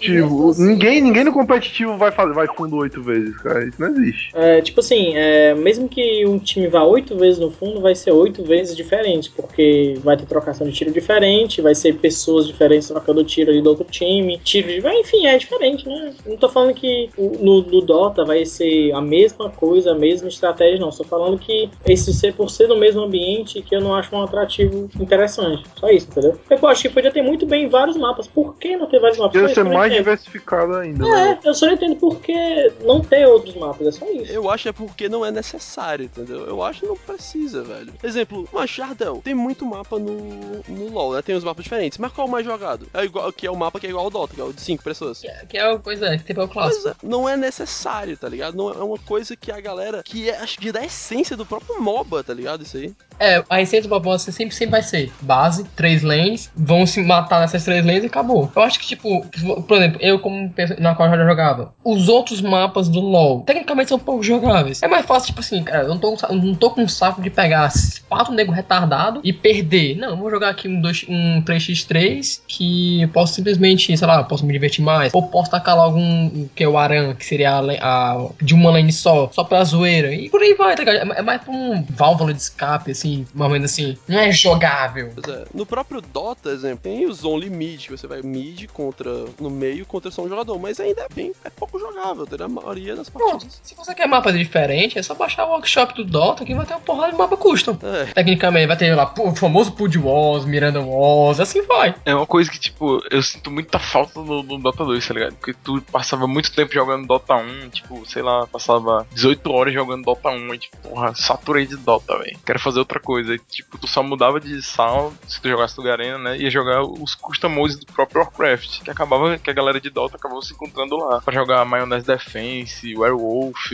Tipo, 0.00 0.50
assim- 0.50 0.66
ninguém, 0.66 1.00
ninguém 1.00 1.24
no 1.24 1.32
competitivo 1.32 1.96
vai, 1.96 2.10
fazer, 2.12 2.32
vai 2.34 2.46
fundo 2.56 2.76
oito 2.76 3.02
vezes, 3.02 3.36
cara. 3.38 3.66
Isso 3.66 3.80
não 3.80 3.88
existe. 3.88 4.30
É, 4.34 4.60
tipo 4.60 4.80
assim, 4.80 4.91
é, 5.14 5.54
mesmo 5.54 5.88
que 5.88 6.26
um 6.26 6.38
time 6.38 6.68
vá 6.68 6.84
oito 6.84 7.16
vezes 7.16 7.38
no 7.38 7.50
fundo, 7.50 7.80
vai 7.80 7.94
ser 7.94 8.12
oito 8.12 8.42
vezes 8.42 8.76
diferente, 8.76 9.30
porque 9.30 9.94
vai 10.02 10.16
ter 10.16 10.26
trocação 10.26 10.66
de 10.66 10.72
tiro 10.72 10.90
diferente, 10.90 11.60
vai 11.60 11.74
ser 11.74 11.96
pessoas 11.96 12.46
diferentes 12.46 12.88
trocando 12.88 13.24
tiro 13.24 13.50
ali 13.50 13.62
do 13.62 13.70
outro 13.70 13.84
time, 13.84 14.38
tiro 14.38 14.68
de. 14.68 14.82
Enfim, 14.92 15.26
é 15.26 15.38
diferente, 15.38 15.88
né? 15.88 16.12
Não 16.26 16.36
tô 16.36 16.48
falando 16.48 16.74
que 16.74 17.10
no, 17.18 17.62
no 17.62 17.80
Dota 17.80 18.24
vai 18.24 18.44
ser 18.44 18.92
a 18.92 19.00
mesma 19.00 19.50
coisa, 19.50 19.92
a 19.92 19.94
mesma 19.94 20.28
estratégia, 20.28 20.78
não. 20.78 20.90
Tô 20.90 21.04
falando 21.04 21.38
que 21.38 21.70
esse 21.86 22.12
ser 22.12 22.34
por 22.34 22.50
ser 22.50 22.68
no 22.68 22.76
mesmo 22.76 23.02
ambiente 23.02 23.62
que 23.62 23.74
eu 23.74 23.80
não 23.80 23.94
acho 23.94 24.14
um 24.14 24.22
atrativo 24.22 24.88
interessante. 25.00 25.64
Só 25.78 25.88
isso, 25.88 26.08
entendeu? 26.10 26.38
Eu 26.50 26.68
acho 26.68 26.82
que 26.82 26.88
podia 26.88 27.10
ter 27.10 27.22
muito 27.22 27.46
bem 27.46 27.68
vários 27.68 27.96
mapas. 27.96 28.26
Por 28.26 28.56
que 28.56 28.76
não 28.76 28.86
ter 28.86 29.00
vários 29.00 29.18
mapas? 29.18 29.40
Podia 29.40 29.54
ser 29.54 29.64
mais 29.64 29.92
entendo. 29.92 30.04
diversificado 30.04 30.74
ainda, 30.74 31.04
né? 31.04 31.38
É, 31.42 31.48
eu 31.48 31.54
só 31.54 31.68
entendo 31.68 31.96
por 31.96 32.20
que 32.20 32.72
não 32.84 33.00
ter 33.00 33.26
outros 33.26 33.54
mapas, 33.54 33.86
é 33.86 33.90
só 33.90 34.10
isso. 34.10 34.32
Eu 34.32 34.50
acho 34.50 34.68
é 34.68 34.72
porque 34.86 35.08
não 35.08 35.24
é 35.24 35.30
necessário, 35.30 36.04
entendeu? 36.06 36.46
Eu 36.46 36.62
acho 36.62 36.80
que 36.80 36.86
não 36.86 36.96
precisa, 36.96 37.62
velho. 37.62 37.92
Exemplo, 38.02 38.48
mas 38.52 38.70
Jardel, 38.70 39.20
tem 39.22 39.34
muito 39.34 39.64
mapa 39.64 39.98
no, 39.98 40.62
no 40.68 40.88
LoL, 40.88 41.14
né? 41.14 41.22
Tem 41.22 41.34
os 41.34 41.44
mapas 41.44 41.64
diferentes. 41.64 41.98
Mas 41.98 42.12
qual 42.12 42.26
é 42.26 42.28
o 42.28 42.32
mais 42.32 42.44
jogado? 42.44 42.86
É 42.94 43.04
igual, 43.04 43.32
que 43.32 43.46
é 43.46 43.50
o 43.50 43.56
mapa 43.56 43.78
que 43.78 43.86
é 43.86 43.90
igual 43.90 44.04
ao 44.04 44.10
Dota, 44.10 44.34
que 44.34 44.40
é 44.40 44.44
o 44.44 44.52
de 44.52 44.60
5 44.60 44.82
pessoas. 44.82 45.20
Que 45.20 45.28
é, 45.28 45.46
que 45.46 45.58
é 45.58 45.68
uma 45.68 45.78
coisa 45.78 46.16
que 46.16 46.24
tem 46.24 46.36
Mas 46.36 46.50
clássico. 46.50 46.88
é, 46.88 46.94
não 47.02 47.28
é 47.28 47.36
necessário, 47.36 48.16
tá 48.16 48.28
ligado? 48.28 48.56
Não 48.56 48.70
é 48.70 48.82
uma 48.82 48.98
coisa 48.98 49.36
que 49.36 49.50
a 49.50 49.60
galera. 49.60 50.02
que 50.02 50.30
é, 50.30 50.36
acho 50.38 50.58
que 50.58 50.72
da 50.72 50.84
essência 50.84 51.36
do 51.36 51.46
próprio 51.46 51.80
MOBA, 51.80 52.24
tá 52.24 52.34
ligado? 52.34 52.62
Isso 52.62 52.76
aí. 52.76 52.94
É, 53.22 53.44
a 53.48 53.60
essência 53.60 53.82
do 53.82 53.88
propósito 53.88 54.32
sempre, 54.32 54.52
sempre 54.52 54.72
vai 54.72 54.82
ser 54.82 55.12
base, 55.20 55.62
três 55.76 56.02
lanes, 56.02 56.50
vão 56.56 56.84
se 56.84 57.00
matar 57.00 57.40
nessas 57.40 57.64
três 57.64 57.86
lanes 57.86 58.02
e 58.02 58.06
acabou. 58.06 58.50
Eu 58.54 58.62
acho 58.62 58.80
que, 58.80 58.86
tipo, 58.86 59.24
por 59.68 59.76
exemplo, 59.76 59.98
eu 60.02 60.18
como 60.18 60.52
na 60.78 60.96
qual 60.96 61.08
eu 61.08 61.16
já 61.16 61.24
jogava, 61.24 61.72
os 61.84 62.08
outros 62.08 62.40
mapas 62.40 62.88
do 62.88 62.98
LoL, 62.98 63.42
tecnicamente 63.42 63.90
são 63.90 63.98
pouco 63.98 64.24
jogáveis. 64.24 64.82
É 64.82 64.88
mais 64.88 65.06
fácil, 65.06 65.28
tipo 65.28 65.38
assim, 65.38 65.62
cara, 65.62 65.84
eu 65.84 65.88
não 65.88 65.98
tô, 65.98 66.16
não 66.32 66.54
tô 66.56 66.70
com 66.70 66.82
um 66.82 66.88
saco 66.88 67.22
de 67.22 67.30
pegar 67.30 67.72
quatro 68.08 68.34
nego 68.34 68.50
retardado 68.50 69.20
e 69.22 69.32
perder. 69.32 69.96
Não, 69.96 70.10
eu 70.10 70.16
vou 70.16 70.28
jogar 70.28 70.48
aqui 70.48 70.66
um, 70.66 70.80
dois, 70.80 71.04
um 71.08 71.40
3x3 71.42 72.40
que 72.48 73.02
eu 73.02 73.08
posso 73.08 73.34
simplesmente, 73.34 73.96
sei 73.96 74.06
lá, 74.06 74.24
posso 74.24 74.44
me 74.44 74.52
divertir 74.52 74.84
mais. 74.84 75.14
Ou 75.14 75.22
posso 75.22 75.50
tacar 75.50 75.76
logo 75.76 75.96
um, 75.96 76.48
que 76.56 76.64
é 76.64 76.68
o 76.68 76.76
Aran, 76.76 77.14
que 77.14 77.24
seria 77.24 77.52
a, 77.52 77.60
a, 77.80 78.28
de 78.40 78.52
uma 78.52 78.70
lane 78.70 78.92
só, 78.92 79.30
só 79.32 79.44
pra 79.44 79.62
zoeira. 79.62 80.12
E 80.12 80.28
por 80.28 80.42
aí 80.42 80.54
vai, 80.54 80.74
tá 80.74 80.82
ligado? 80.82 81.12
É, 81.12 81.18
é 81.18 81.22
mais 81.22 81.40
pra 81.40 81.52
um 81.52 81.84
válvula 81.88 82.34
de 82.34 82.40
escape, 82.40 82.90
assim, 82.90 83.11
uma 83.34 83.48
vez 83.48 83.64
assim. 83.64 83.96
Não 84.08 84.18
é 84.18 84.30
jogável. 84.32 85.12
Pois 85.14 85.34
é, 85.34 85.44
No 85.54 85.66
próprio 85.66 86.00
Dota, 86.00 86.50
exemplo, 86.50 86.80
tem 86.82 87.06
os 87.06 87.24
only 87.24 87.50
mid, 87.50 87.86
que 87.86 87.90
você 87.90 88.06
vai 88.06 88.22
mid 88.22 88.66
contra 88.72 89.10
no 89.40 89.50
meio 89.50 89.86
contra 89.86 90.10
só 90.10 90.22
um 90.22 90.28
jogador, 90.28 90.58
mas 90.58 90.80
ainda 90.80 91.02
é 91.02 91.08
bem 91.14 91.32
é 91.44 91.50
pouco 91.50 91.78
jogável, 91.78 92.26
tem 92.26 92.44
a 92.44 92.48
maioria 92.48 92.96
das 92.96 93.08
partidas. 93.08 93.60
se 93.62 93.74
você 93.74 93.94
quer 93.94 94.06
mapas 94.06 94.36
diferentes, 94.36 94.96
é 94.96 95.02
só 95.02 95.14
baixar 95.14 95.46
o 95.46 95.50
workshop 95.50 95.94
do 95.94 96.04
Dota 96.04 96.44
que 96.44 96.54
vai 96.54 96.66
ter 96.66 96.74
uma 96.74 96.80
porrada 96.80 97.12
de 97.12 97.18
mapa 97.18 97.36
custom. 97.36 97.76
É. 97.82 98.06
Tecnicamente, 98.06 98.66
vai 98.66 98.76
ter 98.76 98.94
lá 98.94 99.12
o 99.18 99.34
famoso 99.34 99.72
Pud 99.72 99.98
Wars, 99.98 100.44
Miranda 100.44 100.80
Wars, 100.80 101.40
assim 101.40 101.62
vai. 101.62 101.94
É 102.04 102.14
uma 102.14 102.26
coisa 102.26 102.50
que, 102.50 102.58
tipo, 102.58 103.02
eu 103.10 103.22
sinto 103.22 103.50
muita 103.50 103.78
falta 103.78 104.20
no, 104.20 104.42
no 104.42 104.58
Dota 104.58 104.84
2, 104.84 105.06
tá 105.06 105.14
ligado? 105.14 105.34
Porque 105.34 105.54
tu 105.54 105.82
passava 105.90 106.26
muito 106.26 106.52
tempo 106.52 106.72
jogando 106.72 107.06
Dota 107.06 107.34
1, 107.34 107.70
tipo, 107.70 108.04
sei 108.08 108.22
lá, 108.22 108.46
passava 108.46 109.06
18 109.12 109.52
horas 109.52 109.74
jogando 109.74 110.04
Dota 110.04 110.30
1 110.30 110.54
e, 110.54 110.58
tipo, 110.58 110.76
porra, 110.76 111.14
saturei 111.14 111.66
de 111.66 111.76
Dota, 111.76 112.18
velho. 112.18 112.38
Quero 112.44 112.58
fazer 112.58 112.78
outra 112.78 113.00
coisa. 113.02 113.36
Tipo, 113.50 113.78
tu 113.78 113.86
só 113.86 114.02
mudava 114.02 114.40
de 114.40 114.62
sal 114.62 115.12
se 115.26 115.40
tu 115.40 115.48
jogasse 115.48 115.76
do 115.76 115.82
Garena, 115.82 116.18
né? 116.18 116.38
Ia 116.38 116.50
jogar 116.50 116.82
os 116.82 117.14
custom 117.14 117.48
modes 117.48 117.76
do 117.78 117.86
próprio 117.86 118.22
Warcraft, 118.22 118.82
que 118.82 118.90
acabava, 118.90 119.36
que 119.38 119.50
a 119.50 119.54
galera 119.54 119.80
de 119.80 119.90
Dota 119.90 120.16
acabava 120.16 120.40
se 120.42 120.52
encontrando 120.54 120.96
lá. 120.96 121.20
Pra 121.20 121.34
jogar 121.34 121.64
Mayonnaise 121.64 122.06
Defense, 122.06 122.96
Werewolf, 122.96 123.70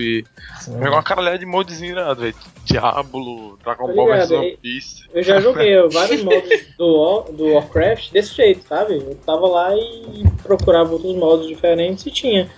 jogar 0.66 0.90
uma 0.90 1.02
caralhada 1.02 1.38
de 1.38 1.46
modes 1.46 1.80
irado, 1.80 2.22
velho. 2.22 2.34
Diablo, 2.64 3.58
Dragon 3.64 3.94
Ball 3.94 4.06
vs 4.08 4.30
One 4.30 4.48
e- 4.48 4.56
Piece. 4.58 5.04
Eu 5.12 5.22
já 5.22 5.40
joguei 5.40 5.76
vários 5.88 6.22
modos 6.22 6.50
do, 6.76 7.22
do 7.32 7.52
Warcraft 7.54 8.12
desse 8.12 8.34
jeito, 8.34 8.66
sabe? 8.66 8.94
Eu 8.96 9.14
tava 9.24 9.46
lá 9.48 9.74
e 9.74 10.24
procurava 10.42 10.92
outros 10.92 11.14
modos 11.16 11.46
diferentes 11.46 12.04
e 12.06 12.10
tinha. 12.10 12.50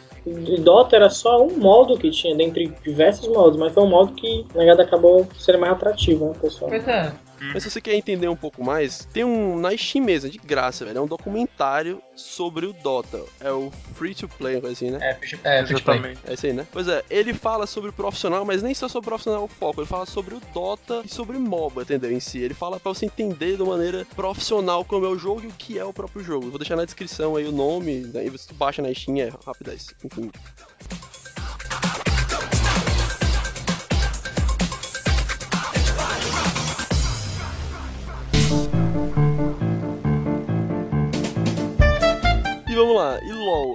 Dota 0.61 0.97
era 0.97 1.11
só 1.11 1.43
um 1.43 1.59
modo 1.59 1.99
que 1.99 2.11
tinha, 2.11 2.35
dentre 2.37 2.73
diversos 2.85 3.29
modos, 3.29 3.59
mas 3.59 3.73
foi 3.73 3.83
um 3.83 3.89
modo 3.89 4.13
que 4.13 4.47
na 4.55 4.65
verdade 4.65 4.83
acabou 4.83 5.27
sendo 5.39 5.59
mais 5.59 5.73
atrativo, 5.73 6.27
né, 6.27 6.33
pessoal? 6.41 6.71
Pois 6.71 6.87
é. 6.87 7.13
Mas 7.53 7.63
se 7.63 7.71
você 7.71 7.81
quer 7.81 7.95
entender 7.95 8.29
um 8.29 8.37
pouco 8.37 8.63
mais, 8.63 9.07
tem 9.13 9.25
um 9.25 9.59
na 9.59 9.77
Steam 9.77 10.05
mesmo, 10.05 10.31
de 10.31 10.39
graça, 10.39 10.85
velho. 10.85 10.99
É 10.99 11.01
um 11.01 11.07
documentário 11.07 12.03
sobre 12.15 12.67
o 12.67 12.73
Dota. 12.73 13.23
É 13.41 13.51
o 13.51 13.71
Free 13.95 14.15
to 14.15 14.29
Play, 14.29 14.61
coisa 14.61 14.73
assim, 14.73 14.91
né? 14.91 14.99
É, 15.01 15.15
free 15.15 15.41
é, 15.45 15.65
free. 15.65 15.77
Exatamente. 15.77 16.21
É 16.27 16.35
isso 16.35 16.47
aí, 16.47 16.53
né? 16.53 16.67
Pois 16.71 16.89
é, 16.89 17.03
ele 17.11 17.33
fala 17.33 17.67
sobre 17.67 17.91
o 17.91 17.93
profissional, 17.93 18.45
mas 18.45 18.63
nem 18.63 18.75
só 18.75 18.89
sobre 18.89 19.07
o 19.07 19.11
profissional 19.11 19.43
é 19.43 19.45
o 19.45 19.49
foco. 19.49 19.81
Ele 19.81 19.89
fala 19.89 20.07
sobre 20.07 20.35
o 20.35 20.41
Dota 20.53 21.03
e 21.05 21.09
sobre 21.09 21.39
MOBA, 21.39 21.83
entendeu? 21.83 22.13
Em 22.13 22.21
si. 22.21 22.39
Ele 22.39 22.55
fala 22.55 22.79
pra 22.79 22.93
você 22.93 23.07
entender 23.07 23.57
de 23.57 23.63
maneira 23.63 24.07
profissional 24.15 24.85
como 24.85 25.07
é 25.07 25.09
o 25.09 25.19
jogo 25.19 25.43
e 25.43 25.47
o 25.47 25.53
que 25.53 25.79
é 25.79 25.85
o 25.85 25.93
próprio 25.93 26.23
jogo. 26.23 26.51
Vou 26.51 26.59
deixar 26.59 26.77
na 26.77 26.85
descrição 26.85 27.37
aí 27.37 27.47
o 27.47 27.53
nome, 27.53 28.05
daí 28.07 28.29
você 28.29 28.53
baixa 28.53 28.83
na 28.83 28.93
Steam, 28.93 29.19
é 29.19 29.33
rapidez. 29.45 29.95
Enfim. 30.05 30.31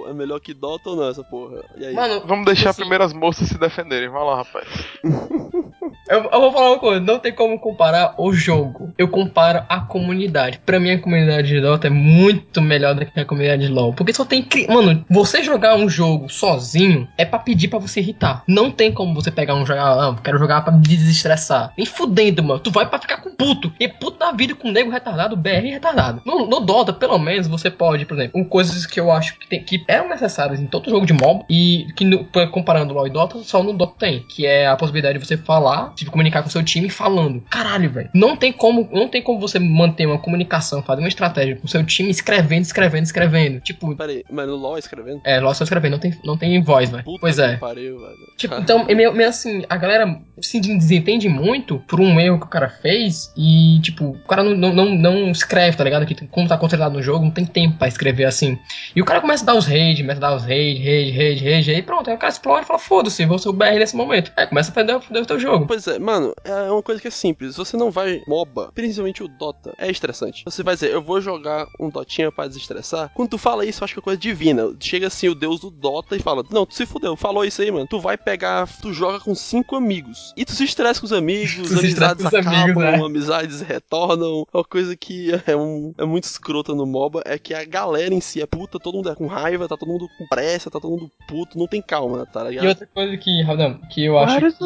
É 0.08 0.12
melhor 0.12 0.40
que 0.40 0.54
Dota 0.54 0.90
ou 0.90 0.96
não 0.96 1.08
essa 1.08 1.24
porra? 1.24 1.64
E 1.76 1.86
aí? 1.86 1.94
Mano, 1.94 2.22
Vamos 2.26 2.46
deixar 2.46 2.70
assim, 2.70 2.80
primeiro 2.80 3.04
as 3.04 3.12
moças 3.12 3.48
se 3.48 3.58
defenderem. 3.58 4.08
Vai 4.08 4.24
lá, 4.24 4.36
rapaz. 4.36 4.68
Eu, 6.08 6.22
eu 6.24 6.40
vou 6.40 6.52
falar 6.52 6.70
uma 6.70 6.78
coisa, 6.78 7.00
não 7.00 7.18
tem 7.18 7.32
como 7.32 7.58
comparar 7.58 8.14
o 8.18 8.32
jogo. 8.32 8.92
Eu 8.96 9.08
comparo 9.08 9.64
a 9.68 9.80
comunidade. 9.80 10.60
Pra 10.64 10.78
mim, 10.78 10.90
a 10.92 11.00
comunidade 11.00 11.48
de 11.48 11.60
Dota 11.60 11.86
é 11.88 11.90
muito 11.90 12.60
melhor 12.62 12.94
do 12.94 13.04
que 13.04 13.18
a 13.20 13.24
comunidade 13.24 13.62
de 13.66 13.68
LoL. 13.72 13.92
Porque 13.92 14.12
só 14.12 14.24
tem. 14.24 14.42
cri- 14.42 14.66
Mano, 14.68 15.04
você 15.10 15.42
jogar 15.42 15.76
um 15.76 15.88
jogo 15.88 16.28
sozinho 16.28 17.08
é 17.18 17.24
pra 17.24 17.38
pedir 17.38 17.68
pra 17.68 17.78
você 17.78 18.00
irritar. 18.00 18.42
Não 18.46 18.70
tem 18.70 18.92
como 18.92 19.14
você 19.14 19.30
pegar 19.30 19.54
um 19.54 19.66
jogar. 19.66 19.84
Ah, 19.86 20.16
quero 20.22 20.38
jogar 20.38 20.62
pra 20.62 20.72
me 20.72 20.80
desestressar. 20.82 21.72
Nem 21.76 21.86
fudendo, 21.86 22.42
mano. 22.42 22.60
Tu 22.60 22.70
vai 22.70 22.86
pra 22.88 22.98
ficar 22.98 23.18
com 23.18 23.30
puto. 23.34 23.72
E 23.80 23.88
puto 23.88 24.18
da 24.18 24.32
vida 24.32 24.54
com 24.54 24.70
nego 24.70 24.90
retardado, 24.90 25.36
BR 25.36 25.70
retardado. 25.70 26.22
No, 26.24 26.46
no 26.46 26.60
Dota, 26.60 26.92
pelo 26.92 27.18
menos, 27.18 27.46
você 27.48 27.70
pode, 27.70 28.04
por 28.06 28.14
exemplo, 28.16 28.40
um, 28.40 28.44
coisas 28.44 28.86
que 28.86 29.00
eu 29.00 29.10
acho 29.10 29.38
que, 29.38 29.48
tem, 29.48 29.62
que 29.62 29.84
eram 29.88 30.08
necessárias 30.08 30.60
em 30.60 30.66
todo 30.66 30.90
jogo 30.90 31.06
de 31.06 31.12
mob. 31.12 31.44
E 31.50 31.86
que 31.96 32.04
no- 32.04 32.24
comparando 32.50 32.94
LoL 32.94 33.06
e 33.06 33.10
Dota, 33.10 33.38
só 33.42 33.62
no 33.62 33.72
Dota 33.72 33.94
tem. 33.98 34.20
Que 34.28 34.46
é 34.46 34.66
a 34.66 34.76
possibilidade 34.76 35.18
de 35.18 35.24
você 35.26 35.36
falar, 35.36 35.92
de 36.04 36.10
comunicar 36.10 36.42
com 36.42 36.50
seu 36.50 36.62
time 36.62 36.88
falando. 36.90 37.42
Caralho, 37.50 37.90
velho. 37.90 38.10
Não 38.14 38.36
tem 38.36 38.52
como, 38.52 38.88
não 38.92 39.08
tem 39.08 39.22
como 39.22 39.38
você 39.40 39.58
manter 39.58 40.06
uma 40.06 40.18
comunicação, 40.18 40.82
fazer 40.82 41.00
uma 41.00 41.08
estratégia 41.08 41.56
com 41.56 41.66
seu 41.66 41.84
time 41.84 42.10
escrevendo, 42.10 42.62
escrevendo, 42.62 43.04
escrevendo. 43.04 43.60
Tipo, 43.60 43.94
Peraí, 43.96 44.24
mas 44.30 44.46
no 44.46 44.56
LOL 44.56 44.78
escrevendo? 44.78 45.20
é, 45.24 45.40
LoL 45.40 45.54
só 45.54 45.64
escrevendo, 45.64 45.92
não 45.92 45.98
tem, 45.98 46.14
não 46.24 46.36
tem 46.36 46.62
voz, 46.62 46.90
velho. 46.90 47.04
Puta 47.04 47.20
Pois 47.20 47.38
é. 47.38 47.56
pariu, 47.56 47.98
velho. 47.98 48.16
Tipo, 48.36 48.54
então, 48.60 48.84
é 48.88 48.94
meio, 48.94 49.12
meio 49.12 49.28
assim, 49.28 49.64
a 49.68 49.76
galera 49.76 50.20
se 50.40 50.60
desentende 50.60 51.28
muito 51.28 51.78
por 51.86 52.00
um 52.00 52.20
erro 52.20 52.38
que 52.38 52.46
o 52.46 52.50
cara 52.50 52.68
fez 52.68 53.32
e, 53.36 53.80
tipo, 53.80 54.10
o 54.10 54.28
cara 54.28 54.42
não, 54.42 54.54
não, 54.54 54.72
não, 54.74 54.94
não 54.94 55.30
escreve, 55.30 55.76
tá 55.76 55.84
ligado? 55.84 56.04
Que 56.06 56.14
como 56.28 56.48
tá 56.48 56.56
concentrado 56.58 56.94
no 56.94 57.02
jogo, 57.02 57.24
não 57.24 57.30
tem 57.30 57.44
tempo 57.44 57.78
pra 57.78 57.88
escrever 57.88 58.24
assim. 58.24 58.58
E 58.94 59.00
o 59.00 59.04
cara 59.04 59.20
começa 59.20 59.42
a 59.42 59.46
dar 59.46 59.54
os 59.54 59.66
rage, 59.66 60.02
começa 60.02 60.18
a 60.18 60.30
dar 60.30 60.36
os 60.36 60.42
rage, 60.42 60.78
rage, 60.78 61.10
rage, 61.10 61.44
rage, 61.44 61.70
aí 61.70 61.82
pronto, 61.82 62.08
aí 62.10 62.16
o 62.16 62.18
cara 62.18 62.32
explode 62.32 62.64
e 62.64 62.66
fala, 62.66 62.78
foda-se, 62.78 63.24
vou 63.24 63.38
ser 63.38 63.48
o 63.48 63.52
BR 63.52 63.78
nesse 63.78 63.96
momento. 63.96 64.32
Aí 64.36 64.46
começa 64.46 64.70
a 64.70 64.74
perder, 64.74 64.98
perder 65.00 65.20
o 65.20 65.26
teu 65.26 65.38
jogo. 65.38 65.66
Pois 65.66 65.85
é, 65.88 65.98
mano, 65.98 66.34
é 66.44 66.70
uma 66.70 66.82
coisa 66.82 67.00
que 67.00 67.08
é 67.08 67.10
simples. 67.10 67.56
Você 67.56 67.76
não 67.76 67.90
vai 67.90 68.22
MOBA, 68.26 68.70
principalmente 68.74 69.22
o 69.22 69.28
Dota, 69.28 69.74
é 69.78 69.90
estressante. 69.90 70.42
Você 70.44 70.62
vai 70.62 70.74
dizer, 70.74 70.90
eu 70.92 71.02
vou 71.02 71.20
jogar 71.20 71.66
um 71.80 71.88
Dotinha 71.88 72.30
pra 72.32 72.46
desestressar. 72.46 73.10
Quando 73.14 73.30
tu 73.30 73.38
fala 73.38 73.64
isso, 73.64 73.82
eu 73.82 73.84
acho 73.84 73.94
que 73.94 74.00
é 74.00 74.02
coisa 74.02 74.18
divina. 74.18 74.74
Chega 74.80 75.06
assim 75.06 75.28
o 75.28 75.34
deus 75.34 75.60
do 75.60 75.70
Dota 75.70 76.16
e 76.16 76.20
fala: 76.20 76.44
Não, 76.50 76.66
tu 76.66 76.74
se 76.74 76.86
fudeu, 76.86 77.16
falou 77.16 77.44
isso 77.44 77.62
aí, 77.62 77.70
mano. 77.70 77.86
Tu 77.88 78.00
vai 78.00 78.16
pegar, 78.16 78.68
tu 78.80 78.92
joga 78.92 79.20
com 79.20 79.34
cinco 79.34 79.76
amigos. 79.76 80.32
E 80.36 80.44
tu 80.44 80.52
se 80.52 80.64
estressa 80.64 81.00
com 81.00 81.06
os 81.06 81.12
amigos, 81.12 81.70
amizades 81.72 82.22
com 82.22 82.28
os 82.28 82.34
acabam, 82.34 82.62
amigos, 82.62 82.82
né? 82.82 82.94
amizades 83.04 83.60
retornam. 83.60 84.46
Uma 84.52 84.64
coisa 84.64 84.96
que 84.96 85.30
é, 85.46 85.56
um, 85.56 85.92
é 85.98 86.04
muito 86.04 86.24
escrota 86.24 86.74
no 86.74 86.86
MOBA 86.86 87.22
é 87.24 87.38
que 87.38 87.54
a 87.54 87.64
galera 87.64 88.12
em 88.14 88.20
si 88.20 88.40
é 88.40 88.46
puta, 88.46 88.78
todo 88.78 88.96
mundo 88.96 89.10
é 89.10 89.14
com 89.14 89.26
raiva, 89.26 89.68
tá 89.68 89.76
todo 89.76 89.88
mundo 89.88 90.08
com 90.18 90.26
pressa, 90.26 90.70
tá 90.70 90.80
todo 90.80 90.90
mundo 90.90 91.10
puto, 91.28 91.58
não 91.58 91.66
tem 91.66 91.82
calma, 91.82 92.26
tá 92.26 92.44
ligado? 92.44 92.64
E 92.64 92.68
outra 92.68 92.86
coisa 92.86 93.16
que, 93.16 93.42
Raudão, 93.42 93.80
que 93.90 94.04
eu 94.04 94.18
acho. 94.18 94.34
What 94.34 94.46
is 94.46 94.56
que- 94.56 94.64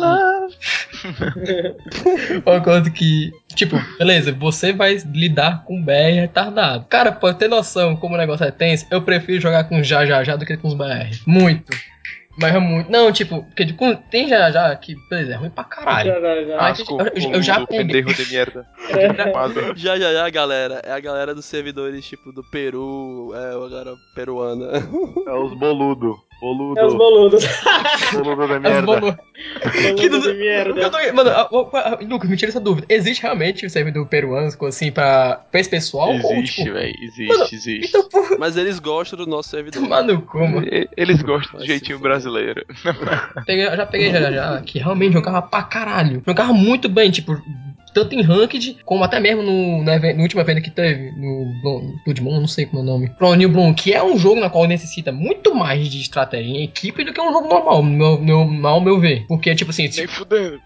coisa 2.65 2.91
que, 2.91 3.31
tipo, 3.55 3.77
beleza, 3.99 4.33
você 4.33 4.73
vai 4.73 4.97
lidar 5.15 5.65
com 5.65 5.83
BR 5.83 6.21
retardado. 6.21 6.85
Cara, 6.89 7.13
pode 7.13 7.39
ter 7.39 7.49
noção 7.49 7.97
como 7.97 8.15
o 8.15 8.19
negócio 8.19 8.45
é 8.45 8.51
tenso, 8.51 8.87
eu 8.91 9.03
prefiro 9.03 9.41
jogar 9.41 9.65
com 9.65 9.83
já 9.83 10.05
já 10.07 10.23
já 10.25 10.37
do 10.37 10.45
que 10.47 10.57
com 10.57 10.69
os 10.69 10.75
BR. 10.75 11.11
Muito. 11.27 11.77
Mas 12.39 12.55
é 12.55 12.59
muito. 12.59 12.91
Não, 12.91 13.13
tipo, 13.13 13.43
porque 13.43 13.67
tipo, 13.67 13.95
tem 14.11 14.27
já 14.29 14.51
já 14.51 14.75
que, 14.77 14.95
beleza, 15.11 15.33
é 15.33 15.37
ruim 15.37 15.51
pra 15.51 15.65
caralho. 15.65 16.11
Já, 16.15 16.21
já, 16.21 16.43
já. 16.45 16.59
Asco, 16.69 16.99
eu- 17.01 17.07
eu- 17.25 17.33
eu 17.33 17.43
já 17.43 17.67
pendejo 17.67 18.15
de 18.15 18.33
merda. 18.33 18.65
É. 18.89 19.77
Já, 19.77 19.99
já, 19.99 20.13
já, 20.13 20.31
galera. 20.31 20.81
É 20.85 20.93
a 20.93 21.01
galera 21.01 21.35
dos 21.35 21.45
servidores, 21.45 22.07
tipo, 22.07 22.33
do 22.33 22.43
Peru, 22.51 23.33
é 23.35 23.49
a 23.67 23.69
galera 23.69 23.95
peruana. 24.15 24.67
É 25.27 25.33
os 25.35 25.59
boludo. 25.59 26.17
Boludo. 26.41 26.81
É 26.81 26.87
os 26.87 26.95
boludos. 26.95 27.45
Boludo 28.15 28.49
da 28.49 28.57
As 28.57 28.63
merda. 28.63 28.83
bolu- 28.87 29.19
Que 29.97 30.09
não- 30.09 30.21
de 30.21 30.33
merda. 30.35 30.81
Eu 30.81 30.91
tô- 30.91 30.99
Mano, 31.15 31.31
Lucas, 32.09 32.31
me 32.31 32.37
tira 32.37 32.51
essa 32.51 32.61
dúvida. 32.61 32.87
Existe 32.89 33.23
realmente 33.23 33.67
o 33.67 33.71
servidor 33.71 34.07
peruano, 34.07 34.49
assim, 34.67 34.91
pra, 34.91 35.37
pra 35.51 35.61
esse 35.61 35.69
pessoal? 35.69 36.13
Existe, 36.15 36.63
tipo, 36.63 36.73
velho. 36.75 36.95
Existe, 37.03 37.27
Mano, 37.29 37.45
existe. 37.53 37.87
Então, 37.89 38.09
por 38.09 38.39
Mas 38.39 38.57
eles 38.57 38.79
gostam 38.79 39.19
do 39.19 39.27
nosso 39.27 39.51
servidor. 39.51 39.83
mano. 39.89 40.65
E- 40.65 40.89
Eles 40.97 41.21
gostam 41.23 41.61
do 41.61 41.67
jeitinho 41.67 41.99
fuder. 41.99 42.11
brasileiro. 42.13 42.65
Peguei- 43.47 43.67
já 43.77 43.87
peguei 43.87 44.11
já, 44.11 44.21
já, 44.21 44.31
já, 44.33 44.61
que 44.63 44.79
realmente 44.79 45.13
jogava 45.13 45.43
pra 45.43 45.63
caralho. 45.63 46.23
Jogava 46.27 46.53
muito 46.53 46.89
bem, 46.89 47.11
tipo, 47.11 47.33
tanto 47.93 48.15
em 48.15 48.23
Ranked, 48.23 48.79
como 48.85 49.05
até 49.05 49.19
mesmo 49.21 49.43
no, 49.43 49.83
no, 49.83 49.91
evento- 49.93 50.17
no 50.17 50.23
último 50.23 50.41
evento 50.41 50.63
que 50.63 50.71
teve, 50.71 51.11
no 51.13 51.53
Blo- 51.61 51.95
Blood 52.05 52.23
Moon, 52.23 52.41
não 52.41 52.49
sei 52.49 52.67
como 52.67 52.81
é 52.81 52.83
o 52.83 52.87
nome. 52.87 53.11
Pro 53.11 53.35
New 53.35 53.49
Bloom, 53.49 53.75
que 53.75 53.93
é 53.93 54.03
um 54.03 54.19
jogo 54.19 54.41
na 54.41 54.51
qual 54.51 54.67
necessita 54.67 55.11
muito 55.13 55.55
mais 55.55 55.89
de 55.89 56.01
estratégia 56.01 56.51
em 56.51 56.63
equipe 56.65 57.05
do 57.05 57.13
que 57.13 57.21
um 57.21 57.33
jogo 57.33 57.49
normal, 57.49 57.83
no 57.83 57.91
meu, 57.91 58.19
meu, 58.47 58.67
ao 58.69 58.81
meu 58.81 58.99
ver. 59.01 59.25
Porque, 59.27 59.55
tipo 59.55 59.71
assim, 59.71 59.89
Nem 59.97 60.07
fudendo. 60.07 60.61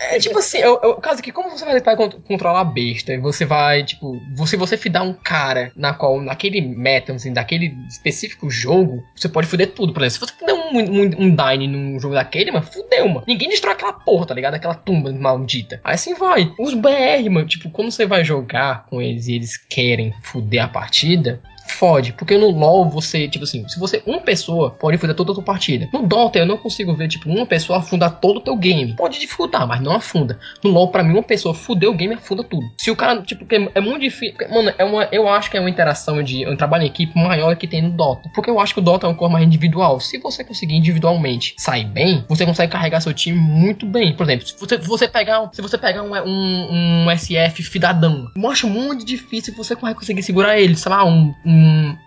É 0.00 0.18
tipo 0.18 0.38
assim, 0.38 0.58
é 0.58 0.68
o 0.68 0.94
caso 0.96 1.22
que 1.22 1.30
como 1.30 1.50
você 1.50 1.64
vai 1.64 1.74
tentar 1.74 1.96
cont- 1.96 2.16
controlar 2.26 2.60
a 2.60 2.64
besta, 2.64 3.18
você 3.20 3.44
vai, 3.44 3.84
tipo, 3.84 4.20
se 4.46 4.56
você 4.56 4.76
fidar 4.76 5.02
um 5.02 5.12
cara 5.12 5.70
na 5.76 5.92
qual, 5.92 6.20
naquele 6.20 6.60
meta, 6.60 7.12
assim, 7.12 7.32
daquele 7.32 7.74
específico 7.88 8.50
jogo, 8.50 9.02
você 9.14 9.28
pode 9.28 9.46
foder 9.46 9.72
tudo. 9.72 9.92
Por 9.92 10.02
exemplo, 10.02 10.26
se 10.26 10.34
você 10.34 10.52
um 10.52 10.60
um, 10.70 10.78
um, 10.78 11.02
um 11.02 11.34
Dine 11.36 11.66
num 11.66 11.98
jogo 11.98 12.14
daquele, 12.14 12.50
mano, 12.50 12.64
fudeu, 12.64 13.08
mano. 13.08 13.24
Ninguém 13.26 13.48
destrói 13.48 13.74
aquela 13.74 13.92
porra, 13.92 14.26
tá 14.26 14.34
ligado? 14.34 14.54
Aquela 14.54 14.74
tumba 14.74 15.12
maldita. 15.12 15.80
Aí 15.84 15.94
assim 15.94 16.14
vai. 16.14 16.52
Os 16.58 16.74
BR, 16.74 17.28
mano, 17.30 17.46
tipo, 17.46 17.70
quando 17.70 17.90
você 17.90 18.06
vai 18.06 18.24
jogar 18.24 18.86
com 18.86 19.00
eles 19.02 19.26
e 19.26 19.34
eles 19.34 19.56
querem 19.56 20.14
fuder 20.22 20.64
a 20.64 20.68
partida, 20.68 21.40
fode. 21.72 22.12
Porque 22.12 22.36
no 22.36 22.50
LoL 22.50 22.88
você, 22.88 23.28
tipo 23.28 23.44
assim, 23.44 23.66
se 23.68 23.78
você, 23.78 24.02
uma 24.06 24.20
pessoa 24.20 24.70
pode 24.70 24.98
fuder 24.98 25.14
toda 25.14 25.32
a 25.32 25.34
tua 25.34 25.44
partida. 25.44 25.88
No 25.92 26.06
Dota 26.06 26.38
eu 26.38 26.46
não 26.46 26.56
consigo 26.56 26.94
ver, 26.94 27.08
tipo, 27.08 27.28
uma 27.28 27.46
pessoa 27.46 27.78
afundar 27.78 28.20
todo 28.20 28.38
o 28.38 28.40
teu 28.40 28.56
game. 28.56 28.94
Pode 28.94 29.18
dificultar, 29.18 29.66
mas 29.66 29.80
não 29.80 29.92
afunda. 29.92 30.38
No 30.62 30.70
LoL, 30.70 30.88
pra 30.88 31.02
mim, 31.02 31.12
uma 31.12 31.22
pessoa 31.22 31.54
fuder 31.54 31.88
o 31.88 31.94
game 31.94 32.14
afunda 32.14 32.44
tudo. 32.44 32.70
Se 32.76 32.90
o 32.90 32.96
cara, 32.96 33.22
tipo, 33.22 33.44
é 33.74 33.80
muito 33.80 34.00
difícil. 34.00 34.36
Mano, 34.50 34.72
é 34.76 34.84
uma, 34.84 35.08
eu 35.10 35.28
acho 35.28 35.50
que 35.50 35.56
é 35.56 35.60
uma 35.60 35.70
interação 35.70 36.22
de 36.22 36.46
um 36.46 36.56
trabalho 36.56 36.84
em 36.84 36.86
equipe 36.86 37.18
maior 37.18 37.56
que 37.56 37.66
tem 37.66 37.82
no 37.82 37.90
Dota. 37.90 38.28
Porque 38.34 38.50
eu 38.50 38.60
acho 38.60 38.74
que 38.74 38.80
o 38.80 38.82
Dota 38.82 39.06
é 39.06 39.10
um 39.10 39.14
cor 39.14 39.30
mais 39.30 39.44
individual. 39.44 40.00
Se 40.00 40.18
você 40.18 40.44
conseguir 40.44 40.74
individualmente 40.74 41.54
sair 41.56 41.84
bem, 41.84 42.24
você 42.28 42.44
consegue 42.44 42.72
carregar 42.72 43.00
seu 43.00 43.12
time 43.12 43.38
muito 43.38 43.86
bem. 43.86 44.14
Por 44.14 44.24
exemplo, 44.24 44.46
se 44.46 44.58
você, 44.58 44.76
você 44.76 45.08
pegar, 45.08 45.48
se 45.52 45.62
você 45.62 45.78
pegar 45.78 46.02
um, 46.02 46.14
um, 46.14 47.06
um 47.06 47.16
SF 47.16 47.62
fidadão, 47.62 48.30
acho 48.50 48.68
muito 48.68 49.04
difícil 49.04 49.54
você 49.54 49.76
conseguir 49.76 50.22
segurar 50.22 50.58
ele, 50.58 50.76
sei 50.76 50.90
lá, 50.90 51.04
um, 51.04 51.34
um 51.44 51.59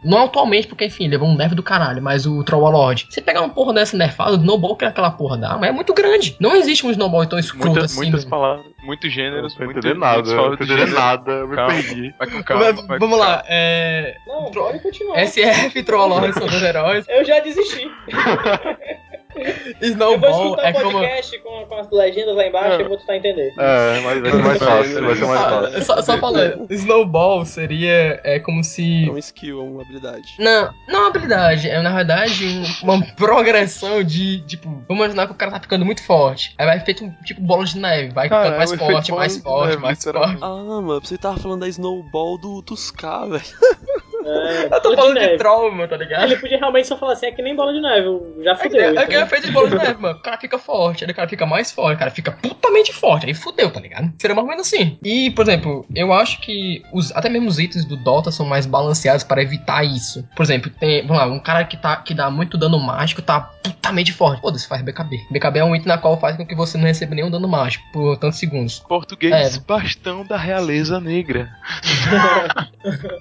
não 0.03 0.23
atualmente, 0.25 0.67
porque 0.67 0.85
enfim, 0.85 1.07
levou 1.07 1.27
um 1.27 1.35
nerf 1.35 1.53
do 1.55 1.63
caralho, 1.63 2.01
mas 2.01 2.25
o 2.25 2.43
Troll 2.43 2.69
Lord. 2.69 3.07
Você 3.09 3.21
pegar 3.21 3.41
uma 3.41 3.49
porra 3.49 3.73
dessa 3.73 3.95
nerfada, 3.97 4.31
o 4.31 4.35
snowball 4.35 4.75
que 4.75 4.85
aquela 4.85 5.11
porra 5.11 5.37
dá, 5.37 5.57
mas 5.57 5.69
é 5.69 5.71
muito 5.71 5.93
grande. 5.93 6.35
Não 6.39 6.55
existe 6.55 6.85
um 6.85 6.91
snowball 6.91 7.25
tão 7.25 7.37
escroto 7.39 7.67
Muita- 7.69 7.85
assim. 7.85 7.97
muitas 7.97 8.23
né? 8.25 8.29
palavras, 8.29 8.65
muitos 8.83 9.11
gêneros, 9.13 9.57
Não 9.57 9.65
muitas 9.65 9.97
nada, 9.97 10.35
não 10.35 10.57
gênero. 10.65 10.93
nada, 10.93 11.31
eu 11.31 11.47
me 11.47 11.55
Calma. 11.55 11.73
perdi. 11.73 12.13
Vai 12.17 12.27
com 12.29 12.43
calma, 12.43 12.63
Mas, 12.65 12.75
vai 12.87 12.99
com 12.99 13.05
vamos 13.05 13.17
calma. 13.19 13.33
lá, 13.35 13.43
é. 13.47 14.15
Não, 14.27 14.51
pode 14.51 14.79
continuar. 14.79 15.19
SF 15.25 15.83
Troll 15.83 16.07
Lord 16.07 16.33
são 16.33 16.47
dois 16.47 16.61
heróis. 16.63 17.05
Eu 17.09 17.23
já 17.25 17.39
desisti. 17.39 17.89
Eu 19.35 19.43
vou 19.79 19.81
Snowball 19.81 20.43
escutar 20.45 20.67
é 20.67 20.71
o 20.71 20.73
como. 20.73 20.91
podcast 20.91 21.39
com, 21.39 21.65
com 21.65 21.75
as 21.75 21.91
legendas 21.91 22.35
lá 22.35 22.47
embaixo 22.47 22.81
É. 22.81 22.81
e 22.81 22.87
vou 22.87 22.97
tentar 22.97 23.17
entender. 23.17 23.53
É, 23.57 23.99
mas 24.01 24.21
vai 24.21 24.31
ser 24.31 24.37
mais 24.43 24.57
fácil, 24.59 25.05
vai 25.05 25.15
ser 25.15 25.25
mais 25.25 25.41
fácil. 25.41 25.81
só, 25.83 26.01
só 26.01 26.17
falando, 26.17 26.67
Snowball 26.71 27.45
seria 27.45 28.19
é 28.23 28.39
como 28.39 28.63
se 28.63 29.07
É 29.07 29.11
um 29.11 29.17
skill, 29.17 29.59
é 29.59 29.63
uma 29.63 29.81
habilidade. 29.81 30.35
Não, 30.39 30.73
não 30.87 30.95
é 30.95 30.99
uma 30.99 31.07
habilidade, 31.09 31.69
é 31.69 31.81
na 31.81 31.93
verdade 31.95 32.45
um- 32.45 32.83
uma 32.93 33.05
progressão 33.15 34.03
de, 34.03 34.41
tipo, 34.41 34.69
vamos 34.87 35.03
imaginar 35.05 35.27
que 35.27 35.33
o 35.33 35.35
cara 35.35 35.51
tá 35.51 35.59
ficando 35.59 35.85
muito 35.85 36.03
forte. 36.03 36.53
Aí 36.57 36.65
vai 36.65 36.79
feito 36.79 37.03
um 37.05 37.11
tipo 37.25 37.41
bola 37.41 37.65
de 37.65 37.77
neve, 37.77 38.13
vai 38.13 38.29
Cara, 38.29 38.43
ficando 38.43 38.57
mais 38.57 38.71
é 38.71 38.73
o 38.73 38.75
efeito 38.75 38.91
forte, 38.93 39.11
mais 39.11 39.37
forte, 39.37 39.77
mais 39.77 40.03
forte. 40.03 40.37
Ah, 40.41 40.49
mano, 40.81 41.01
você 41.01 41.17
tava 41.17 41.37
falando 41.37 41.61
da 41.61 41.67
Snowball 41.67 42.37
do, 42.37 42.61
dos 42.61 42.91
K, 42.91 43.25
velho. 43.25 43.43
É, 44.25 44.65
Eu 44.75 44.81
tô 44.81 44.95
falando 44.95 45.13
de 45.15 45.19
neve. 45.19 45.37
trauma, 45.37 45.87
tá 45.87 45.97
ligado? 45.97 46.23
Ele 46.25 46.37
podia 46.37 46.57
realmente 46.57 46.87
só 46.87 46.97
falar 46.97 47.13
assim, 47.13 47.27
é 47.27 47.31
que 47.31 47.41
nem 47.41 47.55
bola 47.55 47.73
de 47.73 47.81
neve, 47.81 48.07
já 48.43 48.51
É 48.51 48.55
que, 48.55 48.63
fudeu. 48.63 48.81
é, 48.99 49.05
que 49.05 49.13
é 49.13 49.17
então. 49.17 49.27
feito 49.27 49.45
de 49.47 49.51
bola 49.51 49.69
de 49.69 49.75
neve, 49.77 50.01
mano. 50.01 50.17
O 50.17 50.21
cara 50.21 50.37
fica 50.37 50.57
forte, 50.57 51.05
aí 51.05 51.11
o 51.11 51.15
cara 51.15 51.27
fica 51.27 51.45
mais 51.45 51.71
forte, 51.71 51.95
o 51.95 51.99
cara 51.99 52.11
fica 52.11 52.31
putamente 52.31 52.93
forte, 52.93 53.25
aí 53.25 53.33
fudeu, 53.33 53.71
tá 53.71 53.79
ligado? 53.79 54.11
Seria 54.19 54.35
mais 54.35 54.45
ou 54.45 54.51
menos 54.51 54.67
assim. 54.67 54.97
E, 55.03 55.31
por 55.31 55.43
exemplo, 55.43 55.85
eu 55.95 56.11
acho 56.13 56.39
que 56.41 56.81
os, 56.93 57.11
até 57.15 57.29
mesmo 57.29 57.47
os 57.47 57.59
itens 57.59 57.85
do 57.85 57.95
Dota 57.97 58.31
são 58.31 58.45
mais 58.45 58.65
balanceados 58.65 59.23
para 59.23 59.41
evitar 59.41 59.83
isso. 59.83 60.27
Por 60.35 60.43
exemplo, 60.43 60.71
tem, 60.79 61.01
vamos 61.05 61.17
lá, 61.17 61.25
um 61.27 61.39
cara 61.39 61.63
que, 61.65 61.77
tá, 61.77 61.95
que 61.97 62.13
dá 62.13 62.29
muito 62.29 62.57
dano 62.57 62.79
mágico 62.79 63.21
tá 63.21 63.41
putamente 63.63 64.11
forte. 64.13 64.41
Foda-se, 64.41 64.67
faz 64.67 64.81
BKB. 64.81 65.17
BKB 65.31 65.59
é 65.59 65.63
um 65.63 65.75
item 65.75 65.87
na 65.87 65.97
qual 65.97 66.19
faz 66.19 66.35
com 66.37 66.45
que 66.45 66.55
você 66.55 66.77
não 66.77 66.85
receba 66.85 67.15
nenhum 67.15 67.29
dano 67.31 67.47
mágico 67.47 67.83
por 67.93 68.17
tantos 68.17 68.39
segundos. 68.39 68.79
Português, 68.79 69.57
É. 69.57 69.59
bastão 69.59 70.25
da 70.25 70.37
realeza 70.37 70.99
negra. 70.99 71.49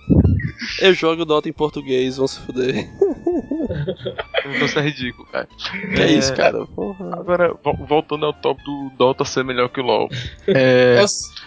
Eu 0.92 0.96
jogo 0.96 1.24
Dota 1.24 1.48
em 1.48 1.54
português, 1.54 2.18
vão 2.18 2.28
se 2.28 2.38
fuder. 2.38 2.86
Isso 4.64 4.78
é 4.78 4.82
ridículo, 4.82 5.26
cara. 5.30 5.48
Que 5.94 6.00
é 6.02 6.12
isso, 6.12 6.34
cara? 6.34 6.64
Porra. 6.66 7.14
Agora, 7.18 7.54
vo- 7.62 7.76
voltando 7.86 8.26
ao 8.26 8.32
top 8.32 8.62
do 8.64 8.90
Dota 8.98 9.24
ser 9.24 9.44
melhor 9.44 9.68
que 9.68 9.80
o 9.80 9.84
LoL. 9.84 10.08
É, 10.48 10.96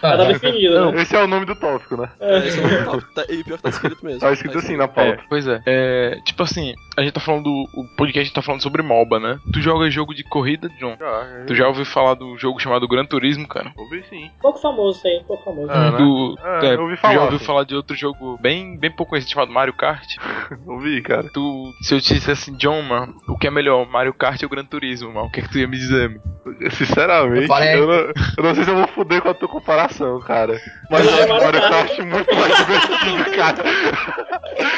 tá 0.00 0.22
ah, 0.22 0.24
definido, 0.26 0.92
né? 0.92 1.02
Esse 1.02 1.14
é 1.16 1.22
o 1.22 1.26
nome 1.26 1.46
do 1.46 1.54
tópico, 1.54 1.96
né? 1.96 2.08
É, 2.20 2.38
esse 2.46 2.58
é 2.60 2.64
o 2.64 2.84
top. 2.84 3.14
Tá- 3.14 3.24
E 3.28 3.44
pior 3.44 3.56
que 3.56 3.62
tá 3.62 3.68
escrito 3.68 4.04
mesmo. 4.04 4.20
Tá 4.20 4.32
escrito 4.32 4.58
assim 4.58 4.76
na 4.76 4.88
pauta. 4.88 5.10
É, 5.22 5.24
pois 5.28 5.46
é. 5.46 5.60
É, 5.66 6.18
Tipo 6.24 6.42
assim, 6.42 6.74
a 6.96 7.02
gente 7.02 7.12
tá 7.12 7.20
falando. 7.20 7.46
O 7.74 7.84
podcast 7.96 8.32
tá 8.32 8.42
falando 8.42 8.62
sobre 8.62 8.82
MOBA, 8.82 9.18
né? 9.20 9.38
Tu 9.52 9.60
joga 9.60 9.90
jogo 9.90 10.14
de 10.14 10.22
corrida, 10.24 10.68
John? 10.78 10.96
Já, 10.98 11.44
Tu 11.46 11.54
já 11.54 11.68
ouviu 11.68 11.84
falar 11.84 12.14
do 12.14 12.36
jogo 12.38 12.58
chamado 12.60 12.88
Gran 12.88 13.04
Turismo, 13.04 13.46
cara? 13.46 13.72
ouvi 13.76 14.02
sim. 14.08 14.30
Pouco 14.40 14.58
famoso 14.58 14.98
isso 14.98 15.06
aí, 15.06 15.22
pouco 15.26 15.44
famoso. 15.44 15.70
Ah, 15.70 15.90
né? 15.92 15.98
Do, 15.98 16.38
É, 16.44 16.66
é, 16.66 16.74
eu 16.74 16.82
ouvi 16.82 16.96
tu 16.96 17.00
falar, 17.00 17.14
já 17.14 17.22
ouviu 17.24 17.38
sim. 17.38 17.44
falar 17.44 17.64
de 17.64 17.74
outro 17.74 17.96
jogo 17.96 18.38
bem, 18.40 18.76
bem 18.78 18.90
pouco 18.90 19.10
conhecido 19.10 19.32
chamado 19.32 19.52
Mario 19.52 19.74
Kart? 19.74 20.06
Ouvi, 20.66 21.00
cara. 21.02 21.28
Tu, 21.32 21.72
se 21.82 21.94
eu 21.94 22.00
te 22.00 22.15
dissesse 22.18 22.50
assim, 22.50 22.56
John, 22.58 22.82
mano, 22.82 23.14
o 23.28 23.36
que 23.38 23.46
é 23.46 23.50
melhor, 23.50 23.86
Mario 23.88 24.14
Kart 24.14 24.42
ou 24.42 24.48
Gran 24.48 24.64
Turismo, 24.64 25.12
mano? 25.12 25.26
O 25.26 25.30
que 25.30 25.40
é 25.40 25.42
que 25.42 25.48
tu 25.50 25.58
ia 25.58 25.68
me 25.68 25.76
dizer, 25.76 26.08
mano? 26.10 26.22
Sinceramente, 26.70 27.50
Eu 27.50 27.78
eu, 27.80 27.86
não, 27.88 27.94
eu 28.38 28.44
não 28.44 28.54
sei 28.54 28.64
se 28.64 28.70
eu 28.70 28.76
vou 28.76 28.86
foder 28.88 29.20
com 29.20 29.28
a 29.30 29.34
tua 29.34 29.48
comparação, 29.48 30.20
cara. 30.20 30.58
Mas 30.90 31.04
eu 31.04 31.10
acho 31.12 31.28
Mario 31.28 31.42
Mario 31.44 31.60
Kart. 31.60 31.98
Muito 31.98 32.34
mais 32.34 32.56
divertido, 32.56 33.30
cara. 33.36 33.64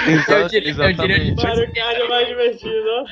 Eu 0.06 0.48
diria- 0.48 0.84
eu 0.84 0.92
diria- 0.94 1.34
Mario 1.36 1.72
Kart 1.74 1.96
é 1.98 2.08
mais 2.08 2.28
divertido, 2.28 2.84
ó. 2.88 3.04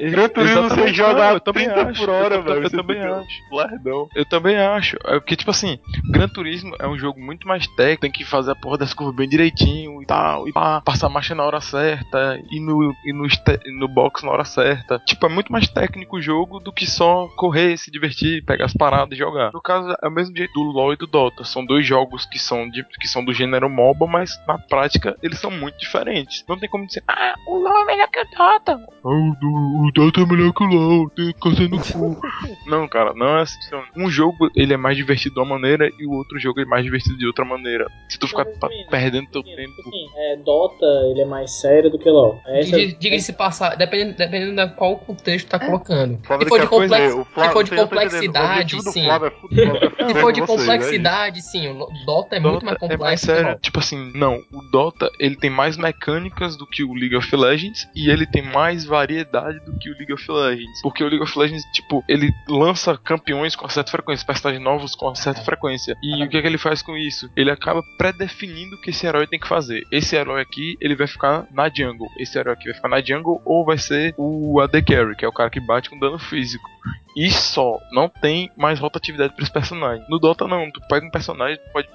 Gran 0.10 0.28
Turismo 0.28 0.62
você 0.62 0.66
Exatamente. 0.66 0.94
joga 0.96 1.14
Não, 1.14 1.22
a 1.22 1.32
eu 1.34 1.40
também 1.40 1.64
30 1.66 1.88
acho, 1.90 2.00
por 2.00 2.10
hora, 2.10 2.34
eu, 2.36 2.42
velho. 2.42 2.62
Eu, 2.64 2.70
também 2.70 3.00
acho. 3.02 3.26
Lerdão. 3.52 4.08
Eu 4.16 4.24
também 4.24 4.56
acho. 4.58 4.96
É 5.04 5.20
porque, 5.20 5.36
tipo 5.36 5.50
assim, 5.50 5.78
Gran 6.10 6.28
Turismo 6.28 6.74
é 6.80 6.86
um 6.88 6.98
jogo 6.98 7.20
muito 7.20 7.46
mais 7.46 7.66
técnico, 7.76 8.00
tem 8.02 8.10
que 8.12 8.24
fazer 8.24 8.52
a 8.52 8.56
porra 8.56 8.78
das 8.78 8.94
curvas 8.94 9.14
bem 9.14 9.28
direitinho 9.28 10.02
e 10.02 10.06
tal, 10.06 10.48
e 10.48 10.52
pá, 10.52 10.80
passar 10.80 11.06
a 11.06 11.10
marcha 11.10 11.34
na 11.34 11.44
hora 11.44 11.60
certa, 11.60 12.38
e 12.50 12.58
no, 12.60 12.92
e 13.04 13.12
no, 13.12 13.26
no 13.66 13.88
box 13.88 14.24
na 14.24 14.30
hora 14.32 14.44
certa. 14.44 14.98
Tipo, 15.00 15.26
é 15.26 15.28
muito 15.28 15.50
mais 15.52 15.68
técnico 15.68 16.16
o 16.16 16.22
jogo 16.22 16.60
do 16.60 16.72
que 16.72 16.86
só 16.86 17.28
correr, 17.36 17.76
se 17.76 17.90
divertir, 17.90 18.44
pegar 18.44 18.66
as 18.66 18.74
paradas 18.74 19.12
e 19.16 19.18
jogar. 19.18 19.52
No 19.52 19.60
caso, 19.60 19.94
é 20.02 20.08
o 20.08 20.10
mesmo 20.10 20.36
jeito 20.36 20.52
do 20.52 20.62
LoL 20.62 20.92
e 20.92 20.96
do 20.96 21.06
Dota. 21.06 21.44
São 21.44 21.64
dois 21.64 21.86
jogos 21.86 22.26
que 22.26 22.38
são, 22.38 22.68
de, 22.68 22.84
que 23.00 23.08
são 23.08 23.24
do 23.24 23.32
gênero 23.32 23.68
MOBA, 23.68 24.06
mas 24.06 24.30
na 24.46 24.58
prática 24.58 25.16
eles 25.22 25.38
são 25.38 25.50
muito 25.50 25.78
diferentes. 25.78 26.44
Não 26.48 26.58
tem 26.58 26.68
como 26.68 26.86
dizer, 26.86 27.02
ah, 27.08 27.34
o 27.46 27.58
LoL 27.58 27.82
é 27.82 27.84
melhor 27.86 28.08
que 28.08 28.20
o 28.20 28.24
Dota. 28.36 28.72
Ah, 29.04 29.08
o, 29.08 29.86
o 29.86 29.92
Dota 29.92 30.20
é 30.20 30.26
melhor 30.26 30.52
que 30.52 30.64
o 30.64 30.66
LoL, 30.66 31.10
tem 31.10 31.32
que 31.32 31.68
no 31.68 31.78
cu. 31.80 32.20
Não, 32.66 32.88
cara, 32.88 33.12
não 33.14 33.38
é 33.38 33.42
assim. 33.42 33.58
Um 33.96 34.08
jogo 34.10 34.50
ele 34.56 34.72
é 34.72 34.76
mais 34.76 34.96
divertido 34.96 35.34
de 35.34 35.40
uma 35.40 35.46
maneira 35.58 35.88
e 35.98 36.06
o 36.06 36.12
outro 36.12 36.38
jogo 36.38 36.60
é 36.60 36.64
mais 36.64 36.84
divertido 36.84 37.16
de 37.18 37.26
outra 37.26 37.44
maneira. 37.44 37.86
Se 38.08 38.18
tu 38.18 38.26
ficar 38.28 38.46
perdendo 38.90 39.28
teu 39.30 39.42
Tipo 39.42 39.56
tempo. 39.56 39.72
assim, 39.80 40.06
é, 40.16 40.36
Dota, 40.36 40.86
ele 41.10 41.20
é 41.20 41.24
mais 41.24 41.50
sério 41.60 41.90
do 41.90 41.98
que 41.98 42.08
LoL. 42.08 42.40
É 42.46 42.60
essa- 42.60 42.76
Diga- 42.76 42.98
Diga-se 42.98 43.32
passar, 43.42 43.76
dependendo, 43.76 44.16
dependendo 44.16 44.56
da 44.56 44.68
qual 44.68 44.96
contexto 44.98 45.48
tá 45.48 45.58
colocando. 45.58 46.18
Flávio 46.24 46.44
Se 46.44 46.48
for 46.48 46.60
de, 46.60 46.66
coisa, 46.68 46.94
complex, 46.94 47.14
o 47.14 47.24
Flávio- 47.24 47.48
se 47.48 47.52
for 47.52 47.64
de 47.64 47.70
complexidade, 47.82 48.82
sim. 48.82 49.04
Flávio 49.04 49.32
é 49.52 49.62
é 50.02 50.08
Se 50.08 50.14
for 50.20 50.32
de 50.32 50.40
é 50.40 50.46
complexidade, 50.46 51.42
sim. 51.42 51.68
O 51.68 51.86
Dota 52.06 52.36
é 52.36 52.40
muito 52.40 52.64
mais 52.64 52.78
Dota 52.78 52.78
complexo. 52.78 52.94
é 52.94 52.98
mais 52.98 53.20
sério. 53.20 53.58
Tipo 53.60 53.78
assim, 53.78 54.12
não, 54.14 54.42
o 54.52 54.62
Dota 54.70 55.10
ele 55.18 55.36
tem 55.36 55.50
mais 55.50 55.76
mecânicas 55.76 56.56
do 56.56 56.66
que 56.66 56.84
o 56.84 56.94
League 56.94 57.16
of 57.16 57.34
Legends 57.34 57.88
e 57.94 58.10
ele 58.10 58.26
tem 58.26 58.42
mais 58.42 58.84
variedade 58.84 59.58
do 59.64 59.76
que 59.78 59.90
o 59.90 59.94
League 59.96 60.12
of 60.12 60.30
Legends. 60.30 60.80
Porque 60.82 61.02
o 61.02 61.08
League 61.08 61.22
of 61.22 61.38
Legends, 61.38 61.64
tipo, 61.72 62.04
ele 62.08 62.30
lança 62.48 62.96
campeões 62.96 63.56
com 63.56 63.68
certa 63.68 63.90
frequência, 63.90 64.26
personagens 64.26 64.62
novos 64.62 64.94
com 64.94 65.14
certa 65.14 65.42
frequência. 65.42 65.96
E 66.02 66.22
o 66.24 66.28
que 66.28 66.36
é 66.36 66.40
que 66.42 66.46
ele 66.46 66.58
faz 66.58 66.82
com 66.82 66.96
isso? 66.96 67.28
Ele 67.36 67.50
acaba 67.50 67.82
predefinindo 67.98 68.76
o 68.76 68.80
que 68.80 68.90
esse 68.90 69.06
herói 69.06 69.26
tem 69.26 69.38
que 69.40 69.48
fazer. 69.48 69.82
Esse 69.90 70.16
herói 70.16 70.40
aqui, 70.42 70.76
ele 70.80 70.94
vai 70.94 71.06
ficar 71.06 71.46
na 71.52 71.68
jungle. 71.68 72.08
Esse 72.18 72.38
herói 72.38 72.54
aqui 72.54 72.64
vai 72.66 72.74
ficar 72.74 72.88
na 72.88 73.00
jungle 73.00 73.31
ou 73.44 73.64
vai 73.64 73.78
ser 73.78 74.14
o 74.16 74.60
AD 74.60 74.82
Carry, 74.82 75.16
que 75.16 75.24
é 75.24 75.28
o 75.28 75.32
cara 75.32 75.50
que 75.50 75.60
bate 75.60 75.88
com 75.88 75.98
dano 75.98 76.18
físico. 76.18 76.68
E 77.16 77.30
só, 77.30 77.78
não 77.92 78.08
tem 78.08 78.50
mais 78.56 78.78
rotatividade 78.78 79.34
para 79.34 79.42
esse 79.42 79.52
personagem. 79.52 80.04
No 80.08 80.18
Dota 80.18 80.48
não, 80.48 80.70
tu 80.70 80.80
pega 80.88 81.06
um 81.06 81.10
personagem, 81.10 81.58
tu 81.58 81.72
pode, 81.72 81.88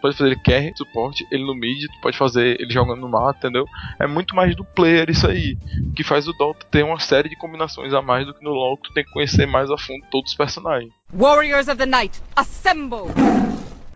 pode 0.00 0.16
fazer 0.16 0.30
ele 0.30 0.42
carry, 0.42 0.72
suporte, 0.74 1.26
ele 1.30 1.44
no 1.44 1.54
mid, 1.54 1.82
tu 1.82 2.00
pode 2.00 2.16
fazer 2.16 2.58
ele 2.58 2.72
jogando 2.72 3.00
no 3.00 3.08
mato, 3.08 3.38
entendeu? 3.38 3.66
É 4.00 4.06
muito 4.06 4.34
mais 4.34 4.56
do 4.56 4.64
player 4.64 5.10
isso 5.10 5.26
aí, 5.26 5.58
que 5.94 6.02
faz 6.02 6.26
o 6.26 6.32
Dota 6.32 6.66
ter 6.70 6.82
uma 6.82 6.98
série 6.98 7.28
de 7.28 7.36
combinações 7.36 7.92
a 7.92 8.00
mais 8.00 8.26
do 8.26 8.32
que 8.32 8.42
no 8.42 8.50
LoL, 8.50 8.78
tu 8.78 8.92
tem 8.94 9.04
que 9.04 9.12
conhecer 9.12 9.46
mais 9.46 9.70
a 9.70 9.76
fundo 9.76 10.04
todos 10.10 10.30
os 10.30 10.36
personagens. 10.36 10.90
Warriors 11.12 11.68
of 11.68 11.76
the 11.76 11.86
night, 11.86 12.18
assemble! 12.34 13.12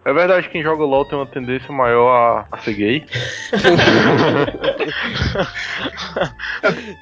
É 0.07 0.13
verdade 0.13 0.47
que 0.47 0.53
quem 0.53 0.63
joga 0.63 0.85
LOL 0.85 1.05
tem 1.05 1.19
uma 1.19 1.27
tendência 1.27 1.73
maior 1.73 2.09
a, 2.09 2.47
a 2.57 2.59
ser 2.59 2.75
gay. 2.75 3.05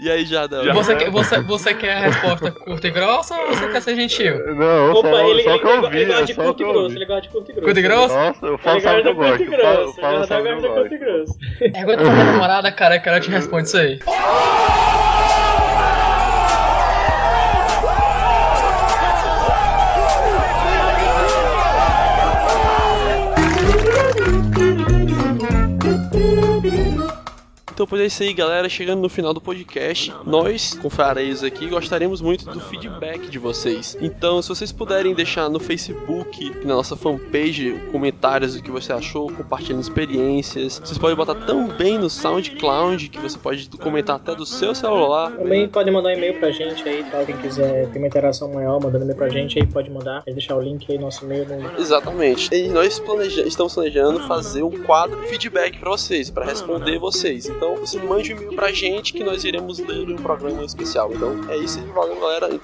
E 0.01 0.11
aí, 0.11 0.25
Jada? 0.25 0.73
Você, 0.73 0.97
quer, 0.97 1.11
você, 1.11 1.41
você 1.43 1.75
quer 1.75 1.97
a 1.97 2.01
resposta 2.01 2.51
curta 2.51 2.89
e 2.89 2.91
grossa 2.91 3.35
ou 3.35 3.49
você 3.49 3.69
quer 3.69 3.83
ser 3.83 3.95
gentil? 3.95 4.55
Não, 4.55 4.93
Opa, 4.93 5.09
só, 5.09 5.29
ele, 5.29 5.43
só 5.43 5.51
ele, 5.51 5.59
que 5.59 5.67
eu 5.67 5.83
ouvi, 5.83 5.99
ele 5.99 6.07
gosta 6.07 6.23
é 6.23 6.25
de 6.25 6.35
curto 6.35 6.55
que 6.55 6.63
e 6.63 6.67
grosso, 6.67 6.97
ele 6.97 7.05
gosta 7.05 7.23
de 7.23 7.29
curto 7.29 7.51
e 7.51 7.55
grosso. 7.55 7.67
Curto 7.67 7.79
e 7.79 7.83
grosso? 7.83 8.15
Nossa, 8.15 8.47
eu 8.47 8.59
falo 8.59 8.81
sabe 8.81 9.03
que 9.03 9.09
eu 9.09 9.15
gosto. 9.15 9.43
e 9.43 9.47
grosso. 9.47 10.01
gosta 10.01 10.43
de 10.43 10.69
curto 10.69 10.95
e 10.95 10.99
grosso. 10.99 11.39
Pergunta 11.59 11.97
pra 11.97 12.11
minha 12.11 12.25
namorada, 12.25 12.73
cara, 12.73 12.99
que 12.99 13.09
ela 13.09 13.21
te 13.21 13.31
responde 13.31 13.69
isso 13.69 13.77
aí. 13.77 14.01
Então, 27.75 27.89
pois 27.89 28.01
é 28.03 28.07
isso 28.07 28.23
aí, 28.23 28.33
galera. 28.33 28.69
Chegando 28.69 29.01
no 29.01 29.09
final 29.09 29.35
do 29.35 29.41
podcast, 29.41 30.15
nós, 30.25 30.75
confrareiros 30.75 31.43
aqui, 31.43 31.67
gostaríamos 31.67 32.21
muito 32.21 32.49
do 32.49 32.61
feedback 32.61 33.29
de 33.29 33.37
vocês. 33.37 33.99
Então, 34.01 34.41
se 34.41 34.49
vocês 34.49 34.71
puderem 34.71 35.13
deixar 35.13 35.51
no 35.51 35.59
Facebook, 35.59 36.53
na 36.65 36.77
nossa 36.77 36.95
fanpage, 36.97 37.75
comentários 37.91 38.55
do 38.55 38.63
que 38.63 38.71
você 38.71 38.93
achou, 38.93 39.29
compartilhando 39.29 39.83
experiências. 39.83 40.79
Vocês 40.79 40.97
podem 40.97 41.17
botar 41.17 41.35
também 41.35 41.99
no 41.99 42.09
SoundCloud, 42.09 43.09
que 43.09 43.19
você 43.19 43.37
pode 43.37 43.69
comentar 43.71 44.17
até 44.17 44.37
do 44.37 44.47
seu 44.47 44.73
celular. 44.73 45.33
Também 45.33 45.69
pode 45.69 45.91
mandar 45.91 46.11
um 46.11 46.13
e-mail 46.13 46.39
pra 46.39 46.53
gente 46.53 46.89
aí, 46.89 47.05
tal. 47.11 47.27
Quem 47.27 47.37
quiser 47.39 47.91
ter 47.91 47.99
uma 47.99 48.07
interação 48.07 48.53
maior, 48.53 48.81
mandando 48.81 49.03
e-mail 49.05 49.19
pra 49.19 49.29
gente 49.29 49.59
aí, 49.59 49.67
pode 49.67 49.91
mandar. 49.91 50.23
Pode 50.23 50.37
deixar 50.37 50.55
o 50.55 50.61
link 50.61 50.87
aí, 50.93 50.97
nosso 50.97 51.25
e-mail. 51.25 51.45
No... 51.45 51.77
Exatamente. 51.77 52.55
E 52.55 52.69
nós 52.69 53.01
planeja 53.01 53.43
estamos 53.43 53.75
planejando 53.75 54.21
fazer 54.29 54.63
um 54.63 54.71
quadro 54.71 55.21
feedback 55.25 55.77
pra 55.81 55.91
vocês, 55.91 56.31
pra 56.31 56.45
responder 56.45 57.01
vocês. 57.01 57.47
Então, 57.47 57.64
você 57.73 57.99
mande 57.99 58.33
um 58.33 58.37
e-mail 58.37 58.55
pra 58.55 58.71
gente 58.73 59.13
que 59.13 59.25
nós 59.25 59.45
iremos 59.45 59.79
ler 59.79 60.09
em 60.09 60.15
um 60.15 60.17
programa 60.17 60.65
especial. 60.65 61.11
Então, 61.13 61.41
é 61.49 61.57
isso 61.57 61.79
aí, 61.79 61.87
valeu, 61.87 62.21
galera. 62.21 62.61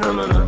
Abraço. 0.00 0.47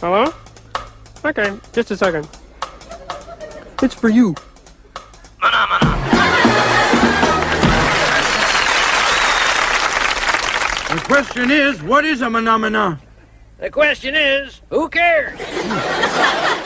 Hello? 0.00 0.34
Okay, 1.24 1.56
just 1.72 1.92
a 1.92 1.96
second. 1.96 2.28
It's 3.82 3.94
for 3.94 4.08
you. 4.08 4.34
The 10.90 11.00
question 11.04 11.52
is, 11.52 11.80
what 11.84 12.04
is 12.04 12.20
a 12.20 12.28
phenomena? 12.28 13.00
The 13.64 13.70
question 13.70 14.14
is, 14.14 14.60
who 14.68 14.90
cares? 14.90 15.40